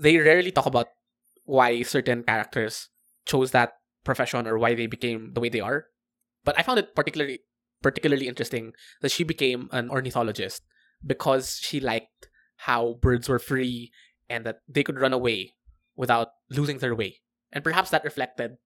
they 0.00 0.16
rarely 0.16 0.52
talk 0.52 0.66
about 0.66 0.88
why 1.44 1.82
certain 1.82 2.22
characters 2.22 2.88
chose 3.26 3.50
that 3.50 3.72
profession 4.04 4.46
or 4.46 4.58
why 4.58 4.74
they 4.74 4.86
became 4.86 5.32
the 5.34 5.40
way 5.40 5.48
they 5.48 5.60
are. 5.60 5.86
But 6.44 6.58
I 6.58 6.62
found 6.62 6.78
it 6.78 6.94
particularly 6.94 7.40
particularly 7.82 8.28
interesting 8.28 8.72
that 9.02 9.12
she 9.12 9.24
became 9.24 9.68
an 9.72 9.90
ornithologist 9.90 10.62
because 11.04 11.58
she 11.60 11.80
liked 11.80 12.28
how 12.64 12.94
birds 13.02 13.28
were 13.28 13.38
free 13.38 13.92
and 14.28 14.46
that 14.46 14.60
they 14.68 14.82
could 14.82 14.98
run 15.00 15.12
away 15.12 15.52
without 15.96 16.28
losing 16.48 16.78
their 16.78 16.94
way. 16.94 17.20
And 17.54 17.64
perhaps 17.64 17.90
that 17.90 18.04
reflected 18.04 18.56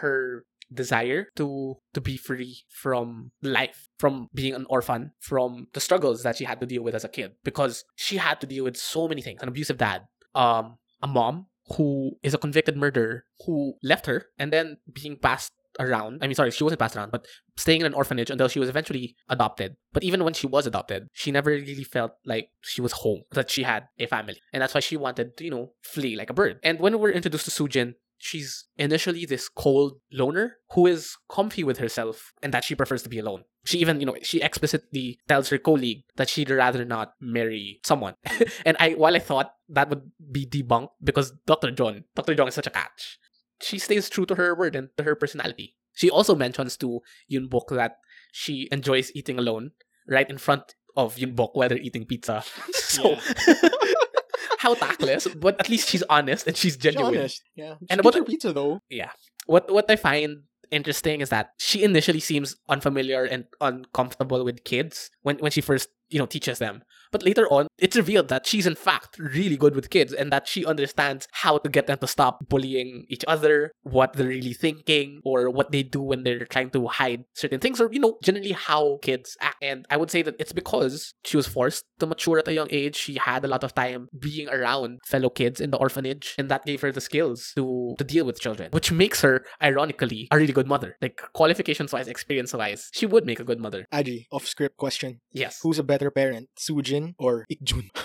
her 0.00 0.44
desire 0.72 1.26
to 1.36 1.76
to 1.94 2.00
be 2.00 2.16
free 2.16 2.62
from 2.68 3.30
life, 3.42 3.88
from 3.98 4.28
being 4.34 4.54
an 4.54 4.66
orphan, 4.68 5.12
from 5.20 5.68
the 5.74 5.80
struggles 5.80 6.22
that 6.22 6.36
she 6.36 6.44
had 6.44 6.60
to 6.60 6.66
deal 6.66 6.82
with 6.82 6.94
as 6.94 7.04
a 7.04 7.08
kid 7.08 7.32
because 7.44 7.84
she 7.96 8.16
had 8.16 8.40
to 8.40 8.46
deal 8.46 8.64
with 8.64 8.76
so 8.76 9.08
many 9.08 9.22
things. 9.22 9.42
An 9.42 9.48
abusive 9.48 9.78
dad, 9.78 10.02
um 10.34 10.78
a 11.02 11.06
mom 11.06 11.46
who 11.76 12.12
is 12.22 12.34
a 12.34 12.38
convicted 12.38 12.76
murderer 12.76 13.24
who 13.46 13.74
left 13.82 14.06
her 14.06 14.26
and 14.38 14.52
then 14.52 14.78
being 14.92 15.16
passed 15.16 15.52
around. 15.78 16.18
I 16.22 16.26
mean, 16.26 16.34
sorry, 16.34 16.50
she 16.50 16.64
wasn't 16.64 16.80
passed 16.80 16.96
around, 16.96 17.12
but 17.12 17.26
staying 17.56 17.80
in 17.80 17.86
an 17.86 17.94
orphanage 17.94 18.30
until 18.30 18.48
she 18.48 18.58
was 18.58 18.68
eventually 18.68 19.16
adopted. 19.28 19.76
But 19.92 20.02
even 20.02 20.24
when 20.24 20.34
she 20.34 20.46
was 20.46 20.66
adopted, 20.66 21.08
she 21.12 21.30
never 21.30 21.50
really 21.50 21.84
felt 21.84 22.12
like 22.26 22.50
she 22.60 22.80
was 22.80 22.92
home, 22.92 23.22
that 23.32 23.50
she 23.50 23.62
had 23.62 23.84
a 23.98 24.06
family. 24.06 24.40
And 24.52 24.62
that's 24.62 24.74
why 24.74 24.80
she 24.80 24.96
wanted 24.96 25.36
to, 25.36 25.44
you 25.44 25.50
know, 25.50 25.72
flee 25.82 26.16
like 26.16 26.30
a 26.30 26.34
bird. 26.34 26.58
And 26.62 26.78
when 26.78 26.98
we're 26.98 27.10
introduced 27.10 27.46
to 27.46 27.50
Sujin, 27.50 27.94
she's 28.22 28.66
initially 28.76 29.26
this 29.26 29.48
cold 29.48 29.98
loner 30.12 30.58
who 30.74 30.86
is 30.86 31.16
comfy 31.28 31.64
with 31.64 31.78
herself 31.78 32.32
and 32.40 32.54
that 32.54 32.62
she 32.62 32.76
prefers 32.76 33.02
to 33.02 33.08
be 33.08 33.18
alone. 33.18 33.42
She 33.64 33.78
even, 33.78 33.98
you 33.98 34.06
know, 34.06 34.16
she 34.22 34.40
explicitly 34.40 35.18
tells 35.26 35.48
her 35.48 35.58
colleague 35.58 36.04
that 36.16 36.28
she'd 36.28 36.48
rather 36.48 36.84
not 36.84 37.14
marry 37.20 37.80
someone. 37.84 38.14
and 38.64 38.76
I 38.78 38.92
while 38.92 39.16
I 39.16 39.18
thought 39.18 39.54
that 39.68 39.90
would 39.90 40.12
be 40.30 40.46
debunked 40.46 40.90
because 41.02 41.32
Dr. 41.46 41.72
John, 41.72 42.04
Dr. 42.14 42.34
John 42.34 42.48
is 42.48 42.54
such 42.54 42.68
a 42.68 42.70
catch. 42.70 43.18
She 43.60 43.78
stays 43.78 44.08
true 44.08 44.26
to 44.26 44.36
her 44.36 44.54
word 44.54 44.76
and 44.76 44.88
to 44.96 45.02
her 45.02 45.16
personality. 45.16 45.76
She 45.92 46.08
also 46.08 46.34
mentions 46.34 46.76
to 46.78 47.00
Yun 47.26 47.48
Bok 47.48 47.70
that 47.70 47.98
she 48.32 48.68
enjoys 48.70 49.10
eating 49.14 49.38
alone 49.38 49.72
right 50.08 50.30
in 50.30 50.38
front 50.38 50.74
of 50.96 51.18
Yun 51.18 51.34
Bok 51.34 51.54
while 51.54 51.68
they're 51.68 51.78
eating 51.78 52.06
pizza. 52.06 52.44
So 52.92 53.16
how 54.62 54.74
tactless, 54.74 55.26
but 55.34 55.58
at 55.60 55.68
least 55.68 55.88
she's 55.90 56.04
honest 56.08 56.46
and 56.46 56.56
she's 56.56 56.74
She's 56.74 56.76
genuine. 56.78 57.18
honest. 57.18 57.42
Yeah. 57.58 57.74
And 57.90 57.98
And 57.98 58.04
what 58.04 58.14
her 58.14 58.22
pizza 58.24 58.52
though? 58.52 58.78
Yeah. 58.88 59.10
What 59.46 59.66
what 59.72 59.90
I 59.90 59.96
find 59.96 60.46
interesting 60.70 61.20
is 61.20 61.28
that 61.28 61.50
she 61.58 61.82
initially 61.82 62.20
seems 62.20 62.56
unfamiliar 62.68 63.24
and 63.24 63.44
uncomfortable 63.60 64.40
with 64.44 64.64
kids 64.64 65.10
when 65.22 65.36
when 65.42 65.50
she 65.52 65.60
first 65.60 65.88
you 66.08 66.18
know 66.18 66.26
teaches 66.26 66.58
them 66.58 66.82
but 67.12 67.22
later 67.22 67.46
on 67.52 67.68
it's 67.78 67.96
revealed 67.96 68.28
that 68.28 68.46
she's 68.46 68.66
in 68.66 68.74
fact 68.74 69.18
really 69.18 69.56
good 69.56 69.74
with 69.76 69.90
kids 69.90 70.12
and 70.12 70.32
that 70.32 70.48
she 70.48 70.64
understands 70.64 71.28
how 71.32 71.58
to 71.58 71.68
get 71.68 71.86
them 71.86 71.98
to 71.98 72.06
stop 72.06 72.48
bullying 72.48 73.04
each 73.08 73.24
other 73.28 73.72
what 73.82 74.14
they're 74.14 74.28
really 74.28 74.54
thinking 74.54 75.20
or 75.24 75.50
what 75.50 75.70
they 75.70 75.82
do 75.82 76.00
when 76.00 76.24
they're 76.24 76.46
trying 76.46 76.70
to 76.70 76.88
hide 76.88 77.24
certain 77.34 77.60
things 77.60 77.80
or 77.80 77.92
you 77.92 78.00
know 78.00 78.16
generally 78.22 78.52
how 78.52 78.98
kids 79.02 79.36
act. 79.40 79.56
And 79.62 79.86
i 79.90 79.96
would 79.96 80.10
say 80.10 80.22
that 80.22 80.36
it's 80.38 80.52
because 80.52 81.14
she 81.24 81.36
was 81.36 81.46
forced 81.46 81.84
to 82.00 82.06
mature 82.06 82.38
at 82.38 82.48
a 82.48 82.54
young 82.54 82.68
age. 82.70 82.96
She 82.96 83.14
had 83.16 83.44
a 83.44 83.48
lot 83.48 83.62
of 83.64 83.74
time 83.74 84.08
being 84.18 84.48
around 84.48 85.00
fellow 85.06 85.28
kids 85.30 85.60
in 85.60 85.70
the 85.70 85.76
orphanage 85.76 86.34
and 86.38 86.48
that 86.50 86.64
gave 86.64 86.80
her 86.80 86.90
the 86.90 87.00
skills 87.00 87.52
to 87.56 87.94
to 87.98 88.04
deal 88.04 88.24
with 88.24 88.40
children 88.40 88.70
which 88.72 88.90
makes 88.90 89.20
her 89.20 89.44
ironically 89.62 90.28
a 90.30 90.36
really 90.36 90.52
good 90.52 90.66
mother. 90.66 90.96
Like 91.02 91.20
qualifications 91.32 91.92
wise 91.92 92.08
experience 92.08 92.52
wise 92.54 92.88
she 92.92 93.06
would 93.06 93.26
make 93.26 93.40
a 93.40 93.44
good 93.44 93.60
mother. 93.60 93.86
Aji, 93.92 94.26
off 94.30 94.46
script 94.46 94.76
question. 94.76 95.20
yes. 95.32 95.60
Who's 95.62 95.78
a 95.78 95.82
better 95.92 96.10
parent, 96.10 96.48
Sujin 96.58 97.01
or 97.18 97.46
Ikjun? 97.52 97.90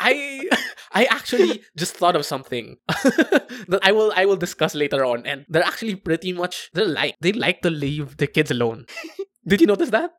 I 0.00 0.48
I 0.92 1.04
actually 1.12 1.62
just 1.76 1.94
thought 1.96 2.16
of 2.16 2.24
something 2.24 2.76
that 3.68 3.80
I 3.82 3.92
will 3.92 4.12
I 4.16 4.24
will 4.24 4.36
discuss 4.40 4.74
later 4.74 5.04
on, 5.04 5.26
and 5.26 5.44
they're 5.48 5.62
actually 5.64 5.94
pretty 5.96 6.32
much 6.32 6.70
they're 6.72 6.88
like 6.88 7.16
they 7.20 7.32
like 7.32 7.60
to 7.62 7.70
leave 7.70 8.16
the 8.16 8.26
kids 8.26 8.50
alone. 8.50 8.86
Did 9.46 9.60
you 9.60 9.66
notice 9.66 9.90
that? 9.90 10.12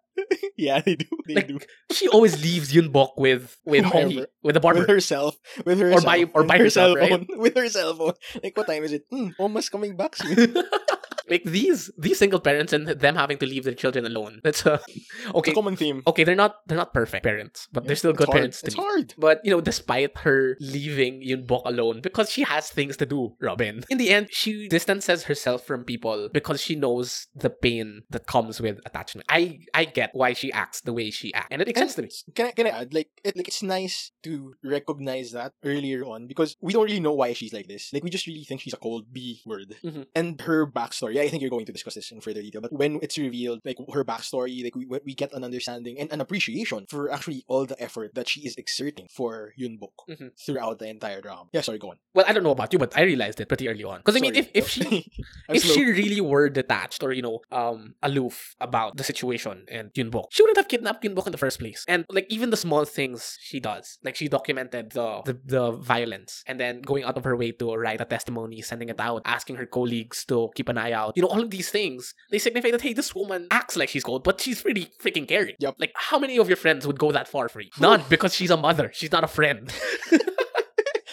yeah, 0.58 0.82
they 0.82 0.96
do. 0.98 1.06
They 1.26 1.34
Like, 1.36 1.48
do. 1.48 1.60
She 1.92 2.08
always 2.10 2.38
leaves 2.44 2.76
Yun 2.76 2.90
Bok 2.92 3.18
with 3.18 3.58
with. 3.66 3.86
Hongi, 3.86 4.26
with 4.44 4.54
the 4.54 4.60
barber. 4.60 4.82
With 4.82 4.90
herself. 4.90 5.36
With 5.66 5.80
herself. 5.80 6.04
or 6.04 6.06
by- 6.06 6.30
or 6.36 6.44
by 6.44 6.58
her 6.58 6.66
herself, 6.66 6.98
right? 6.98 7.26
With 7.38 7.56
her 7.56 7.70
cell 7.70 7.96
phone. 7.96 8.14
Like, 8.44 8.56
what 8.56 8.68
time 8.68 8.84
is 8.84 8.94
it? 8.94 9.04
Hmm, 9.10 9.30
almost 9.40 9.72
coming 9.72 9.98
back 9.98 10.16
soon. 10.16 10.54
Like 11.32 11.44
these 11.46 11.90
these 11.98 12.20
single 12.20 12.40
parents 12.40 12.74
and 12.74 12.88
them 12.88 13.16
having 13.16 13.38
to 13.40 13.46
leave 13.48 13.64
their 13.64 13.74
children 13.74 14.06
alone. 14.06 14.42
That's 14.44 14.66
a 14.66 14.80
okay. 15.36 15.52
a 15.52 15.56
common 15.56 15.76
theme. 15.76 16.04
Okay, 16.06 16.24
they're 16.24 16.36
not 16.36 16.58
they're 16.68 16.78
not 16.78 16.94
perfect 16.94 17.24
parents, 17.24 17.68
but 17.72 17.88
they're 17.88 17.96
still 17.96 18.14
good 18.14 18.28
hard. 18.28 18.38
parents 18.38 18.60
to 18.62 18.68
It's 18.68 18.78
me. 18.78 18.84
hard. 18.84 19.14
But 19.18 19.40
you 19.44 19.52
know, 19.52 19.62
despite 19.62 20.18
her 20.28 20.58
leaving 20.60 21.22
Yun 21.24 21.46
Bok 21.48 21.64
alone 21.66 22.02
because 22.02 22.30
she 22.30 22.44
has 22.44 22.70
things 22.70 22.98
to 22.98 23.06
do, 23.06 23.34
Robin. 23.42 23.84
In 23.90 23.98
the 23.98 24.10
end, 24.12 24.28
she 24.32 24.68
distances 24.68 25.24
herself 25.26 25.66
from 25.66 25.84
people 25.86 26.30
because 26.32 26.62
she 26.62 26.76
knows 26.76 27.28
the 27.34 27.50
pain 27.50 28.04
that 28.10 28.28
comes 28.28 28.60
with 28.62 28.80
attachment. 28.86 29.26
I 29.30 29.60
I 29.74 29.86
get 29.86 30.12
why 30.14 30.34
she 30.34 30.52
acts 30.52 30.82
the 30.82 30.94
way 30.94 31.10
she 31.12 31.34
acts, 31.34 31.48
and 31.52 31.62
it 31.62 31.68
makes 31.68 31.80
And- 31.80 31.90
sense 31.90 31.96
to 31.96 32.02
me. 32.04 32.34
Can 32.36 32.46
I, 32.48 32.52
can 32.52 32.68
I 32.68 32.70
add, 32.82 32.94
like, 32.94 33.10
it, 33.24 33.36
like, 33.38 33.48
it's 33.48 33.64
nice 33.64 34.12
to 34.24 34.54
recognize 34.64 35.32
that 35.32 35.54
earlier 35.64 36.04
on 36.04 36.28
because 36.28 36.58
we 36.62 36.74
don't 36.74 36.86
really 36.86 37.00
know 37.00 37.14
why 37.14 37.34
she's 37.34 37.54
like 37.54 37.68
this. 37.68 37.92
Like, 37.94 38.04
we 38.04 38.10
just 38.10 38.28
really 38.28 38.44
think 38.44 38.62
she's 38.62 38.74
a 38.74 38.78
cold 38.82 39.12
B 39.14 39.42
word. 39.46 39.76
Mhm. 39.84 40.06
And 40.16 40.40
her 40.42 40.66
backstory, 40.66 41.16
I 41.22 41.28
think 41.30 41.42
you're 41.42 41.50
going 41.50 41.66
to 41.66 41.72
discuss 41.72 41.96
this 41.96 42.12
in 42.12 42.22
further 42.22 42.42
detail, 42.42 42.62
but 42.62 42.74
when 42.74 43.00
it's 43.02 43.18
revealed, 43.18 43.60
like, 43.64 43.78
her 43.94 44.04
backstory, 44.04 44.64
like, 44.64 44.76
we, 44.76 44.86
we 45.06 45.14
get 45.16 45.34
an 45.34 45.44
understanding 45.44 46.00
and 46.00 46.12
an 46.12 46.22
appreciation 46.22 46.86
for 46.90 47.12
actually 47.12 47.44
all 47.48 47.66
the 47.66 47.82
effort 47.82 48.16
that 48.16 48.28
she 48.30 48.42
is 48.42 48.56
exerting 48.56 49.08
for 49.12 49.54
Yunbok 49.60 49.96
Mhm. 50.10 50.32
throughout 50.46 50.80
the 50.80 50.88
entire 50.88 51.22
drama. 51.22 51.46
Yeah, 51.54 51.62
sorry, 51.62 51.78
go 51.80 51.90
on. 51.92 51.98
Well, 52.14 52.26
I 52.28 52.34
don't 52.34 52.44
know 52.44 52.52
about 52.52 52.72
you, 52.74 52.80
but 52.80 52.98
I 52.98 53.04
realized 53.04 53.40
it 53.40 53.48
pretty 53.48 53.68
early 53.70 53.84
on. 53.84 54.00
Because 54.00 54.16
I 54.18 54.20
mean, 54.20 54.34
Sorry. 54.34 54.50
if 54.54 54.62
if 54.62 54.68
she 54.70 55.12
if 55.50 55.62
slow. 55.64 55.74
she 55.76 55.84
really 55.86 56.22
were 56.22 56.50
detached 56.50 57.02
or 57.04 57.12
you 57.18 57.22
know 57.22 57.40
um 57.52 57.96
aloof 58.04 58.56
about 58.60 58.98
the 58.98 59.04
situation 59.12 59.66
and 59.70 59.92
Yunbok, 59.98 60.26
she 60.32 60.44
wouldn't 60.44 60.58
have 60.62 60.68
kidnapped 60.68 61.04
Yunbok 61.04 61.26
in 61.28 61.32
the 61.32 61.38
first 61.46 61.60
place. 61.60 61.84
And 61.88 62.06
like 62.10 62.28
even 62.30 62.50
the 62.50 62.58
small 62.66 62.86
things 62.86 63.38
she 63.42 63.60
does, 63.60 63.98
like 64.04 64.16
she 64.16 64.28
documented 64.28 64.92
the, 64.92 65.22
the 65.26 65.36
the 65.56 65.72
violence 65.72 66.44
and 66.48 66.60
then 66.60 66.82
going 66.82 67.04
out 67.04 67.18
of 67.18 67.24
her 67.24 67.36
way 67.36 67.52
to 67.60 67.66
write 67.76 68.02
a 68.02 68.06
testimony, 68.06 68.62
sending 68.62 68.90
it 68.90 69.00
out, 69.00 69.22
asking 69.26 69.56
her 69.58 69.66
colleagues 69.66 70.26
to 70.26 70.50
keep 70.56 70.68
an 70.70 70.78
eye 70.78 70.92
out. 70.94 71.01
You 71.16 71.22
know, 71.24 71.28
all 71.30 71.42
of 71.42 71.50
these 71.50 71.70
things 71.70 72.14
they 72.32 72.40
signify 72.40 72.72
that 72.72 72.82
hey, 72.82 72.94
this 72.94 73.14
woman 73.16 73.48
acts 73.52 73.76
like 73.76 73.90
she's 73.90 74.04
cold, 74.04 74.24
but 74.24 74.40
she's 74.42 74.64
really 74.66 74.88
freaking 75.02 75.28
caring. 75.28 75.56
Yep. 75.60 75.76
Like 75.80 75.92
how 75.96 76.20
many 76.20 76.38
of 76.38 76.48
your 76.48 76.58
friends 76.58 76.86
would 76.86 77.00
go 77.00 77.12
that 77.12 77.28
far 77.28 77.50
for 77.50 77.62
you? 77.62 77.70
None, 77.80 78.04
because 78.10 78.34
she's 78.34 78.52
a 78.52 78.58
mother. 78.58 78.92
She's 78.94 79.12
not 79.12 79.24
a 79.24 79.28
friend. 79.28 79.72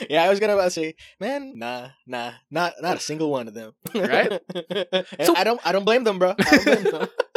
Yeah, 0.08 0.22
I 0.22 0.28
was 0.28 0.38
gonna 0.38 0.70
say, 0.70 0.94
man, 1.18 1.54
nah, 1.56 1.88
nah, 2.06 2.30
not 2.52 2.74
not 2.80 2.96
a 2.96 3.00
single 3.00 3.30
one 3.30 3.48
of 3.48 3.54
them. 3.54 3.72
Right? 3.94 4.40
So- 5.24 5.34
I 5.36 5.42
don't 5.44 5.60
I 5.66 5.72
don't 5.72 5.84
blame 5.84 6.04
them, 6.04 6.18
bro. 6.20 6.34
I 6.38 6.42
don't 6.44 6.64
blame 6.64 6.84
them. 6.84 7.08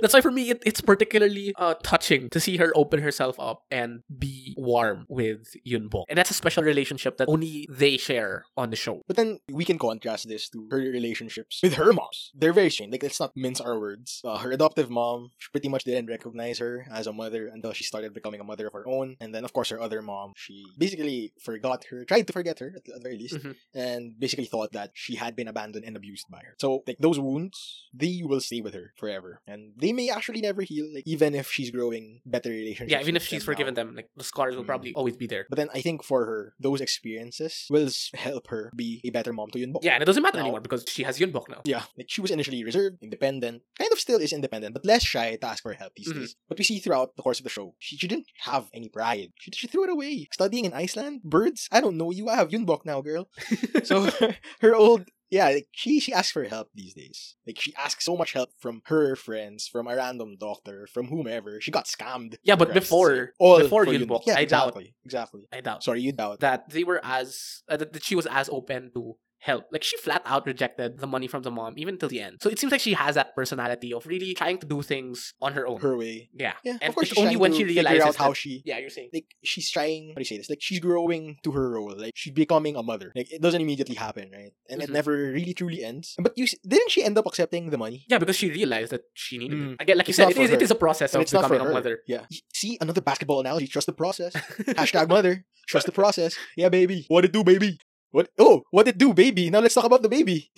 That's 0.00 0.14
why 0.14 0.20
for 0.20 0.30
me 0.30 0.50
it, 0.50 0.62
it's 0.64 0.80
particularly 0.80 1.52
uh, 1.56 1.74
touching 1.82 2.28
to 2.30 2.40
see 2.40 2.56
her 2.58 2.72
open 2.74 3.00
herself 3.00 3.38
up 3.38 3.62
and 3.70 4.02
be 4.18 4.54
warm 4.56 5.06
with 5.08 5.54
Yunbo. 5.66 6.04
And 6.08 6.18
that's 6.18 6.30
a 6.30 6.34
special 6.34 6.62
relationship 6.62 7.16
that 7.18 7.28
only 7.28 7.66
they 7.70 7.96
share 7.96 8.44
on 8.56 8.70
the 8.70 8.76
show. 8.76 9.02
But 9.06 9.16
then 9.16 9.38
we 9.50 9.64
can 9.64 9.78
contrast 9.78 10.28
this 10.28 10.48
to 10.50 10.68
her 10.70 10.78
relationships 10.78 11.60
with 11.62 11.74
her 11.74 11.92
moms. 11.92 12.30
They're 12.34 12.52
very 12.52 12.70
strange. 12.70 12.92
Like 12.92 13.02
let's 13.02 13.20
not 13.20 13.32
mince 13.36 13.60
our 13.60 13.78
words. 13.78 14.20
Uh, 14.24 14.38
her 14.38 14.52
adoptive 14.52 14.90
mom 14.90 15.30
she 15.38 15.48
pretty 15.52 15.68
much 15.68 15.84
didn't 15.84 16.06
recognize 16.08 16.58
her 16.58 16.86
as 16.92 17.06
a 17.06 17.12
mother 17.12 17.48
until 17.52 17.72
she 17.72 17.84
started 17.84 18.14
becoming 18.14 18.40
a 18.40 18.44
mother 18.44 18.66
of 18.66 18.72
her 18.72 18.86
own. 18.86 19.16
And 19.20 19.34
then 19.34 19.44
of 19.44 19.52
course 19.52 19.70
her 19.70 19.80
other 19.80 20.02
mom, 20.02 20.32
she 20.36 20.64
basically 20.78 21.32
forgot 21.40 21.84
her, 21.90 22.04
tried 22.04 22.26
to 22.26 22.32
forget 22.32 22.58
her 22.60 22.72
at 22.76 22.84
the 22.84 22.98
very 23.02 23.16
least, 23.18 23.34
Mhm. 23.36 23.56
and 23.74 24.18
basically 24.18 24.46
thought 24.46 24.72
that 24.72 24.90
she 24.94 25.16
had 25.16 25.34
been 25.36 25.48
abandoned 25.48 25.84
and 25.84 25.96
abused 25.96 26.26
by 26.30 26.38
her. 26.38 26.54
So 26.58 26.82
like 26.86 26.98
those 26.98 27.18
wounds, 27.18 27.88
they 27.94 28.22
will 28.24 28.40
stay 28.40 28.60
with 28.60 28.74
her 28.74 28.92
forever. 28.96 29.40
And 29.46 29.61
and 29.62 29.72
they 29.80 29.92
may 29.92 30.08
actually 30.10 30.40
never 30.40 30.62
heal. 30.62 30.86
Like 30.94 31.04
even 31.06 31.34
if 31.34 31.50
she's 31.50 31.70
growing 31.70 32.20
better 32.26 32.50
relationships. 32.50 32.90
Yeah, 32.92 33.00
even 33.00 33.16
if 33.16 33.22
she's 33.24 33.44
forgiven 33.44 33.74
now. 33.74 33.84
them, 33.84 33.94
like 33.96 34.08
the 34.16 34.24
scars 34.24 34.56
will 34.56 34.64
Mm. 34.64 34.66
probably 34.72 34.92
always 34.94 35.16
be 35.16 35.26
there. 35.26 35.46
But 35.48 35.56
then 35.56 35.68
I 35.74 35.80
think 35.80 36.02
for 36.02 36.24
her, 36.26 36.54
those 36.60 36.80
experiences 36.80 37.66
will 37.70 37.88
help 38.14 38.48
her 38.48 38.72
be 38.76 39.00
a 39.04 39.10
better 39.10 39.32
mom 39.32 39.50
to 39.52 39.58
Yunbok. 39.58 39.82
Yeah, 39.82 39.94
and 39.94 40.02
it 40.02 40.06
doesn't 40.06 40.22
matter 40.22 40.38
Now- 40.38 40.44
anymore 40.44 40.60
because 40.60 40.84
she 40.88 41.02
has 41.04 41.18
Yunbok 41.18 41.48
now. 41.48 41.60
Yeah, 41.64 41.84
like 41.96 42.08
she 42.08 42.20
was 42.20 42.30
initially 42.30 42.64
reserved, 42.64 42.98
independent, 43.02 43.62
kind 43.78 43.92
of 43.92 43.98
still 43.98 44.18
is 44.20 44.32
independent, 44.32 44.74
but 44.74 44.84
less 44.84 45.02
shy 45.04 45.36
to 45.36 45.46
ask 45.46 45.62
for 45.62 45.72
help 45.74 45.92
these 45.96 46.08
Mhm. 46.12 46.20
days. 46.20 46.36
But 46.48 46.58
we 46.58 46.64
see 46.64 46.78
throughout 46.78 47.16
the 47.16 47.22
course 47.22 47.38
of 47.40 47.44
the 47.44 47.50
show, 47.50 47.74
she, 47.78 47.96
she 47.96 48.08
didn't 48.08 48.26
have 48.40 48.68
any 48.74 48.88
pride. 48.88 49.32
She, 49.40 49.50
she 49.52 49.66
threw 49.66 49.84
it 49.84 49.90
away. 49.90 50.28
Studying 50.32 50.64
in 50.64 50.72
Iceland, 50.72 51.22
birds. 51.24 51.68
I 51.72 51.80
don't 51.80 51.96
know 51.96 52.10
you. 52.10 52.28
I 52.28 52.36
have 52.36 52.48
Yunbok 52.50 52.84
now, 52.84 53.00
girl. 53.00 53.28
So 53.84 54.02
her, 54.10 54.36
her 54.60 54.74
old 54.74 55.08
yeah, 55.32 55.48
like 55.48 55.68
she 55.72 55.98
she 55.98 56.12
asks 56.12 56.30
for 56.30 56.44
help 56.44 56.68
these 56.74 56.92
days. 56.92 57.36
Like 57.46 57.58
she 57.58 57.74
asks 57.74 58.04
so 58.04 58.14
much 58.16 58.34
help 58.34 58.50
from 58.58 58.82
her 58.84 59.16
friends, 59.16 59.66
from 59.66 59.88
a 59.88 59.96
random 59.96 60.36
doctor, 60.38 60.86
from 60.92 61.06
whomever. 61.08 61.58
She 61.62 61.70
got 61.70 61.86
scammed. 61.86 62.36
Yeah, 62.44 62.56
but 62.56 62.74
before-. 62.74 63.32
All 63.40 63.58
before 63.58 63.86
for 63.86 63.92
Yunbok, 63.92 64.24
Yeah, 64.26 64.34
I 64.36 64.44
doubt- 64.44 64.68
exactly, 64.68 64.94
exactly. 65.06 65.42
I 65.50 65.60
doubt 65.62 65.82
Sorry, 65.82 66.02
you 66.02 66.12
doubt. 66.12 66.40
that 66.40 66.68
they 66.68 66.84
were 66.84 67.00
as 67.02 67.62
uh, 67.68 67.78
that 67.78 68.04
she 68.04 68.14
was 68.14 68.26
as 68.26 68.50
open 68.50 68.90
to 68.94 69.16
help. 69.42 69.64
Like 69.74 69.82
she 69.82 69.96
flat 69.98 70.22
out 70.24 70.46
rejected 70.46 70.98
the 71.02 71.06
money 71.14 71.26
from 71.26 71.42
the 71.42 71.50
mom 71.50 71.74
even 71.76 71.98
till 71.98 72.08
the 72.08 72.20
end. 72.26 72.38
So 72.42 72.48
it 72.48 72.58
seems 72.60 72.70
like 72.70 72.80
she 72.80 72.94
has 72.94 73.16
that 73.16 73.34
personality 73.34 73.92
of 73.92 74.06
really 74.06 74.34
trying 74.34 74.58
to 74.62 74.66
do 74.66 74.82
things 74.82 75.34
on 75.42 75.52
her 75.56 75.66
own. 75.66 75.80
her 75.80 75.96
way. 75.98 76.30
yeah, 76.32 76.54
Yeah, 76.64 76.78
and 76.80 76.90
of 76.90 76.94
course. 76.94 77.10
it's 77.10 77.18
only 77.20 77.36
when 77.36 77.52
she 77.52 77.64
figure 77.64 77.82
realizes 77.82 78.06
out 78.06 78.16
how 78.16 78.28
that- 78.30 78.36
she 78.42 78.62
yeah, 78.64 78.78
you're 78.78 78.90
saying. 78.98 79.10
like 79.12 79.26
she's 79.50 79.68
trying 79.70 80.08
how 80.10 80.14
do 80.14 80.20
you 80.20 80.30
say 80.32 80.38
this 80.38 80.48
like 80.48 80.62
she's 80.62 80.78
growing 80.88 81.36
to 81.44 81.50
her 81.56 81.66
role 81.76 81.94
like 82.04 82.12
she's 82.14 82.32
becoming 82.32 82.76
a 82.76 82.82
mother 82.82 83.08
like 83.18 83.28
it 83.32 83.42
doesn't 83.42 83.60
immediately 83.60 83.96
happen 84.06 84.30
right 84.32 84.52
and 84.70 84.80
Mhm. 84.80 84.84
it 84.84 84.90
never 84.90 85.12
really 85.36 85.54
truly 85.54 85.82
ends 85.90 86.14
but 86.24 86.32
you 86.38 86.46
didn't 86.72 86.90
she 86.94 87.02
end 87.02 87.18
up 87.18 87.26
accepting 87.26 87.70
the 87.74 87.78
money 87.84 88.04
Yeah, 88.08 88.18
because 88.22 88.36
she 88.36 88.48
realized 88.50 88.90
that 88.94 89.02
she 89.14 89.38
needed 89.38 89.58
Mm. 89.58 89.72
it. 89.74 89.82
Again, 89.82 89.96
like 89.98 90.08
you 90.08 90.14
said, 90.14 90.30
it 90.30 90.38
is, 90.38 90.50
it 90.50 90.62
is 90.62 90.70
a 90.70 90.74
process 90.86 91.12
and 91.14 91.20
of 91.20 91.22
it's 91.22 91.32
becoming 91.32 91.60
a 91.60 91.68
mother. 91.78 91.94
yeah 92.06 92.24
see 92.54 92.78
another 92.80 93.00
basketball 93.00 93.40
analogy 93.40 93.66
trust 93.66 93.86
the 93.86 93.92
process 94.02 94.32
hashtag 94.80 95.08
mother 95.08 95.44
trust 95.66 95.86
the 95.86 95.92
process 96.00 96.36
yeah 96.56 96.68
baby 96.68 97.04
what 97.08 97.24
it 97.24 97.32
do 97.32 97.42
baby 97.42 97.78
what 98.12 98.28
oh 98.38 98.62
what 98.70 98.86
it 98.88 98.96
do 98.96 99.12
baby 99.12 99.50
now 99.50 99.58
let's 99.60 99.74
talk 99.74 99.84
about 99.84 100.02
the 100.02 100.08
baby 100.08 100.50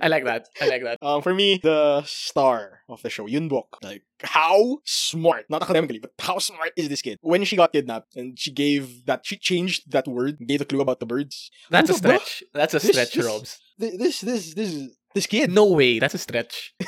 I 0.00 0.08
like 0.08 0.24
that. 0.24 0.48
I 0.60 0.68
like 0.68 0.82
that. 0.84 0.98
um 1.02 1.22
for 1.22 1.34
me 1.34 1.58
the 1.62 2.02
star 2.06 2.80
of 2.88 3.02
the 3.02 3.10
show 3.10 3.26
Yunbok 3.26 3.64
like 3.82 4.02
how 4.22 4.78
smart 4.84 5.46
not 5.48 5.62
academically 5.62 5.98
but 5.98 6.12
how 6.18 6.38
smart 6.38 6.72
is 6.76 6.88
this 6.88 7.02
kid 7.02 7.18
when 7.22 7.44
she 7.44 7.56
got 7.56 7.72
kidnapped 7.72 8.14
and 8.16 8.38
she 8.38 8.50
gave 8.52 9.04
that 9.06 9.20
she 9.24 9.36
changed 9.36 9.90
that 9.90 10.06
word 10.06 10.38
gave 10.46 10.60
a 10.60 10.64
clue 10.64 10.80
about 10.80 11.00
the 11.00 11.06
birds 11.06 11.50
That's 11.70 11.90
a 11.90 11.94
up, 11.94 12.02
bro. 12.02 12.18
stretch. 12.18 12.42
That's 12.52 12.74
a 12.74 12.78
This- 12.78 12.90
stretch, 12.90 13.12
this- 13.14 13.26
Robs. 13.26 13.58
Th- 13.80 13.98
this 13.98 14.20
this 14.20 14.54
this 14.54 14.72
this 15.14 15.26
kid. 15.26 15.50
No 15.50 15.66
way. 15.66 15.98
That's 15.98 16.14
a 16.14 16.18
stretch. 16.18 16.74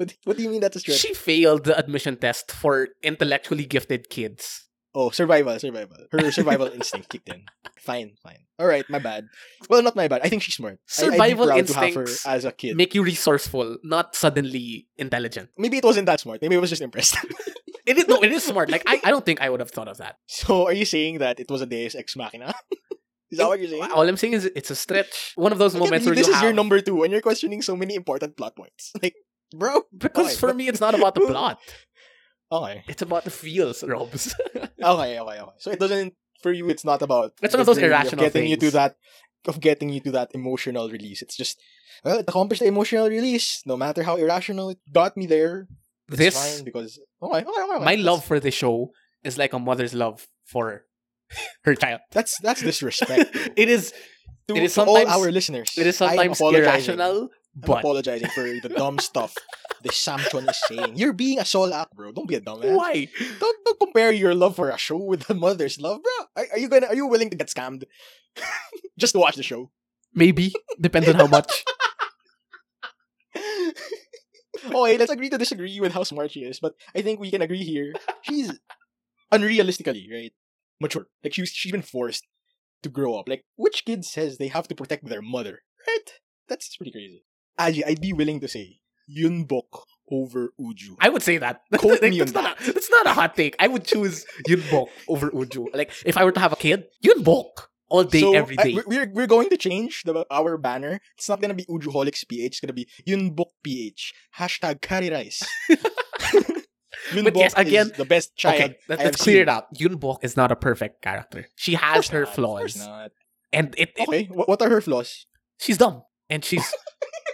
What, 0.00 0.14
what 0.24 0.36
do 0.38 0.42
you 0.42 0.48
mean 0.48 0.60
that's 0.64 0.76
a 0.76 0.80
stretch? 0.80 0.96
She 0.96 1.12
failed 1.12 1.64
the 1.64 1.76
admission 1.76 2.16
test 2.16 2.50
for 2.52 2.88
intellectually 3.02 3.66
gifted 3.66 4.08
kids. 4.08 4.64
Oh, 4.94 5.10
survival, 5.10 5.58
survival. 5.58 5.96
Her 6.10 6.30
survival 6.38 6.68
instinct 6.68 7.08
kicked 7.10 7.28
in. 7.28 7.44
Fine, 7.78 8.14
fine. 8.22 8.44
All 8.58 8.66
right, 8.66 8.84
my 8.88 8.98
bad. 8.98 9.26
Well, 9.68 9.82
not 9.82 9.96
my 9.96 10.08
bad. 10.08 10.20
I 10.22 10.28
think 10.28 10.42
she's 10.42 10.54
smart. 10.56 10.74
I- 10.74 10.86
Survival 10.86 11.48
her 11.48 11.58
instincts 11.58 12.26
as 12.26 12.44
a 12.44 12.52
kid. 12.52 12.76
Make 12.76 12.94
you 12.94 13.02
resourceful, 13.02 13.78
not 13.82 14.14
suddenly 14.14 14.86
intelligent. 14.98 15.50
Maybe 15.56 15.78
it 15.78 15.84
wasn't 15.84 16.06
that 16.06 16.20
smart. 16.20 16.42
Maybe 16.42 16.56
I 16.56 16.58
was 16.58 16.70
just 16.70 16.82
impressed. 16.82 17.16
It 17.86 17.96
is 17.96 18.06
no, 18.06 18.22
it 18.22 18.30
is 18.30 18.44
smart. 18.44 18.70
Like 18.70 18.84
I, 18.86 19.00
I 19.02 19.10
don't 19.10 19.24
think 19.24 19.40
I 19.40 19.48
would 19.48 19.58
have 19.58 19.70
thought 19.70 19.88
of 19.88 19.96
that. 19.98 20.16
so, 20.26 20.66
are 20.66 20.72
you 20.72 20.84
saying 20.84 21.18
that 21.18 21.40
it 21.40 21.50
was 21.50 21.60
a 21.62 21.66
Deus 21.66 21.94
Ex 21.96 22.14
Machina? 22.14 22.52
is 23.32 23.38
that 23.38 23.48
what 23.48 23.58
you're 23.58 23.68
saying? 23.68 23.90
All 23.90 24.06
I'm 24.06 24.16
saying 24.18 24.34
is 24.34 24.44
it's 24.44 24.70
a 24.70 24.76
stretch. 24.76 25.32
One 25.34 25.50
of 25.50 25.58
those 25.58 25.74
I 25.74 25.78
can't 25.78 25.88
moments 25.90 26.06
where 26.06 26.14
believe 26.14 26.26
you 26.26 26.32
this 26.32 26.36
is 26.36 26.40
have 26.40 26.44
your 26.44 26.52
number 26.52 26.80
two, 26.80 27.02
and 27.02 27.10
you're 27.10 27.22
questioning 27.22 27.62
so 27.62 27.74
many 27.74 27.94
important 27.96 28.36
plot 28.36 28.54
points. 28.54 28.92
Like, 29.02 29.14
bro. 29.56 29.82
because 29.96 30.26
Okay, 30.26 30.36
for 30.36 30.54
me 30.54 30.68
it's 30.68 30.80
not 30.80 30.94
about 30.94 31.14
the 31.14 31.22
plot. 31.22 31.58
Okay, 32.52 32.82
It's 32.88 33.02
about 33.02 33.24
the 33.24 33.30
feels, 33.30 33.84
Robs. 33.84 34.34
okay, 34.56 34.70
okay, 34.82 35.18
okay. 35.20 35.52
So 35.58 35.70
it 35.70 35.78
doesn't 35.78 36.14
for 36.42 36.52
you. 36.52 36.68
It's 36.68 36.84
not 36.84 37.00
about. 37.02 37.32
It's 37.42 37.54
one 37.54 37.60
of 37.60 37.66
those 37.66 37.76
journey 37.76 37.86
of 37.94 38.00
irrational 38.00 38.24
getting 38.24 38.46
you 38.50 38.56
to 38.56 38.70
that 38.72 38.96
of 39.46 39.60
getting 39.60 39.88
you 39.88 40.00
to 40.00 40.10
that 40.12 40.30
emotional 40.34 40.88
release. 40.90 41.22
It's 41.22 41.36
just 41.36 41.60
well, 42.04 42.18
it 42.18 42.26
accomplished 42.28 42.60
the 42.62 42.68
emotional 42.68 43.08
release. 43.08 43.62
No 43.66 43.76
matter 43.76 44.02
how 44.02 44.16
irrational 44.16 44.70
it 44.70 44.78
got 44.92 45.16
me 45.16 45.26
there, 45.26 45.68
this 46.08 46.34
fine 46.34 46.64
because 46.64 46.98
okay, 47.22 47.38
okay, 47.38 47.62
okay, 47.74 47.84
my 47.84 47.94
love 47.94 48.24
for 48.24 48.40
the 48.40 48.50
show 48.50 48.90
is 49.22 49.38
like 49.38 49.52
a 49.52 49.58
mother's 49.58 49.94
love 49.94 50.26
for 50.44 50.84
her 51.64 51.74
child. 51.74 52.00
That's 52.10 52.38
that's 52.40 52.62
disrespect. 52.62 53.30
it 53.56 53.68
is 53.68 53.92
to, 54.48 54.56
it 54.56 54.64
is 54.64 54.74
to 54.74 54.82
all 54.84 54.96
sometimes- 54.96 55.16
our 55.16 55.30
listeners. 55.30 55.70
it 55.78 55.86
is 55.86 55.96
sometimes 55.96 56.40
irrational, 56.40 57.30
I'm 57.54 57.62
but 57.66 57.78
apologizing 57.80 58.28
for 58.28 58.42
the 58.42 58.68
dumb 58.68 58.98
stuff 59.10 59.34
the 59.82 59.90
Samchon 59.90 60.48
is 60.48 60.60
saying. 60.68 60.96
You're 60.96 61.12
being 61.12 61.38
a 61.38 61.44
soul 61.44 61.72
act, 61.72 61.94
bro. 61.94 62.12
Don't 62.12 62.28
be 62.28 62.34
a 62.34 62.40
dumbass. 62.40 62.74
why? 62.76 63.08
Don't, 63.38 63.56
don't 63.64 63.78
compare 63.78 64.12
your 64.12 64.34
love 64.34 64.56
for 64.56 64.70
a 64.70 64.78
show 64.78 64.96
with 64.96 65.24
the 65.24 65.34
mother's 65.34 65.80
love, 65.80 66.00
bro. 66.02 66.26
Are, 66.36 66.46
are 66.52 66.58
you 66.58 66.68
gonna? 66.68 66.86
Are 66.86 66.94
you 66.94 67.06
willing 67.06 67.30
to 67.30 67.36
get 67.36 67.48
scammed 67.48 67.84
just 68.98 69.12
to 69.14 69.18
watch 69.18 69.36
the 69.36 69.42
show? 69.42 69.70
Maybe 70.14 70.52
depends 70.80 71.08
on 71.08 71.14
how 71.14 71.26
much. 71.26 71.64
okay, 73.36 74.98
let's 74.98 75.10
agree 75.10 75.30
to 75.30 75.38
disagree 75.38 75.80
with 75.80 75.92
how 75.92 76.02
smart 76.02 76.32
she 76.32 76.40
is, 76.40 76.60
but 76.60 76.74
I 76.94 77.02
think 77.02 77.20
we 77.20 77.30
can 77.30 77.42
agree 77.42 77.64
here. 77.64 77.94
She's 78.22 78.52
unrealistically 79.32 80.10
right 80.12 80.32
mature. 80.80 81.06
Like 81.22 81.34
she's 81.34 81.50
she's 81.50 81.72
been 81.72 81.82
forced 81.82 82.26
to 82.82 82.88
grow 82.88 83.14
up. 83.14 83.28
Like 83.28 83.44
which 83.56 83.84
kid 83.84 84.04
says 84.04 84.38
they 84.38 84.48
have 84.48 84.68
to 84.68 84.74
protect 84.74 85.06
their 85.06 85.22
mother? 85.22 85.62
Right? 85.86 86.20
That's 86.48 86.76
pretty 86.76 86.92
crazy. 86.92 87.24
Aji, 87.60 87.82
I'd 87.86 88.00
be 88.00 88.12
willing 88.12 88.40
to 88.40 88.48
say 88.48 88.80
Yunbok 89.18 89.70
over 90.10 90.52
Uju. 90.60 90.96
I 91.00 91.08
would 91.08 91.22
say 91.22 91.38
that. 91.38 91.60
Quote 91.78 92.02
Like, 92.02 92.10
me 92.10 92.18
that's, 92.18 92.34
on 92.34 92.42
not 92.44 92.60
a, 92.60 92.72
that's 92.72 92.90
not 92.90 93.06
a 93.06 93.12
hot 93.12 93.36
take. 93.36 93.54
I 93.60 93.68
would 93.68 93.84
choose 93.84 94.24
Yunbok 94.48 94.88
over 95.08 95.30
Uju. 95.30 95.66
Like 95.74 95.92
if 96.04 96.16
I 96.16 96.24
were 96.24 96.32
to 96.32 96.40
have 96.40 96.52
a 96.52 96.56
kid, 96.56 96.84
Yunbok 97.04 97.52
all 97.88 98.04
day, 98.04 98.20
so, 98.20 98.34
every 98.34 98.56
I- 98.58 98.82
we're- 98.86 99.08
we're, 99.12 99.26
going 99.26 99.50
to 99.50 99.56
change 99.56 100.02
the, 100.04 100.24
our 100.30 100.56
banner. 100.58 101.00
It's 101.16 101.28
not 101.28 101.40
gonna 101.40 101.54
be 101.54 101.64
Ujuholics 101.66 102.26
PH. 102.28 102.46
It's 102.46 102.60
gonna 102.60 102.72
be 102.72 102.88
Yunbok 103.06 103.50
PH. 103.62 104.12
Hashtag 104.38 104.80
curry 104.80 105.10
rice. 105.10 105.42
Yunbok 107.10 107.36
yes, 107.36 107.54
again- 107.56 107.86
is 107.90 107.96
the 107.96 108.04
best 108.04 108.36
child. 108.36 108.54
okay, 108.60 108.76
let, 108.88 108.98
let's 108.98 109.02
have 109.02 109.18
clear 109.18 109.36
seen. 109.36 109.42
it 109.42 109.48
out. 109.48 109.74
Yunbok 109.74 110.18
is 110.22 110.36
not 110.36 110.52
a 110.52 110.56
perfect 110.56 111.02
character. 111.02 111.46
She 111.56 111.74
has 111.74 112.08
her 112.08 112.24
not, 112.24 112.34
flaws, 112.34 112.76
not. 112.76 113.10
and 113.52 113.74
it, 113.78 113.90
it- 113.96 114.08
Okay, 114.08 114.24
what 114.26 114.60
are 114.62 114.68
her 114.70 114.80
flaws? 114.80 115.26
she's 115.58 115.76
dumb 115.78 116.02
and 116.28 116.44
she's 116.44 116.72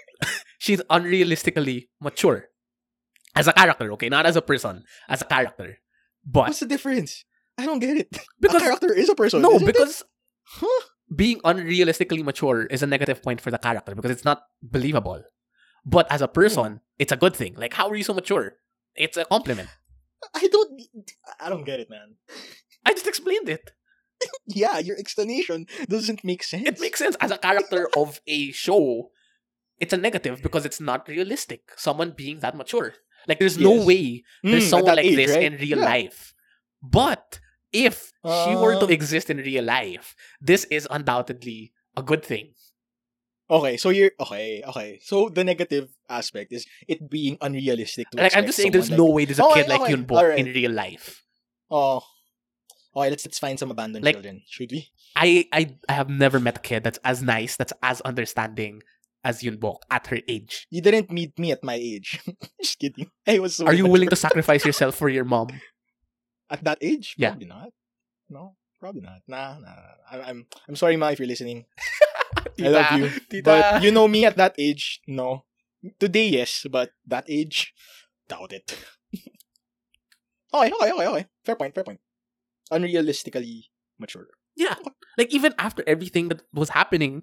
she's 0.66 0.82
unrealistically 0.90 1.88
mature 2.00 2.50
as 3.38 3.46
a 3.46 3.52
character. 3.54 3.92
Okay, 3.94 4.08
not 4.10 4.26
as 4.26 4.36
a 4.36 4.42
person, 4.42 4.82
as 5.08 5.22
a 5.22 5.28
character. 5.30 5.78
But 6.26 6.50
What's 6.50 6.60
the 6.60 6.66
difference? 6.74 7.24
I 7.58 7.64
don't 7.66 7.78
get 7.78 7.96
it. 8.02 8.10
because 8.40 8.60
a 8.62 8.64
character 8.66 8.92
is 8.92 9.08
a 9.08 9.14
person. 9.14 9.42
no, 9.42 9.58
because 9.58 10.02
Huh? 10.58 10.80
being 11.22 11.38
unrealistically 11.42 12.22
mature 12.22 12.66
is 12.66 12.82
a 12.82 12.86
negative 12.86 13.22
point 13.22 13.40
for 13.40 13.50
the 13.50 13.58
character 13.58 13.94
because 13.94 14.10
it's 14.10 14.24
not 14.24 14.42
believable. 14.62 15.22
But 15.84 16.10
as 16.10 16.20
a 16.22 16.28
person, 16.28 16.80
it's 16.98 17.12
a 17.12 17.16
good 17.16 17.34
thing. 17.34 17.54
Like, 17.56 17.74
how 17.78 17.88
are 17.88 17.94
you 17.96 18.02
so 18.02 18.14
mature? 18.14 18.58
It's 18.96 19.16
a 19.16 19.24
compliment. 19.24 19.68
I 20.34 20.48
don't. 20.50 20.82
I 21.38 21.48
don't 21.48 21.64
get 21.64 21.78
it, 21.78 21.88
man. 21.90 22.16
I 22.84 22.92
just 22.92 23.06
explained 23.06 23.48
it. 23.48 23.70
Yeah, 24.48 24.78
your 24.78 24.96
explanation 24.98 25.66
doesn't 25.88 26.24
make 26.24 26.42
sense. 26.42 26.66
It 26.66 26.80
makes 26.80 26.98
sense 26.98 27.16
as 27.20 27.30
a 27.30 27.36
character 27.38 27.88
of 27.96 28.20
a 28.26 28.50
show. 28.52 29.10
It's 29.78 29.92
a 29.92 29.96
negative 29.96 30.42
because 30.42 30.64
it's 30.64 30.80
not 30.80 31.06
realistic. 31.08 31.72
Someone 31.76 32.10
being 32.12 32.40
that 32.40 32.56
mature, 32.56 32.94
like 33.28 33.38
there's 33.38 33.58
no 33.58 33.84
way 33.84 34.24
Mm, 34.44 34.50
there's 34.52 34.64
at 34.64 34.70
someone 34.70 34.96
like 34.96 35.04
age, 35.06 35.16
this 35.16 35.32
right? 35.36 35.42
in 35.44 35.56
real 35.58 35.78
Yeah. 35.78 35.84
life. 35.84 36.32
But 36.82 37.40
if 37.72 38.12
she 38.24 38.54
were 38.56 38.78
to 38.80 38.86
Uh. 38.86 38.96
exist 38.96 39.28
in 39.28 39.38
real 39.38 39.64
life, 39.64 40.14
this 40.40 40.64
is 40.70 40.88
undoubtedly 40.90 41.72
a 41.96 42.02
good 42.02 42.24
thing. 42.24 42.54
Okay, 43.48 43.76
so 43.76 43.90
you're 43.90 44.10
okay. 44.18 44.62
Okay, 44.66 44.98
so 45.04 45.28
the 45.28 45.44
negative 45.44 45.88
aspect 46.08 46.52
is 46.52 46.66
it 46.88 47.08
being 47.08 47.38
unrealistic. 47.40 48.10
To 48.10 48.18
Like 48.18 48.34
I'm 48.36 48.46
just 48.46 48.56
saying, 48.58 48.72
there's 48.72 48.88
someone 48.88 49.06
no 49.06 49.12
way 49.14 49.24
there's 49.24 49.38
a 49.38 49.44
Okay, 49.44 49.62
kid 49.62 49.68
like 49.68 49.80
okay, 49.82 49.92
Yunbo 49.94 50.16
alright. 50.18 50.38
in 50.40 50.46
real 50.50 50.72
life. 50.72 51.22
Like, 51.70 51.78
oh, 51.78 52.02
okay. 52.96 53.10
Let's 53.10 53.24
let's 53.24 53.38
find 53.38 53.58
some 53.58 53.70
abandoned 53.70 54.04
Like- 54.04 54.16
children. 54.16 54.42
Should 54.48 54.72
we? 54.72 54.88
I, 55.14 55.46
I 55.52 55.76
I 55.88 55.92
have 55.92 56.08
never 56.10 56.40
met 56.40 56.58
a 56.58 56.60
kid 56.60 56.82
that's 56.82 56.98
as 57.04 57.22
nice, 57.22 57.54
that's 57.56 57.72
as 57.82 58.00
understanding 58.02 58.82
as 59.26 59.42
Yunbok 59.42 59.82
at 59.90 60.06
her 60.06 60.22
age. 60.30 60.70
You 60.70 60.80
didn't 60.80 61.10
meet 61.10 61.34
me 61.36 61.50
at 61.50 61.66
my 61.66 61.74
age. 61.74 62.22
just 62.62 62.78
kidding. 62.78 63.10
I 63.26 63.42
was. 63.42 63.58
So 63.58 63.66
Are 63.66 63.74
you 63.74 63.86
willing 63.90 64.08
to 64.08 64.16
sacrifice 64.16 64.64
yourself 64.64 64.94
for 64.94 65.10
your 65.10 65.26
mom? 65.26 65.50
at 66.48 66.62
that 66.62 66.78
age? 66.80 67.18
Yeah. 67.18 67.34
Probably 67.34 67.50
not. 67.50 67.70
No, 68.30 68.54
probably 68.78 69.02
not. 69.02 69.26
Nah, 69.26 69.58
nah. 69.58 69.74
nah. 69.74 69.94
I, 70.06 70.30
I'm 70.30 70.46
I'm 70.70 70.76
sorry, 70.78 70.94
ma, 70.96 71.10
if 71.10 71.18
you're 71.18 71.26
listening. 71.26 71.66
I 72.62 72.70
love 72.70 72.92
you, 72.94 73.10
Tita. 73.28 73.42
but 73.42 73.82
you 73.82 73.90
know 73.90 74.06
me 74.06 74.24
at 74.24 74.38
that 74.38 74.54
age. 74.56 75.02
No, 75.10 75.44
today 75.98 76.28
yes, 76.28 76.64
but 76.70 76.94
that 77.06 77.26
age, 77.28 77.74
doubt 78.30 78.52
it. 78.54 78.78
okay, 80.54 80.70
okay, 80.70 80.92
okay, 80.94 81.06
okay. 81.06 81.26
Fair 81.44 81.56
point. 81.56 81.74
Fair 81.74 81.84
point. 81.84 82.00
Unrealistically 82.70 83.66
mature. 83.98 84.28
Yeah. 84.56 84.74
Like 85.18 85.34
even 85.34 85.52
after 85.58 85.84
everything 85.86 86.28
that 86.28 86.42
was 86.54 86.70
happening 86.70 87.22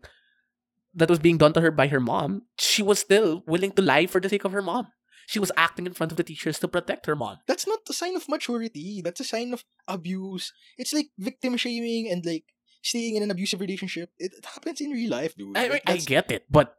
that 0.93 1.09
was 1.09 1.19
being 1.19 1.37
done 1.37 1.53
to 1.53 1.61
her 1.61 1.71
by 1.71 1.87
her 1.87 1.99
mom, 1.99 2.43
she 2.57 2.83
was 2.83 2.99
still 2.99 3.43
willing 3.47 3.71
to 3.73 3.81
lie 3.81 4.05
for 4.05 4.21
the 4.21 4.29
sake 4.29 4.45
of 4.45 4.51
her 4.51 4.61
mom. 4.61 4.87
She 5.25 5.39
was 5.39 5.51
acting 5.55 5.85
in 5.85 5.93
front 5.93 6.11
of 6.11 6.17
the 6.17 6.23
teachers 6.23 6.59
to 6.59 6.67
protect 6.67 7.05
her 7.05 7.15
mom. 7.15 7.39
That's 7.47 7.65
not 7.65 7.79
a 7.89 7.93
sign 7.93 8.15
of 8.15 8.27
maturity. 8.27 9.01
That's 9.01 9.21
a 9.21 9.23
sign 9.23 9.53
of 9.53 9.63
abuse. 9.87 10.51
It's 10.77 10.93
like 10.93 11.09
victim 11.17 11.55
shaming 11.57 12.11
and 12.11 12.25
like 12.25 12.43
staying 12.81 13.15
in 13.15 13.23
an 13.23 13.31
abusive 13.31 13.61
relationship. 13.61 14.11
It, 14.19 14.33
it 14.37 14.45
happens 14.45 14.81
in 14.81 14.91
real 14.91 15.09
life, 15.11 15.33
dude. 15.35 15.57
I, 15.57 15.79
I 15.87 15.97
get 15.97 16.29
it, 16.29 16.45
but 16.51 16.75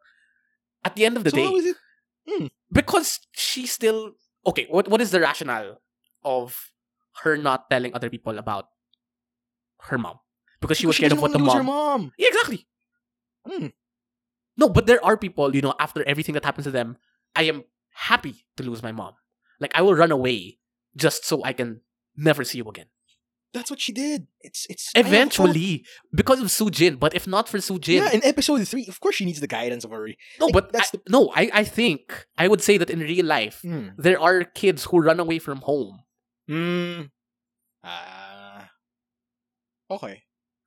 at 0.84 0.94
the 0.94 1.06
end 1.06 1.16
of 1.16 1.24
the 1.24 1.30
so 1.30 1.36
day, 1.36 1.74
it? 2.28 2.52
because 2.70 3.20
she 3.32 3.66
still 3.66 4.12
okay. 4.46 4.66
What 4.68 4.88
what 4.88 5.00
is 5.00 5.10
the 5.10 5.20
rationale 5.20 5.80
of 6.22 6.70
her 7.22 7.36
not 7.36 7.70
telling 7.70 7.94
other 7.94 8.10
people 8.10 8.38
about 8.38 8.68
her 9.88 9.96
mom? 9.96 10.18
Because 10.60 10.76
she 10.76 10.86
was 10.86 10.96
Because 10.96 11.10
scared 11.10 11.12
of 11.16 11.22
what 11.22 11.32
the 11.32 11.38
mom. 11.38 11.56
her 11.56 11.62
mom. 11.64 12.12
Yeah, 12.18 12.28
exactly. 12.28 12.66
Hmm. 13.48 13.68
No, 14.56 14.68
but 14.68 14.86
there 14.86 15.04
are 15.04 15.16
people, 15.16 15.54
you 15.54 15.62
know, 15.62 15.74
after 15.80 16.06
everything 16.06 16.34
that 16.34 16.44
happens 16.44 16.64
to 16.64 16.70
them, 16.70 16.96
I 17.34 17.42
am 17.44 17.64
happy 17.92 18.46
to 18.56 18.62
lose 18.62 18.82
my 18.82 18.92
mom. 18.92 19.14
Like 19.60 19.72
I 19.74 19.82
will 19.82 19.94
run 19.94 20.12
away 20.12 20.58
just 20.96 21.24
so 21.24 21.42
I 21.44 21.52
can 21.52 21.80
never 22.16 22.44
see 22.44 22.58
you 22.58 22.68
again. 22.68 22.86
That's 23.52 23.70
what 23.70 23.80
she 23.80 23.92
did. 23.92 24.26
It's 24.40 24.66
it's 24.68 24.90
I 24.94 24.98
have 24.98 25.06
thought- 25.06 25.12
Eventually, 25.14 25.84
because 26.12 26.40
of 26.40 26.48
Sujin, 26.48 26.98
but 26.98 27.14
if 27.14 27.26
not 27.26 27.48
for 27.48 27.58
Sujin, 27.58 27.98
Yeah, 28.02 28.10
in 28.10 28.24
episode 28.24 28.66
three, 28.66 28.86
of 28.88 28.98
course 29.00 29.14
she 29.14 29.24
needs 29.24 29.40
the 29.40 29.46
guidance 29.46 29.84
of 29.84 29.90
her. 29.92 30.08
no, 30.40 30.46
like, 30.46 30.52
but 30.54 30.72
that's 30.72 30.92
I, 30.94 30.98
no, 31.08 31.30
I 31.34 31.50
I 31.60 31.64
think 31.64 32.26
I 32.36 32.48
would 32.48 32.60
say 32.60 32.78
that 32.78 32.90
in 32.90 32.98
real 32.98 33.24
life, 33.26 33.60
Hmm. 33.62 33.88
there 33.96 34.20
are 34.20 34.42
kids 34.42 34.84
who 34.90 34.98
run 35.00 35.20
away 35.20 35.38
from 35.38 35.58
home. 35.62 36.02
Hmm. 36.48 37.02
Ah. 37.84 38.70
okay. 39.90 40.22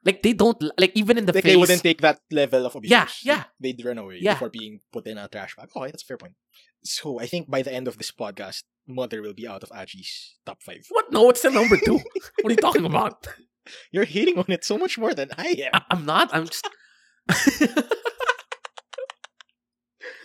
Like 0.07 0.23
they 0.23 0.33
don't 0.33 0.61
like 0.79 0.93
even 0.95 1.17
in 1.17 1.25
the 1.25 1.33
Like 1.33 1.43
face. 1.43 1.53
they 1.53 1.57
wouldn't 1.57 1.83
take 1.83 2.01
that 2.01 2.19
level 2.31 2.65
of 2.65 2.75
abuse. 2.75 2.89
Yeah, 2.91 3.07
yeah. 3.23 3.43
They'd 3.59 3.83
run 3.83 3.97
away 3.97 4.19
Yeah. 4.21 4.33
before 4.35 4.49
being 4.49 4.79
put 4.93 5.05
in 5.05 5.17
a 5.17 5.27
trash 5.27 5.53
bag. 5.57 5.69
Oh, 5.75 5.83
that's 5.85 6.03
a 6.03 6.05
fair 6.05 6.17
point. 6.17 6.35
So 6.83 7.19
I 7.19 7.25
think 7.27 7.49
by 7.49 7.61
the 7.61 7.73
end 7.73 7.87
of 7.89 7.97
this 7.97 8.11
podcast, 8.23 8.63
Mother 8.87 9.21
will 9.21 9.33
be 9.33 9.45
out 9.47 9.63
of 9.63 9.69
Aji's 9.81 10.37
top 10.45 10.63
five. 10.63 10.85
what? 10.89 11.11
No, 11.11 11.29
it's 11.29 11.41
the 11.41 11.51
number 11.51 11.75
two. 11.77 11.99
what 12.41 12.45
are 12.49 12.51
you 12.51 12.55
talking 12.67 12.85
about? 12.85 13.27
You're 13.91 14.05
hating 14.05 14.37
on 14.39 14.45
it 14.47 14.63
so 14.63 14.77
much 14.77 14.97
more 14.97 15.13
than 15.13 15.29
I 15.37 15.47
am. 15.67 15.71
I- 15.73 15.83
I'm 15.91 16.05
not. 16.05 16.29
I'm 16.33 16.45
just. 16.47 16.65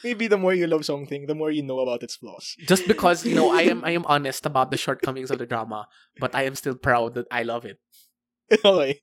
Maybe 0.05 0.26
the 0.28 0.37
more 0.39 0.53
you 0.55 0.66
love 0.66 0.85
something, 0.85 1.26
the 1.26 1.35
more 1.35 1.51
you 1.51 1.62
know 1.62 1.80
about 1.80 2.03
its 2.03 2.16
flaws. 2.16 2.55
just 2.66 2.87
because 2.87 3.24
you 3.26 3.35
know 3.35 3.51
I 3.53 3.62
am 3.62 3.85
I 3.85 3.91
am 3.93 4.05
honest 4.07 4.47
about 4.47 4.70
the 4.70 4.76
shortcomings 4.76 5.30
of 5.30 5.39
the 5.39 5.47
drama, 5.47 5.87
but 6.18 6.35
I 6.35 6.43
am 6.45 6.55
still 6.55 6.74
proud 6.74 7.14
that 7.14 7.26
I 7.30 7.43
love 7.43 7.64
it. 7.64 7.78
okay. 8.64 9.01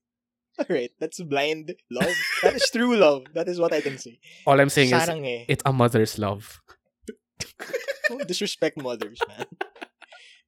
Alright, 0.70 0.92
that's 1.00 1.22
blind 1.22 1.76
love. 1.90 2.16
That 2.44 2.56
is 2.56 2.70
true 2.72 2.96
love. 2.96 3.24
That 3.34 3.48
is 3.48 3.60
what 3.60 3.74
I 3.74 3.82
can 3.82 3.98
say. 3.98 4.20
All 4.46 4.60
I'm 4.60 4.70
saying 4.70 4.94
is 4.94 5.10
eh. 5.10 5.46
it's 5.48 5.64
a 5.66 5.74
mother's 5.74 6.18
love. 6.20 6.60
Don't 8.08 8.28
disrespect 8.28 8.78
mothers, 8.82 9.20
man. 9.28 9.46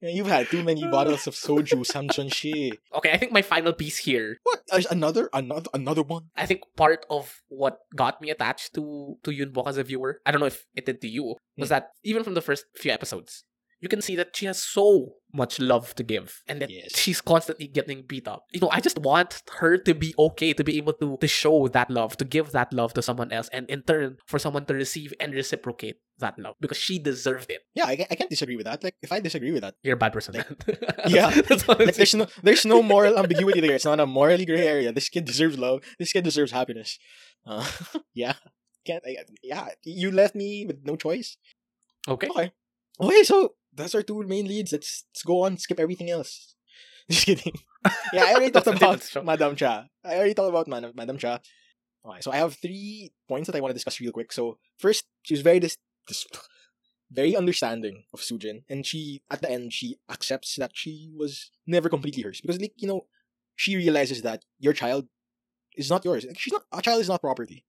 You've 0.03 0.27
had 0.27 0.49
too 0.49 0.63
many 0.63 0.81
bottles 0.87 1.27
of 1.27 1.35
soju, 1.35 1.85
Samchon 1.85 2.33
Shi. 2.33 2.73
Okay, 2.95 3.11
I 3.11 3.17
think 3.17 3.31
my 3.31 3.43
final 3.43 3.71
piece 3.71 3.99
here. 3.99 4.39
What? 4.41 4.63
Another, 4.89 5.29
another, 5.31 5.69
another 5.75 6.01
one. 6.01 6.31
I 6.35 6.47
think 6.47 6.63
part 6.75 7.05
of 7.11 7.43
what 7.49 7.77
got 7.95 8.19
me 8.19 8.31
attached 8.31 8.73
to 8.75 9.17
to 9.23 9.29
Yunbok 9.29 9.67
as 9.67 9.77
a 9.77 9.83
viewer, 9.83 10.19
I 10.25 10.31
don't 10.31 10.39
know 10.41 10.47
if 10.49 10.65
it 10.75 10.87
did 10.87 11.01
to 11.01 11.07
you, 11.07 11.35
was 11.55 11.69
Hmm. 11.69 11.77
that 11.77 11.91
even 12.03 12.23
from 12.23 12.33
the 12.33 12.41
first 12.41 12.65
few 12.75 12.89
episodes, 12.91 13.45
you 13.81 13.89
can 13.89 14.01
see 14.01 14.15
that 14.15 14.35
she 14.35 14.45
has 14.45 14.61
so 14.61 15.15
much 15.33 15.59
love 15.59 15.95
to 15.95 16.03
give 16.03 16.43
and 16.47 16.61
that 16.61 16.69
Yes. 16.69 16.95
she's 16.95 17.19
constantly 17.21 17.65
getting 17.67 18.03
beat 18.03 18.27
up. 18.27 18.43
You 18.53 18.59
know, 18.59 18.69
I 18.69 18.79
just 18.79 18.99
want 18.99 19.41
her 19.59 19.77
to 19.77 19.93
be 19.95 20.13
okay, 20.19 20.53
to 20.53 20.63
be 20.63 20.77
able 20.77 20.93
to, 21.01 21.17
to 21.19 21.27
show 21.27 21.67
that 21.69 21.89
love, 21.89 22.15
to 22.17 22.25
give 22.25 22.51
that 22.51 22.71
love 22.73 22.93
to 22.93 23.01
someone 23.01 23.31
else, 23.31 23.49
and 23.51 23.67
in 23.69 23.81
turn, 23.83 24.17
for 24.27 24.37
someone 24.39 24.65
to 24.65 24.73
receive 24.73 25.13
and 25.19 25.33
reciprocate 25.33 25.97
that 26.19 26.37
love 26.37 26.55
because 26.61 26.77
she 26.77 26.99
deserved 26.99 27.49
it. 27.49 27.61
Yeah, 27.73 27.85
I, 27.87 28.05
I 28.11 28.15
can't 28.15 28.29
disagree 28.29 28.55
with 28.55 28.65
that. 28.65 28.83
Like, 28.83 28.95
if 29.01 29.11
I 29.11 29.19
disagree 29.19 29.51
with 29.51 29.61
that, 29.61 29.75
You're 29.83 29.95
a 29.95 29.97
bad 29.97 30.13
person. 30.13 30.35
Yeah. 31.07 31.31
All 31.67 31.75
I'm 31.79 31.85
like, 31.87 31.95
there's 31.95 32.13
no, 32.13 32.27
there's 32.43 32.65
no 32.65 32.83
moral 32.83 33.17
ambiguity 33.17 33.61
there. 33.61 33.73
It's 33.73 33.85
not 33.85 33.99
a 33.99 34.05
morally 34.05 34.45
gray 34.45 34.67
area. 34.67 34.91
This 34.91 35.09
kid 35.09 35.25
deserves 35.25 35.57
love. 35.57 35.81
This 35.97 36.13
kid 36.13 36.23
deserves 36.23 36.51
happiness. 36.51 36.99
Uh, 37.47 37.65
yeah, 38.13 38.33
can't. 38.85 39.01
I, 39.07 39.17
yeah, 39.41 39.69
you 39.83 40.11
left 40.11 40.35
me 40.35 40.65
with 40.67 40.85
no 40.85 40.95
choice. 40.95 41.37
Okay. 42.07 42.27
Okay. 42.29 42.51
Okay, 42.99 43.23
so 43.23 43.55
that's 43.75 43.95
our 43.95 44.03
two 44.03 44.23
main 44.23 44.47
leads. 44.47 44.71
Let's, 44.71 45.05
let's 45.11 45.23
go 45.23 45.43
on. 45.43 45.57
Skip 45.57 45.79
everything 45.79 46.09
else. 46.09 46.55
Just 47.09 47.25
kidding. 47.25 47.53
Yeah, 48.13 48.25
I 48.25 48.33
already 48.35 48.51
talked 48.51 48.67
about 48.67 49.01
show. 49.01 49.23
Madame 49.23 49.55
Cha. 49.55 49.85
I 50.05 50.15
already 50.17 50.35
talked 50.35 50.49
about 50.49 50.67
Madame, 50.67 50.91
Madame 50.95 51.17
Cha. 51.17 51.39
Okay, 52.05 52.21
so 52.21 52.31
I 52.31 52.37
have 52.37 52.53
three 52.55 53.11
points 53.27 53.47
that 53.47 53.55
I 53.55 53.59
want 53.59 53.71
to 53.71 53.73
discuss 53.73 53.99
real 53.99 54.11
quick. 54.11 54.31
So 54.31 54.59
first, 54.77 55.05
she 55.23 55.33
was 55.33 55.41
very 55.41 55.59
dis- 55.59 55.77
dis- 56.07 56.27
very 57.11 57.35
understanding 57.35 58.03
of 58.13 58.19
Sujin, 58.21 58.63
and 58.69 58.85
she 58.85 59.21
at 59.31 59.41
the 59.41 59.49
end 59.49 59.73
she 59.73 59.95
accepts 60.11 60.55
that 60.57 60.71
she 60.75 61.09
was 61.17 61.49
never 61.65 61.89
completely 61.89 62.21
hers 62.21 62.39
because, 62.39 62.59
like 62.61 62.73
you 62.77 62.87
know, 62.87 63.07
she 63.55 63.75
realizes 63.75 64.21
that 64.21 64.45
your 64.59 64.73
child 64.73 65.07
is 65.75 65.89
not 65.89 66.05
yours. 66.05 66.23
Like, 66.25 66.37
she's 66.37 66.53
not 66.53 66.63
a 66.71 66.81
child 66.83 67.01
is 67.01 67.09
not 67.09 67.21
property. 67.21 67.65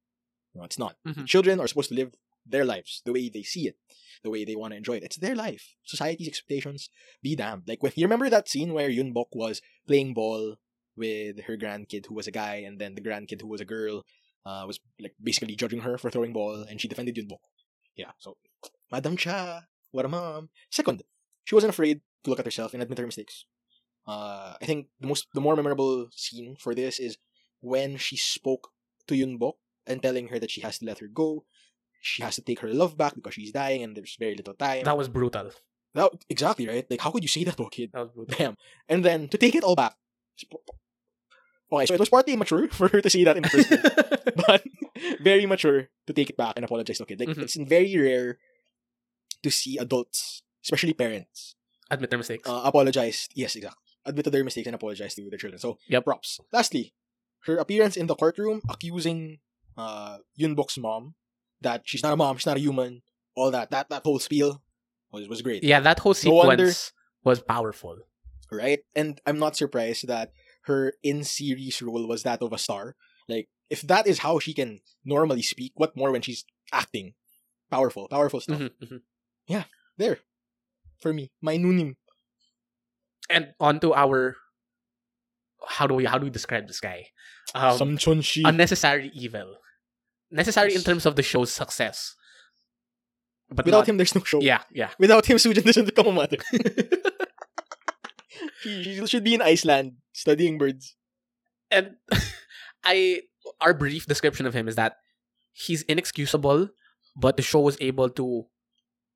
No, 0.55 0.64
it's 0.64 0.78
not. 0.78 0.96
Mhm. 1.09 1.24
Children 1.26 1.59
are 1.59 1.66
supposed 1.68 1.88
to 1.88 1.94
live 1.94 2.12
their 2.47 2.64
lives 2.64 3.03
the 3.05 3.12
way 3.12 3.28
they 3.28 3.43
see 3.43 3.68
it, 3.68 3.76
the 4.22 4.30
way 4.30 4.45
they 4.45 4.57
want 4.57 4.72
to 4.72 4.76
enjoy 4.76 4.95
it. 4.95 5.05
It's 5.05 5.16
their 5.18 5.34
life. 5.34 5.74
Society's 5.84 6.28
expectations 6.28 6.88
be 7.22 7.36
damned. 7.36 7.64
Like 7.66 7.82
when 7.82 7.93
you 7.97 8.05
remember 8.05 8.30
that 8.30 8.49
scene 8.49 8.72
where 8.72 8.90
Yun 8.90 9.12
Bok 9.12 9.28
was 9.34 9.61
playing 9.86 10.14
ball 10.14 10.57
with 10.97 11.45
her 11.45 11.57
grandkid 11.57 12.07
who 12.07 12.14
was 12.14 12.26
a 12.26 12.32
guy, 12.32 12.57
and 12.57 12.78
then 12.78 12.95
the 12.95 13.01
grandkid 13.01 13.40
who 13.40 13.49
was 13.49 13.61
a 13.61 13.66
girl 13.66 14.05
uh, 14.45 14.64
was 14.66 14.80
like 15.01 15.14
basically 15.22 15.57
judging 15.57 15.80
her 15.80 15.99
for 15.99 16.11
throwing 16.11 16.32
ball, 16.32 16.64
and 16.68 16.80
she 16.80 16.88
defended 16.88 17.16
Yun 17.16 17.28
Bok. 17.28 17.40
Yeah, 17.97 18.12
so 18.18 18.36
Madam 18.90 19.16
Cha, 19.16 19.62
what 19.90 20.05
a 20.05 20.09
mom. 20.09 20.51
Second, 20.70 21.03
she 21.45 21.55
wasn't 21.55 21.72
afraid 21.72 22.01
to 22.24 22.30
look 22.30 22.38
at 22.38 22.45
herself 22.45 22.74
and 22.74 22.82
admit 22.82 22.99
her 22.99 23.07
mistakes. 23.07 23.47
Uh, 24.07 24.55
I 24.61 24.66
think 24.66 24.88
the 25.01 25.07
most 25.07 25.28
the 25.32 25.40
more 25.40 25.57
memorable 25.57 26.09
scene 26.12 26.57
for 26.59 26.74
this 26.74 26.99
is 26.99 27.18
when 27.61 27.97
she 27.97 28.16
spoke 28.16 28.68
to 29.07 29.16
Yun 29.16 29.38
Bok 29.38 29.57
and 29.86 30.03
telling 30.03 30.28
her 30.28 30.38
that 30.38 30.51
she 30.51 30.61
has 30.61 30.78
to 30.78 30.86
let 30.86 30.99
her 30.99 31.09
go. 31.09 31.45
She 32.03 32.22
has 32.22 32.34
to 32.36 32.42
take 32.42 32.59
her 32.61 32.68
love 32.74 32.96
back 32.98 33.14
because 33.14 33.34
she's 33.34 33.53
dying 33.53 33.82
and 33.84 33.96
there's 33.96 34.16
very 34.18 34.34
little 34.34 34.55
time. 34.55 34.82
That 34.84 34.98
was 34.98 35.09
brutal. 35.09 35.50
That- 35.94 36.11
exactly 36.28 36.66
right. 36.66 36.84
Like, 36.90 37.00
how 37.00 37.11
could 37.12 37.22
you 37.22 37.28
say 37.28 37.44
that 37.44 37.57
to 37.57 37.64
a 37.64 37.70
kid? 37.70 37.90
That 37.94 38.00
was 38.03 38.11
brutal. 38.11 38.34
Damn. 38.36 38.57
And 38.88 39.05
then 39.05 39.28
to 39.28 39.38
take 39.38 39.55
it 39.55 39.62
all 39.62 39.76
back. 39.76 39.94
Okay, 41.72 41.86
so 41.86 41.94
it 41.94 42.00
was 42.00 42.11
partly 42.11 42.34
immature 42.34 42.68
for 42.72 42.88
her 42.88 43.00
to 43.00 43.09
say 43.09 43.24
that 43.24 43.36
in 43.36 43.42
the 43.44 43.48
first 43.48 43.68
place, 43.70 43.86
but 44.46 44.62
very 45.22 45.46
mature 45.46 45.88
to 46.07 46.12
take 46.12 46.28
it 46.30 46.36
back 46.36 46.53
and 46.57 46.64
apologize 46.64 46.98
to 46.98 47.05
a 47.05 47.07
kid. 47.07 47.20
Like, 47.20 47.30
Mhm. 47.30 47.42
it's 47.42 47.57
very 47.57 47.96
rare 47.96 48.38
to 49.42 49.50
see 49.50 49.78
adults, 49.78 50.42
especially 50.64 50.92
parents, 50.92 51.55
Admit 51.90 52.11
their 52.11 52.18
mistakes. 52.18 52.48
uh, 52.48 52.62
apologize. 52.64 53.28
Yes, 53.34 53.57
exactly. 53.57 53.78
Admit 54.05 54.24
to 54.24 54.30
their 54.30 54.44
mistakes 54.44 54.66
and 54.66 54.74
apologize 54.74 55.14
to 55.14 55.28
their 55.30 55.38
children. 55.38 55.59
So, 55.59 55.78
Yep. 55.88 56.05
props. 56.05 56.40
Lastly, 56.53 56.92
her 57.46 57.57
appearance 57.57 57.96
in 57.96 58.07
the 58.07 58.16
courtroom 58.16 58.61
accusing 58.68 59.38
uh, 59.76 60.18
Yunbok's 60.38 60.76
mom 60.76 61.14
that 61.63 61.83
she's 61.85 62.03
not 62.03 62.13
a 62.13 62.17
mom, 62.17 62.37
she's 62.37 62.47
not 62.47 62.57
a 62.57 62.61
human, 62.61 63.03
all 63.35 63.51
that, 63.51 63.71
that, 63.71 63.89
that 63.91 64.03
whole 64.05 64.19
spiel 64.19 64.63
was, 65.11 65.29
was 65.29 65.43
great. 65.43 65.63
yeah, 65.65 65.81
that 65.81 65.99
whole 66.01 66.13
No 66.13 66.15
sequence 66.15 66.47
wonder- 66.47 66.73
was 67.25 67.41
powerful. 67.41 67.99
right? 68.51 68.81
And 68.95 69.21
I'm 69.27 69.39
not 69.39 69.57
surprised 69.57 70.07
that 70.09 70.33
her 70.65 70.95
in 71.03 71.25
series 71.25 71.81
role 71.83 72.07
was 72.07 72.23
that 72.25 72.43
of 72.43 72.53
a 72.53 72.59
star. 72.59 72.95
Like, 73.29 73.49
if 73.71 73.83
that 73.83 74.07
is 74.07 74.19
how 74.21 74.39
she 74.39 74.53
can 74.55 74.81
normally 75.05 75.43
speak, 75.43 75.73
what 75.77 75.97
more 75.97 76.11
when 76.13 76.23
she's 76.23 76.45
acting? 76.73 77.15
Powerful, 77.71 78.09
powerful 78.09 78.41
stuff. 78.41 78.61
Mhm, 78.61 78.71
mhm. 79.49 79.65
There. 79.99 80.19
For 81.01 81.13
me, 81.13 81.31
my 81.41 81.57
nunim. 81.57 81.97
And 83.31 83.55
on 83.61 83.81
to 83.81 83.95
our 83.95 84.37
how 85.67 85.87
do 85.87 85.95
we 85.95 86.05
how 86.05 86.19
do 86.19 86.25
we 86.25 86.31
describe 86.31 86.67
this 86.67 86.81
guy? 86.81 87.07
Um, 87.55 87.77
Some 87.79 87.97
chunshi. 87.99 88.43
unnecessary 88.47 89.11
evil. 89.15 89.57
Necessary 90.33 90.74
in 90.74 90.80
terms 90.83 91.07
of 91.07 91.14
the 91.16 91.22
show's 91.22 91.53
success. 91.53 92.14
But 93.51 93.66
Without 93.66 93.78
not- 93.80 93.89
him, 93.91 93.97
there's 93.99 94.14
no 94.14 94.24
show. 94.24 94.41
Yeah, 94.41 94.62
yeah. 94.72 94.91
Without 94.99 95.26
him, 95.26 95.37
Sujin 95.37 95.62
doesn't 95.64 95.85
become 95.85 96.07
a 96.07 96.12
mother. 96.12 96.39
she, 98.61 98.83
she 98.83 99.07
should 99.12 99.24
be 99.24 99.35
in 99.35 99.43
Iceland 99.43 99.93
studying 100.12 100.59
birds. 100.59 100.97
and 101.70 101.97
I 102.85 103.22
our 103.61 103.74
brief 103.74 104.07
description 104.07 104.47
of 104.47 104.55
him 104.55 104.68
is 104.68 104.76
that 104.76 104.97
he's 105.53 105.83
inexcusable, 105.83 106.68
but 107.16 107.37
the 107.37 107.43
show 107.43 107.61
was 107.61 107.76
able 107.80 108.09
to 108.11 108.47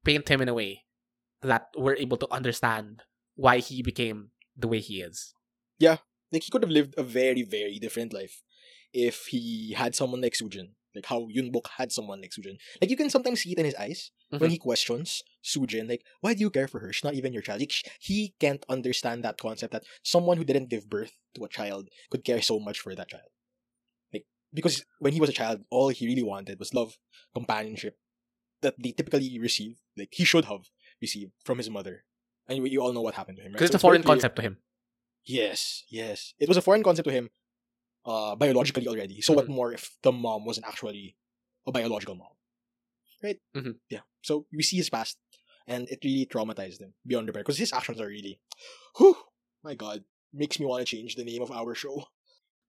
paint 0.05 0.29
him 0.29 0.41
in 0.41 0.49
a 0.49 0.55
way 0.55 0.85
that 1.43 1.69
we're 1.77 1.97
able 1.97 2.17
to 2.19 2.29
understand 2.31 3.03
why 3.35 3.59
he 3.59 3.83
became 3.83 4.31
the 4.57 4.69
way 4.69 4.81
he 4.81 5.01
is. 5.01 5.33
Yeah, 5.79 5.99
like, 6.33 6.43
he 6.43 6.51
could 6.51 6.63
have 6.63 6.71
lived 6.71 6.95
a 6.97 7.03
very, 7.03 7.43
very 7.43 7.79
different 7.79 8.13
life 8.13 8.43
if 8.93 9.27
he 9.27 9.73
had 9.75 9.95
someone 9.95 10.21
like 10.21 10.35
Sujin. 10.35 10.71
Like 10.97 11.07
how 11.07 11.29
Yunbok 11.29 11.69
had 11.77 11.93
someone 11.93 12.21
like 12.21 12.33
Sujin. 12.33 12.57
Like, 12.81 12.91
you 12.91 12.97
can 12.97 13.11
sometimes 13.11 13.43
see 13.43 13.53
it 13.53 13.59
in 13.59 13.65
his 13.65 13.75
eyes. 13.77 14.11
when 14.31 14.51
Mhm. 14.51 14.51
he 14.51 14.59
questions 14.59 15.23
Sujin, 15.45 15.89
like, 15.89 16.03
why 16.21 16.35
do 16.35 16.41
you 16.41 16.51
care 16.51 16.67
for 16.67 16.81
her? 16.81 16.93
She's 16.93 17.05
not 17.05 17.15
even 17.15 17.33
your 17.33 17.43
child. 17.43 17.61
Like, 17.61 17.73
he 18.01 18.35
can't 18.41 18.65
understand 18.69 19.23
that 19.23 19.39
concept 19.39 19.73
that 19.73 19.85
someone 20.03 20.37
who 20.37 20.45
didn't 20.45 20.69
give 20.69 20.91
birth 20.91 21.13
to 21.37 21.45
a 21.45 21.49
child 21.49 21.89
could 22.11 22.25
care 22.25 22.43
so 22.43 22.59
much 22.59 22.81
for 22.81 22.93
that 22.97 23.09
child. 23.09 23.31
Like, 24.13 24.27
because 24.53 24.85
when 24.99 25.13
he 25.13 25.21
was 25.21 25.31
a 25.31 25.39
child, 25.41 25.63
all 25.71 25.91
he 25.91 26.07
really 26.11 26.25
wanted 26.25 26.59
was 26.59 26.75
love, 26.75 26.99
companionship 27.35 27.95
that 28.63 28.75
they 28.83 28.91
typically 28.91 29.39
receive. 29.39 29.79
Like, 29.97 30.11
he 30.13 30.25
should 30.25 30.47
have 30.47 30.65
received 31.01 31.33
from 31.45 31.59
his 31.59 31.71
mother. 31.71 32.05
And 32.49 32.59
you, 32.59 32.65
you 32.67 32.81
all 32.83 32.93
know 32.93 33.03
what 33.03 33.15
happened 33.15 33.39
to 33.39 33.43
him, 33.45 33.53
right? 33.53 33.59
Because 33.59 33.69
So 33.71 33.77
it's 33.77 33.83
a 33.83 33.87
foreign 33.87 34.03
concept 34.03 34.37
to 34.37 34.43
him. 34.43 34.59
Yes, 35.25 35.85
yes. 35.89 36.35
It 36.39 36.49
was 36.49 36.57
a 36.57 36.63
foreign 36.63 36.83
concept 36.83 37.07
to 37.09 37.15
him, 37.15 37.31
uh, 38.07 38.35
biologically 38.37 38.87
already. 38.89 39.21
So 39.21 39.35
what 39.35 39.47
Mhm. 39.47 39.59
more 39.59 39.73
if 39.75 39.99
the 40.03 40.13
mom 40.13 40.45
wasn't 40.47 40.67
actually 40.67 41.17
a 41.67 41.73
biological 41.73 42.15
mom, 42.15 42.33
right? 43.23 43.41
Mhm. 43.55 43.81
Yeah. 43.91 44.03
So 44.23 44.47
we 44.53 44.63
see 44.63 44.77
his 44.79 44.89
past, 44.91 45.19
and 45.67 45.89
it 45.91 45.99
really 46.05 46.27
traumatized 46.27 46.81
him 46.81 46.95
beyond 47.05 47.27
repair 47.29 47.43
because 47.43 47.59
his 47.59 47.73
actions 47.73 48.01
are 48.01 48.07
really, 48.07 48.41
whew, 48.97 49.17
my 49.63 49.75
God, 49.75 50.05
makes 50.33 50.59
me 50.61 50.67
want 50.67 50.87
to 50.87 50.97
change 50.97 51.17
the 51.17 51.25
name 51.25 51.43
of 51.43 51.51
our 51.51 51.75
show. 51.75 52.07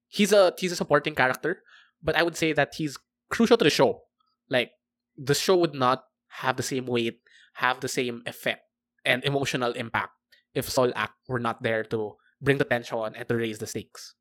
He's 0.09 0.31
a 0.33 0.53
he's 0.57 0.71
a 0.71 0.75
supporting 0.75 1.13
character, 1.15 1.63
but 2.01 2.15
I 2.15 2.23
would 2.23 2.35
say 2.37 2.53
that 2.53 2.75
he's 2.75 2.97
crucial 3.29 3.57
to 3.57 3.63
the 3.63 3.69
show. 3.69 4.03
Like 4.49 4.71
the 5.17 5.35
show 5.35 5.55
would 5.57 5.73
not 5.75 6.05
have 6.41 6.57
the 6.57 6.63
same 6.63 6.85
weight, 6.87 7.21
have 7.61 7.81
the 7.81 7.87
same 7.91 8.23
effect 8.25 8.63
and 9.05 9.23
emotional 9.25 9.73
impact 9.73 10.13
if 10.55 10.69
Sol 10.69 10.91
Ak 10.95 11.13
were 11.27 11.39
not 11.39 11.61
there 11.61 11.83
to 11.93 12.15
bring 12.41 12.57
the 12.57 12.65
tension 12.65 13.13
and 13.15 13.27
to 13.27 13.35
raise 13.35 13.59
the 13.59 13.67
stakes. 13.67 14.15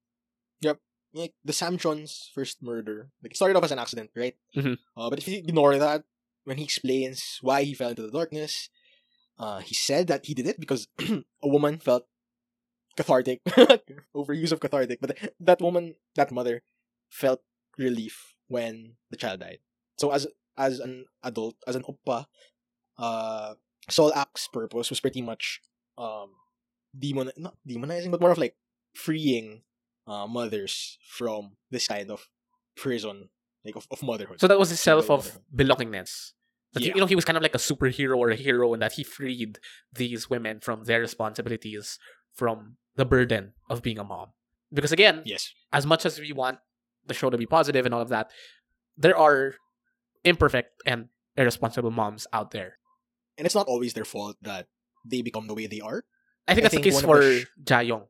Like 1.16 1.32
the 1.40 1.56
Samchon's 1.56 2.28
first 2.36 2.60
murder, 2.60 3.08
like 3.24 3.32
it 3.32 3.40
started 3.40 3.56
off 3.56 3.64
as 3.64 3.72
an 3.72 3.80
accident, 3.80 4.12
right? 4.12 4.36
Mhm. 4.52 4.76
Uh, 4.92 5.08
but 5.08 5.16
if 5.18 5.24
you 5.26 5.40
ignore 5.40 5.78
that, 5.80 6.04
when 6.44 6.60
he 6.60 6.64
explains 6.68 7.40
why 7.40 7.64
he 7.64 7.72
fell 7.72 7.88
into 7.90 8.04
the 8.04 8.12
darkness, 8.12 8.68
uh, 9.40 9.60
he 9.64 9.72
said 9.74 10.06
that 10.12 10.26
he 10.28 10.34
did 10.36 10.46
it 10.46 10.60
because 10.60 10.88
a 11.42 11.48
woman 11.48 11.80
felt 11.80 12.04
cathartic, 12.96 13.40
overuse 14.14 14.52
of 14.52 14.60
cathartic, 14.60 15.00
but 15.00 15.16
that 15.40 15.60
woman, 15.64 15.96
that 16.16 16.30
mother, 16.30 16.62
felt 17.08 17.40
relief 17.80 18.36
when 18.48 18.96
the 19.10 19.16
child 19.16 19.40
died. 19.40 19.58
So 19.96 20.12
as 20.12 20.26
as 20.56 20.80
an 20.80 21.06
adult, 21.24 21.56
as 21.66 21.76
an 21.76 21.84
oppa, 21.84 22.26
uh, 22.98 23.54
Sol 23.88 24.12
Ak's 24.12 24.48
purpose 24.48 24.90
was 24.90 25.00
pretty 25.00 25.22
much 25.22 25.60
um 25.96 26.36
demon 26.92 27.32
not 27.36 27.56
demonizing, 27.68 28.10
but 28.12 28.20
more 28.20 28.32
of 28.32 28.38
like 28.38 28.56
freeing 28.94 29.62
uh, 30.06 30.26
mothers 30.26 30.98
from 31.08 31.56
this 31.70 31.88
kind 31.88 32.10
of 32.10 32.28
prison, 32.76 33.28
like 33.64 33.76
of, 33.76 33.86
of 33.90 34.02
motherhood. 34.02 34.40
So 34.40 34.46
that 34.48 34.58
was 34.58 34.70
his 34.70 34.80
self 34.80 35.10
of 35.10 35.38
belongingness. 35.54 36.32
That 36.72 36.82
he- 36.82 36.88
you 36.88 36.94
know, 37.00 37.06
he 37.06 37.14
was 37.16 37.24
kind 37.24 37.36
of 37.36 37.42
like 37.42 37.54
a 37.54 37.58
superhero 37.58 38.16
or 38.16 38.30
a 38.30 38.36
hero 38.36 38.74
in 38.74 38.80
that 38.80 38.92
he 38.92 39.04
freed 39.04 39.58
these 39.92 40.28
women 40.30 40.60
from 40.60 40.84
their 40.84 41.00
responsibilities, 41.00 41.98
from 42.34 42.76
the 42.96 43.04
burden 43.04 43.52
of 43.70 43.82
being 43.82 43.98
a 43.98 44.04
mom. 44.04 44.28
Because 44.72 44.92
again, 44.92 45.22
yes, 45.24 45.52
as 45.72 45.86
much 45.86 46.04
as 46.04 46.18
we 46.20 46.32
want 46.32 46.58
the 47.06 47.14
show 47.14 47.30
to 47.30 47.38
be 47.38 47.46
positive 47.46 47.86
and 47.86 47.94
all 47.94 48.02
of 48.02 48.08
that, 48.10 48.30
there 48.96 49.16
are 49.16 49.54
imperfect 50.24 50.82
and 50.84 51.08
irresponsible 51.36 51.90
moms 51.90 52.26
out 52.32 52.50
there. 52.50 52.78
and 53.38 53.44
it's 53.44 53.54
not 53.54 53.66
always 53.68 53.92
their 53.92 54.04
fault 54.06 54.36
that 54.40 54.66
they 55.04 55.20
become 55.22 55.46
the 55.46 55.54
way 55.54 55.66
they 55.66 55.80
are. 55.80 56.04
I 56.48 56.54
think 56.54 56.62
I 56.64 56.68
that's 56.68 56.74
the 56.74 56.82
think 56.82 56.84
case 56.84 56.94
one 56.94 57.04
for 57.04 57.20
the 57.20 57.40
sh- 57.40 57.46
Jayong. 57.64 58.06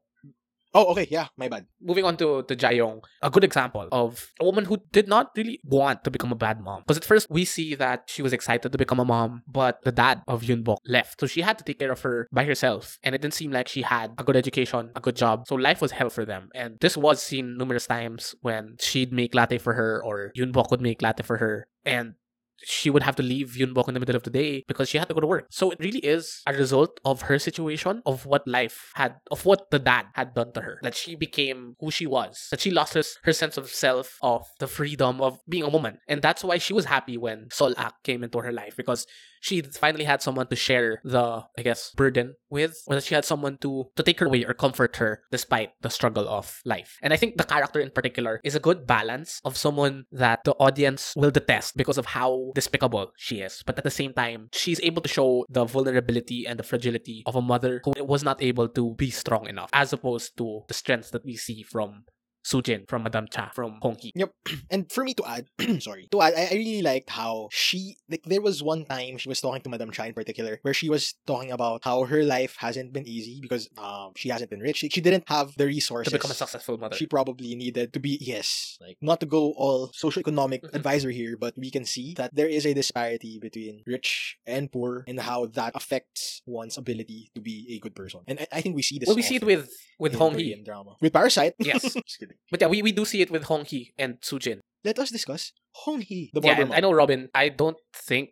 Oh, 0.76 0.92
okay, 0.92 1.08
yeah, 1.10 1.28
my 1.38 1.48
bad. 1.48 1.64
Moving 1.80 2.04
on 2.04 2.18
to, 2.18 2.42
to 2.42 2.54
Jayong, 2.54 3.00
a 3.22 3.30
good 3.30 3.44
example 3.44 3.88
of 3.90 4.30
a 4.38 4.44
woman 4.44 4.66
who 4.66 4.76
did 4.92 5.08
not 5.08 5.30
really 5.34 5.58
want 5.64 6.04
to 6.04 6.10
become 6.10 6.30
a 6.32 6.34
bad 6.34 6.60
mom. 6.60 6.82
Because 6.82 6.98
at 6.98 7.04
first 7.04 7.28
we 7.30 7.46
see 7.46 7.74
that 7.76 8.04
she 8.08 8.20
was 8.20 8.34
excited 8.34 8.70
to 8.70 8.76
become 8.76 9.00
a 9.00 9.04
mom, 9.04 9.42
but 9.48 9.80
the 9.84 9.92
dad 9.92 10.20
of 10.28 10.42
Yunbok 10.42 10.76
left. 10.86 11.18
So 11.18 11.26
she 11.26 11.40
had 11.40 11.56
to 11.56 11.64
take 11.64 11.78
care 11.78 11.92
of 11.92 12.02
her 12.02 12.28
by 12.30 12.44
herself. 12.44 12.98
And 13.02 13.14
it 13.14 13.22
didn't 13.22 13.32
seem 13.32 13.52
like 13.52 13.68
she 13.68 13.80
had 13.80 14.12
a 14.18 14.22
good 14.22 14.36
education, 14.36 14.90
a 14.94 15.00
good 15.00 15.16
job. 15.16 15.48
So 15.48 15.54
life 15.54 15.80
was 15.80 15.92
hell 15.92 16.10
for 16.10 16.26
them. 16.26 16.50
And 16.54 16.76
this 16.82 16.94
was 16.94 17.22
seen 17.22 17.56
numerous 17.56 17.86
times 17.86 18.34
when 18.42 18.76
she'd 18.78 19.14
make 19.14 19.34
latte 19.34 19.56
for 19.56 19.72
her 19.72 20.04
or 20.04 20.30
Yunbok 20.36 20.70
would 20.70 20.82
make 20.82 21.00
latte 21.00 21.22
for 21.22 21.38
her. 21.38 21.66
And 21.86 22.16
she 22.62 22.90
would 22.90 23.02
have 23.02 23.16
to 23.16 23.22
leave 23.22 23.56
Yunbok 23.58 23.88
in 23.88 23.94
the 23.94 24.00
middle 24.00 24.16
of 24.16 24.22
the 24.22 24.30
day 24.30 24.64
because 24.66 24.88
she 24.88 24.98
had 24.98 25.08
to 25.08 25.14
go 25.14 25.20
to 25.20 25.26
work. 25.26 25.46
So 25.50 25.70
it 25.70 25.78
really 25.80 26.00
is 26.00 26.42
a 26.46 26.52
result 26.52 27.00
of 27.04 27.22
her 27.22 27.38
situation, 27.38 28.02
of 28.06 28.26
what 28.26 28.46
life 28.46 28.90
had, 28.94 29.16
of 29.30 29.44
what 29.44 29.70
the 29.70 29.78
dad 29.78 30.06
had 30.14 30.34
done 30.34 30.52
to 30.52 30.62
her. 30.62 30.78
That 30.82 30.94
she 30.94 31.16
became 31.16 31.76
who 31.80 31.90
she 31.90 32.06
was. 32.06 32.48
That 32.50 32.60
she 32.60 32.70
lost 32.70 32.94
her, 32.94 33.02
her 33.24 33.32
sense 33.32 33.56
of 33.56 33.68
self, 33.68 34.18
of 34.22 34.46
the 34.58 34.66
freedom 34.66 35.20
of 35.20 35.38
being 35.48 35.64
a 35.64 35.68
woman. 35.68 35.98
And 36.08 36.22
that's 36.22 36.44
why 36.44 36.58
she 36.58 36.72
was 36.72 36.86
happy 36.86 37.16
when 37.16 37.48
Sol 37.50 37.74
Ak 37.76 37.94
came 38.02 38.24
into 38.24 38.38
her 38.38 38.52
life 38.52 38.76
because 38.76 39.06
she 39.46 39.62
finally 39.62 40.04
had 40.04 40.20
someone 40.20 40.48
to 40.48 40.56
share 40.56 40.98
the, 41.04 41.46
I 41.56 41.62
guess, 41.62 41.92
burden 41.94 42.34
with, 42.50 42.82
or 42.88 42.96
that 42.96 43.04
she 43.04 43.14
had 43.14 43.24
someone 43.24 43.58
to 43.62 43.86
to 43.94 44.02
take 44.02 44.18
her 44.18 44.26
away 44.26 44.42
or 44.42 44.54
comfort 44.54 44.96
her 44.96 45.22
despite 45.30 45.70
the 45.82 45.90
struggle 45.90 46.26
of 46.28 46.58
life. 46.66 46.98
And 47.00 47.14
I 47.14 47.16
think 47.16 47.38
the 47.38 47.46
character 47.46 47.78
in 47.78 47.94
particular 47.94 48.40
is 48.42 48.58
a 48.58 48.60
good 48.60 48.86
balance 48.86 49.38
of 49.44 49.56
someone 49.56 50.10
that 50.10 50.42
the 50.42 50.58
audience 50.58 51.14
will 51.14 51.30
detest 51.30 51.76
because 51.76 51.98
of 51.98 52.18
how 52.18 52.50
despicable 52.58 53.12
she 53.16 53.38
is. 53.38 53.62
But 53.62 53.78
at 53.78 53.84
the 53.84 53.94
same 53.94 54.12
time, 54.12 54.50
she's 54.52 54.82
able 54.82 55.02
to 55.02 55.08
show 55.08 55.46
the 55.48 55.64
vulnerability 55.64 56.42
and 56.46 56.58
the 56.58 56.66
fragility 56.66 57.22
of 57.26 57.36
a 57.36 57.42
mother 57.42 57.82
who 57.84 57.94
was 58.02 58.26
not 58.26 58.42
able 58.42 58.66
to 58.74 58.94
be 58.98 59.10
strong 59.10 59.46
enough, 59.46 59.70
as 59.72 59.92
opposed 59.92 60.36
to 60.38 60.66
the 60.66 60.74
strength 60.74 61.12
that 61.12 61.24
we 61.24 61.36
see 61.36 61.62
from 61.62 62.02
Sujin, 62.46 62.88
from 62.88 63.02
Madame 63.02 63.26
Cha, 63.30 63.50
from 63.54 63.78
Hong 63.82 63.96
Hee. 63.98 64.12
And 64.70 64.90
for 64.90 65.02
me 65.04 65.14
to 65.14 65.24
add, 65.26 65.46
sorry, 65.82 66.06
to 66.12 66.20
add, 66.22 66.34
I, 66.34 66.42
I 66.50 66.54
really 66.54 66.82
liked 66.82 67.10
how 67.10 67.48
she, 67.50 67.96
like, 68.08 68.22
there 68.24 68.40
was 68.40 68.62
one 68.62 68.84
time 68.84 69.18
she 69.18 69.28
was 69.28 69.40
talking 69.40 69.62
to 69.62 69.68
Madame 69.70 69.90
Cha 69.90 70.04
in 70.04 70.14
particular, 70.14 70.58
where 70.62 70.74
she 70.74 70.88
was 70.88 71.14
talking 71.26 71.50
about 71.50 71.82
how 71.82 72.04
her 72.04 72.22
life 72.22 72.54
hasn't 72.58 72.92
been 72.92 73.06
easy 73.06 73.40
because 73.42 73.68
um 73.78 74.12
she 74.16 74.28
hasn't 74.28 74.50
been 74.50 74.60
rich. 74.60 74.76
She, 74.78 74.88
she 74.88 75.00
didn't 75.00 75.24
have 75.28 75.56
the 75.56 75.66
resources 75.66 76.12
To 76.12 76.18
become 76.18 76.30
a 76.30 76.34
successful 76.34 76.78
mother. 76.78 76.94
she 76.96 77.06
probably 77.06 77.54
needed 77.56 77.92
to 77.94 78.00
be 78.00 78.18
yes 78.20 78.78
like 78.80 78.96
not 79.02 79.18
to 79.20 79.26
go 79.26 79.52
all 79.56 79.88
socioeconomic 79.92 80.62
Mhm. 80.62 80.74
advisor 80.74 81.10
here 81.10 81.36
but 81.36 81.54
we 81.56 81.70
can 81.70 81.84
see 81.84 82.14
that 82.14 82.30
there 82.34 82.48
is 82.48 82.64
a 82.66 82.72
disparity 82.74 83.38
between 83.40 83.82
rich 83.86 84.36
and 84.46 84.70
poor 84.70 85.04
and 85.08 85.18
how 85.20 85.46
that 85.58 85.72
affects 85.74 86.42
one's 86.46 86.76
ability 86.78 87.30
to 87.34 87.40
be 87.40 87.66
a 87.74 87.78
good 87.82 87.94
person 87.94 88.20
and 88.28 88.38
i, 88.40 88.46
I 88.58 88.60
think 88.60 88.76
we 88.76 88.82
see 88.82 88.98
this 88.98 89.06
well, 89.08 89.16
we 89.16 89.22
see 89.22 89.36
it 89.36 89.44
with 89.44 89.68
with 89.98 90.12
in 90.12 90.18
Hong 90.18 90.34
Hee. 90.38 90.54
drama 90.64 90.96
with 91.00 91.12
parasite 91.12 91.54
Yes. 91.58 91.82
just 92.06 92.18
kidding 92.20 92.35
But 92.50 92.60
yeah, 92.60 92.68
we, 92.68 92.82
we 92.82 92.92
do 92.92 93.04
see 93.04 93.20
it 93.22 93.30
with 93.30 93.44
Hong 93.44 93.64
Hee 93.64 93.92
and 93.98 94.20
Sujin. 94.20 94.60
let 94.84 94.98
us 94.98 95.10
discuss 95.10 95.52
hong 95.84 96.00
hee 96.00 96.30
the 96.32 96.40
Yeah, 96.42 96.60
and. 96.60 96.72
I 96.72 96.80
know 96.80 96.92
Robin. 96.92 97.28
I 97.34 97.48
don't 97.48 97.76
think 97.94 98.30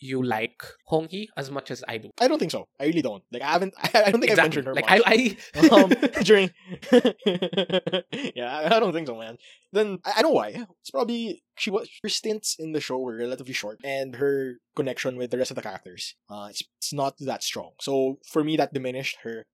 you 0.00 0.22
like 0.22 0.62
Hong 0.86 1.08
Hee 1.08 1.28
as 1.36 1.50
much 1.50 1.70
as 1.70 1.82
I 1.88 1.98
do. 1.98 2.10
I 2.20 2.28
don't 2.28 2.38
think 2.38 2.52
so 2.52 2.68
i 2.78 2.84
really 2.84 3.02
don't 3.02 3.24
like 3.32 3.42
i 3.42 3.50
haven't 3.50 3.74
i, 3.82 4.10
don't 4.10 4.20
think 4.20 4.30
i've 4.32 4.38
mentioned 4.38 4.66
her 4.66 4.74
Like 4.74 4.88
much. 4.88 5.02
I, 5.04 5.36
I 5.54 5.68
um, 5.74 5.90
during 6.22 6.50
yeah, 8.34 8.70
I 8.74 8.78
don't 8.78 8.92
think 8.92 9.08
so, 9.08 9.18
man. 9.18 9.36
Then 9.72 9.98
I, 10.04 10.12
I 10.16 10.22
know 10.22 10.30
why. 10.30 10.48
It's 10.80 10.90
probably 10.90 11.42
she 11.56 11.70
was 11.70 11.88
her 12.02 12.08
stints 12.08 12.56
in 12.58 12.72
the 12.72 12.80
show 12.80 12.98
were 12.98 13.16
relatively 13.16 13.52
short, 13.52 13.78
and 13.84 14.16
her 14.16 14.58
connection 14.76 15.16
with 15.16 15.30
the 15.30 15.38
rest 15.38 15.50
of 15.50 15.56
the 15.56 15.62
characters, 15.62 16.14
uh, 16.30 16.46
it's, 16.50 16.62
it's 16.78 16.92
not 16.92 17.14
that 17.18 17.42
strong. 17.42 17.72
So 17.80 18.18
for 18.32 18.44
me, 18.44 18.56
that 18.56 18.72
diminished 18.72 19.18
her 19.24 19.46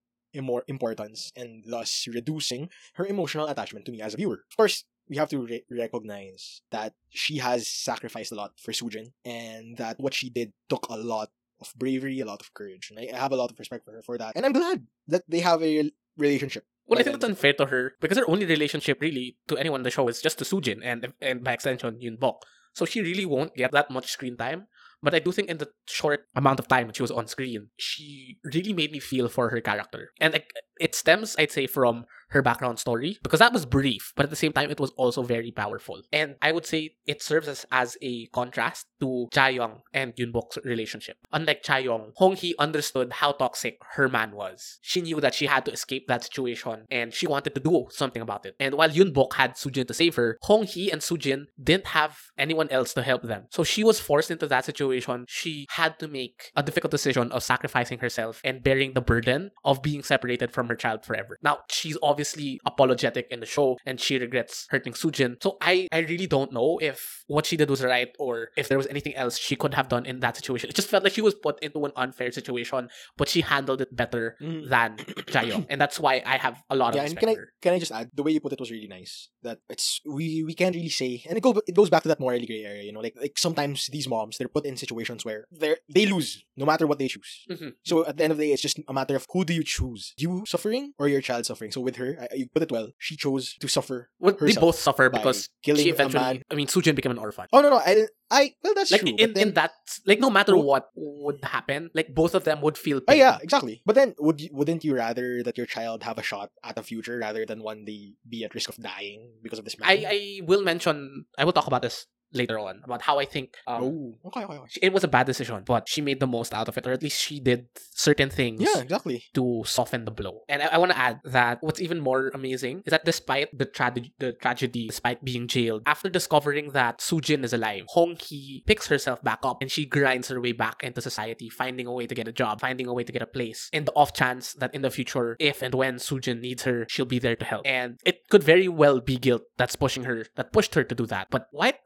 more 0.42 0.64
importance 0.66 1.32
and 1.36 1.64
thus 1.66 2.06
reducing 2.12 2.68
her 2.94 3.06
emotional 3.06 3.46
attachment 3.46 3.84
to 3.86 3.92
me 3.92 4.00
as 4.00 4.14
a 4.14 4.16
viewer. 4.16 4.44
Of 4.50 4.56
course, 4.56 4.84
we 5.08 5.16
have 5.16 5.28
to 5.30 5.38
re- 5.38 5.64
recognize 5.70 6.62
that 6.70 6.94
she 7.10 7.38
has 7.38 7.68
sacrificed 7.68 8.32
a 8.32 8.34
lot 8.34 8.52
for 8.58 8.72
Sujin, 8.72 9.12
and 9.24 9.76
that 9.76 10.00
what 10.00 10.14
she 10.14 10.30
did 10.30 10.52
took 10.68 10.86
a 10.88 10.96
lot 10.96 11.28
of 11.60 11.72
bravery, 11.76 12.20
a 12.20 12.24
lot 12.24 12.40
of 12.40 12.54
courage, 12.54 12.90
and 12.90 12.98
I 12.98 13.16
have 13.16 13.32
a 13.32 13.36
lot 13.36 13.50
of 13.50 13.58
respect 13.58 13.84
for 13.84 13.92
her 13.92 14.02
for 14.02 14.18
that. 14.18 14.32
And 14.36 14.46
I'm 14.46 14.52
glad 14.52 14.86
that 15.08 15.22
they 15.28 15.40
have 15.40 15.62
a 15.62 15.90
relationship. 16.16 16.64
well, 16.86 16.98
I 16.98 17.02
think 17.02 17.20
that's 17.20 17.30
unfair 17.30 17.52
to 17.54 17.66
her 17.66 17.94
because 18.00 18.18
her 18.18 18.28
only 18.28 18.46
relationship 18.46 19.00
really 19.00 19.36
to 19.48 19.56
anyone 19.56 19.80
in 19.80 19.84
the 19.84 19.90
show 19.90 20.08
is 20.08 20.22
just 20.22 20.38
to 20.38 20.44
Sujin 20.44 20.80
and 20.82 21.12
and 21.20 21.44
by 21.44 21.52
extension 21.52 22.00
Yun 22.00 22.16
Bok. 22.16 22.44
So 22.72 22.84
she 22.84 23.00
really 23.02 23.24
won't 23.24 23.54
get 23.54 23.70
that 23.72 23.90
much 23.90 24.10
screen 24.10 24.36
time. 24.36 24.66
But 25.04 25.14
I 25.14 25.18
do 25.18 25.32
think 25.32 25.50
in 25.50 25.58
the 25.58 25.68
short 25.86 26.26
amount 26.34 26.58
of 26.58 26.66
time 26.66 26.90
she 26.94 27.02
was 27.02 27.10
on 27.10 27.26
screen, 27.28 27.68
she 27.76 28.38
really 28.42 28.72
made 28.72 28.90
me 28.90 29.00
feel 29.00 29.28
for 29.28 29.50
her 29.50 29.60
character. 29.60 30.12
And 30.18 30.42
it 30.80 30.94
stems, 30.94 31.36
I'd 31.38 31.52
say, 31.52 31.66
from 31.66 32.06
her 32.34 32.42
background 32.42 32.78
story 32.78 33.18
because 33.22 33.38
that 33.38 33.52
was 33.52 33.64
brief, 33.64 34.12
but 34.16 34.24
at 34.24 34.30
the 34.30 34.36
same 34.36 34.52
time, 34.52 34.70
it 34.70 34.80
was 34.80 34.90
also 34.90 35.22
very 35.22 35.50
powerful. 35.50 36.02
And 36.12 36.36
I 36.42 36.52
would 36.52 36.66
say 36.66 36.96
it 37.06 37.22
serves 37.22 37.48
as, 37.48 37.66
as 37.72 37.96
a 38.02 38.26
contrast 38.26 38.86
to 39.00 39.28
Jayong 39.32 39.80
and 39.92 40.12
Yun 40.16 40.32
Bok's 40.32 40.58
relationship. 40.64 41.16
Unlike 41.32 41.62
Jayong, 41.62 42.12
Hong 42.16 42.36
Hee 42.36 42.54
understood 42.58 43.12
how 43.14 43.32
toxic 43.32 43.78
her 43.92 44.08
man 44.08 44.32
was. 44.32 44.78
She 44.82 45.00
knew 45.00 45.20
that 45.20 45.34
she 45.34 45.46
had 45.46 45.64
to 45.64 45.72
escape 45.72 46.06
that 46.08 46.24
situation 46.24 46.86
and 46.90 47.14
she 47.14 47.26
wanted 47.26 47.54
to 47.54 47.60
do 47.60 47.86
something 47.90 48.22
about 48.22 48.44
it. 48.46 48.56
And 48.60 48.74
while 48.74 48.90
Yun 48.90 49.12
Bok 49.12 49.34
had 49.34 49.54
Sujin 49.54 49.86
to 49.86 49.94
save 49.94 50.16
her, 50.16 50.38
Hong 50.42 50.64
Hee 50.64 50.90
and 50.90 51.00
Sujin 51.00 51.46
didn't 51.62 51.88
have 51.88 52.18
anyone 52.36 52.68
else 52.70 52.92
to 52.94 53.02
help 53.02 53.22
them. 53.22 53.44
So 53.50 53.64
she 53.64 53.84
was 53.84 54.00
forced 54.00 54.30
into 54.30 54.46
that 54.48 54.64
situation. 54.64 55.24
She 55.28 55.66
had 55.70 55.98
to 56.00 56.08
make 56.08 56.50
a 56.56 56.62
difficult 56.62 56.90
decision 56.90 57.30
of 57.32 57.42
sacrificing 57.42 57.98
herself 57.98 58.40
and 58.44 58.62
bearing 58.62 58.94
the 58.94 59.00
burden 59.00 59.50
of 59.64 59.82
being 59.82 60.02
separated 60.02 60.50
from 60.50 60.68
her 60.68 60.76
child 60.76 61.04
forever. 61.04 61.38
Now, 61.42 61.58
she's 61.70 61.96
obviously 62.02 62.23
apologetic 62.66 63.26
in 63.30 63.40
the 63.40 63.46
show 63.46 63.76
and 63.86 64.00
she 64.00 64.18
regrets 64.18 64.66
hurting 64.70 64.92
Sujin. 64.94 65.36
So 65.42 65.56
I, 65.60 65.88
I 65.92 65.98
really 66.00 66.26
don't 66.26 66.52
know 66.52 66.78
if 66.82 67.24
what 67.26 67.46
she 67.46 67.56
did 67.56 67.70
was 67.70 67.82
right 67.82 68.08
or 68.18 68.48
if 68.56 68.68
there 68.68 68.78
was 68.78 68.86
anything 68.88 69.14
else 69.14 69.38
she 69.38 69.56
could 69.56 69.74
have 69.74 69.88
done 69.88 70.04
in 70.06 70.20
that 70.20 70.36
situation. 70.36 70.70
It 70.70 70.76
just 70.76 70.88
felt 70.88 71.04
like 71.04 71.12
she 71.12 71.20
was 71.22 71.34
put 71.34 71.62
into 71.62 71.84
an 71.84 71.92
unfair 71.96 72.30
situation, 72.32 72.88
but 73.16 73.28
she 73.28 73.40
handled 73.42 73.80
it 73.80 73.94
better 73.94 74.36
Mhm. 74.40 74.68
than 74.68 74.96
Jayong. 75.32 75.66
And 75.70 75.80
that's 75.80 75.98
why 76.00 76.22
I 76.24 76.36
have 76.36 76.62
a 76.70 76.76
lot 76.76 76.90
of 76.90 76.96
Yeah, 76.96 77.06
and 77.08 77.18
can 77.18 77.28
I 77.28 77.36
can 77.62 77.72
I 77.74 77.78
just 77.78 77.92
add 77.92 78.10
the 78.14 78.22
way 78.22 78.32
you 78.32 78.40
put 78.40 78.52
it 78.52 78.60
was 78.60 78.70
really 78.70 78.88
nice. 78.88 79.28
That 79.44 79.58
it's 79.68 80.00
we 80.04 80.42
we 80.44 80.54
can't 80.54 80.74
really 80.74 80.88
say, 80.88 81.22
and 81.28 81.38
it 81.38 81.42
go 81.42 81.54
it 81.66 81.74
goes 81.74 81.90
back 81.90 82.02
to 82.02 82.08
that 82.08 82.20
morally 82.20 82.46
gray 82.46 82.64
area. 82.64 82.82
You 82.82 82.92
know, 82.92 83.00
like 83.00 83.14
like 83.20 83.38
sometimes 83.38 83.86
these 83.92 84.08
moms 84.08 84.36
they're 84.38 84.48
put 84.48 84.66
in 84.66 84.76
situations 84.76 85.24
where 85.24 85.46
they 85.52 85.76
they 85.88 86.06
lose 86.06 86.44
no 86.56 86.66
matter 86.66 86.86
what 86.86 86.98
they 86.98 87.08
choose. 87.08 87.44
Mhm. 87.50 87.72
So 87.84 88.04
at 88.06 88.16
the 88.16 88.24
end 88.24 88.32
of 88.32 88.38
the 88.38 88.46
day, 88.46 88.52
it's 88.52 88.62
just 88.62 88.80
a 88.88 88.92
matter 88.92 89.16
of 89.16 89.26
who 89.32 89.44
do 89.44 89.54
you 89.54 89.64
choose, 89.64 90.12
you 90.16 90.44
suffering 90.46 90.92
or 90.98 91.08
your 91.08 91.20
child 91.20 91.46
suffering. 91.46 91.70
So 91.72 91.80
with 91.80 91.96
her, 91.96 92.16
I, 92.20 92.34
you 92.34 92.46
put 92.48 92.62
it 92.62 92.72
well. 92.72 92.88
She 92.98 93.16
chose 93.16 93.54
to 93.60 93.68
suffer. 93.68 94.10
Well, 94.18 94.36
they 94.40 94.54
both 94.54 94.78
suffer 94.78 95.10
because 95.10 95.48
killing 95.62 95.84
she 95.84 95.90
a 95.90 96.08
man. 96.08 96.42
I 96.50 96.54
mean, 96.54 96.66
Sujin 96.66 96.94
became 96.94 97.12
an 97.12 97.18
orphan. 97.18 97.46
Oh 97.52 97.60
no 97.60 97.70
no 97.70 97.78
I 97.78 97.94
didn't 97.94 98.10
I 98.30 98.54
well 98.64 98.72
that's 98.74 98.90
like 98.90 99.02
true. 99.02 99.14
in, 99.18 99.34
then, 99.34 99.48
in 99.48 99.54
that, 99.54 99.72
like 100.06 100.18
no 100.18 100.30
matter 100.30 100.56
Oh. 100.56 100.60
what 100.60 100.88
would 100.96 101.44
happen, 101.44 101.90
like 101.94 102.14
both 102.14 102.34
of 102.34 102.44
them 102.44 102.60
would 102.62 102.78
feel. 102.78 103.00
Oh 103.06 103.12
yeah, 103.12 103.38
exactly. 103.42 103.82
But 103.84 103.94
then, 103.96 104.14
would 104.18 104.40
you, 104.40 104.48
wouldn't 104.52 104.82
you 104.82 104.94
rather 104.96 105.42
that 105.42 105.58
your 105.58 105.66
child 105.66 106.02
have 106.04 106.16
a 106.18 106.22
shot 106.22 106.50
at 106.64 106.78
a 106.78 106.82
future 106.82 107.18
rather 107.18 107.44
than 107.44 107.62
one 107.62 107.84
day 107.84 108.14
be 108.26 108.42
at 108.44 108.54
risk 108.54 108.70
of 108.70 108.76
dying 108.80 109.28
because 109.42 109.58
of 109.58 109.64
this? 109.64 109.76
I 109.82 110.04
I 110.06 110.18
will 110.46 110.62
mention. 110.62 111.26
I 111.38 111.44
will 111.44 111.52
talk 111.52 111.66
about 111.66 111.82
this 111.82 112.06
later 112.34 112.58
on 112.58 112.80
about 112.84 113.02
how 113.02 113.18
I 113.18 113.24
think. 113.24 113.56
Um, 113.66 113.82
oh, 113.82 114.18
okay, 114.28 114.44
okay, 114.44 114.54
okay. 114.54 114.80
it 114.82 114.92
was 114.92 115.04
a 115.04 115.08
bad 115.08 115.26
decision, 115.26 115.62
but 115.64 115.88
she 115.88 116.00
made 116.00 116.20
the 116.20 116.26
most 116.26 116.52
out 116.54 116.68
of 116.68 116.76
it, 116.76 116.86
or 116.86 116.92
at 116.92 117.02
least 117.02 117.20
she 117.20 117.40
did 117.40 117.66
certain 117.92 118.30
things. 118.30 118.60
Yeah, 118.60 118.80
exactly. 118.80 119.24
to 119.34 119.62
soften 119.66 120.04
the 120.04 120.10
blow. 120.10 120.42
And 120.48 120.62
I, 120.62 120.66
I 120.66 120.78
want 120.78 120.92
to 120.92 120.98
add 120.98 121.20
that 121.24 121.58
what's 121.60 121.80
even 121.80 122.00
more 122.00 122.30
amazing 122.34 122.82
is 122.86 122.90
that 122.90 123.04
despite 123.04 123.56
the, 123.56 123.64
tragedy, 123.64 124.12
the 124.18 124.32
tragedy, 124.32 124.88
despite 124.88 125.24
being 125.24 125.48
jailed, 125.48 125.82
after 125.86 126.08
discovering 126.08 126.70
that 126.72 126.98
Sujin 126.98 127.44
is 127.44 127.52
alive, 127.52 127.84
Hong 127.88 128.16
Hee 128.16 128.62
picks 128.66 128.88
herself 128.88 129.22
back 129.22 129.40
up 129.42 129.58
and 129.60 129.70
she 129.70 129.86
grinds 129.86 130.28
her 130.28 130.40
way 130.40 130.52
back 130.52 130.82
into 130.82 131.00
society, 131.00 131.48
finding 131.48 131.86
a 131.86 131.92
way 131.92 132.06
to 132.06 132.14
get 132.14 132.28
a 132.28 132.32
job, 132.32 132.60
finding 132.60 132.86
a 132.86 132.94
way 132.94 133.04
to 133.04 133.12
get 133.12 133.22
a 133.22 133.26
place, 133.26 133.68
in 133.72 133.84
the 133.84 133.92
off 133.92 134.12
chance 134.12 134.54
that 134.54 134.74
in 134.74 134.82
the 134.82 134.90
future, 134.90 135.36
if 135.38 135.62
and 135.62 135.74
when 135.74 135.96
Sujin 135.96 136.40
needs 136.40 136.62
her, 136.64 136.86
she'll 136.88 137.04
be 137.04 137.18
there 137.18 137.36
to 137.36 137.44
help. 137.44 137.66
And 137.66 137.98
it 138.04 138.28
could 138.28 138.42
very 138.42 138.68
well 138.68 139.00
be 139.00 139.16
guilt 139.16 139.42
that's 139.56 139.76
pushing 139.76 140.04
her, 140.04 140.26
that 140.36 140.52
pushed 140.52 140.74
her 140.74 140.84
to 140.84 140.94
do 140.94 141.06
that. 141.06 141.28
But 141.30 141.48
what, 141.50 141.78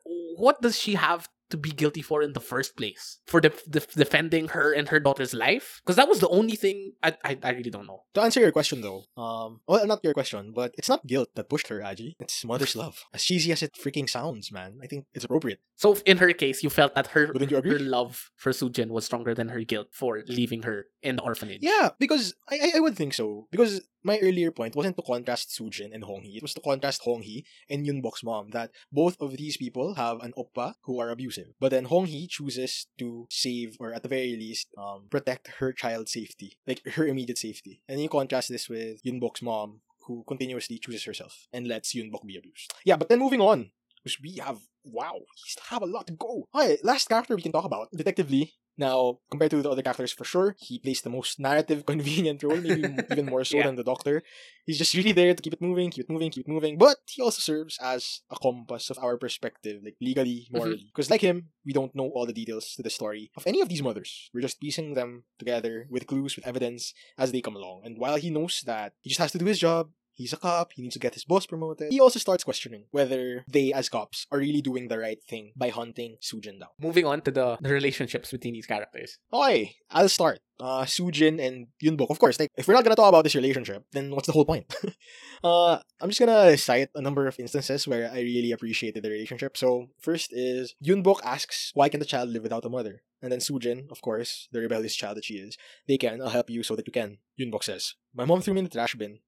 what 0.44 0.56
does 0.62 0.76
she 0.78 0.94
have 0.94 1.28
to 1.50 1.56
be 1.56 1.70
guilty 1.82 2.02
for 2.04 2.20
in 2.26 2.32
the 2.36 2.44
first 2.52 2.76
place 2.76 3.04
for 3.26 3.40
def- 3.40 3.64
def- 3.74 3.94
defending 4.04 4.48
her 4.56 4.68
and 4.78 4.86
her 4.92 5.00
daughter's 5.00 5.32
life 5.32 5.80
because 5.80 5.96
that 5.96 6.04
was 6.12 6.20
the 6.20 6.28
only 6.28 6.56
thing 6.64 6.92
I, 7.02 7.10
I 7.24 7.32
I 7.42 7.50
really 7.56 7.72
don't 7.76 7.88
know 7.90 8.00
To 8.16 8.20
answer 8.20 8.40
your 8.44 8.52
question 8.52 8.78
though, 8.86 9.00
um, 9.16 9.50
well, 9.66 9.80
not 9.92 10.04
your 10.04 10.12
question, 10.20 10.52
but 10.60 10.68
it's 10.78 10.90
not 10.92 11.06
guilt 11.12 11.30
that 11.36 11.48
pushed 11.48 11.68
her, 11.72 11.80
Aji. 11.80 12.08
It's 12.20 12.44
mother's 12.44 12.76
love. 12.76 12.96
As 13.16 13.24
cheesy 13.28 13.50
as 13.56 13.62
it 13.66 13.72
freaking 13.82 14.08
sounds, 14.16 14.52
man. 14.52 14.70
I 14.84 14.86
think 14.90 15.06
it's 15.16 15.24
appropriate. 15.24 15.60
so 15.84 15.96
in 16.04 16.16
her 16.24 16.32
case 16.44 16.58
you 16.64 16.68
felt 16.80 16.92
that 16.98 17.08
her 17.16 17.24
her 17.32 17.78
love 17.96 18.12
for 18.42 18.52
Sujin 18.58 18.88
was 18.96 19.04
stronger 19.08 19.32
than 19.38 19.48
her 19.54 19.62
guilt 19.72 19.88
for 20.00 20.12
leaving 20.38 20.62
her 20.68 20.78
in 21.02 21.16
the 21.16 21.22
orphanage 21.22 21.60
Yeah, 21.62 21.90
because 21.98 22.34
I, 22.48 22.72
I 22.76 22.80
would 22.80 22.96
think 22.96 23.14
so. 23.14 23.46
Because 23.50 23.82
my 24.02 24.18
earlier 24.18 24.50
point 24.50 24.74
wasn't 24.74 24.96
to 24.96 25.02
contrast 25.02 25.56
Sujin 25.56 25.94
and 25.94 26.04
Hong 26.04 26.22
Hee. 26.22 26.36
It 26.36 26.42
was 26.42 26.54
to 26.54 26.60
contrast 26.60 27.02
Hong 27.02 27.22
Hee 27.22 27.44
and 27.68 27.86
Yunbok's 27.86 28.24
mom. 28.24 28.50
That 28.50 28.70
both 28.92 29.16
of 29.20 29.36
these 29.36 29.56
people 29.56 29.94
have 29.94 30.20
an 30.20 30.32
oppa 30.36 30.74
who 30.82 31.00
are 31.00 31.10
abusive. 31.10 31.48
But 31.60 31.70
then 31.70 31.84
Hong 31.84 32.06
Hee 32.06 32.26
chooses 32.26 32.86
to 32.98 33.26
save, 33.30 33.76
or 33.80 33.92
at 33.92 34.02
the 34.02 34.08
very 34.08 34.36
least, 34.36 34.68
um, 34.76 35.06
protect 35.10 35.48
her 35.58 35.72
child's 35.72 36.12
safety. 36.12 36.58
Like, 36.66 36.86
her 36.94 37.06
immediate 37.06 37.38
safety. 37.38 37.82
And 37.88 38.00
you 38.00 38.08
contrast 38.08 38.48
this 38.48 38.68
with 38.68 39.02
Yunbok's 39.04 39.42
mom, 39.42 39.80
who 40.06 40.24
continuously 40.26 40.78
chooses 40.78 41.04
herself 41.04 41.46
and 41.52 41.68
lets 41.68 41.94
Yunbok 41.94 42.26
be 42.26 42.36
abused. 42.36 42.72
Yeah, 42.84 42.96
but 42.96 43.08
then 43.08 43.18
moving 43.18 43.40
on. 43.40 43.70
Because 44.02 44.18
we 44.22 44.36
have, 44.36 44.58
wow, 44.84 45.14
we 45.14 45.26
still 45.36 45.64
have 45.68 45.82
a 45.82 45.86
lot 45.86 46.06
to 46.06 46.14
go. 46.14 46.48
Alright, 46.54 46.84
last 46.84 47.08
character 47.08 47.36
we 47.36 47.42
can 47.42 47.52
talk 47.52 47.64
about, 47.64 47.88
Detective 47.92 48.30
Lee. 48.30 48.54
Now, 48.78 49.18
compared 49.28 49.50
to 49.50 49.60
the 49.60 49.70
other 49.70 49.82
characters, 49.82 50.12
for 50.12 50.24
sure, 50.24 50.54
he 50.58 50.78
plays 50.78 51.02
the 51.02 51.10
most 51.10 51.40
narrative 51.40 51.84
convenient 51.92 52.42
role, 52.42 52.56
maybe 52.56 52.86
even 53.10 53.26
more 53.26 53.44
so 53.44 53.58
Yeah. 53.58 53.66
than 53.66 53.74
the 53.76 53.82
Doctor. 53.82 54.22
He's 54.64 54.78
just 54.78 54.94
really 54.94 55.12
there 55.12 55.34
to 55.34 55.42
keep 55.42 55.52
it 55.52 55.60
moving, 55.60 55.90
keep 55.90 56.04
it 56.04 56.10
moving, 56.10 56.30
keep 56.30 56.46
it 56.46 56.52
moving. 56.52 56.78
But 56.78 56.98
he 57.06 57.20
also 57.20 57.40
serves 57.40 57.76
as 57.82 58.22
a 58.30 58.36
compass 58.40 58.88
of 58.90 58.98
our 59.02 59.18
perspective, 59.18 59.82
like 59.84 59.96
legally, 60.00 60.46
mm-hmm. 60.46 60.56
morally. 60.56 60.86
Because 60.94 61.10
like 61.10 61.22
him, 61.22 61.48
we 61.66 61.72
don't 61.72 61.94
know 61.94 62.08
all 62.14 62.24
the 62.26 62.32
details 62.32 62.74
to 62.76 62.82
the 62.82 62.90
story 62.90 63.30
of 63.36 63.46
any 63.46 63.60
of 63.60 63.68
these 63.68 63.82
mothers. 63.82 64.30
We're 64.32 64.46
just 64.46 64.60
piecing 64.60 64.94
them 64.94 65.24
together 65.38 65.88
with 65.90 66.06
clues, 66.06 66.36
with 66.36 66.46
evidence 66.46 66.94
as 67.18 67.32
they 67.32 67.40
come 67.40 67.56
along. 67.56 67.82
And 67.84 67.98
while 67.98 68.16
he 68.16 68.30
knows 68.30 68.62
that 68.66 68.92
he 69.00 69.10
just 69.10 69.20
has 69.20 69.32
to 69.32 69.38
do 69.38 69.46
his 69.46 69.58
job, 69.58 69.90
He's 70.18 70.32
a 70.32 70.36
cop, 70.36 70.72
he 70.74 70.82
needs 70.82 70.94
to 70.94 70.98
get 70.98 71.14
his 71.14 71.24
boss 71.24 71.46
promoted. 71.46 71.92
He 71.92 72.00
also 72.00 72.18
starts 72.18 72.42
questioning 72.42 72.86
whether 72.90 73.44
they, 73.46 73.72
as 73.72 73.88
cops, 73.88 74.26
are 74.32 74.38
really 74.38 74.60
doing 74.60 74.88
the 74.88 74.98
right 74.98 75.22
thing 75.22 75.52
by 75.54 75.68
hunting 75.68 76.16
Sujin 76.20 76.58
down. 76.58 76.74
moving 76.80 77.06
on 77.06 77.20
to 77.22 77.30
the, 77.30 77.56
the 77.60 77.72
relationships 77.72 78.32
between 78.32 78.54
these 78.54 78.66
characters 78.66 79.18
Okay, 79.32 79.76
I'll 79.92 80.08
start. 80.08 80.40
Uh, 80.58 80.82
Sujin 80.82 81.38
and 81.40 81.68
Yunbok. 81.80 82.10
Of 82.10 82.18
course, 82.18 82.40
like, 82.40 82.50
if 82.56 82.66
we're 82.66 82.74
not 82.74 82.82
gonna 82.82 82.96
talk 82.96 83.10
about 83.10 83.22
this 83.22 83.36
relationship, 83.36 83.84
then 83.92 84.10
what's 84.10 84.26
the 84.26 84.32
whole 84.32 84.44
point? 84.44 84.66
uh, 85.44 85.78
I'm 86.00 86.10
just 86.10 86.18
gonna 86.18 86.56
cite 86.56 86.88
a 86.96 87.00
number 87.00 87.28
of 87.28 87.38
instances 87.38 87.86
where 87.86 88.10
I 88.10 88.20
really 88.20 88.50
appreciated 88.50 89.04
the 89.04 89.10
relationship. 89.10 89.56
So, 89.56 89.90
first 90.00 90.32
is 90.32 90.74
Yunbok 90.84 91.20
asks, 91.22 91.70
why 91.74 91.88
can 91.88 92.00
the 92.00 92.06
child 92.06 92.30
live 92.30 92.42
without 92.42 92.64
a 92.64 92.68
mother? 92.68 93.02
And 93.22 93.30
then 93.30 93.40
Sujin, 93.40 93.90
of 93.90 94.00
course, 94.00 94.48
the 94.50 94.60
rebellious 94.60 94.96
child 94.96 95.16
that 95.16 95.24
she 95.24 95.34
is, 95.34 95.56
they 95.86 95.98
can, 95.98 96.20
I'll 96.20 96.28
help 96.28 96.50
you 96.50 96.62
so 96.62 96.74
that 96.76 96.86
you 96.86 96.92
can. 96.92 97.18
Yunbok 97.38 97.64
says, 97.64 97.94
my 98.14 98.24
mom 98.24 98.40
threw 98.40 98.54
me 98.54 98.60
in 98.60 98.64
the 98.64 98.70
trash 98.70 98.94
bin. 98.94 99.20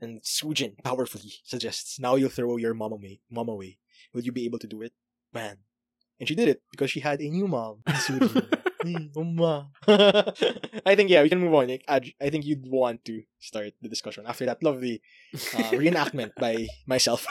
And 0.00 0.22
Sujin 0.22 0.82
powerfully 0.82 1.32
suggests, 1.44 1.98
now 1.98 2.16
you'll 2.16 2.30
throw 2.30 2.56
your 2.56 2.74
mom 2.74 2.92
away. 2.92 3.20
Mom 3.30 3.48
away. 3.48 3.78
Will 4.12 4.22
you 4.22 4.32
be 4.32 4.44
able 4.44 4.58
to 4.58 4.66
do 4.66 4.82
it? 4.82 4.92
Man. 5.32 5.58
And 6.18 6.28
she 6.28 6.34
did 6.34 6.48
it 6.48 6.62
because 6.70 6.90
she 6.90 7.00
had 7.00 7.20
a 7.20 7.28
new 7.28 7.46
mom. 7.46 7.82
Sujin. 7.88 8.48
Mm, 8.84 9.66
I 10.86 10.94
think 10.94 11.10
yeah, 11.10 11.22
we 11.22 11.28
can 11.28 11.40
move 11.40 11.54
on. 11.54 11.70
I 11.88 12.30
think 12.30 12.44
you'd 12.44 12.66
want 12.66 13.04
to 13.06 13.22
start 13.40 13.72
the 13.82 13.88
discussion 13.88 14.24
after 14.26 14.46
that 14.46 14.62
lovely 14.62 15.02
uh, 15.34 15.72
reenactment 15.72 16.32
by 16.38 16.68
myself. 16.86 17.26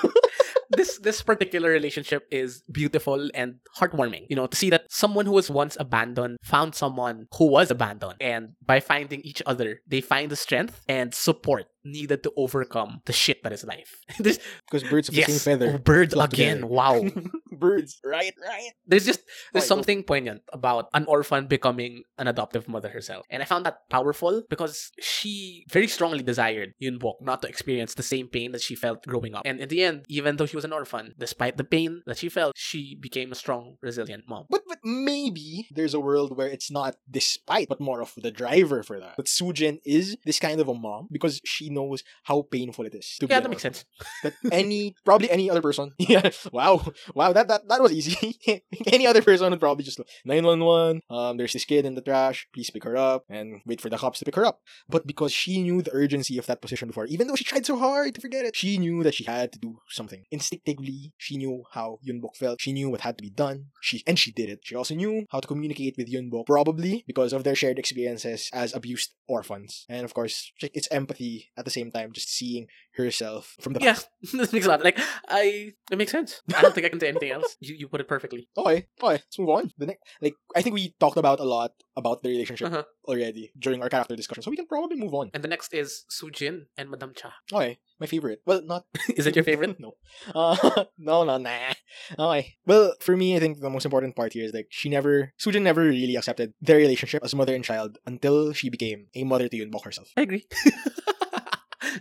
this 0.72 0.99
this 0.99 1.22
particular 1.22 1.70
relationship 1.70 2.28
is 2.32 2.63
beautiful 2.72 3.30
and 3.34 3.55
heartwarming. 3.78 4.26
You 4.30 4.36
know, 4.36 4.47
to 4.47 4.57
see 4.57 4.70
that 4.72 4.86
someone 4.89 5.26
who 5.26 5.34
was 5.34 5.49
once 5.49 5.78
abandoned 5.80 6.38
found 6.43 6.76
someone 6.76 7.28
who 7.38 7.47
was 7.47 7.72
abandoned, 7.72 8.18
and 8.20 8.55
by 8.66 8.80
finding 8.80 9.22
each 9.22 9.41
other, 9.45 9.82
they 9.88 10.01
find 10.01 10.30
the 10.30 10.36
strength 10.36 10.82
and 10.88 11.13
support 11.13 11.66
needed 11.86 12.23
to 12.23 12.33
overcome 12.36 13.01
the 13.05 13.13
shit 13.13 13.43
that 13.43 13.53
is 13.53 13.63
life. 13.63 14.01
Because 14.65 14.83
birds 14.89 15.09
of 15.09 15.15
the 15.15 15.23
same 15.23 15.39
feather. 15.39 15.73
oh, 15.75 15.77
birds 15.77 16.13
again. 16.13 16.57
together. 16.61 16.67
Wow. 16.67 17.05
birds, 17.51 17.99
right, 18.03 18.33
right. 18.41 18.71
There's 18.88 19.05
just 19.05 19.21
there's 19.53 19.63
Alright, 19.63 19.69
go. 19.69 19.75
something 19.75 20.03
poignant 20.03 20.41
about 20.51 20.89
an 20.93 21.05
orphan 21.05 21.47
becoming 21.47 22.03
an 22.17 22.27
adoptive 22.27 22.67
mother 22.67 22.89
herself. 22.89 23.25
And 23.29 23.41
I 23.41 23.45
found 23.45 23.65
that 23.65 23.89
powerful 23.89 24.43
because 24.49 24.91
she 24.99 25.65
very 25.69 25.88
strongly 25.88 26.23
desired 26.23 26.73
Yunbok 26.81 27.21
not 27.21 27.41
to 27.43 27.47
experience 27.47 27.93
the 27.93 28.03
same 28.03 28.27
pain 28.27 28.51
that 28.51 28.61
she 28.61 28.75
felt 28.75 29.05
growing 29.05 29.36
up. 29.36 29.43
And 29.45 29.59
in 29.59 29.69
the 29.69 29.83
end, 29.83 30.05
even 30.09 30.36
though 30.38 30.45
she 30.45 30.55
was 30.57 30.65
an 30.65 30.73
orphan, 30.73 31.13
despite 31.17 31.57
the 31.57 31.63
pain 31.63 32.01
that 32.05 32.17
she 32.17 32.29
felt, 32.29 32.53
she 32.55 32.95
became 32.99 33.31
a 33.31 33.36
strong, 33.36 33.77
resilient 33.81 34.23
mom. 34.27 34.45
But 34.49 34.61
but 34.67 34.79
maybe 34.83 35.67
there's 35.71 35.93
a 35.93 35.99
world 35.99 36.36
where 36.38 36.47
it's 36.47 36.71
not 36.71 36.95
despite, 37.09 37.69
but 37.69 37.79
more 37.79 38.01
of 38.01 38.13
the 38.17 38.31
driver 38.31 38.83
for 38.83 38.99
that. 38.99 39.15
But 39.15 39.27
Sujin 39.27 39.79
is 39.86 40.17
this 40.25 40.39
kind 40.39 40.59
of 40.59 40.67
a 40.67 40.73
mom 40.73 41.07
because 41.11 41.39
she 41.45 41.69
knows 41.76 42.03
how 42.23 42.41
painful 42.55 42.86
it 42.86 42.95
is 42.95 43.17
to 43.19 43.28
Yeah, 43.30 43.39
be 43.39 43.43
that 43.43 43.49
makes 43.49 43.61
sense. 43.67 43.86
that 44.23 44.34
any 44.51 44.95
probably 45.05 45.30
any 45.30 45.49
other 45.51 45.61
person 45.61 45.91
yeah 45.99 46.30
wow 46.51 46.76
wow 47.13 47.32
that 47.34 47.47
that, 47.49 47.61
that 47.69 47.82
was 47.82 47.91
easy. 47.91 48.15
Any 48.95 49.05
other 49.07 49.21
person 49.21 49.49
would 49.51 49.59
probably 49.59 49.84
just 49.84 49.99
911 50.26 51.01
um 51.09 51.38
there's 51.38 51.53
this 51.53 51.65
kid 51.65 51.86
in 51.86 51.95
the 51.95 52.01
trash 52.01 52.47
please 52.53 52.69
pick 52.69 52.84
her 52.84 52.95
up 52.97 53.23
and 53.30 53.61
wait 53.65 53.82
for 53.82 53.89
the 53.89 53.97
cops 53.97 54.19
to 54.19 54.26
pick 54.26 54.36
her 54.36 54.45
up. 54.45 54.61
But 54.89 55.05
because 55.07 55.32
she 55.32 55.61
knew 55.61 55.82
the 55.82 55.93
urgency 55.93 56.38
of 56.38 56.45
that 56.47 56.61
position 56.61 56.88
before 56.88 57.05
even 57.05 57.28
though 57.28 57.36
she 57.36 57.43
tried 57.43 57.65
so 57.65 57.78
hard 57.78 58.15
to 58.15 58.21
forget 58.21 58.45
it 58.45 58.55
she 58.55 58.78
knew 58.78 59.03
that 59.03 59.13
she 59.15 59.26
had 59.26 59.51
to 59.53 59.59
do 59.59 59.80
something. 59.89 60.23
Instinctively 60.32 61.13
she 61.17 61.38
knew 61.38 61.63
how 61.71 61.99
Yunbok 62.07 62.36
felt. 62.36 62.61
She 62.61 62.71
knew 62.73 62.89
what 62.89 63.01
had 63.01 63.17
to 63.17 63.21
be 63.23 63.30
done. 63.30 63.67
She 63.82 64.03
and 64.07 64.17
she 64.17 64.32
did 64.32 64.49
it. 64.49 64.59
She 64.63 64.76
also 64.76 64.95
knew 64.95 65.26
how 65.32 65.39
to 65.39 65.47
communicate 65.47 65.95
with 65.97 66.11
Yunbok 66.11 66.45
probably 66.45 67.03
because 67.07 67.34
of 67.34 67.43
their 67.43 67.55
shared 67.55 67.80
experiences 67.80 68.49
as 68.53 68.73
abused 68.73 69.13
orphans. 69.28 69.86
And 69.89 70.05
of 70.05 70.13
course 70.13 70.51
it's 70.61 70.88
empathy 70.91 71.51
at 71.57 71.64
the 71.66 71.72
same 71.72 71.91
time 71.91 72.11
just 72.13 72.30
seeing 72.30 72.68
herself 72.95 73.55
from 73.59 73.74
the 73.74 73.82
Yeah, 73.82 73.97
this 74.34 74.53
makes 74.53 74.66
a 74.66 74.70
lot. 74.70 74.84
Like 74.84 74.97
I, 75.28 75.74
it 75.91 75.97
makes 75.97 76.11
sense. 76.11 76.41
I 76.55 76.61
don't 76.61 76.74
think 76.74 76.86
I 76.86 76.89
can 76.89 76.99
say 76.99 77.09
anything 77.09 77.32
else. 77.32 77.57
You 77.59 77.76
you 77.76 77.88
put 77.88 77.99
it 78.01 78.07
perfectly. 78.07 78.47
Okay, 78.57 78.88
okay, 79.03 79.20
let's 79.26 79.38
move 79.39 79.49
on. 79.49 79.72
The 79.78 79.88
next, 79.88 80.01
like, 80.22 80.36
I 80.55 80.61
think 80.61 80.74
we 80.76 80.95
talked 80.99 81.18
about 81.18 81.39
a 81.39 81.43
lot 81.43 81.72
about 81.97 82.24
the 82.24 82.30
relationship 82.30 82.68
Uh-huh. 82.72 82.84
already 83.05 83.51
during 83.59 83.82
our 83.84 83.89
character 83.89 84.16
discussion, 84.16 84.43
so 84.43 84.49
we 84.51 84.55
can 84.57 84.66
probably 84.68 84.95
move 84.97 85.13
on. 85.13 85.30
And 85.34 85.43
the 85.43 85.47
next 85.51 85.74
is 85.74 86.05
Sujin 86.09 86.66
and 86.78 86.89
Madame 86.89 87.13
Cha. 87.16 87.34
Okay, 87.51 87.80
my 87.99 88.07
favorite. 88.07 88.39
Well, 88.45 88.61
not. 88.63 88.86
Is 89.20 89.28
it 89.28 89.36
your 89.36 89.43
favorite? 89.43 89.80
no. 89.80 89.95
Uh, 90.34 90.55
no, 90.97 91.24
no, 91.24 91.38
nah. 91.38 91.74
Okay. 92.18 92.55
Well, 92.66 92.93
for 92.99 93.16
me, 93.18 93.36
I 93.36 93.39
think 93.39 93.59
the 93.59 93.70
most 93.70 93.86
important 93.86 94.16
part 94.16 94.34
here 94.34 94.45
is 94.45 94.53
like 94.53 94.68
she 94.70 94.89
never, 94.89 95.34
Sujin 95.39 95.61
never 95.63 95.84
really 95.84 96.16
accepted 96.16 96.53
their 96.61 96.78
relationship 96.78 97.24
as 97.24 97.36
mother 97.36 97.55
and 97.55 97.63
child 97.63 97.97
until 98.05 98.53
she 98.53 98.70
became 98.70 99.07
a 99.16 99.24
mother 99.24 99.47
to 99.47 99.55
Yunbok 99.57 99.84
herself. 99.86 100.09
I 100.18 100.22
agree. 100.28 100.45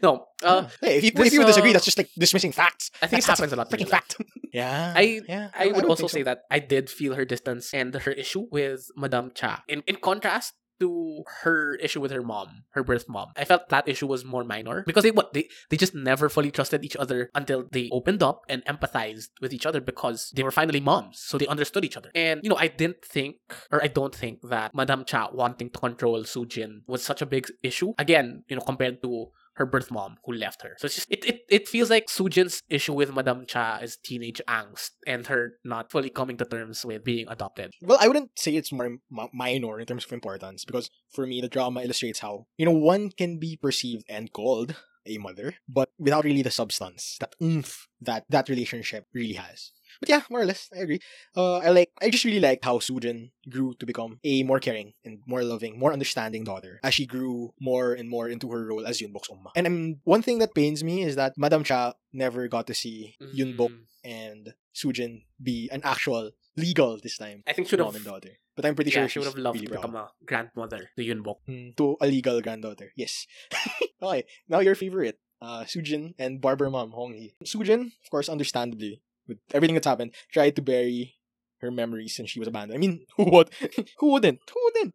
No, 0.07 0.13
uh, 0.45 0.69
hey, 0.81 0.99
if 0.99 1.05
you, 1.05 1.11
if 1.25 1.33
you 1.33 1.45
disagree, 1.45 1.71
uh, 1.71 1.75
that's 1.75 1.89
just 1.91 1.99
like 1.99 2.11
dismissing 2.25 2.53
facts. 2.53 2.91
I 3.03 3.07
think 3.09 3.19
it 3.23 3.27
That's- 3.27 3.39
happens 3.39 3.53
a 3.53 3.57
lot. 3.57 3.73
in 3.73 3.79
Freaking 3.79 3.91
fact. 3.97 4.11
yeah. 4.53 4.93
I- 4.95 5.21
yeah. 5.29 5.49
I 5.57 5.67
would 5.73 5.83
don't 5.83 5.91
also 5.95 6.07
so. 6.07 6.17
say 6.17 6.23
that 6.29 6.39
I 6.51 6.59
did 6.61 6.91
feel 6.99 7.15
her 7.19 7.25
distance 7.25 7.73
and 7.73 7.95
her 8.07 8.13
issue 8.13 8.45
with 8.57 8.81
Madame 9.03 9.33
Cha. 9.35 9.65
In 9.73 9.83
in 9.91 9.97
contrast 9.97 10.53
to 10.81 11.23
her 11.47 11.77
issue 11.87 12.01
with 12.03 12.11
her 12.11 12.21
mom, 12.33 12.49
her 12.77 12.83
birth 12.83 13.07
mom. 13.09 13.29
I 13.39 13.45
felt 13.47 13.69
that 13.71 13.87
issue 13.87 14.09
was 14.11 14.25
more 14.25 14.43
minor 14.43 14.83
because 14.91 15.05
they 15.07 15.15
what 15.15 15.33
they 15.33 15.45
they 15.71 15.79
just 15.79 15.95
never 15.95 16.27
fully 16.29 16.51
trusted 16.51 16.85
each 16.85 16.97
other 16.99 17.31
until 17.33 17.61
they 17.71 17.87
opened 17.95 18.23
up 18.27 18.43
and 18.51 18.59
empathized 18.67 19.29
with 19.41 19.53
each 19.55 19.67
other 19.71 19.81
because 19.81 20.33
they 20.35 20.43
were 20.43 20.51
finally 20.61 20.81
moms, 20.81 21.21
so 21.23 21.39
they 21.39 21.47
understood 21.47 21.85
each 21.85 21.97
other. 21.97 22.11
And 22.15 22.41
you 22.43 22.51
know, 22.51 22.59
I 22.59 22.67
didn't 22.81 23.05
think 23.07 23.37
or 23.71 23.79
I 23.87 23.87
don't 23.99 24.15
think 24.23 24.43
that 24.51 24.75
Madame 24.75 25.05
Cha 25.07 25.31
wanting 25.33 25.71
to 25.71 25.79
control 25.79 26.21
Sujin 26.25 26.83
was 26.91 27.07
such 27.07 27.23
a 27.23 27.27
big 27.35 27.47
issue. 27.63 27.95
Again, 27.97 28.43
you 28.51 28.57
know, 28.57 28.63
compared 28.67 29.01
to 29.07 29.31
her 29.55 29.67
birth 29.67 29.91
mom 29.91 30.17
who 30.25 30.33
left 30.33 30.63
her. 30.63 30.77
So 30.79 30.87
it's 30.87 30.97
just 30.97 31.11
it, 31.11 31.25
it, 31.25 31.41
it 31.49 31.69
feels 31.69 31.91
like 31.91 32.09
Sujin's 32.09 32.63
issue 32.69 32.93
with 32.93 33.15
Madame 33.15 33.47
Cha 33.47 33.79
is 33.79 33.97
teenage 34.03 34.41
angst 34.49 34.91
and 35.07 35.27
her 35.27 35.55
not 35.65 35.91
fully 35.91 36.11
coming 36.11 36.37
to 36.39 36.45
terms 36.45 36.85
with 36.85 37.05
being 37.05 37.27
adopted. 37.29 37.73
Well, 37.83 37.99
I 38.01 38.09
wouldn't 38.09 38.39
say 38.39 38.57
it's 38.57 38.73
more 38.73 38.99
mi- 39.11 39.31
minor 39.33 39.81
in 39.81 39.87
terms 39.87 40.05
of 40.05 40.13
importance 40.13 40.65
because 40.65 40.91
for 41.13 41.27
me, 41.27 41.41
the 41.41 41.49
drama 41.49 41.83
illustrates 41.83 42.21
how, 42.21 42.47
you 42.57 42.67
know, 42.67 42.73
one 42.73 43.11
can 43.11 43.39
be 43.39 43.57
perceived 43.57 44.05
and 44.09 44.33
called 44.33 44.77
a 45.07 45.19
mother, 45.19 45.55
but 45.69 45.91
without 45.99 46.25
really 46.25 46.43
the 46.43 46.51
substance, 46.51 47.17
that 47.21 47.35
oomph 47.43 47.87
that 48.01 48.25
that 48.31 48.49
relationship 48.49 49.07
really 49.13 49.35
has. 49.35 49.71
But 50.01 50.09
yeah, 50.09 50.23
more 50.31 50.41
or 50.41 50.47
less, 50.47 50.69
I 50.75 50.81
agree. 50.81 51.01
Uh, 51.37 51.59
I 51.59 51.71
like, 51.71 51.91
I 52.01 52.11
just 52.11 52.25
really 52.25 52.41
liked 52.41 52.65
how 52.65 52.79
Sujin 52.79 53.31
grew 53.49 53.75
to 53.79 53.87
become 53.87 54.19
a 54.25 54.43
more 54.43 54.61
caring 54.61 54.95
and 55.05 55.21
more 55.27 55.43
loving, 55.45 55.79
more 55.79 55.93
understanding 55.93 56.45
daughter 56.45 56.81
as 56.83 56.95
she 56.95 57.07
grew 57.07 57.53
more 57.61 57.93
and 57.95 58.09
more 58.09 58.29
into 58.29 58.51
her 58.53 58.67
role 58.67 58.87
as 58.87 59.01
Yunbok's 59.01 59.29
umma. 59.29 59.51
And 59.57 59.67
um, 59.67 59.97
one 60.05 60.23
thing 60.23 60.39
that 60.41 60.55
pains 60.55 60.83
me 60.85 61.03
is 61.03 61.17
that 61.17 61.37
Madame 61.37 61.65
Cha 61.65 61.95
never 62.13 62.49
got 62.49 62.67
to 62.69 62.75
see 62.75 63.17
Yunbok 63.21 63.71
Mm. 63.75 63.85
and 64.05 64.55
Sujin 64.75 65.23
be 65.43 65.69
an 65.73 65.81
actual 65.85 66.33
legal 66.57 66.99
this 67.03 67.17
time 67.19 67.43
I 67.47 67.53
think 67.53 67.69
should 67.69 67.79
mom 67.81 67.89
have 67.89 67.97
and 67.97 68.05
daughter. 68.05 68.31
But 68.55 68.65
I'm 68.67 68.75
pretty 68.77 68.91
yeah, 68.91 69.07
sure 69.07 69.09
she 69.09 69.19
would 69.19 69.27
have 69.27 69.39
loved 69.39 69.57
really 69.57 69.67
to 69.67 69.73
proud. 69.73 69.83
become 69.83 69.97
a 69.97 70.11
grandmother 70.25 70.91
to 70.97 71.03
Yunbok. 71.03 71.37
Mm, 71.49 71.77
to 71.77 71.97
a 72.01 72.07
legal 72.07 72.41
granddaughter. 72.41 72.93
Yes. 72.97 73.27
okay, 74.03 74.25
now 74.49 74.61
your 74.61 74.75
favorite. 74.75 75.19
Uh, 75.43 75.65
Sujin 75.65 76.15
and 76.19 76.41
barber 76.41 76.71
mom, 76.71 76.93
Hong-hee. 76.93 77.35
Sujin, 77.45 77.93
of 78.05 78.09
course, 78.11 78.29
understandably, 78.29 79.03
with 79.29 79.39
everything 79.53 79.75
that's 79.75 79.87
happened, 79.87 80.13
tried 80.33 80.57
to 80.57 80.63
bury 80.63 81.17
her 81.61 81.71
memories 81.71 82.15
since 82.15 82.31
she 82.31 82.39
was 82.39 82.49
abandoned. 82.49 82.77
I 82.77 82.81
mean, 82.81 83.07
who 83.17 83.25
would? 83.31 83.51
who 83.99 84.13
wouldn't? 84.13 84.41
Who 84.53 84.61
wouldn't? 84.65 84.95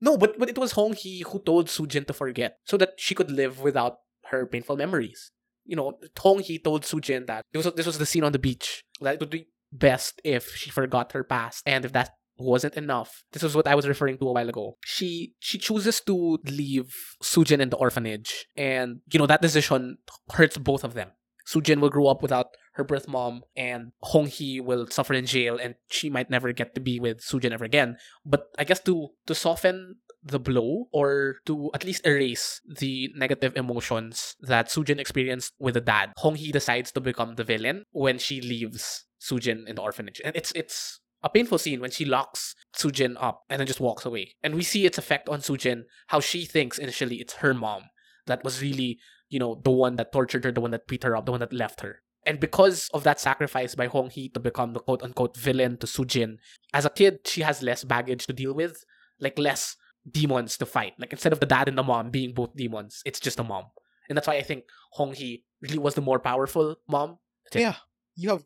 No, 0.00 0.16
but 0.16 0.38
but 0.38 0.48
it 0.48 0.58
was 0.58 0.72
Hong 0.72 0.94
Hee 0.94 1.24
who 1.26 1.40
told 1.40 1.68
Sujin 1.68 2.06
to 2.06 2.12
forget 2.12 2.58
so 2.64 2.76
that 2.76 2.94
she 2.96 3.14
could 3.14 3.30
live 3.30 3.60
without 3.60 3.98
her 4.26 4.46
painful 4.46 4.76
memories. 4.76 5.30
You 5.64 5.76
know, 5.76 5.98
Hong 6.18 6.40
Hee 6.40 6.58
told 6.58 6.82
Sujin 6.82 7.26
that 7.26 7.44
this 7.52 7.64
was 7.64 7.74
this 7.74 7.86
was 7.86 7.98
the 7.98 8.06
scene 8.06 8.24
on 8.24 8.32
the 8.32 8.38
beach 8.38 8.82
that 9.00 9.14
it 9.14 9.20
would 9.20 9.30
be 9.30 9.48
best 9.72 10.20
if 10.24 10.54
she 10.56 10.70
forgot 10.70 11.12
her 11.12 11.22
past, 11.22 11.62
and 11.66 11.84
if 11.84 11.92
that 11.92 12.10
wasn't 12.38 12.74
enough, 12.74 13.22
this 13.32 13.42
is 13.42 13.54
what 13.54 13.66
I 13.66 13.74
was 13.74 13.86
referring 13.86 14.16
to 14.18 14.28
a 14.28 14.32
while 14.32 14.48
ago. 14.48 14.78
She 14.84 15.34
she 15.38 15.58
chooses 15.58 16.00
to 16.02 16.38
leave 16.44 16.94
Sujin 17.22 17.60
in 17.60 17.68
the 17.68 17.76
orphanage, 17.76 18.46
and 18.56 19.00
you 19.12 19.18
know 19.18 19.26
that 19.26 19.42
decision 19.42 19.98
hurts 20.30 20.56
both 20.56 20.82
of 20.82 20.94
them. 20.94 21.10
Sujin 21.46 21.80
will 21.80 21.90
grow 21.90 22.06
up 22.06 22.22
without 22.22 22.46
her 22.72 22.84
birth 22.84 23.08
mom, 23.08 23.42
and 23.56 23.92
Hong 24.00 24.26
Hee 24.26 24.60
will 24.60 24.86
suffer 24.86 25.14
in 25.14 25.26
jail, 25.26 25.58
and 25.60 25.74
she 25.88 26.08
might 26.08 26.30
never 26.30 26.52
get 26.52 26.74
to 26.74 26.80
be 26.80 27.00
with 27.00 27.20
Sujin 27.20 27.52
ever 27.52 27.64
again. 27.64 27.96
But 28.24 28.48
I 28.58 28.64
guess 28.64 28.80
to 28.80 29.08
to 29.26 29.34
soften 29.34 29.96
the 30.22 30.38
blow 30.38 30.88
or 30.92 31.36
to 31.46 31.70
at 31.74 31.84
least 31.84 32.06
erase 32.06 32.60
the 32.68 33.10
negative 33.16 33.56
emotions 33.56 34.36
that 34.40 34.68
Sujin 34.68 34.98
experienced 34.98 35.52
with 35.58 35.74
the 35.74 35.80
dad, 35.80 36.12
Hong 36.18 36.36
Hee 36.36 36.52
decides 36.52 36.92
to 36.92 37.00
become 37.00 37.34
the 37.34 37.44
villain 37.44 37.84
when 37.90 38.18
she 38.18 38.40
leaves 38.40 39.06
Sujin 39.20 39.66
in 39.66 39.76
the 39.76 39.82
orphanage. 39.82 40.20
And 40.24 40.36
it's 40.36 40.52
it's 40.54 41.00
a 41.22 41.28
painful 41.28 41.58
scene 41.58 41.80
when 41.80 41.90
she 41.90 42.04
locks 42.04 42.54
Sujin 42.74 43.16
up 43.20 43.42
and 43.48 43.60
then 43.60 43.66
just 43.66 43.80
walks 43.80 44.04
away. 44.04 44.36
And 44.42 44.54
we 44.54 44.62
see 44.62 44.86
its 44.86 44.98
effect 44.98 45.28
on 45.28 45.40
Sujin, 45.40 45.84
how 46.08 46.20
she 46.20 46.44
thinks 46.44 46.78
initially 46.78 47.16
it's 47.16 47.34
her 47.34 47.54
mom 47.54 47.84
that 48.26 48.44
was 48.44 48.62
really, 48.62 48.98
you 49.28 49.38
know, 49.38 49.60
the 49.62 49.70
one 49.70 49.96
that 49.96 50.12
tortured 50.12 50.44
her, 50.44 50.52
the 50.52 50.60
one 50.60 50.70
that 50.70 50.86
beat 50.86 51.02
her 51.04 51.16
up, 51.16 51.26
the 51.26 51.32
one 51.32 51.40
that 51.40 51.52
left 51.52 51.80
her. 51.80 52.02
And 52.26 52.38
because 52.38 52.90
of 52.92 53.02
that 53.04 53.18
sacrifice 53.18 53.74
by 53.74 53.86
Hong 53.86 54.10
Hee 54.10 54.28
to 54.30 54.40
become 54.40 54.72
the 54.72 54.80
quote 54.80 55.02
unquote 55.02 55.36
villain 55.36 55.78
to 55.78 55.86
Sujin, 55.86 56.36
as 56.72 56.84
a 56.84 56.90
kid, 56.90 57.20
she 57.24 57.40
has 57.42 57.62
less 57.62 57.84
baggage 57.84 58.26
to 58.26 58.32
deal 58.32 58.52
with, 58.52 58.84
like 59.20 59.38
less 59.38 59.76
demons 60.10 60.58
to 60.58 60.66
fight. 60.66 60.94
Like 60.98 61.12
instead 61.12 61.32
of 61.32 61.40
the 61.40 61.46
dad 61.46 61.68
and 61.68 61.78
the 61.78 61.82
mom 61.82 62.10
being 62.10 62.32
both 62.32 62.54
demons, 62.54 63.02
it's 63.04 63.20
just 63.20 63.36
the 63.36 63.44
mom. 63.44 63.66
And 64.08 64.16
that's 64.16 64.26
why 64.26 64.36
I 64.36 64.42
think 64.42 64.64
Hong 64.92 65.14
Hee 65.14 65.44
really 65.60 65.78
was 65.78 65.94
the 65.94 66.00
more 66.00 66.18
powerful 66.18 66.76
mom. 66.88 67.18
Yeah, 67.54 67.76
you 68.16 68.30
have. 68.30 68.44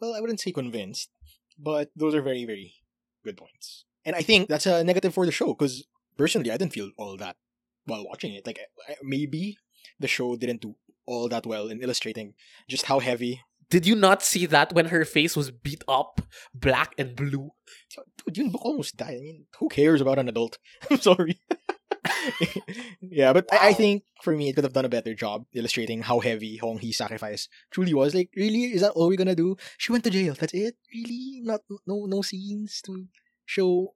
Well, 0.00 0.14
I 0.14 0.20
wouldn't 0.20 0.40
say 0.40 0.52
convinced, 0.52 1.10
but 1.58 1.90
those 1.96 2.14
are 2.14 2.22
very, 2.22 2.44
very 2.44 2.74
good 3.24 3.36
points. 3.36 3.84
And 4.04 4.14
I 4.14 4.22
think 4.22 4.48
that's 4.48 4.66
a 4.66 4.84
negative 4.84 5.14
for 5.14 5.24
the 5.24 5.32
show 5.32 5.54
because 5.54 5.86
personally, 6.16 6.50
I 6.50 6.56
didn't 6.56 6.72
feel 6.72 6.90
all 6.98 7.16
that 7.16 7.36
while 7.86 8.04
watching 8.04 8.34
it. 8.34 8.46
Like 8.46 8.60
maybe 9.02 9.58
the 9.98 10.08
show 10.08 10.36
didn't 10.36 10.60
do 10.60 10.74
all 11.06 11.28
that 11.28 11.46
well 11.46 11.68
in 11.68 11.82
illustrating 11.82 12.34
just 12.68 12.86
how 12.86 13.00
heavy. 13.00 13.42
Did 13.70 13.86
you 13.86 13.94
not 13.96 14.22
see 14.22 14.46
that 14.46 14.72
when 14.72 14.86
her 14.86 15.04
face 15.04 15.36
was 15.36 15.50
beat 15.50 15.82
up, 15.88 16.20
black 16.54 16.94
and 16.98 17.16
blue? 17.16 17.50
Dude, 18.26 18.36
Yun 18.36 18.54
almost 18.56 18.96
died. 18.96 19.16
I 19.16 19.20
mean, 19.20 19.46
who 19.58 19.68
cares 19.68 20.00
about 20.00 20.18
an 20.18 20.28
adult? 20.28 20.58
I'm 20.90 21.00
sorry. 21.00 21.40
yeah, 23.00 23.32
but 23.32 23.46
I, 23.52 23.68
I 23.68 23.72
think 23.72 24.04
for 24.22 24.36
me, 24.36 24.48
it 24.48 24.54
could 24.54 24.64
have 24.64 24.72
done 24.72 24.84
a 24.84 24.90
better 24.90 25.14
job 25.14 25.46
illustrating 25.54 26.02
how 26.02 26.20
heavy 26.20 26.56
Hong 26.58 26.78
Hee's 26.78 26.98
sacrifice 26.98 27.48
truly 27.70 27.94
was. 27.94 28.14
Like, 28.14 28.30
really, 28.36 28.64
is 28.64 28.82
that 28.82 28.92
all 28.92 29.08
we're 29.08 29.16
gonna 29.16 29.34
do? 29.34 29.56
She 29.78 29.92
went 29.92 30.04
to 30.04 30.10
jail. 30.10 30.34
That's 30.38 30.54
it. 30.54 30.76
Really, 30.94 31.40
not 31.42 31.62
no 31.86 32.06
no 32.06 32.22
scenes 32.22 32.80
to 32.86 33.06
show 33.46 33.94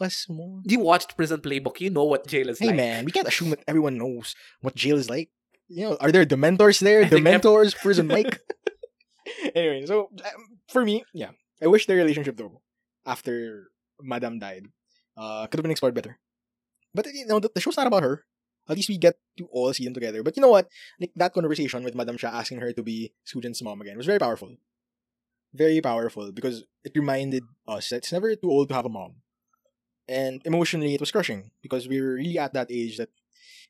us 0.00 0.26
more. 0.28 0.60
You 0.64 0.80
watched 0.80 1.16
Prison 1.16 1.40
Playbook. 1.40 1.80
You 1.80 1.90
know 1.90 2.04
what 2.04 2.26
jail 2.26 2.48
is 2.48 2.58
Hey 2.58 2.68
like. 2.68 2.76
man, 2.76 3.04
we 3.04 3.12
can't 3.12 3.28
assume 3.28 3.50
that 3.50 3.62
everyone 3.68 3.98
knows 3.98 4.34
what 4.60 4.74
jail 4.74 4.98
is 4.98 5.08
like. 5.08 5.30
You 5.68 5.90
know, 5.90 5.96
are 6.00 6.12
there 6.12 6.26
dementors 6.26 6.80
there? 6.80 7.04
I 7.04 7.08
think 7.08 7.26
ev- 7.26 7.40
Dementors, 7.42 7.74
prison 7.76 8.06
Mike. 8.06 8.40
anyway, 9.54 9.86
so 9.86 10.10
um, 10.24 10.58
for 10.68 10.84
me, 10.84 11.04
yeah, 11.12 11.30
I 11.62 11.66
wish 11.66 11.86
their 11.86 11.96
relationship 11.96 12.36
though 12.36 12.60
after 13.06 13.70
Madame 14.00 14.38
died 14.38 14.66
uh 15.16 15.46
could 15.46 15.58
have 15.58 15.62
been 15.64 15.70
explored 15.70 15.94
better. 15.94 16.18
But 16.94 17.06
you 17.12 17.26
know, 17.26 17.40
the, 17.40 17.50
the 17.54 17.60
show's 17.60 17.76
not 17.76 17.86
about 17.86 18.02
her. 18.02 18.24
At 18.68 18.76
least 18.76 18.88
we 18.88 18.96
get 18.96 19.16
to 19.38 19.46
all 19.52 19.72
see 19.74 19.84
them 19.84 19.92
together. 19.94 20.22
But 20.22 20.36
you 20.36 20.40
know 20.40 20.48
what? 20.48 20.68
Like 21.00 21.12
that 21.16 21.34
conversation 21.34 21.84
with 21.84 21.94
Madame 21.94 22.16
Cha 22.16 22.28
asking 22.28 22.60
her 22.60 22.72
to 22.72 22.82
be 22.82 23.12
Sujin's 23.26 23.62
mom 23.62 23.80
again 23.80 23.96
was 23.96 24.06
very 24.06 24.18
powerful. 24.18 24.56
Very 25.52 25.80
powerful 25.80 26.32
because 26.32 26.64
it 26.82 26.92
reminded 26.96 27.44
us 27.68 27.90
that 27.90 27.96
it's 27.98 28.12
never 28.12 28.34
too 28.34 28.50
old 28.50 28.68
to 28.68 28.74
have 28.74 28.86
a 28.86 28.88
mom. 28.88 29.16
And 30.08 30.42
emotionally, 30.44 30.94
it 30.94 31.00
was 31.00 31.12
crushing 31.12 31.50
because 31.62 31.88
we 31.88 32.00
were 32.00 32.14
really 32.14 32.38
at 32.38 32.52
that 32.54 32.70
age 32.70 32.98
that 32.98 33.08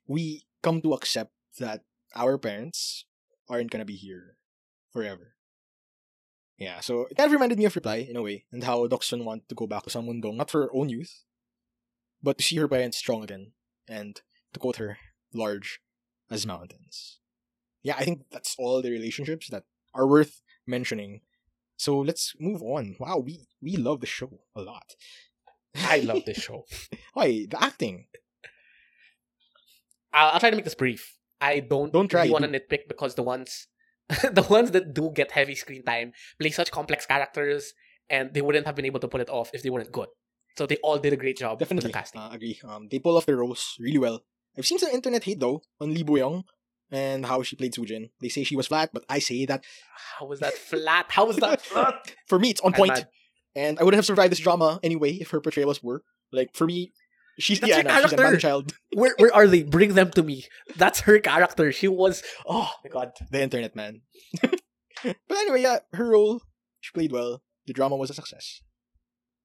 we 0.07 0.43
come 0.63 0.81
to 0.83 0.95
accept 0.95 1.31
that 1.59 1.83
our 2.15 2.39
parents 2.39 3.05
aren't 3.49 3.71
gonna 3.71 3.85
be 3.85 3.97
here 3.97 4.37
forever. 4.93 5.35
Yeah, 6.59 6.81
so 6.81 7.07
it 7.11 7.17
kind 7.17 7.27
of 7.27 7.33
reminded 7.33 7.59
me 7.59 7.65
of 7.65 7.75
Reply 7.75 8.07
in 8.09 8.17
a 8.17 8.23
way, 8.23 8.45
and 8.53 8.63
how 8.63 8.87
Doksun 8.87 9.25
wanted 9.25 9.49
to 9.49 9.55
go 9.55 9.67
back 9.67 9.83
to 9.85 9.91
Samundong, 9.91 10.37
not 10.37 10.51
for 10.51 10.63
her 10.63 10.71
own 10.73 10.89
youth, 10.89 11.25
but 12.23 12.39
to 12.39 12.45
see 12.45 12.57
her 12.57 12.69
parents 12.69 12.97
strong 12.97 13.25
again, 13.25 13.53
and 13.89 14.21
to 14.53 14.61
quote 14.61 14.77
her, 14.77 14.99
large 15.33 15.81
as 16.31 16.47
mountains. 16.47 17.19
Yeah, 17.83 17.97
I 17.99 18.05
think 18.05 18.27
that's 18.31 18.55
all 18.59 18.81
the 18.81 18.91
relationships 18.91 19.49
that 19.49 19.65
are 19.93 20.07
worth 20.07 20.43
mentioning. 20.67 21.21
So 21.77 21.99
let's 21.99 22.35
move 22.39 22.63
on. 22.63 22.97
Wow, 23.01 23.19
we 23.19 23.49
we 23.61 23.77
love 23.77 24.01
the 24.01 24.07
show 24.07 24.41
a 24.55 24.63
lot. 24.63 24.95
I 25.77 25.99
love 25.99 26.25
this 26.25 26.39
show. 26.39 26.65
Why 27.15 27.47
the 27.51 27.63
acting? 27.63 28.07
I'll, 30.13 30.31
I'll 30.31 30.41
try 30.41 30.51
to 30.51 30.57
make 30.57 30.65
this 30.65 30.77
brief. 30.77 31.19
I 31.41 31.61
don't 31.61 31.93
Don't 31.93 32.09
try, 32.09 32.23
really 32.23 32.33
want 32.33 32.45
to 32.45 32.51
nitpick 32.51 32.89
because 32.89 33.15
the 33.15 33.23
ones 33.23 33.69
the 34.09 34.47
ones 34.49 34.71
that 34.73 34.93
do 34.95 35.11
get 35.15 35.31
heavy 35.33 35.55
screen 35.55 35.83
time 35.83 36.13
play 36.39 36.51
such 36.51 36.71
complex 36.71 37.07
characters 37.07 37.73
and 38.11 38.33
they 38.35 38.43
wouldn't 38.43 38.67
have 38.67 38.75
been 38.77 38.85
able 38.85 39.01
to 39.01 39.09
pull 39.09 39.21
it 39.21 39.31
off 39.31 39.51
if 39.55 39.63
they 39.63 39.71
weren't 39.71 39.91
good. 39.93 40.09
So 40.57 40.67
they 40.67 40.77
all 40.83 40.99
did 40.99 41.13
a 41.13 41.17
great 41.17 41.39
job 41.39 41.59
Definitely, 41.59 41.89
the 41.91 41.95
casting. 41.99 42.21
uh, 42.21 42.31
agree. 42.33 42.61
Um, 42.65 42.89
they 42.91 42.99
pull 42.99 43.17
off 43.17 43.27
their 43.27 43.37
roles 43.37 43.75
really 43.81 43.99
well. 43.99 44.23
I've 44.57 44.67
seen 44.67 44.79
some 44.79 44.91
internet 44.91 45.25
hate 45.25 45.41
though 45.41 45.63
on 45.81 45.93
Lee 45.93 46.05
Boyoung 46.05 46.45
and 46.93 47.27
how 47.27 47.43
she 47.43 47.57
played 47.57 47.73
Sujin. 47.75 48.11
They 48.21 48.29
say 48.29 48.45
she 48.45 48.57
was 48.57 48.69
flat, 48.69 48.91
but 48.93 49.05
I 49.09 49.19
say 49.19 49.47
that 49.47 49.65
How 50.19 50.27
was 50.27 50.41
that 50.41 50.55
flat? 50.55 51.07
How 51.09 51.25
was 51.27 51.37
that 51.39 51.61
flat? 51.71 52.13
for 52.29 52.39
me 52.39 52.51
it's 52.51 52.61
on 52.61 52.73
point. 52.73 53.07
And 53.57 53.79
I 53.79 53.85
wouldn't 53.85 53.99
have 53.99 54.05
survived 54.07 54.33
this 54.33 54.39
drama 54.41 54.81
anyway 54.83 55.13
if 55.15 55.31
her 55.31 55.41
portrayals 55.41 55.83
were 55.83 56.03
like 56.33 56.55
for 56.55 56.67
me. 56.67 56.93
She's 57.39 57.61
That's 57.61 57.71
yeah, 57.71 57.77
her 57.79 57.83
no, 57.83 58.03
she's 58.03 58.13
a 58.13 58.17
character. 58.17 58.41
child. 58.41 58.73
Where 58.95 59.15
where 59.19 59.35
are 59.35 59.47
they? 59.47 59.63
Bring 59.63 59.95
them 59.95 60.11
to 60.13 60.23
me. 60.23 60.45
That's 60.77 61.01
her 61.01 61.19
character. 61.19 61.73
She 61.73 61.89
was 61.89 62.23
oh 62.47 62.71
my 62.85 62.91
god. 62.91 63.13
The 63.31 63.43
internet 63.43 63.75
man. 63.75 64.03
but 64.43 65.17
anyway, 65.31 65.63
yeah, 65.63 65.79
her 65.93 66.11
role 66.11 66.43
she 66.81 66.93
played 66.93 67.13
well. 67.13 67.43
The 67.67 67.73
drama 67.73 67.97
was 67.97 68.11
a 68.11 68.15
success. 68.15 68.61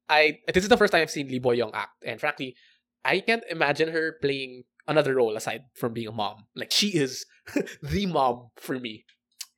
I 0.07 0.39
this 0.53 0.63
is 0.63 0.69
the 0.69 0.77
first 0.77 0.91
time 0.91 1.01
I've 1.01 1.11
seen 1.11 1.27
Lee 1.27 1.39
Boyoung 1.39 1.71
act, 1.73 2.03
and 2.05 2.19
frankly, 2.19 2.55
I 3.03 3.19
can't 3.21 3.43
imagine 3.49 3.89
her 3.89 4.17
playing 4.21 4.63
another 4.87 5.15
role 5.15 5.35
aside 5.37 5.61
from 5.75 5.93
being 5.93 6.07
a 6.07 6.11
mom. 6.11 6.45
Like 6.55 6.71
she 6.71 6.89
is 6.89 7.25
the 7.81 8.05
mom 8.05 8.49
for 8.57 8.79
me. 8.79 9.05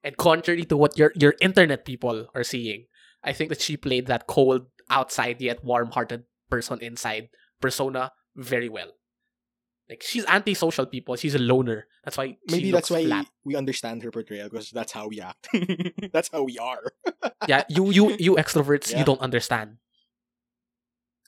And 0.03 0.17
contrary 0.17 0.65
to 0.65 0.77
what 0.77 0.97
your 0.97 1.11
your 1.15 1.35
internet 1.41 1.85
people 1.85 2.27
are 2.33 2.43
seeing, 2.43 2.85
I 3.23 3.33
think 3.33 3.49
that 3.49 3.61
she 3.61 3.77
played 3.77 4.07
that 4.07 4.27
cold 4.27 4.67
outside 4.89 5.41
yet 5.41 5.63
warm-hearted 5.63 6.23
person 6.49 6.79
inside 6.81 7.29
persona 7.61 8.11
very 8.35 8.69
well. 8.69 8.91
Like 9.89 10.03
she's 10.03 10.25
antisocial 10.25 10.85
people. 10.85 11.15
She's 11.17 11.35
a 11.35 11.39
loner. 11.39 11.87
That's 12.05 12.17
why 12.17 12.37
Maybe 12.49 12.71
that's 12.71 12.89
why 12.89 13.03
flat. 13.05 13.27
we 13.43 13.55
understand 13.55 14.03
her 14.03 14.11
portrayal 14.11 14.47
because 14.49 14.71
that's 14.71 14.93
how 14.93 15.07
we 15.07 15.19
act. 15.19 15.49
that's 16.13 16.29
how 16.31 16.43
we 16.43 16.57
are. 16.57 16.93
yeah, 17.47 17.63
you 17.67 17.91
you 17.91 18.15
you 18.17 18.35
extroverts, 18.35 18.91
Yeah. 18.91 18.99
you 18.99 19.05
don't 19.05 19.19
understand. 19.19 19.77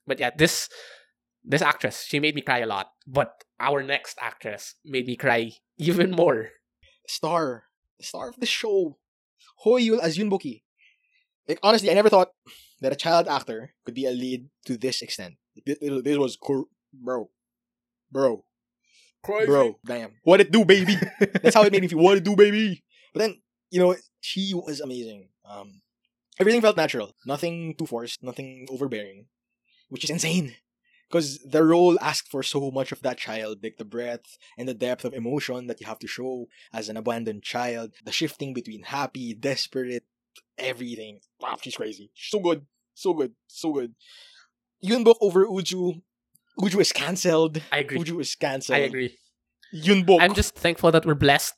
But 0.07 0.19
yeah, 0.19 0.31
this 0.35 0.69
this 1.43 1.61
actress, 1.61 2.05
she 2.07 2.19
made 2.19 2.35
me 2.35 2.41
cry 2.41 2.59
a 2.59 2.65
lot. 2.65 2.91
But 3.05 3.43
our 3.59 3.83
next 3.83 4.17
actress 4.21 4.75
made 4.85 5.07
me 5.07 5.15
cry 5.17 5.51
even 5.77 6.11
more. 6.11 6.49
Star, 7.07 7.65
the 7.99 8.05
star 8.05 8.29
of 8.29 8.39
the 8.39 8.45
show, 8.47 8.97
Hoyul 9.65 9.99
as 9.99 10.17
Yunboki. 10.17 10.63
Like 11.49 11.59
honestly, 11.61 11.91
I 11.91 11.95
never 11.95 12.07
thought 12.09 12.31
that 12.79 12.93
a 12.93 12.95
child 12.95 13.27
actor 13.27 13.73
could 13.83 13.93
be 13.93 14.05
a 14.05 14.11
lead 14.11 14.47
to 14.67 14.77
this 14.77 15.01
extent. 15.01 15.35
This 15.65 16.17
was 16.17 16.37
bro, 16.93 17.29
bro, 18.11 18.45
bro. 19.47 19.79
Damn, 19.85 20.11
what 20.23 20.41
it 20.41 20.51
do, 20.51 20.65
baby? 20.65 20.95
That's 21.41 21.55
how 21.55 21.63
it 21.63 21.71
made 21.71 21.81
me 21.81 21.87
feel. 21.87 21.99
What 21.99 22.17
it 22.17 22.23
do, 22.23 22.35
baby? 22.35 22.83
But 23.13 23.19
then 23.19 23.41
you 23.71 23.79
know 23.79 23.95
she 24.21 24.53
was 24.53 24.79
amazing. 24.79 25.29
Um, 25.45 25.81
everything 26.39 26.61
felt 26.61 26.77
natural. 26.77 27.15
Nothing 27.25 27.75
too 27.75 27.85
forced. 27.85 28.23
Nothing 28.23 28.67
overbearing, 28.69 29.25
which 29.89 30.03
is 30.03 30.09
insane. 30.09 30.55
Because 31.09 31.37
the 31.39 31.63
role 31.63 31.97
asked 32.01 32.29
for 32.31 32.41
so 32.41 32.71
much 32.71 32.91
of 32.91 33.03
that 33.03 33.19
child, 33.19 33.59
like 33.61 33.77
the 33.77 33.85
breadth 33.85 34.37
and 34.57 34.67
the 34.67 34.73
depth 34.73 35.05
of 35.05 35.13
emotion 35.13 35.67
that 35.67 35.79
you 35.79 35.85
have 35.85 35.99
to 35.99 36.07
show 36.07 36.47
as 36.73 36.89
an 36.89 36.97
abandoned 36.97 37.43
child, 37.43 37.91
the 38.03 38.11
shifting 38.11 38.51
between 38.51 38.81
happy, 38.81 39.35
desperate, 39.35 40.05
everything. 40.57 41.19
Wow, 41.39 41.57
she's 41.61 41.75
crazy. 41.75 42.09
So 42.15 42.39
good. 42.39 42.65
So 42.95 43.13
good. 43.13 43.33
So 43.45 43.73
good. 43.73 43.93
Yunbok 44.83 45.17
over 45.21 45.45
Uju. 45.45 46.01
Uju 46.59 46.79
is 46.81 46.91
cancelled. 46.91 47.61
I 47.71 47.79
agree. 47.79 47.97
Uju 47.99 48.21
is 48.21 48.35
cancelled. 48.35 48.75
I 48.77 48.81
agree. 48.81 49.17
Yunbok. 49.73 50.21
I'm 50.21 50.33
just 50.33 50.55
thankful 50.55 50.91
that 50.91 51.05
we're 51.05 51.15
blessed 51.15 51.53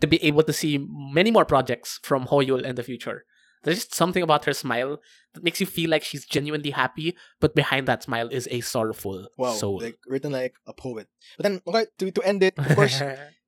to 0.00 0.06
be 0.06 0.22
able 0.24 0.42
to 0.42 0.52
see 0.52 0.78
many 0.90 1.30
more 1.30 1.44
projects 1.44 2.00
from 2.02 2.26
Hoyul 2.26 2.62
in 2.62 2.74
the 2.74 2.82
future. 2.82 3.24
There's 3.62 3.76
just 3.78 3.94
something 3.94 4.22
about 4.22 4.46
her 4.46 4.54
smile 4.54 4.98
that 5.34 5.44
makes 5.44 5.60
you 5.60 5.66
feel 5.66 5.90
like 5.90 6.02
she's 6.02 6.24
genuinely 6.24 6.70
happy, 6.70 7.14
but 7.40 7.54
behind 7.54 7.86
that 7.86 8.02
smile 8.02 8.28
is 8.28 8.48
a 8.50 8.60
sorrowful 8.62 9.28
Wow, 9.36 9.52
soul. 9.52 9.80
like 9.80 9.98
written 10.06 10.32
like 10.32 10.54
a 10.66 10.72
poet. 10.72 11.08
But 11.36 11.42
then, 11.44 11.60
okay, 11.66 11.86
to, 11.98 12.10
to 12.10 12.22
end 12.22 12.42
it, 12.42 12.58
of 12.58 12.66
course, 12.74 13.02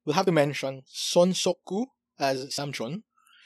we'll 0.04 0.14
have 0.14 0.26
to 0.26 0.32
mention 0.32 0.82
Son 0.86 1.32
Sokku 1.32 1.86
as 2.18 2.44
Samchon. 2.54 3.02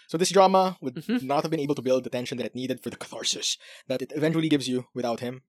So 0.08 0.18
this 0.18 0.30
drama 0.30 0.76
would 0.80 0.96
Mhm. 0.96 1.22
not 1.22 1.42
have 1.42 1.50
been 1.52 1.60
able 1.60 1.76
to 1.76 1.82
build 1.82 2.02
the 2.04 2.10
tension 2.10 2.36
that 2.38 2.46
it 2.46 2.54
needed 2.56 2.82
for 2.82 2.90
the 2.90 2.96
catharsis 2.96 3.56
that 3.86 4.02
it 4.02 4.12
eventually 4.14 4.48
gives 4.48 4.68
you 4.68 4.86
without 4.92 5.20
him. 5.20 5.42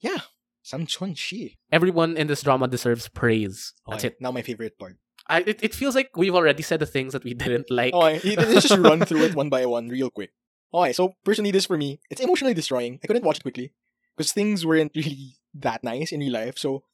Yeah, 0.00 0.18
Samchon 0.64 1.16
Shi. 1.16 1.58
Everyone 1.72 2.16
in 2.16 2.26
this 2.26 2.42
drama 2.42 2.68
deserves 2.68 3.08
praise. 3.08 3.72
Oh, 3.86 3.92
That's 3.92 4.04
Okay, 4.04 4.14
it. 4.14 4.20
Now 4.20 4.32
my 4.32 4.42
favorite 4.42 4.78
part. 4.78 4.96
I, 5.26 5.40
it. 5.40 5.62
It 5.62 5.74
feels 5.74 5.94
like 5.94 6.16
we've 6.16 6.34
already 6.34 6.62
said 6.62 6.80
the 6.80 6.86
things 6.86 7.12
that 7.12 7.24
we 7.24 7.34
didn't 7.34 7.70
like. 7.70 7.94
Oh, 7.94 8.06
okay, 8.06 8.36
let's 8.36 8.68
just 8.68 8.78
run 8.78 9.04
through 9.04 9.24
it 9.24 9.34
one 9.34 9.48
by 9.50 9.64
one 9.66 9.88
real 9.88 10.10
quick. 10.10 10.30
Oh, 10.72 10.82
okay, 10.82 10.92
so 10.92 11.14
personally, 11.24 11.50
this 11.50 11.66
for 11.66 11.76
me, 11.76 12.00
it's 12.10 12.20
emotionally 12.20 12.54
destroying. 12.54 12.98
I 13.02 13.06
couldn't 13.06 13.24
watch 13.24 13.38
it 13.38 13.42
quickly 13.42 13.72
because 14.16 14.32
things 14.32 14.64
weren't 14.66 14.92
really 14.94 15.36
that 15.54 15.82
nice 15.84 16.12
in 16.12 16.20
real 16.20 16.32
life. 16.32 16.58
So 16.58 16.84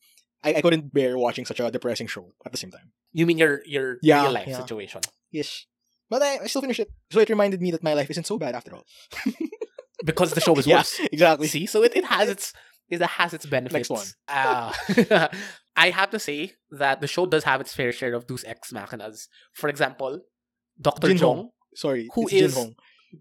I, 0.43 0.55
I 0.55 0.61
couldn't 0.61 0.93
bear 0.95 1.17
watching 1.19 1.45
such 1.45 1.59
a 1.61 1.71
depressing 1.71 2.07
show 2.07 2.33
at 2.47 2.53
the 2.53 2.59
same 2.59 2.71
time. 2.71 2.93
You 3.13 3.27
mean 3.27 3.39
your 3.39 3.63
your 3.67 3.99
Yeah, 4.03 4.23
real 4.25 4.33
life 4.33 4.49
yeah. 4.49 4.61
situation? 4.61 5.01
Yes. 5.33 5.67
But 6.11 6.23
I, 6.23 6.39
I 6.43 6.47
still 6.47 6.61
finished 6.61 6.81
it. 6.81 6.91
So 7.11 7.19
it 7.21 7.31
reminded 7.31 7.61
me 7.63 7.71
that 7.73 7.83
my 7.83 7.95
life 7.95 8.11
isn't 8.11 8.27
so 8.27 8.39
bad 8.39 8.55
after 8.55 8.75
all. 8.75 8.85
Because 10.05 10.35
the 10.35 10.41
show 10.41 10.55
is 10.57 10.67
Yeah, 10.67 10.79
worse. 10.79 11.01
exactly. 11.11 11.47
See, 11.47 11.67
so 11.67 11.83
it, 11.83 11.97
it 11.97 12.05
has 12.05 12.29
its 12.29 12.53
it 12.89 13.03
has 13.03 13.35
its 13.35 13.47
benefits. 13.47 13.91
one. 13.91 14.07
Uh, 14.29 14.73
I 15.77 15.91
have 15.91 16.11
to 16.11 16.19
say 16.19 16.53
that 16.71 17.01
the 17.01 17.07
show 17.07 17.27
does 17.27 17.45
have 17.45 17.61
its 17.61 17.75
fair 17.75 17.93
share 17.93 18.15
of 18.15 18.27
Deus 18.27 18.45
Ex 18.47 18.73
Machinas. 18.73 19.27
For 19.53 19.69
example, 19.69 20.21
Doctor 20.81 21.09
Jin 21.09 21.17
Jong, 21.19 21.37
Hong. 21.37 21.51
Sorry, 21.75 22.09
Who 22.15 22.23
it's 22.23 22.31
Jin 22.33 22.51
Hong. 22.53 22.75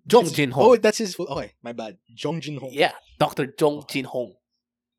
Jong 0.07 0.26
Jin 0.28 0.51
Hong. 0.51 0.64
Oh, 0.64 0.76
that's 0.76 0.97
his. 0.99 1.16
Okay, 1.20 1.53
my 1.64 1.72
bad. 1.74 1.97
Jong 2.16 2.41
Jin 2.41 2.57
Hong. 2.57 2.70
yeah, 2.72 2.91
Doctor 3.20 3.47
Jong 3.47 3.84
Jin 3.89 4.05
Hong 4.05 4.34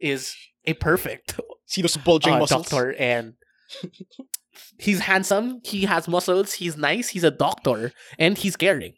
is 0.01 0.35
a 0.65 0.75
perfect 0.75 1.39
See 1.67 1.81
those 1.83 1.97
bulging 1.97 2.35
uh, 2.35 2.39
muscles? 2.41 2.69
doctor, 2.69 2.95
and 2.99 3.35
he's 4.79 5.01
handsome. 5.01 5.61
He 5.65 5.87
has 5.87 6.09
muscles. 6.09 6.55
He's 6.55 6.77
nice. 6.77 7.09
He's 7.09 7.25
a 7.25 7.31
doctor, 7.31 7.93
and 8.19 8.37
he's 8.37 8.57
caring. 8.57 8.95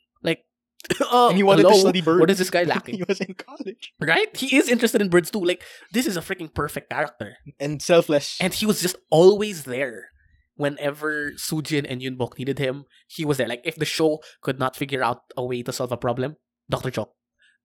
Uh, 1.11 1.29
And 1.29 1.37
he 1.37 1.43
wanted 1.43 1.63
hello? 1.63 1.75
to 1.75 1.81
study 1.81 2.01
birds. 2.01 2.21
What 2.21 2.31
is 2.31 2.39
this 2.39 2.51
guy 2.51 2.63
lacking? 2.75 2.97
he 2.97 3.05
was 3.07 3.21
in 3.21 3.35
college. 3.35 3.93
right? 4.01 4.35
He 4.37 4.57
is 4.57 4.69
interested 4.69 5.01
in 5.01 5.09
birds 5.09 5.31
too. 5.31 5.45
Like, 5.45 5.63
this 5.93 6.07
is 6.07 6.17
a 6.17 6.21
freaking 6.21 6.53
perfect 6.53 6.91
character. 6.91 7.37
And 7.59 7.81
selfless. 7.83 8.37
And 8.41 8.53
he 8.55 8.67
was 8.67 8.81
just 8.81 8.97
always 9.11 9.65
there. 9.65 10.11
Whenever 10.57 11.33
Sujin 11.33 11.85
and 11.87 12.01
Yunbok 12.01 12.39
needed 12.39 12.59
him, 12.59 12.85
he 13.09 13.27
was 13.27 13.37
there. 13.37 13.47
Like 13.49 13.61
if 13.65 13.77
the 13.77 13.85
show 13.85 14.21
could 14.41 14.59
not 14.59 14.75
figure 14.75 15.03
out 15.03 15.21
a 15.37 15.45
way 15.45 15.63
to 15.63 15.71
solve 15.73 15.93
a 15.93 15.99
problem, 15.99 16.37
Dr. 16.71 16.91
Jong. 16.91 17.09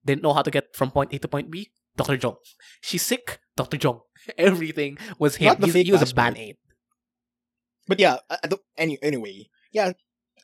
Didn't 0.03 0.23
know 0.23 0.33
how 0.33 0.41
to 0.41 0.51
get 0.51 0.75
from 0.75 0.91
point 0.91 1.13
A 1.13 1.19
to 1.19 1.27
point 1.29 1.49
B, 1.49 1.71
Dr. 1.95 2.17
Jong. 2.17 2.35
She's 2.81 3.01
sick, 3.01 3.39
Dr. 3.55 3.77
Jong. 3.77 4.01
Everything 4.37 4.97
was 5.17 5.37
him. 5.37 5.55
The 5.59 5.67
he 5.67 5.91
was 5.91 6.11
a 6.11 6.13
band 6.13 6.37
aid. 6.37 6.57
but 7.87 7.99
yeah, 7.99 8.17
I 8.29 8.97
anyway. 9.01 9.47
Yeah, 9.71 9.93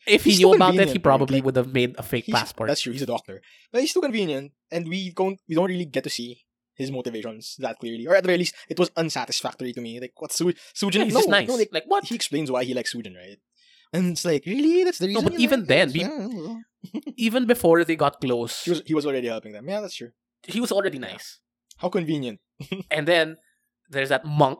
If 0.08 0.24
he 0.24 0.38
knew 0.38 0.54
about 0.54 0.76
it, 0.76 0.90
he 0.90 1.00
probably 1.00 1.38
like, 1.38 1.46
would 1.46 1.56
have 1.56 1.74
made 1.74 1.96
a 1.98 2.04
fake 2.04 2.28
passport. 2.28 2.68
that's 2.70 2.82
true. 2.82 2.94
He's 2.94 3.02
a 3.02 3.06
doctor. 3.08 3.42
But 3.72 3.82
he's 3.82 3.94
too 3.94 4.02
convenient. 4.02 4.52
And 4.72 4.88
we 4.88 5.12
don't, 5.12 5.40
we 5.48 5.56
don't 5.56 5.70
really 5.70 5.86
get 5.86 6.04
to 6.06 6.10
see 6.10 6.42
his 6.76 6.92
motivations 6.92 7.56
that 7.60 7.80
clearly. 7.80 8.06
Or 8.08 8.16
at 8.16 8.24
the 8.24 8.28
very 8.28 8.38
least, 8.40 8.56
it 8.70 8.78
was 8.80 8.92
unsatisfactory 8.96 9.74
to 9.74 9.82
me. 9.82 10.00
Like, 10.00 10.14
what's 10.18 10.36
Su- 10.36 10.54
Sujin? 10.76 10.96
Yeah, 10.96 11.04
he's 11.06 11.14
no, 11.14 11.20
just 11.22 11.30
nice. 11.30 11.48
no, 11.48 11.56
like, 11.56 11.70
like 11.72 11.84
what? 11.88 12.06
he 12.06 12.16
explains 12.16 12.52
why 12.52 12.64
he 12.64 12.74
likes 12.74 12.94
Sujin, 12.96 13.16
right? 13.16 13.38
And 13.94 14.12
it's 14.12 14.26
like, 14.26 14.44
really? 14.46 14.84
That's 14.84 15.00
the 15.00 15.08
reason. 15.08 15.24
No, 15.24 15.30
but 15.30 15.40
even 15.40 15.62
like 15.62 15.68
then, 15.70 15.90
Yeah. 15.92 16.56
Even 17.18 17.46
before 17.46 17.84
they 17.84 17.96
got 17.96 18.22
close, 18.22 18.64
he 18.64 18.70
was 18.70 18.82
he 18.86 18.94
was 18.94 19.06
already 19.06 19.28
helping 19.28 19.52
them. 19.54 19.68
Yeah, 19.68 19.82
that's 19.82 19.96
true. 19.96 20.12
he 20.44 20.62
was 20.62 20.72
already 20.72 21.00
nice. 21.00 21.40
How 21.78 21.90
convenient. 21.90 22.40
and 22.92 23.08
then 23.08 23.38
there's 23.90 24.10
that 24.10 24.24
monk. 24.26 24.60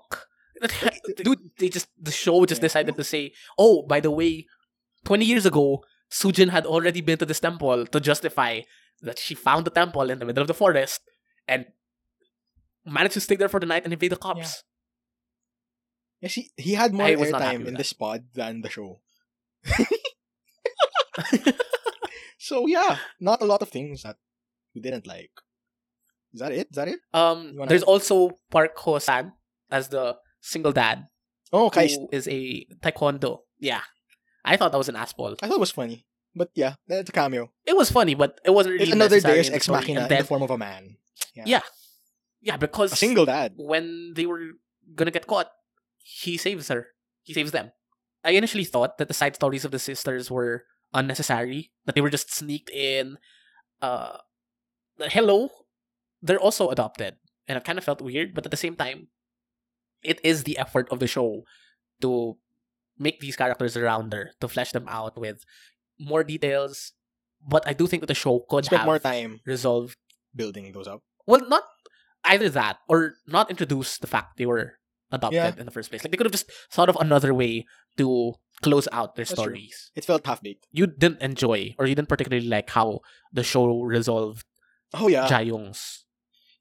Dude, 1.24 1.40
they 1.60 1.70
just 1.70 1.88
the 2.02 2.12
show 2.12 2.46
just 2.46 2.60
Yeah. 2.60 2.66
decided 2.68 2.98
to 2.98 3.04
say, 3.04 3.32
"Oh, 3.58 3.84
by 3.84 4.00
the 4.00 4.10
way, 4.12 4.48
20 5.06 5.26
years 5.26 5.46
ago, 5.46 5.84
Sujin 6.12 6.50
had 6.50 6.66
already 6.66 7.02
been 7.02 7.18
to 7.18 7.26
this 7.26 7.40
temple 7.40 7.86
to 7.88 8.00
justify 8.00 8.62
that 9.02 9.20
she 9.20 9.36
found 9.36 9.66
the 9.66 9.72
temple 9.72 10.10
in 10.10 10.20
the 10.20 10.26
middle 10.26 10.42
of 10.42 10.48
the 10.48 10.54
forest 10.54 11.02
and 11.48 11.66
managed 12.86 13.14
to 13.14 13.22
stay 13.22 13.36
there 13.36 13.50
for 13.50 13.60
the 13.60 13.66
night 13.66 13.84
and 13.84 13.94
evade 13.94 14.12
the 14.12 14.18
cops." 14.18 14.64
Yeah, 16.22 16.30
see, 16.30 16.50
he 16.58 16.74
had 16.74 16.94
more 16.94 17.06
airtime 17.08 17.68
in 17.68 17.76
this 17.76 17.94
pod 17.94 18.26
than 18.34 18.62
the 18.62 18.70
show. 18.70 19.02
so 22.38 22.66
yeah, 22.68 22.98
not 23.20 23.42
a 23.42 23.46
lot 23.46 23.62
of 23.62 23.70
things 23.70 24.04
that 24.04 24.18
we 24.74 24.82
didn't 24.82 25.06
like. 25.08 25.32
Is 26.34 26.40
that 26.40 26.52
it? 26.52 26.68
Is 26.72 26.76
that 26.76 26.88
it? 26.88 27.00
Um, 27.14 27.56
there's 27.68 27.84
also 27.84 28.32
Park 28.50 28.78
Ho 28.80 29.00
San 29.00 29.34
as 29.70 29.90
the 29.90 30.18
single 30.42 30.72
dad 30.72 31.08
Oh, 31.52 31.70
Kai. 31.70 31.88
who 31.88 32.10
is 32.12 32.28
a 32.28 32.66
taekwondo. 32.82 33.40
Yeah, 33.60 33.82
I 34.48 34.56
thought 34.56 34.72
that 34.72 34.78
was 34.78 34.90
an 34.90 34.96
asshole. 34.96 35.36
I 35.42 35.48
thought 35.48 35.58
it 35.58 35.68
was 35.68 35.72
funny, 35.72 36.06
but 36.36 36.50
yeah, 36.56 36.76
that's 36.88 37.10
a 37.10 37.12
cameo. 37.12 37.52
It 37.66 37.76
was 37.76 37.92
funny, 37.92 38.16
but 38.16 38.40
it 38.46 38.52
wasn't 38.52 38.74
really 38.74 38.86
It's 38.86 38.94
another 38.96 39.20
Deus 39.20 39.50
Ex 39.50 39.66
story. 39.66 39.82
Machina 39.82 40.02
And 40.08 40.12
in 40.12 40.18
the 40.20 40.24
form 40.24 40.42
of 40.44 40.50
a 40.52 40.58
man. 40.58 40.96
Yeah. 41.36 41.62
yeah, 42.42 42.58
because 42.58 42.94
A 42.94 42.96
single 42.96 43.26
dad. 43.26 43.54
when 43.58 44.14
they 44.16 44.26
were 44.26 44.56
gonna 44.96 45.12
get 45.12 45.28
caught, 45.28 45.52
he 46.00 46.38
saves 46.38 46.70
her. 46.70 46.88
He 47.24 47.34
saves 47.34 47.52
them. 47.52 47.72
I 48.24 48.32
initially 48.32 48.64
thought 48.64 48.98
that 48.98 49.08
the 49.08 49.14
side 49.14 49.36
stories 49.36 49.66
of 49.66 49.72
the 49.72 49.80
sisters 49.80 50.32
were 50.32 50.64
unnecessary, 50.94 51.72
that 51.86 51.96
they 51.96 52.02
were 52.02 52.10
just 52.10 52.34
sneaked 52.34 52.70
in. 52.72 53.18
Uh, 53.82 54.18
hello, 55.12 55.50
they're 56.22 56.40
also 56.40 56.70
adopted, 56.70 57.16
and 57.48 57.58
it 57.58 57.64
kind 57.64 57.78
of 57.78 57.84
felt 57.84 58.02
weird. 58.02 58.34
But 58.34 58.46
at 58.46 58.52
the 58.52 58.58
same 58.58 58.76
time, 58.76 59.10
it 60.02 60.20
is 60.24 60.44
the 60.44 60.58
effort 60.58 60.88
of 60.92 61.00
the 61.00 61.08
show 61.08 61.44
to 62.02 62.38
make 63.00 63.20
these 63.20 63.36
characters 63.36 63.76
rounder, 63.78 64.32
to 64.42 64.48
flesh 64.48 64.72
them 64.72 64.86
out 64.88 65.18
with 65.20 65.44
more 66.00 66.24
details. 66.24 66.94
But 67.48 67.68
I 67.68 67.74
do 67.74 67.88
think 67.88 68.02
that 68.02 68.08
the 68.08 68.16
show 68.18 68.46
could 68.50 68.66
Spend 68.66 68.80
have 68.82 68.86
more 68.86 69.00
time 69.00 69.42
resolved 69.46 69.98
building 70.36 70.72
those 70.72 70.88
up. 70.88 71.02
well, 71.26 71.42
not 71.48 71.64
either 72.26 72.50
that 72.50 72.78
or 72.90 73.16
not 73.28 73.50
introduce 73.50 73.98
the 73.98 74.08
fact 74.08 74.38
they 74.38 74.46
were 74.46 74.80
adopted 75.12 75.36
Yeah. 75.38 75.54
in 75.58 75.66
the 75.66 75.72
first 75.72 75.90
place. 75.90 76.04
Like 76.04 76.12
they 76.12 76.18
could 76.18 76.26
have 76.26 76.32
just 76.34 76.52
thought 76.72 76.90
of 76.90 76.98
another 77.00 77.34
way 77.34 77.66
to 77.98 78.34
close 78.62 78.88
out 78.92 79.16
their 79.16 79.24
That's 79.26 79.36
true. 79.40 79.54
stories. 79.54 79.92
It 79.96 80.04
felt 80.04 80.26
half 80.26 80.42
baked. 80.42 80.68
You 80.72 80.88
didn't 80.88 81.22
enjoy 81.22 81.76
or 81.80 81.86
you 81.86 81.96
didn't 81.96 82.10
particularly 82.10 82.48
like 82.48 82.70
how 82.72 83.00
the 83.32 83.44
show 83.44 83.82
resolved 83.82 84.44
Oh 84.94 85.08
yeah, 85.08 85.28
Jayong's 85.28 86.06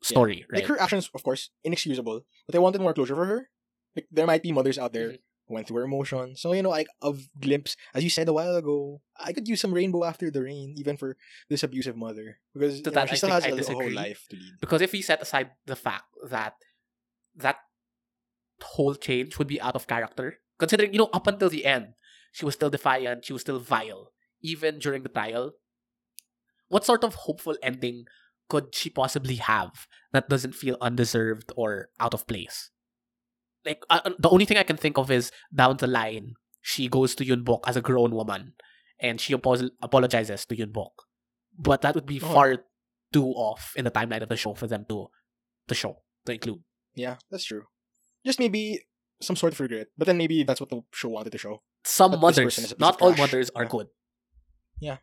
story, 0.02 0.44
right? 0.50 0.60
like 0.62 0.68
her 0.68 0.80
actions, 0.80 1.10
of 1.14 1.22
course, 1.22 1.50
inexcusable. 1.64 2.20
But 2.46 2.54
I 2.54 2.58
wanted 2.58 2.80
more 2.80 2.94
closure 2.94 3.14
for 3.14 3.26
her. 3.26 3.50
Like 3.96 4.06
there 4.10 4.26
might 4.26 4.42
be 4.42 4.52
mothers 4.52 4.78
out 4.78 4.92
there 4.92 5.08
Mhm. 5.10 5.12
who 5.12 5.18
went 5.48 5.66
through 5.68 5.78
her 5.78 5.84
emotions. 5.84 6.40
So 6.40 6.52
you 6.52 6.62
know, 6.62 6.70
like 6.70 6.88
a 7.02 7.14
glimpse, 7.40 7.76
as 7.94 8.04
you 8.04 8.10
said 8.10 8.28
a 8.28 8.32
while 8.32 8.56
ago, 8.56 9.00
I 9.18 9.32
could 9.32 9.48
use 9.48 9.60
some 9.60 9.72
rainbow 9.72 10.04
after 10.04 10.30
the 10.30 10.42
rain, 10.42 10.74
even 10.76 10.96
for 10.96 11.16
this 11.48 11.62
abusive 11.62 11.96
mother, 11.96 12.38
because 12.54 12.82
To 12.82 12.90
you 12.90 12.94
know, 12.94 13.00
that, 13.00 13.08
she 13.08 13.12
I 13.14 13.16
still 13.16 13.30
has 13.30 13.44
I 13.44 13.48
a, 13.48 13.54
a, 13.54 13.74
whole 13.74 13.92
life 13.92 14.26
to 14.30 14.36
lead. 14.36 14.60
because 14.60 14.82
if 14.82 14.92
we 14.92 15.02
set 15.02 15.22
aside 15.22 15.50
the 15.66 15.76
fact 15.76 16.14
that 16.28 16.54
that 17.36 17.56
whole 18.62 18.94
change 18.94 19.38
would 19.38 19.48
be 19.48 19.60
out 19.60 19.76
of 19.76 19.86
character. 19.86 20.38
Considering, 20.58 20.92
you 20.92 20.98
know, 20.98 21.10
up 21.12 21.26
until 21.26 21.50
the 21.50 21.66
end, 21.66 21.94
she 22.32 22.44
was 22.44 22.54
still 22.54 22.70
defiant, 22.70 23.24
she 23.24 23.32
was 23.32 23.42
still 23.42 23.58
vile, 23.58 24.12
even 24.40 24.78
during 24.78 25.02
the 25.02 25.08
trial. 25.08 25.52
What 26.68 26.84
sort 26.84 27.04
of 27.04 27.14
hopeful 27.28 27.56
ending 27.62 28.06
could 28.48 28.74
she 28.74 28.90
possibly 28.90 29.36
have 29.36 29.86
that 30.12 30.28
doesn't 30.28 30.54
feel 30.54 30.76
undeserved 30.80 31.52
or 31.56 31.90
out 32.00 32.14
of 32.14 32.26
place? 32.26 32.70
Like, 33.66 33.82
uh, 33.90 34.00
uh, 34.04 34.10
the 34.18 34.30
only 34.30 34.44
thing 34.44 34.56
I 34.56 34.62
can 34.62 34.76
think 34.76 34.96
of 34.96 35.10
is 35.10 35.32
down 35.54 35.76
the 35.76 35.86
line, 35.88 36.34
she 36.62 36.88
goes 36.88 37.14
to 37.16 37.24
Yunbok 37.24 37.60
as 37.66 37.76
a 37.76 37.80
grown 37.82 38.12
woman 38.14 38.54
and 39.00 39.20
she 39.20 39.34
apo- 39.34 39.70
apologizes 39.82 40.46
to 40.46 40.56
Yunbok. 40.56 40.92
But 41.58 41.82
that 41.82 41.94
would 41.94 42.06
be 42.06 42.20
Oh. 42.22 42.32
far 42.32 42.64
too 43.12 43.26
off 43.26 43.72
in 43.76 43.84
the 43.84 43.90
timeline 43.90 44.22
of 44.22 44.28
the 44.28 44.36
show 44.36 44.54
for 44.54 44.66
them 44.66 44.84
to 44.88 45.08
to 45.68 45.74
show 45.74 46.02
to 46.26 46.32
include. 46.32 46.62
Yeah, 46.94 47.16
that's 47.30 47.44
true. 47.44 47.64
Just 48.24 48.38
maybe 48.38 48.86
some 49.20 49.36
sort 49.36 49.52
of 49.52 49.60
regret, 49.60 49.88
but 49.98 50.06
then 50.06 50.16
maybe 50.18 50.42
that's 50.44 50.60
what 50.60 50.70
the 50.70 50.82
show 50.92 51.08
wanted 51.08 51.30
to 51.32 51.38
show. 51.38 51.62
Some 51.84 52.10
person 52.12 52.20
mothers, 52.20 52.58
is 52.58 52.72
a 52.72 52.74
piece 52.76 52.80
not 52.80 53.00
all 53.02 53.14
mothers 53.16 53.50
are 53.56 53.64
Yeah. 53.64 53.68
good. 53.70 53.86
Yeah. 54.78 54.98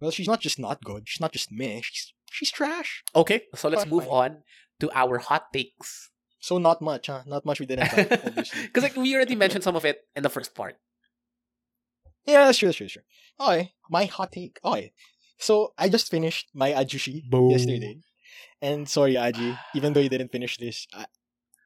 Well, 0.00 0.10
she's 0.10 0.26
not 0.28 0.40
just 0.40 0.58
not 0.58 0.82
good. 0.84 1.08
She's 1.08 1.20
not 1.20 1.32
just 1.32 1.50
meh. 1.52 1.80
She's 1.82 2.12
she's 2.30 2.50
trash. 2.50 3.02
Okay, 3.14 3.42
so 3.54 3.68
let's 3.68 3.86
move 3.86 4.04
fine. 4.04 4.32
on 4.32 4.42
to 4.80 4.90
our 4.94 5.18
hot 5.18 5.52
takes. 5.52 6.10
So 6.46 6.58
not 6.58 6.80
much, 6.80 7.08
huh? 7.08 7.22
Not 7.26 7.44
much 7.44 7.58
we 7.58 7.66
didn't 7.66 7.88
talk. 7.90 8.06
Because 8.06 8.82
like 8.86 8.94
we 8.94 9.16
already 9.16 9.34
mentioned 9.34 9.64
some 9.64 9.74
of 9.74 9.84
it 9.84 10.06
in 10.14 10.22
the 10.22 10.30
first 10.30 10.54
part. 10.54 10.76
Yeah, 12.24 12.44
that's 12.46 12.58
true, 12.58 12.68
that's 12.68 12.78
true, 12.78 12.86
that's. 12.86 13.02
Okay, 13.40 13.72
my 13.90 14.04
hot 14.04 14.30
take. 14.30 14.60
Okay. 14.64 14.92
So 15.38 15.74
I 15.76 15.88
just 15.88 16.08
finished 16.08 16.46
my 16.54 16.70
Ajushi 16.70 17.28
Boo. 17.28 17.50
yesterday. 17.50 17.98
And 18.62 18.88
sorry, 18.88 19.14
Aji, 19.14 19.58
even 19.74 19.92
though 19.92 19.98
you 19.98 20.08
didn't 20.08 20.30
finish 20.30 20.56
this, 20.56 20.86
I, 20.94 21.06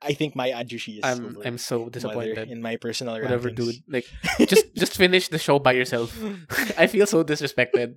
I 0.00 0.12
think 0.14 0.34
my 0.34 0.48
Ajushi 0.48 0.96
is 0.96 1.04
I'm 1.04 1.36
over 1.36 1.42
I'm 1.44 1.58
so 1.58 1.90
disappointed. 1.90 2.48
in 2.48 2.62
my 2.62 2.76
personal 2.76 3.20
Whatever, 3.20 3.50
rankings. 3.50 3.56
dude. 3.56 3.84
Like 3.86 4.06
just 4.48 4.74
just 4.74 4.96
finish 4.96 5.28
the 5.28 5.36
show 5.38 5.58
by 5.58 5.72
yourself. 5.72 6.16
I 6.78 6.86
feel 6.86 7.04
so 7.04 7.22
disrespected. 7.22 7.96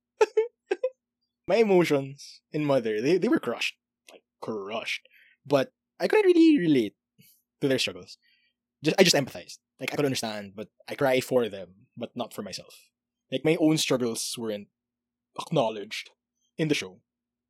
my 1.47 1.64
emotions 1.64 2.41
in 2.51 2.65
Mother, 2.65 2.99
they, 2.99 3.18
they 3.18 3.30
were 3.30 3.39
crushed. 3.39 3.80
Like 4.11 4.23
crushed. 4.41 5.07
But 5.47 5.72
I 6.03 6.07
couldn't 6.07 6.25
really 6.25 6.59
relate 6.59 6.95
to 7.61 7.67
their 7.67 7.80
struggles. 7.80 8.17
Just 8.84 8.99
I 8.99 9.03
just 9.03 9.15
empathized. 9.15 9.59
Like 9.80 9.93
I 9.93 9.95
could 9.95 10.05
understand, 10.05 10.53
but 10.55 10.67
I 10.88 10.95
cry 10.95 11.19
for 11.21 11.49
them, 11.49 11.88
but 11.97 12.11
not 12.15 12.34
for 12.34 12.41
myself. 12.41 12.75
Like 13.31 13.45
my 13.45 13.57
own 13.59 13.77
struggles 13.77 14.35
weren't 14.38 14.67
acknowledged 15.39 16.11
in 16.57 16.67
the 16.67 16.75
show. 16.75 16.99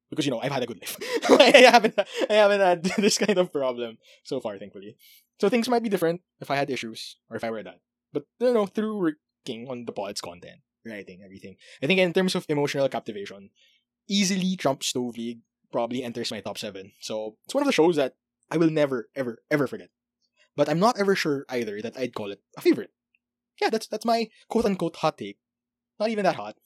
Because 0.10 0.26
you 0.26 0.32
know, 0.32 0.40
I've 0.40 0.52
had 0.52 0.62
a 0.62 0.68
good 0.68 0.80
life. 0.80 0.98
I 1.30 1.70
haven't 1.72 1.98
I 2.30 2.34
haven't 2.34 2.62
had 2.62 2.84
this 2.98 3.18
kind 3.18 3.38
of 3.38 3.52
problem 3.52 3.98
so 4.24 4.40
far, 4.40 4.58
thankfully. 4.58 4.96
So 5.42 5.50
things 5.50 5.68
might 5.68 5.84
be 5.84 5.90
different 5.90 6.22
if 6.40 6.52
I 6.52 6.56
had 6.56 6.70
issues 6.70 7.18
or 7.30 7.36
if 7.36 7.44
I 7.44 7.50
were 7.50 7.64
that. 7.64 7.80
But 8.14 8.26
you 8.40 8.54
know, 8.54 8.68
through 8.68 9.00
working 9.00 9.68
on 9.68 9.86
the 9.86 9.92
pod's 9.92 10.22
content, 10.22 10.62
writing, 10.86 11.22
everything. 11.26 11.56
I 11.82 11.88
think 11.88 12.00
in 12.00 12.14
terms 12.14 12.36
of 12.36 12.46
emotional 12.48 12.88
captivation, 12.90 13.50
easily 14.08 14.56
Trump 14.56 14.84
Stove 14.84 15.18
League 15.18 15.42
probably 15.72 16.04
enters 16.04 16.32
my 16.32 16.40
top 16.40 16.58
seven. 16.58 16.92
So 17.00 17.36
it's 17.46 17.56
one 17.56 17.64
of 17.64 17.68
the 17.68 17.74
shows 17.74 17.96
that 17.96 18.14
I 18.52 18.58
will 18.58 18.70
never, 18.70 19.10
ever, 19.16 19.40
ever 19.52 19.68
forget. 19.68 19.90
But 20.56 20.70
I'm 20.70 20.80
not 20.80 21.00
ever 21.00 21.16
sure 21.16 21.46
either 21.50 21.82
that 21.82 21.98
I'd 21.98 22.14
call 22.16 22.32
it 22.32 22.42
a 22.58 22.62
favorite. 22.62 22.92
Yeah, 23.62 23.70
that's 23.70 23.88
that's 23.88 24.06
my 24.06 24.30
quote 24.50 24.66
unquote 24.66 24.98
hot 24.98 25.18
take. 25.18 25.38
Not 26.00 26.10
even 26.10 26.26
that 26.26 26.36
hot. 26.36 26.58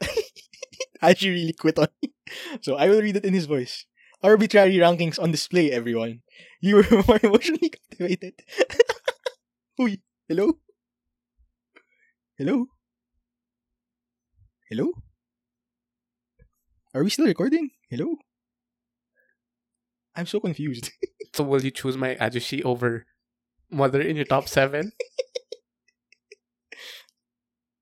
I 1.02 1.10
actually, 1.10 1.30
really 1.30 1.52
quit 1.52 1.78
on. 1.78 1.88
So 2.60 2.76
I 2.76 2.88
will 2.88 3.00
read 3.00 3.16
it 3.16 3.24
in 3.24 3.32
his 3.32 3.46
voice. 3.46 3.86
Arbitrary 4.22 4.76
rankings 4.76 5.18
on 5.18 5.30
display, 5.30 5.70
everyone. 5.72 6.20
You 6.60 6.76
were 6.84 7.04
more 7.08 7.18
emotionally 7.22 7.70
captivated. 7.70 8.34
Uy, 9.78 10.02
hello? 10.28 10.58
Hello? 12.38 12.68
Hello? 14.70 14.92
Are 16.94 17.02
we 17.02 17.08
still 17.08 17.24
recording? 17.26 17.70
Hello? 17.88 18.16
I'm 20.18 20.26
so 20.26 20.40
confused. 20.40 20.90
So 21.34 21.44
will 21.44 21.62
you 21.62 21.70
choose 21.70 21.96
my 21.96 22.16
Ajushi 22.16 22.64
over 22.64 23.04
Mother 23.70 24.00
in 24.00 24.16
your 24.16 24.24
top 24.24 24.48
seven? 24.48 24.92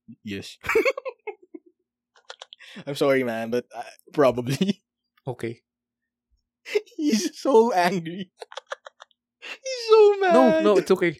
yes. 0.24 0.58
I'm 2.86 2.96
sorry, 2.96 3.22
man, 3.22 3.50
but 3.50 3.64
uh, 3.74 3.82
probably. 4.12 4.82
Okay. 5.26 5.62
He's 6.96 7.40
so 7.40 7.72
angry. 7.72 8.30
He's 9.40 9.88
so 9.88 10.16
mad. 10.18 10.34
No, 10.34 10.60
no, 10.60 10.76
it's 10.76 10.90
okay. 10.90 11.16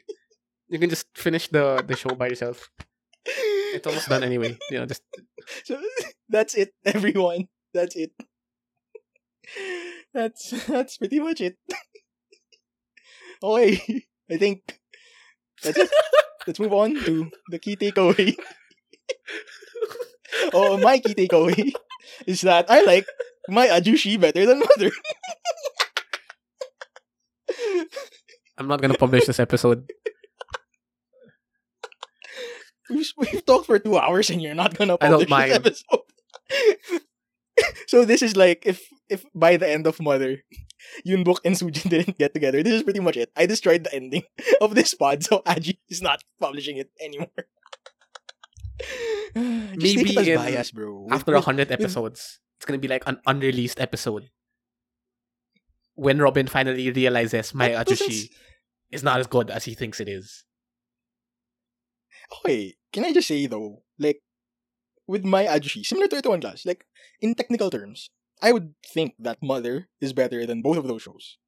You 0.69 0.79
can 0.79 0.91
just 0.91 1.07
finish 1.17 1.49
the 1.49 1.83
the 1.87 1.97
show 1.97 2.11
by 2.11 2.29
yourself. 2.29 2.69
It's 3.25 3.87
almost 3.87 4.09
done 4.09 4.25
anyway. 4.25 4.59
You 4.71 4.81
know, 4.81 4.87
just 4.87 5.03
So 5.65 5.81
that's 6.29 6.55
it, 6.55 6.75
everyone. 6.85 7.49
That's 7.73 7.97
it. 7.97 8.13
That's 10.17 10.49
that's 10.67 10.97
pretty 10.97 11.21
much 11.21 11.43
it. 11.43 11.61
okay, 13.43 14.09
I 14.33 14.37
think 14.41 14.81
that's 15.63 15.77
it. 15.77 15.91
Let's 16.47 16.59
move 16.59 16.73
on 16.73 16.97
to 17.05 17.29
the 17.53 17.59
key 17.59 17.77
takeaway. 17.77 18.33
oh, 20.55 20.79
my 20.79 20.99
key 20.99 21.13
takeaway 21.13 21.71
is 22.27 22.41
that 22.49 22.71
I 22.71 22.81
like 22.89 23.05
my 23.49 23.69
Ajushi 23.69 24.19
better 24.19 24.47
than 24.47 24.61
Mother. 24.61 24.91
I'm 28.57 28.69
not 28.69 28.81
gonna 28.81 28.97
publish 28.97 29.27
this 29.27 29.39
episode. 29.39 29.85
We've, 32.89 33.13
we've 33.19 33.45
talked 33.45 33.67
for 33.67 33.79
two 33.79 33.99
hours 33.99 34.31
and 34.31 34.41
you're 34.41 34.55
not 34.55 34.79
gonna 34.79 34.97
I 34.99 35.11
don't 35.11 35.29
publish 35.29 35.61
this 35.61 35.85
episode. 35.85 36.09
so 37.87 38.05
this 38.05 38.23
is 38.23 38.37
like 38.37 38.65
if 38.67 38.83
if 39.09 39.25
by 39.35 39.57
the 39.57 39.69
end 39.69 39.87
of 39.87 40.01
Mother, 40.01 40.39
Yunbok 41.07 41.39
and 41.45 41.55
Sujin 41.55 41.89
didn't 41.91 42.19
get 42.19 42.35
together, 42.35 42.63
this 42.63 42.75
is 42.75 42.83
pretty 42.83 43.01
much 43.01 43.17
it. 43.17 43.31
I 43.37 43.47
destroyed 43.47 43.85
the 43.85 43.95
ending 43.95 44.25
of 44.61 44.75
this 44.75 44.95
pod, 44.95 45.25
so 45.25 45.43
Aji 45.47 45.79
is 45.89 46.03
not 46.03 46.23
publishing 46.41 46.77
it 46.79 46.91
anymore. 47.01 47.29
Maybe 49.35 50.31
in- 50.33 50.37
bias, 50.37 50.71
bro. 50.71 51.07
After 51.11 51.33
a 51.33 51.37
with- 51.37 51.45
hundred 51.45 51.73
episodes, 51.73 52.41
it's 52.59 52.67
gonna 52.67 52.79
be 52.79 52.89
like 52.89 53.05
an 53.07 53.21
unreleased 53.27 53.81
episode. 53.81 54.31
When 55.95 56.19
Robin 56.19 56.47
finally 56.47 56.91
realizes 56.91 57.55
my 57.55 57.71
Ajushi 57.71 58.31
is 58.91 59.03
not 59.03 59.19
as 59.19 59.27
good 59.27 59.51
as 59.51 59.65
he 59.65 59.75
thinks 59.75 59.99
it 59.99 60.09
is. 60.09 60.45
Oh, 62.31 62.39
okay, 62.45 62.75
can 62.93 63.05
I 63.05 63.13
just 63.13 63.29
say 63.29 63.47
though, 63.47 63.83
like 63.99 64.21
with 65.07 65.25
my 65.25 65.45
Ajushi, 65.47 65.85
similar 65.85 66.09
to 66.09 66.17
Itaewon 66.21 66.41
Class, 66.41 66.67
like 66.67 66.87
in 67.21 67.35
technical 67.35 67.71
terms, 67.71 68.11
I 68.43 68.53
would 68.53 68.75
think 68.85 69.15
that 69.19 69.43
Mother 69.43 69.89
is 70.01 70.13
better 70.13 70.45
than 70.47 70.63
both 70.63 70.77
of 70.77 70.87
those 70.89 71.03
shows. 71.03 71.39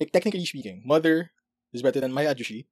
Like 0.00 0.12
technically 0.12 0.44
speaking, 0.44 0.82
Mother 0.84 1.30
is 1.72 1.82
better 1.82 2.00
than 2.00 2.12
my 2.12 2.24
Ajushi, 2.24 2.66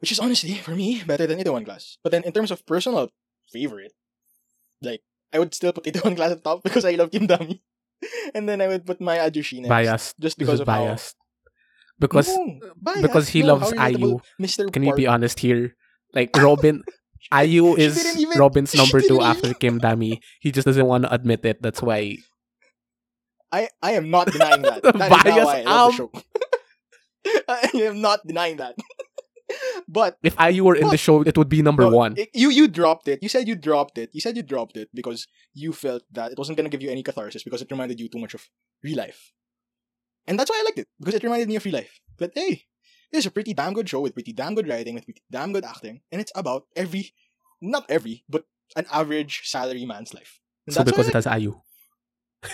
which 0.00 0.12
is 0.12 0.18
honestly 0.18 0.54
for 0.54 0.72
me 0.74 1.02
better 1.04 1.26
than 1.26 1.38
Itaewon 1.38 1.64
Class. 1.64 1.98
But 2.02 2.12
then 2.12 2.24
in 2.24 2.32
terms 2.32 2.50
of 2.50 2.64
personal 2.66 3.10
favorite, 3.52 3.92
like 4.82 5.02
I 5.32 5.38
would 5.38 5.54
still 5.54 5.72
put 5.72 5.84
Itaewon 5.84 6.16
Class 6.16 6.32
at 6.32 6.44
top 6.44 6.62
because 6.66 6.84
I 6.84 6.92
love 6.92 7.10
Kim 7.10 7.26
Dami, 7.28 7.60
and 8.34 8.48
then 8.48 8.60
I 8.60 8.68
would 8.68 8.86
put 8.86 9.00
my 9.00 9.18
Ajushi 9.18 9.60
next, 9.60 9.68
Biased. 9.68 10.14
just 10.20 10.38
because 10.38 10.60
of 10.60 10.66
biased. 10.66 11.16
how 11.18 11.20
Because 12.00 12.28
No, 12.28 12.60
biased, 12.80 13.02
because 13.02 13.28
he 13.28 13.42
no, 13.42 13.54
loves 13.54 13.72
IU. 13.72 14.20
Mr. 14.40 14.72
can 14.72 14.82
we 14.86 14.92
be 14.92 15.06
honest 15.06 15.40
here? 15.40 15.76
Like 16.14 16.34
Robin 16.36 16.82
IU 17.32 17.76
She 17.76 17.82
is 17.82 18.16
even- 18.16 18.38
Robin's 18.38 18.74
number 18.74 19.00
two 19.00 19.20
after 19.20 19.54
Kim 19.54 19.80
Dami. 19.80 20.18
He 20.40 20.50
just 20.50 20.66
doesn't 20.66 20.86
want 20.86 21.04
to 21.04 21.12
admit 21.12 21.44
it. 21.44 21.62
That's 21.62 21.82
why 21.82 22.16
I, 23.52 23.68
I 23.82 23.92
am 23.92 24.10
not 24.10 24.30
denying 24.30 24.62
that. 24.62 24.82
That 24.82 25.24
Bias, 25.24 25.48
I 25.48 25.62
um. 25.64 26.08
I 27.48 27.70
am 27.74 28.00
not 28.00 28.20
denying 28.26 28.56
that. 28.58 28.74
but 29.88 30.16
if 30.22 30.38
IU 30.38 30.64
were 30.64 30.76
in 30.76 30.88
the 30.88 30.96
show, 30.96 31.22
it 31.22 31.36
would 31.36 31.48
be 31.48 31.60
number 31.62 31.82
no, 31.82 31.90
one. 31.90 32.14
it- 32.16 32.30
you 32.34 32.50
you 32.50 32.68
dropped 32.68 33.08
it. 33.08 33.22
You 33.22 33.28
said 33.28 33.48
you 33.48 33.56
dropped 33.56 33.98
it. 33.98 34.10
You 34.12 34.20
said 34.20 34.36
you 34.36 34.42
dropped 34.42 34.76
it 34.76 34.88
because 34.94 35.26
you 35.52 35.72
felt 35.72 36.02
that 36.12 36.32
it 36.32 36.38
wasn't 36.38 36.56
gonna 36.56 36.68
give 36.68 36.82
you 36.82 36.90
any 36.90 37.02
catharsis 37.02 37.42
because 37.42 37.60
it 37.62 37.70
reminded 37.70 37.98
you 38.00 38.08
too 38.08 38.18
much 38.18 38.34
of 38.34 38.46
real 38.82 38.96
life. 38.96 39.32
And 40.26 40.38
that's 40.38 40.50
why 40.50 40.58
I 40.60 40.64
liked 40.64 40.78
it 40.78 40.88
because 40.98 41.14
it 41.14 41.22
reminded 41.24 41.48
me 41.48 41.56
of 41.56 41.64
real 41.64 41.74
life. 41.74 42.00
But 42.18 42.30
hey, 42.34 42.64
it's 43.12 43.26
a 43.26 43.30
pretty 43.30 43.54
damn 43.54 43.72
good 43.72 43.88
show 43.88 44.00
with 44.00 44.14
pretty 44.14 44.32
damn 44.32 44.54
good 44.54 44.68
writing, 44.68 44.94
with 44.94 45.04
pretty 45.04 45.22
damn 45.30 45.52
good 45.52 45.64
acting, 45.64 46.00
and 46.12 46.20
it's 46.20 46.32
about 46.34 46.66
every, 46.76 47.12
not 47.60 47.84
every, 47.88 48.24
but 48.28 48.44
an 48.76 48.86
average 48.92 49.42
salary 49.44 49.84
man's 49.84 50.14
life. 50.14 50.40
And 50.66 50.74
so 50.74 50.84
because 50.84 51.08
it 51.08 51.14
has 51.14 51.26
IU. 51.26 51.60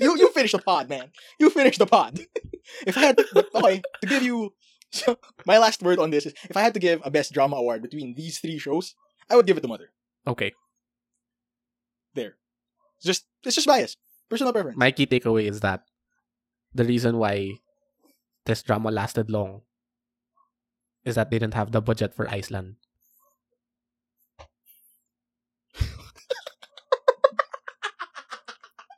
you 0.00 0.16
you 0.18 0.30
finish 0.32 0.52
the 0.52 0.58
pod, 0.58 0.88
man. 0.88 1.10
You 1.38 1.50
finish 1.50 1.78
the 1.78 1.86
pod. 1.86 2.20
if 2.86 2.96
I 2.98 3.00
had 3.00 3.16
to, 3.16 3.46
okay 3.54 3.82
to 4.00 4.06
give 4.06 4.22
you 4.22 4.52
so, 4.92 5.18
my 5.46 5.58
last 5.58 5.82
word 5.82 5.98
on 5.98 6.10
this 6.10 6.26
is 6.26 6.34
if 6.48 6.56
I 6.56 6.62
had 6.62 6.74
to 6.74 6.80
give 6.80 7.00
a 7.04 7.10
best 7.10 7.32
drama 7.32 7.56
award 7.56 7.82
between 7.82 8.14
these 8.14 8.38
three 8.38 8.58
shows, 8.58 8.94
I 9.28 9.36
would 9.36 9.46
give 9.46 9.56
it 9.56 9.60
to 9.60 9.68
Mother. 9.68 9.90
Okay. 10.26 10.52
There, 12.14 12.36
it's 12.96 13.06
just 13.06 13.26
it's 13.44 13.54
just 13.54 13.66
bias. 13.66 13.96
Personal 14.30 14.52
preference. 14.52 14.78
My 14.78 14.90
key 14.90 15.06
takeaway 15.06 15.48
is 15.48 15.60
that 15.60 15.84
the 16.74 16.84
reason 16.84 17.18
why 17.18 17.60
this 18.46 18.62
drama 18.62 18.90
lasted 18.90 19.30
long 19.30 19.62
is 21.04 21.14
that 21.14 21.30
they 21.30 21.38
didn't 21.38 21.54
have 21.54 21.72
the 21.72 21.80
budget 21.80 22.14
for 22.14 22.28
Iceland. 22.28 22.76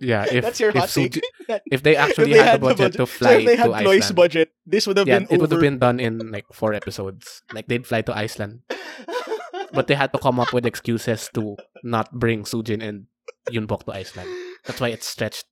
yeah, 0.00 0.24
if 0.30 0.44
That's 0.44 0.60
your 0.60 0.70
if, 0.70 0.76
hot. 0.76 0.88
Suji- 0.88 1.20
That- 1.48 1.62
if 1.70 1.82
they 1.82 1.96
actually 1.96 2.32
they 2.32 2.38
had, 2.38 2.60
the 2.60 2.66
budget, 2.70 2.92
to 2.94 3.06
fly 3.06 3.32
so 3.32 3.38
if 3.38 3.46
they 3.46 3.56
had 3.56 3.64
to 3.66 3.70
Lois 3.82 4.04
Iceland, 4.04 4.16
budget, 4.16 4.48
this 4.66 4.86
would 4.86 4.96
have 4.96 5.08
yeah, 5.08 5.18
been 5.20 5.28
it 5.30 5.40
would 5.40 5.50
have 5.50 5.60
been 5.60 5.78
done 5.78 5.98
in 5.98 6.30
like 6.30 6.44
four 6.52 6.72
episodes. 6.72 7.42
Like 7.52 7.66
they'd 7.66 7.86
fly 7.86 8.02
to 8.02 8.16
Iceland, 8.16 8.62
but 9.72 9.86
they 9.88 9.94
had 9.94 10.12
to 10.12 10.18
come 10.18 10.38
up 10.38 10.52
with 10.52 10.66
excuses 10.66 11.28
to 11.34 11.56
not 11.82 12.12
bring 12.12 12.44
Sujin 12.44 12.82
and 12.82 13.06
Yunbok 13.50 13.84
to 13.86 13.92
Iceland. 13.92 14.30
That's 14.66 14.80
why 14.80 14.88
it's 14.88 15.06
stretched. 15.08 15.46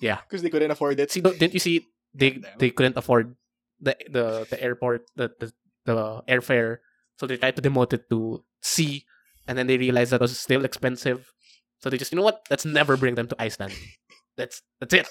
Yeah, 0.00 0.20
because 0.28 0.40
they 0.40 0.48
couldn't 0.50 0.70
afford 0.70 0.98
it. 0.98 1.10
See, 1.10 1.20
didn't 1.20 1.52
you 1.52 1.60
see? 1.60 1.86
They 2.14 2.42
they 2.58 2.70
couldn't 2.70 2.96
afford 2.96 3.36
the 3.80 3.96
the 4.10 4.46
the 4.50 4.58
airport 4.62 5.06
the 5.16 5.30
the, 5.38 5.52
the 5.86 6.22
airfare, 6.28 6.78
so 7.18 7.26
they 7.26 7.36
tried 7.36 7.56
to 7.56 7.62
demote 7.62 7.92
it 7.94 8.10
to 8.10 8.42
C, 8.62 9.06
and 9.46 9.56
then 9.56 9.66
they 9.66 9.78
realized 9.78 10.10
that 10.12 10.20
was 10.20 10.34
still 10.38 10.64
expensive. 10.64 11.30
So 11.78 11.88
they 11.88 11.96
just 11.96 12.10
you 12.12 12.16
know 12.18 12.24
what? 12.26 12.42
Let's 12.50 12.64
never 12.66 12.96
bring 12.96 13.14
them 13.14 13.28
to 13.28 13.36
Iceland. 13.40 13.72
That's 14.36 14.62
that's 14.80 14.94
it. 14.94 15.08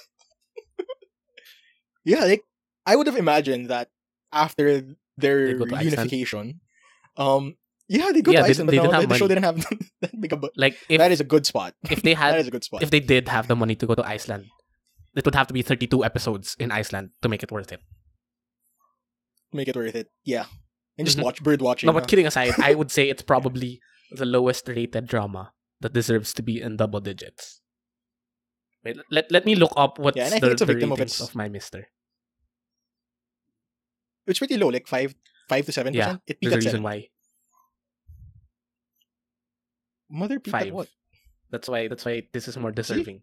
Yeah, 2.05 2.25
like 2.25 2.43
I 2.85 2.95
would 2.95 3.07
have 3.07 3.17
imagined 3.17 3.69
that 3.69 3.89
after 4.31 4.81
their 5.17 5.47
They 5.47 5.53
go 5.53 5.65
to 5.65 5.75
Iceland. 5.75 5.91
unification, 5.91 6.59
um, 7.17 7.55
yeah, 7.87 8.11
they 8.13 8.21
go 8.21 8.31
Yeah, 8.31 8.39
to 8.39 8.43
they- 8.43 8.49
Iceland, 8.51 8.69
they 8.69 8.77
but 8.77 8.83
didn't 8.83 8.93
no, 8.93 8.99
have 9.01 9.09
the 9.09 9.15
show 9.15 9.25
money. 9.25 9.35
didn't 9.35 9.45
have 9.45 9.57
that 10.01 10.21
big 10.21 10.33
a 10.33 10.37
bu- 10.37 10.55
Like 10.55 10.77
if 10.89 10.97
That 10.97 11.11
is 11.11 11.19
a 11.19 11.27
good 11.27 11.45
spot. 11.45 11.75
if 11.91 12.01
they 12.01 12.13
had 12.13 12.39
is 12.39 12.47
a 12.47 12.51
good 12.51 12.63
spot. 12.63 12.81
if 12.81 12.89
they 12.89 12.99
did 12.99 13.27
have 13.27 13.47
the 13.47 13.55
money 13.55 13.75
to 13.75 13.85
go 13.85 13.93
to 13.95 14.05
Iceland, 14.05 14.45
it 15.15 15.25
would 15.25 15.35
have 15.35 15.47
to 15.47 15.53
be 15.53 15.61
thirty 15.61 15.87
two 15.87 16.03
episodes 16.05 16.55
in 16.59 16.71
Iceland 16.71 17.11
to 17.21 17.29
make 17.29 17.43
it 17.43 17.51
worth 17.51 17.71
it. 17.71 17.81
Make 19.51 19.67
it 19.67 19.75
worth 19.75 19.95
it. 19.95 20.11
Yeah, 20.23 20.45
and 20.97 21.07
just 21.07 21.17
Mhm. 21.17 21.23
watch 21.23 21.41
bird 21.43 21.61
watching. 21.61 21.87
No, 21.87 21.93
but 21.93 22.07
kidding 22.07 22.27
aside, 22.27 22.53
I 22.61 22.75
would 22.75 22.91
say 22.91 23.09
it's 23.09 23.23
probably 23.33 23.81
the 24.11 24.25
lowest 24.25 24.67
rated 24.67 25.07
drama 25.07 25.53
that 25.81 25.93
deserves 25.93 26.33
to 26.33 26.41
be 26.41 26.61
in 26.61 26.77
double 26.77 26.99
digits. 26.99 27.61
Wait, 28.83 28.97
let, 29.11 29.29
let 29.31 29.45
me 29.45 29.55
look 29.55 29.73
up 29.75 29.99
what's 29.99 30.15
Yeah, 30.17 30.25
and 30.25 30.35
I 30.35 30.39
the, 30.39 30.41
think 30.41 30.53
it's 30.53 30.61
a 30.61 30.65
the 30.65 30.73
victim 30.73 30.91
of 30.91 30.99
its- 31.01 31.19
of 31.21 31.35
my 31.35 31.49
mister. 31.49 31.87
it's 34.27 34.39
pretty 34.39 34.57
low, 34.57 34.67
like 34.69 34.87
five, 34.87 35.15
five 35.49 35.65
to 35.65 35.71
seven 35.71 35.93
Yeah, 35.93 36.05
percent. 36.05 36.21
It 36.27 36.39
peaked 36.39 36.53
at 36.53 36.55
reason 36.57 36.71
seven. 36.71 36.83
why. 36.83 37.09
Mother 40.09 40.39
peaked 40.39 40.51
Five. 40.51 40.73
what? 40.73 40.87
That's 41.51 41.67
why 41.67 41.87
that's 41.87 42.05
why 42.05 42.23
this 42.33 42.47
is 42.47 42.57
more 42.57 42.71
deserving. 42.71 43.21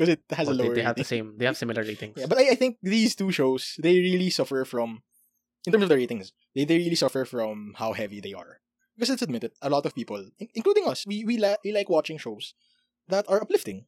Because 0.00 0.16
it 0.16 0.24
has 0.32 0.48
Well, 0.48 0.56
a 0.56 0.58
they, 0.58 0.64
lower. 0.64 0.74
they 0.80 0.86
have 0.88 0.96
the 0.96 1.04
same 1.04 1.36
they 1.36 1.44
have 1.44 1.60
similar 1.60 1.84
ratings. 1.84 2.16
Yeah, 2.16 2.24
but 2.24 2.38
I, 2.40 2.52
I 2.52 2.56
think 2.56 2.80
these 2.80 3.12
two 3.12 3.28
shows 3.30 3.76
they 3.76 4.00
really 4.00 4.30
suffer 4.32 4.64
from, 4.64 5.04
in 5.68 5.72
terms 5.76 5.84
of 5.84 5.92
the 5.92 6.00
ratings, 6.00 6.32
they, 6.56 6.64
they 6.64 6.78
really 6.80 6.96
suffer 6.96 7.26
from 7.28 7.74
how 7.76 7.92
heavy 7.92 8.16
they 8.24 8.32
are. 8.32 8.64
Because 8.96 9.10
let's 9.12 9.20
admit 9.28 9.44
it, 9.44 9.52
a 9.60 9.68
lot 9.68 9.84
of 9.84 9.92
people, 9.94 10.24
in- 10.40 10.48
including 10.56 10.88
us, 10.88 11.04
we 11.06 11.20
we, 11.28 11.36
la- 11.36 11.60
we 11.64 11.70
like 11.76 11.92
watching 11.92 12.16
shows 12.16 12.54
that 13.12 13.28
are 13.28 13.40
uplifting, 13.44 13.84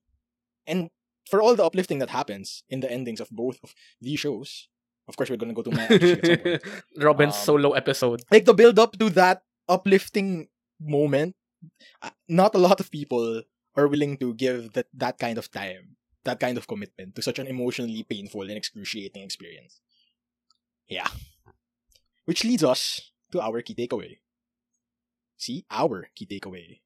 and 0.68 0.90
for 1.30 1.40
all 1.40 1.54
the 1.56 1.64
uplifting 1.64 1.98
that 2.04 2.10
happens 2.12 2.60
in 2.68 2.80
the 2.84 2.90
endings 2.92 3.20
of 3.24 3.30
both 3.32 3.56
of 3.64 3.72
these 4.04 4.20
shows, 4.20 4.68
of 5.08 5.16
course 5.16 5.30
we're 5.32 5.40
gonna 5.40 5.56
go 5.56 5.62
to 5.64 5.70
my 5.72 5.88
at 5.88 6.00
some 6.02 6.36
point. 6.44 6.62
Robin's 7.00 7.36
Um, 7.40 7.44
solo 7.48 7.72
episode. 7.72 8.20
like 8.30 8.44
the 8.44 8.52
build 8.54 8.76
up 8.78 8.98
to 9.00 9.08
that 9.16 9.42
uplifting 9.68 10.48
moment 10.80 11.36
uh, 12.02 12.10
not 12.28 12.54
a 12.54 12.58
lot 12.58 12.80
of 12.82 12.90
people 12.90 13.42
are 13.78 13.86
willing 13.88 14.18
to 14.18 14.34
give 14.34 14.72
that 14.74 14.86
that 14.92 15.16
kind 15.18 15.38
of 15.38 15.46
time 15.50 15.94
that 16.24 16.40
kind 16.40 16.56
of 16.56 16.68
commitment 16.68 17.14
to 17.16 17.22
such 17.22 17.38
an 17.38 17.46
emotionally 17.46 18.02
painful 18.02 18.42
and 18.42 18.52
excruciating 18.52 19.22
experience. 19.22 19.80
Yeah. 20.88 21.08
Which 22.24 22.44
leads 22.44 22.62
us 22.62 23.12
to 23.32 23.40
our 23.40 23.62
key 23.62 23.74
takeaway. 23.74 24.18
See 25.36 25.64
our 25.70 26.08
key 26.14 26.26
takeaway. 26.26 26.80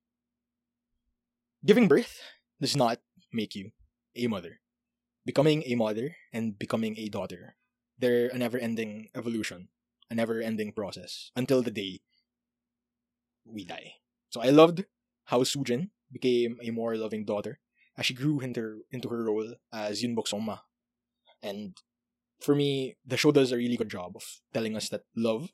Giving 1.64 1.88
birth 1.88 2.20
does 2.60 2.76
not 2.76 3.00
make 3.32 3.54
you 3.54 3.72
a 4.14 4.26
mother. 4.28 4.60
Becoming 5.24 5.64
a 5.66 5.74
mother 5.74 6.16
and 6.32 6.58
becoming 6.58 6.96
a 6.98 7.08
daughter. 7.08 7.56
They're 7.98 8.28
a 8.28 8.38
never-ending 8.38 9.08
evolution 9.14 9.68
a 10.10 10.14
never-ending 10.14 10.72
process 10.72 11.30
until 11.34 11.62
the 11.62 11.70
day 11.70 12.00
we 13.44 13.64
die. 13.64 13.94
So 14.30 14.40
I 14.40 14.50
loved 14.50 14.84
how 15.24 15.42
Sujin 15.42 15.90
became 16.12 16.58
a 16.62 16.70
more 16.70 16.96
loving 16.96 17.24
daughter 17.24 17.58
as 17.97 18.06
she 18.06 18.14
grew 18.14 18.40
into 18.40 18.82
into 18.90 19.09
her 19.09 19.24
role 19.24 19.55
as 19.73 20.02
Yunbok 20.02 20.28
Songma. 20.28 20.60
And 21.43 21.77
for 22.40 22.55
me, 22.55 22.97
the 23.06 23.16
show 23.16 23.32
does 23.32 23.52
a 23.52 23.56
really 23.56 23.77
good 23.77 23.90
job 23.90 24.16
of 24.16 24.24
telling 24.52 24.77
us 24.77 24.89
that 24.90 25.02
love 25.16 25.51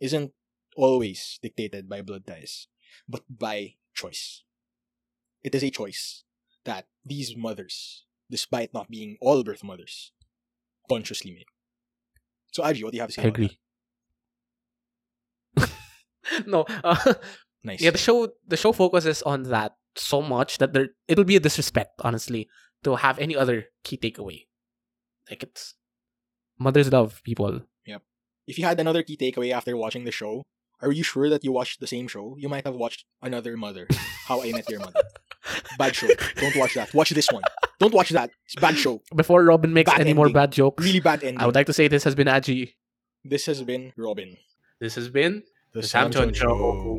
isn't 0.00 0.32
always 0.76 1.38
dictated 1.42 1.88
by 1.88 2.02
blood 2.02 2.26
ties, 2.26 2.68
but 3.08 3.22
by 3.28 3.74
choice. 3.94 4.42
It 5.42 5.54
is 5.54 5.62
a 5.62 5.70
choice 5.70 6.24
that 6.64 6.86
these 7.04 7.36
mothers, 7.36 8.06
despite 8.30 8.72
not 8.72 8.90
being 8.90 9.16
all 9.20 9.44
birth 9.44 9.62
mothers, 9.62 10.12
consciously 10.88 11.32
make. 11.32 11.48
So 12.52 12.62
Aji, 12.62 12.82
what 12.82 12.92
do 12.92 12.96
you 12.96 13.02
have 13.02 13.10
to 13.10 13.14
say 13.14 13.22
I 13.22 13.26
agree. 13.26 13.58
no, 16.46 16.64
uh. 16.82 17.14
Nice. 17.64 17.80
yeah, 17.80 17.90
the 17.90 17.98
show 17.98 18.28
the 18.46 18.58
show 18.58 18.72
focuses 18.72 19.22
on 19.22 19.44
that 19.44 19.72
so 19.96 20.22
much 20.22 20.58
that 20.58 20.72
there 20.72 20.88
it'll 21.08 21.24
be 21.24 21.36
a 21.36 21.40
disrespect, 21.40 22.00
honestly, 22.00 22.48
to 22.82 22.96
have 22.96 23.18
any 23.18 23.36
other 23.36 23.66
key 23.82 23.96
takeaway. 23.96 24.46
Like 25.30 25.42
it's 25.42 25.74
mothers 26.58 26.92
love 26.92 27.22
people. 27.24 27.60
Yep. 27.86 28.02
If 28.46 28.58
you 28.58 28.64
had 28.64 28.80
another 28.80 29.02
key 29.02 29.16
takeaway 29.16 29.52
after 29.52 29.76
watching 29.76 30.04
the 30.04 30.12
show, 30.12 30.42
are 30.80 30.92
you 30.92 31.02
sure 31.02 31.30
that 31.30 31.44
you 31.44 31.52
watched 31.52 31.80
the 31.80 31.86
same 31.86 32.08
show? 32.08 32.36
You 32.38 32.48
might 32.48 32.64
have 32.66 32.74
watched 32.74 33.04
another 33.22 33.56
mother. 33.56 33.86
How 34.26 34.42
I 34.42 34.52
Met 34.52 34.68
Your 34.68 34.80
Mother. 34.80 35.00
Bad 35.78 35.94
show. 35.94 36.08
Don't 36.36 36.56
watch 36.56 36.74
that. 36.74 36.92
Watch 36.94 37.10
this 37.10 37.28
one. 37.30 37.42
Don't 37.78 37.92
watch 37.92 38.10
that. 38.10 38.30
It's 38.46 38.56
a 38.56 38.60
bad 38.60 38.76
show. 38.78 39.02
Before 39.14 39.44
Robin 39.44 39.72
makes 39.72 39.90
Bad 39.90 40.00
any 40.00 40.14
more 40.14 40.30
bad 40.30 40.52
jokes, 40.52 40.82
Really 40.82 41.00
bad 41.00 41.22
ending. 41.22 41.40
I 41.40 41.46
would 41.46 41.54
like 41.54 41.66
to 41.66 41.72
say 41.72 41.88
this 41.88 42.04
has 42.04 42.14
been 42.14 42.28
Aji. 42.28 42.74
This 43.24 43.46
has 43.46 43.62
been 43.62 43.92
Robin. 43.96 44.36
This 44.80 44.94
has 44.94 45.08
been 45.08 45.42
The 45.72 45.80
Samchon 45.80 46.32
Samchon 46.32 46.34
Show. 46.34 46.98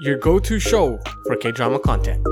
Your 0.00 0.16
go-to 0.16 0.58
show 0.58 0.98
for 1.26 1.36
K-drama 1.36 1.78
content. 1.78 2.26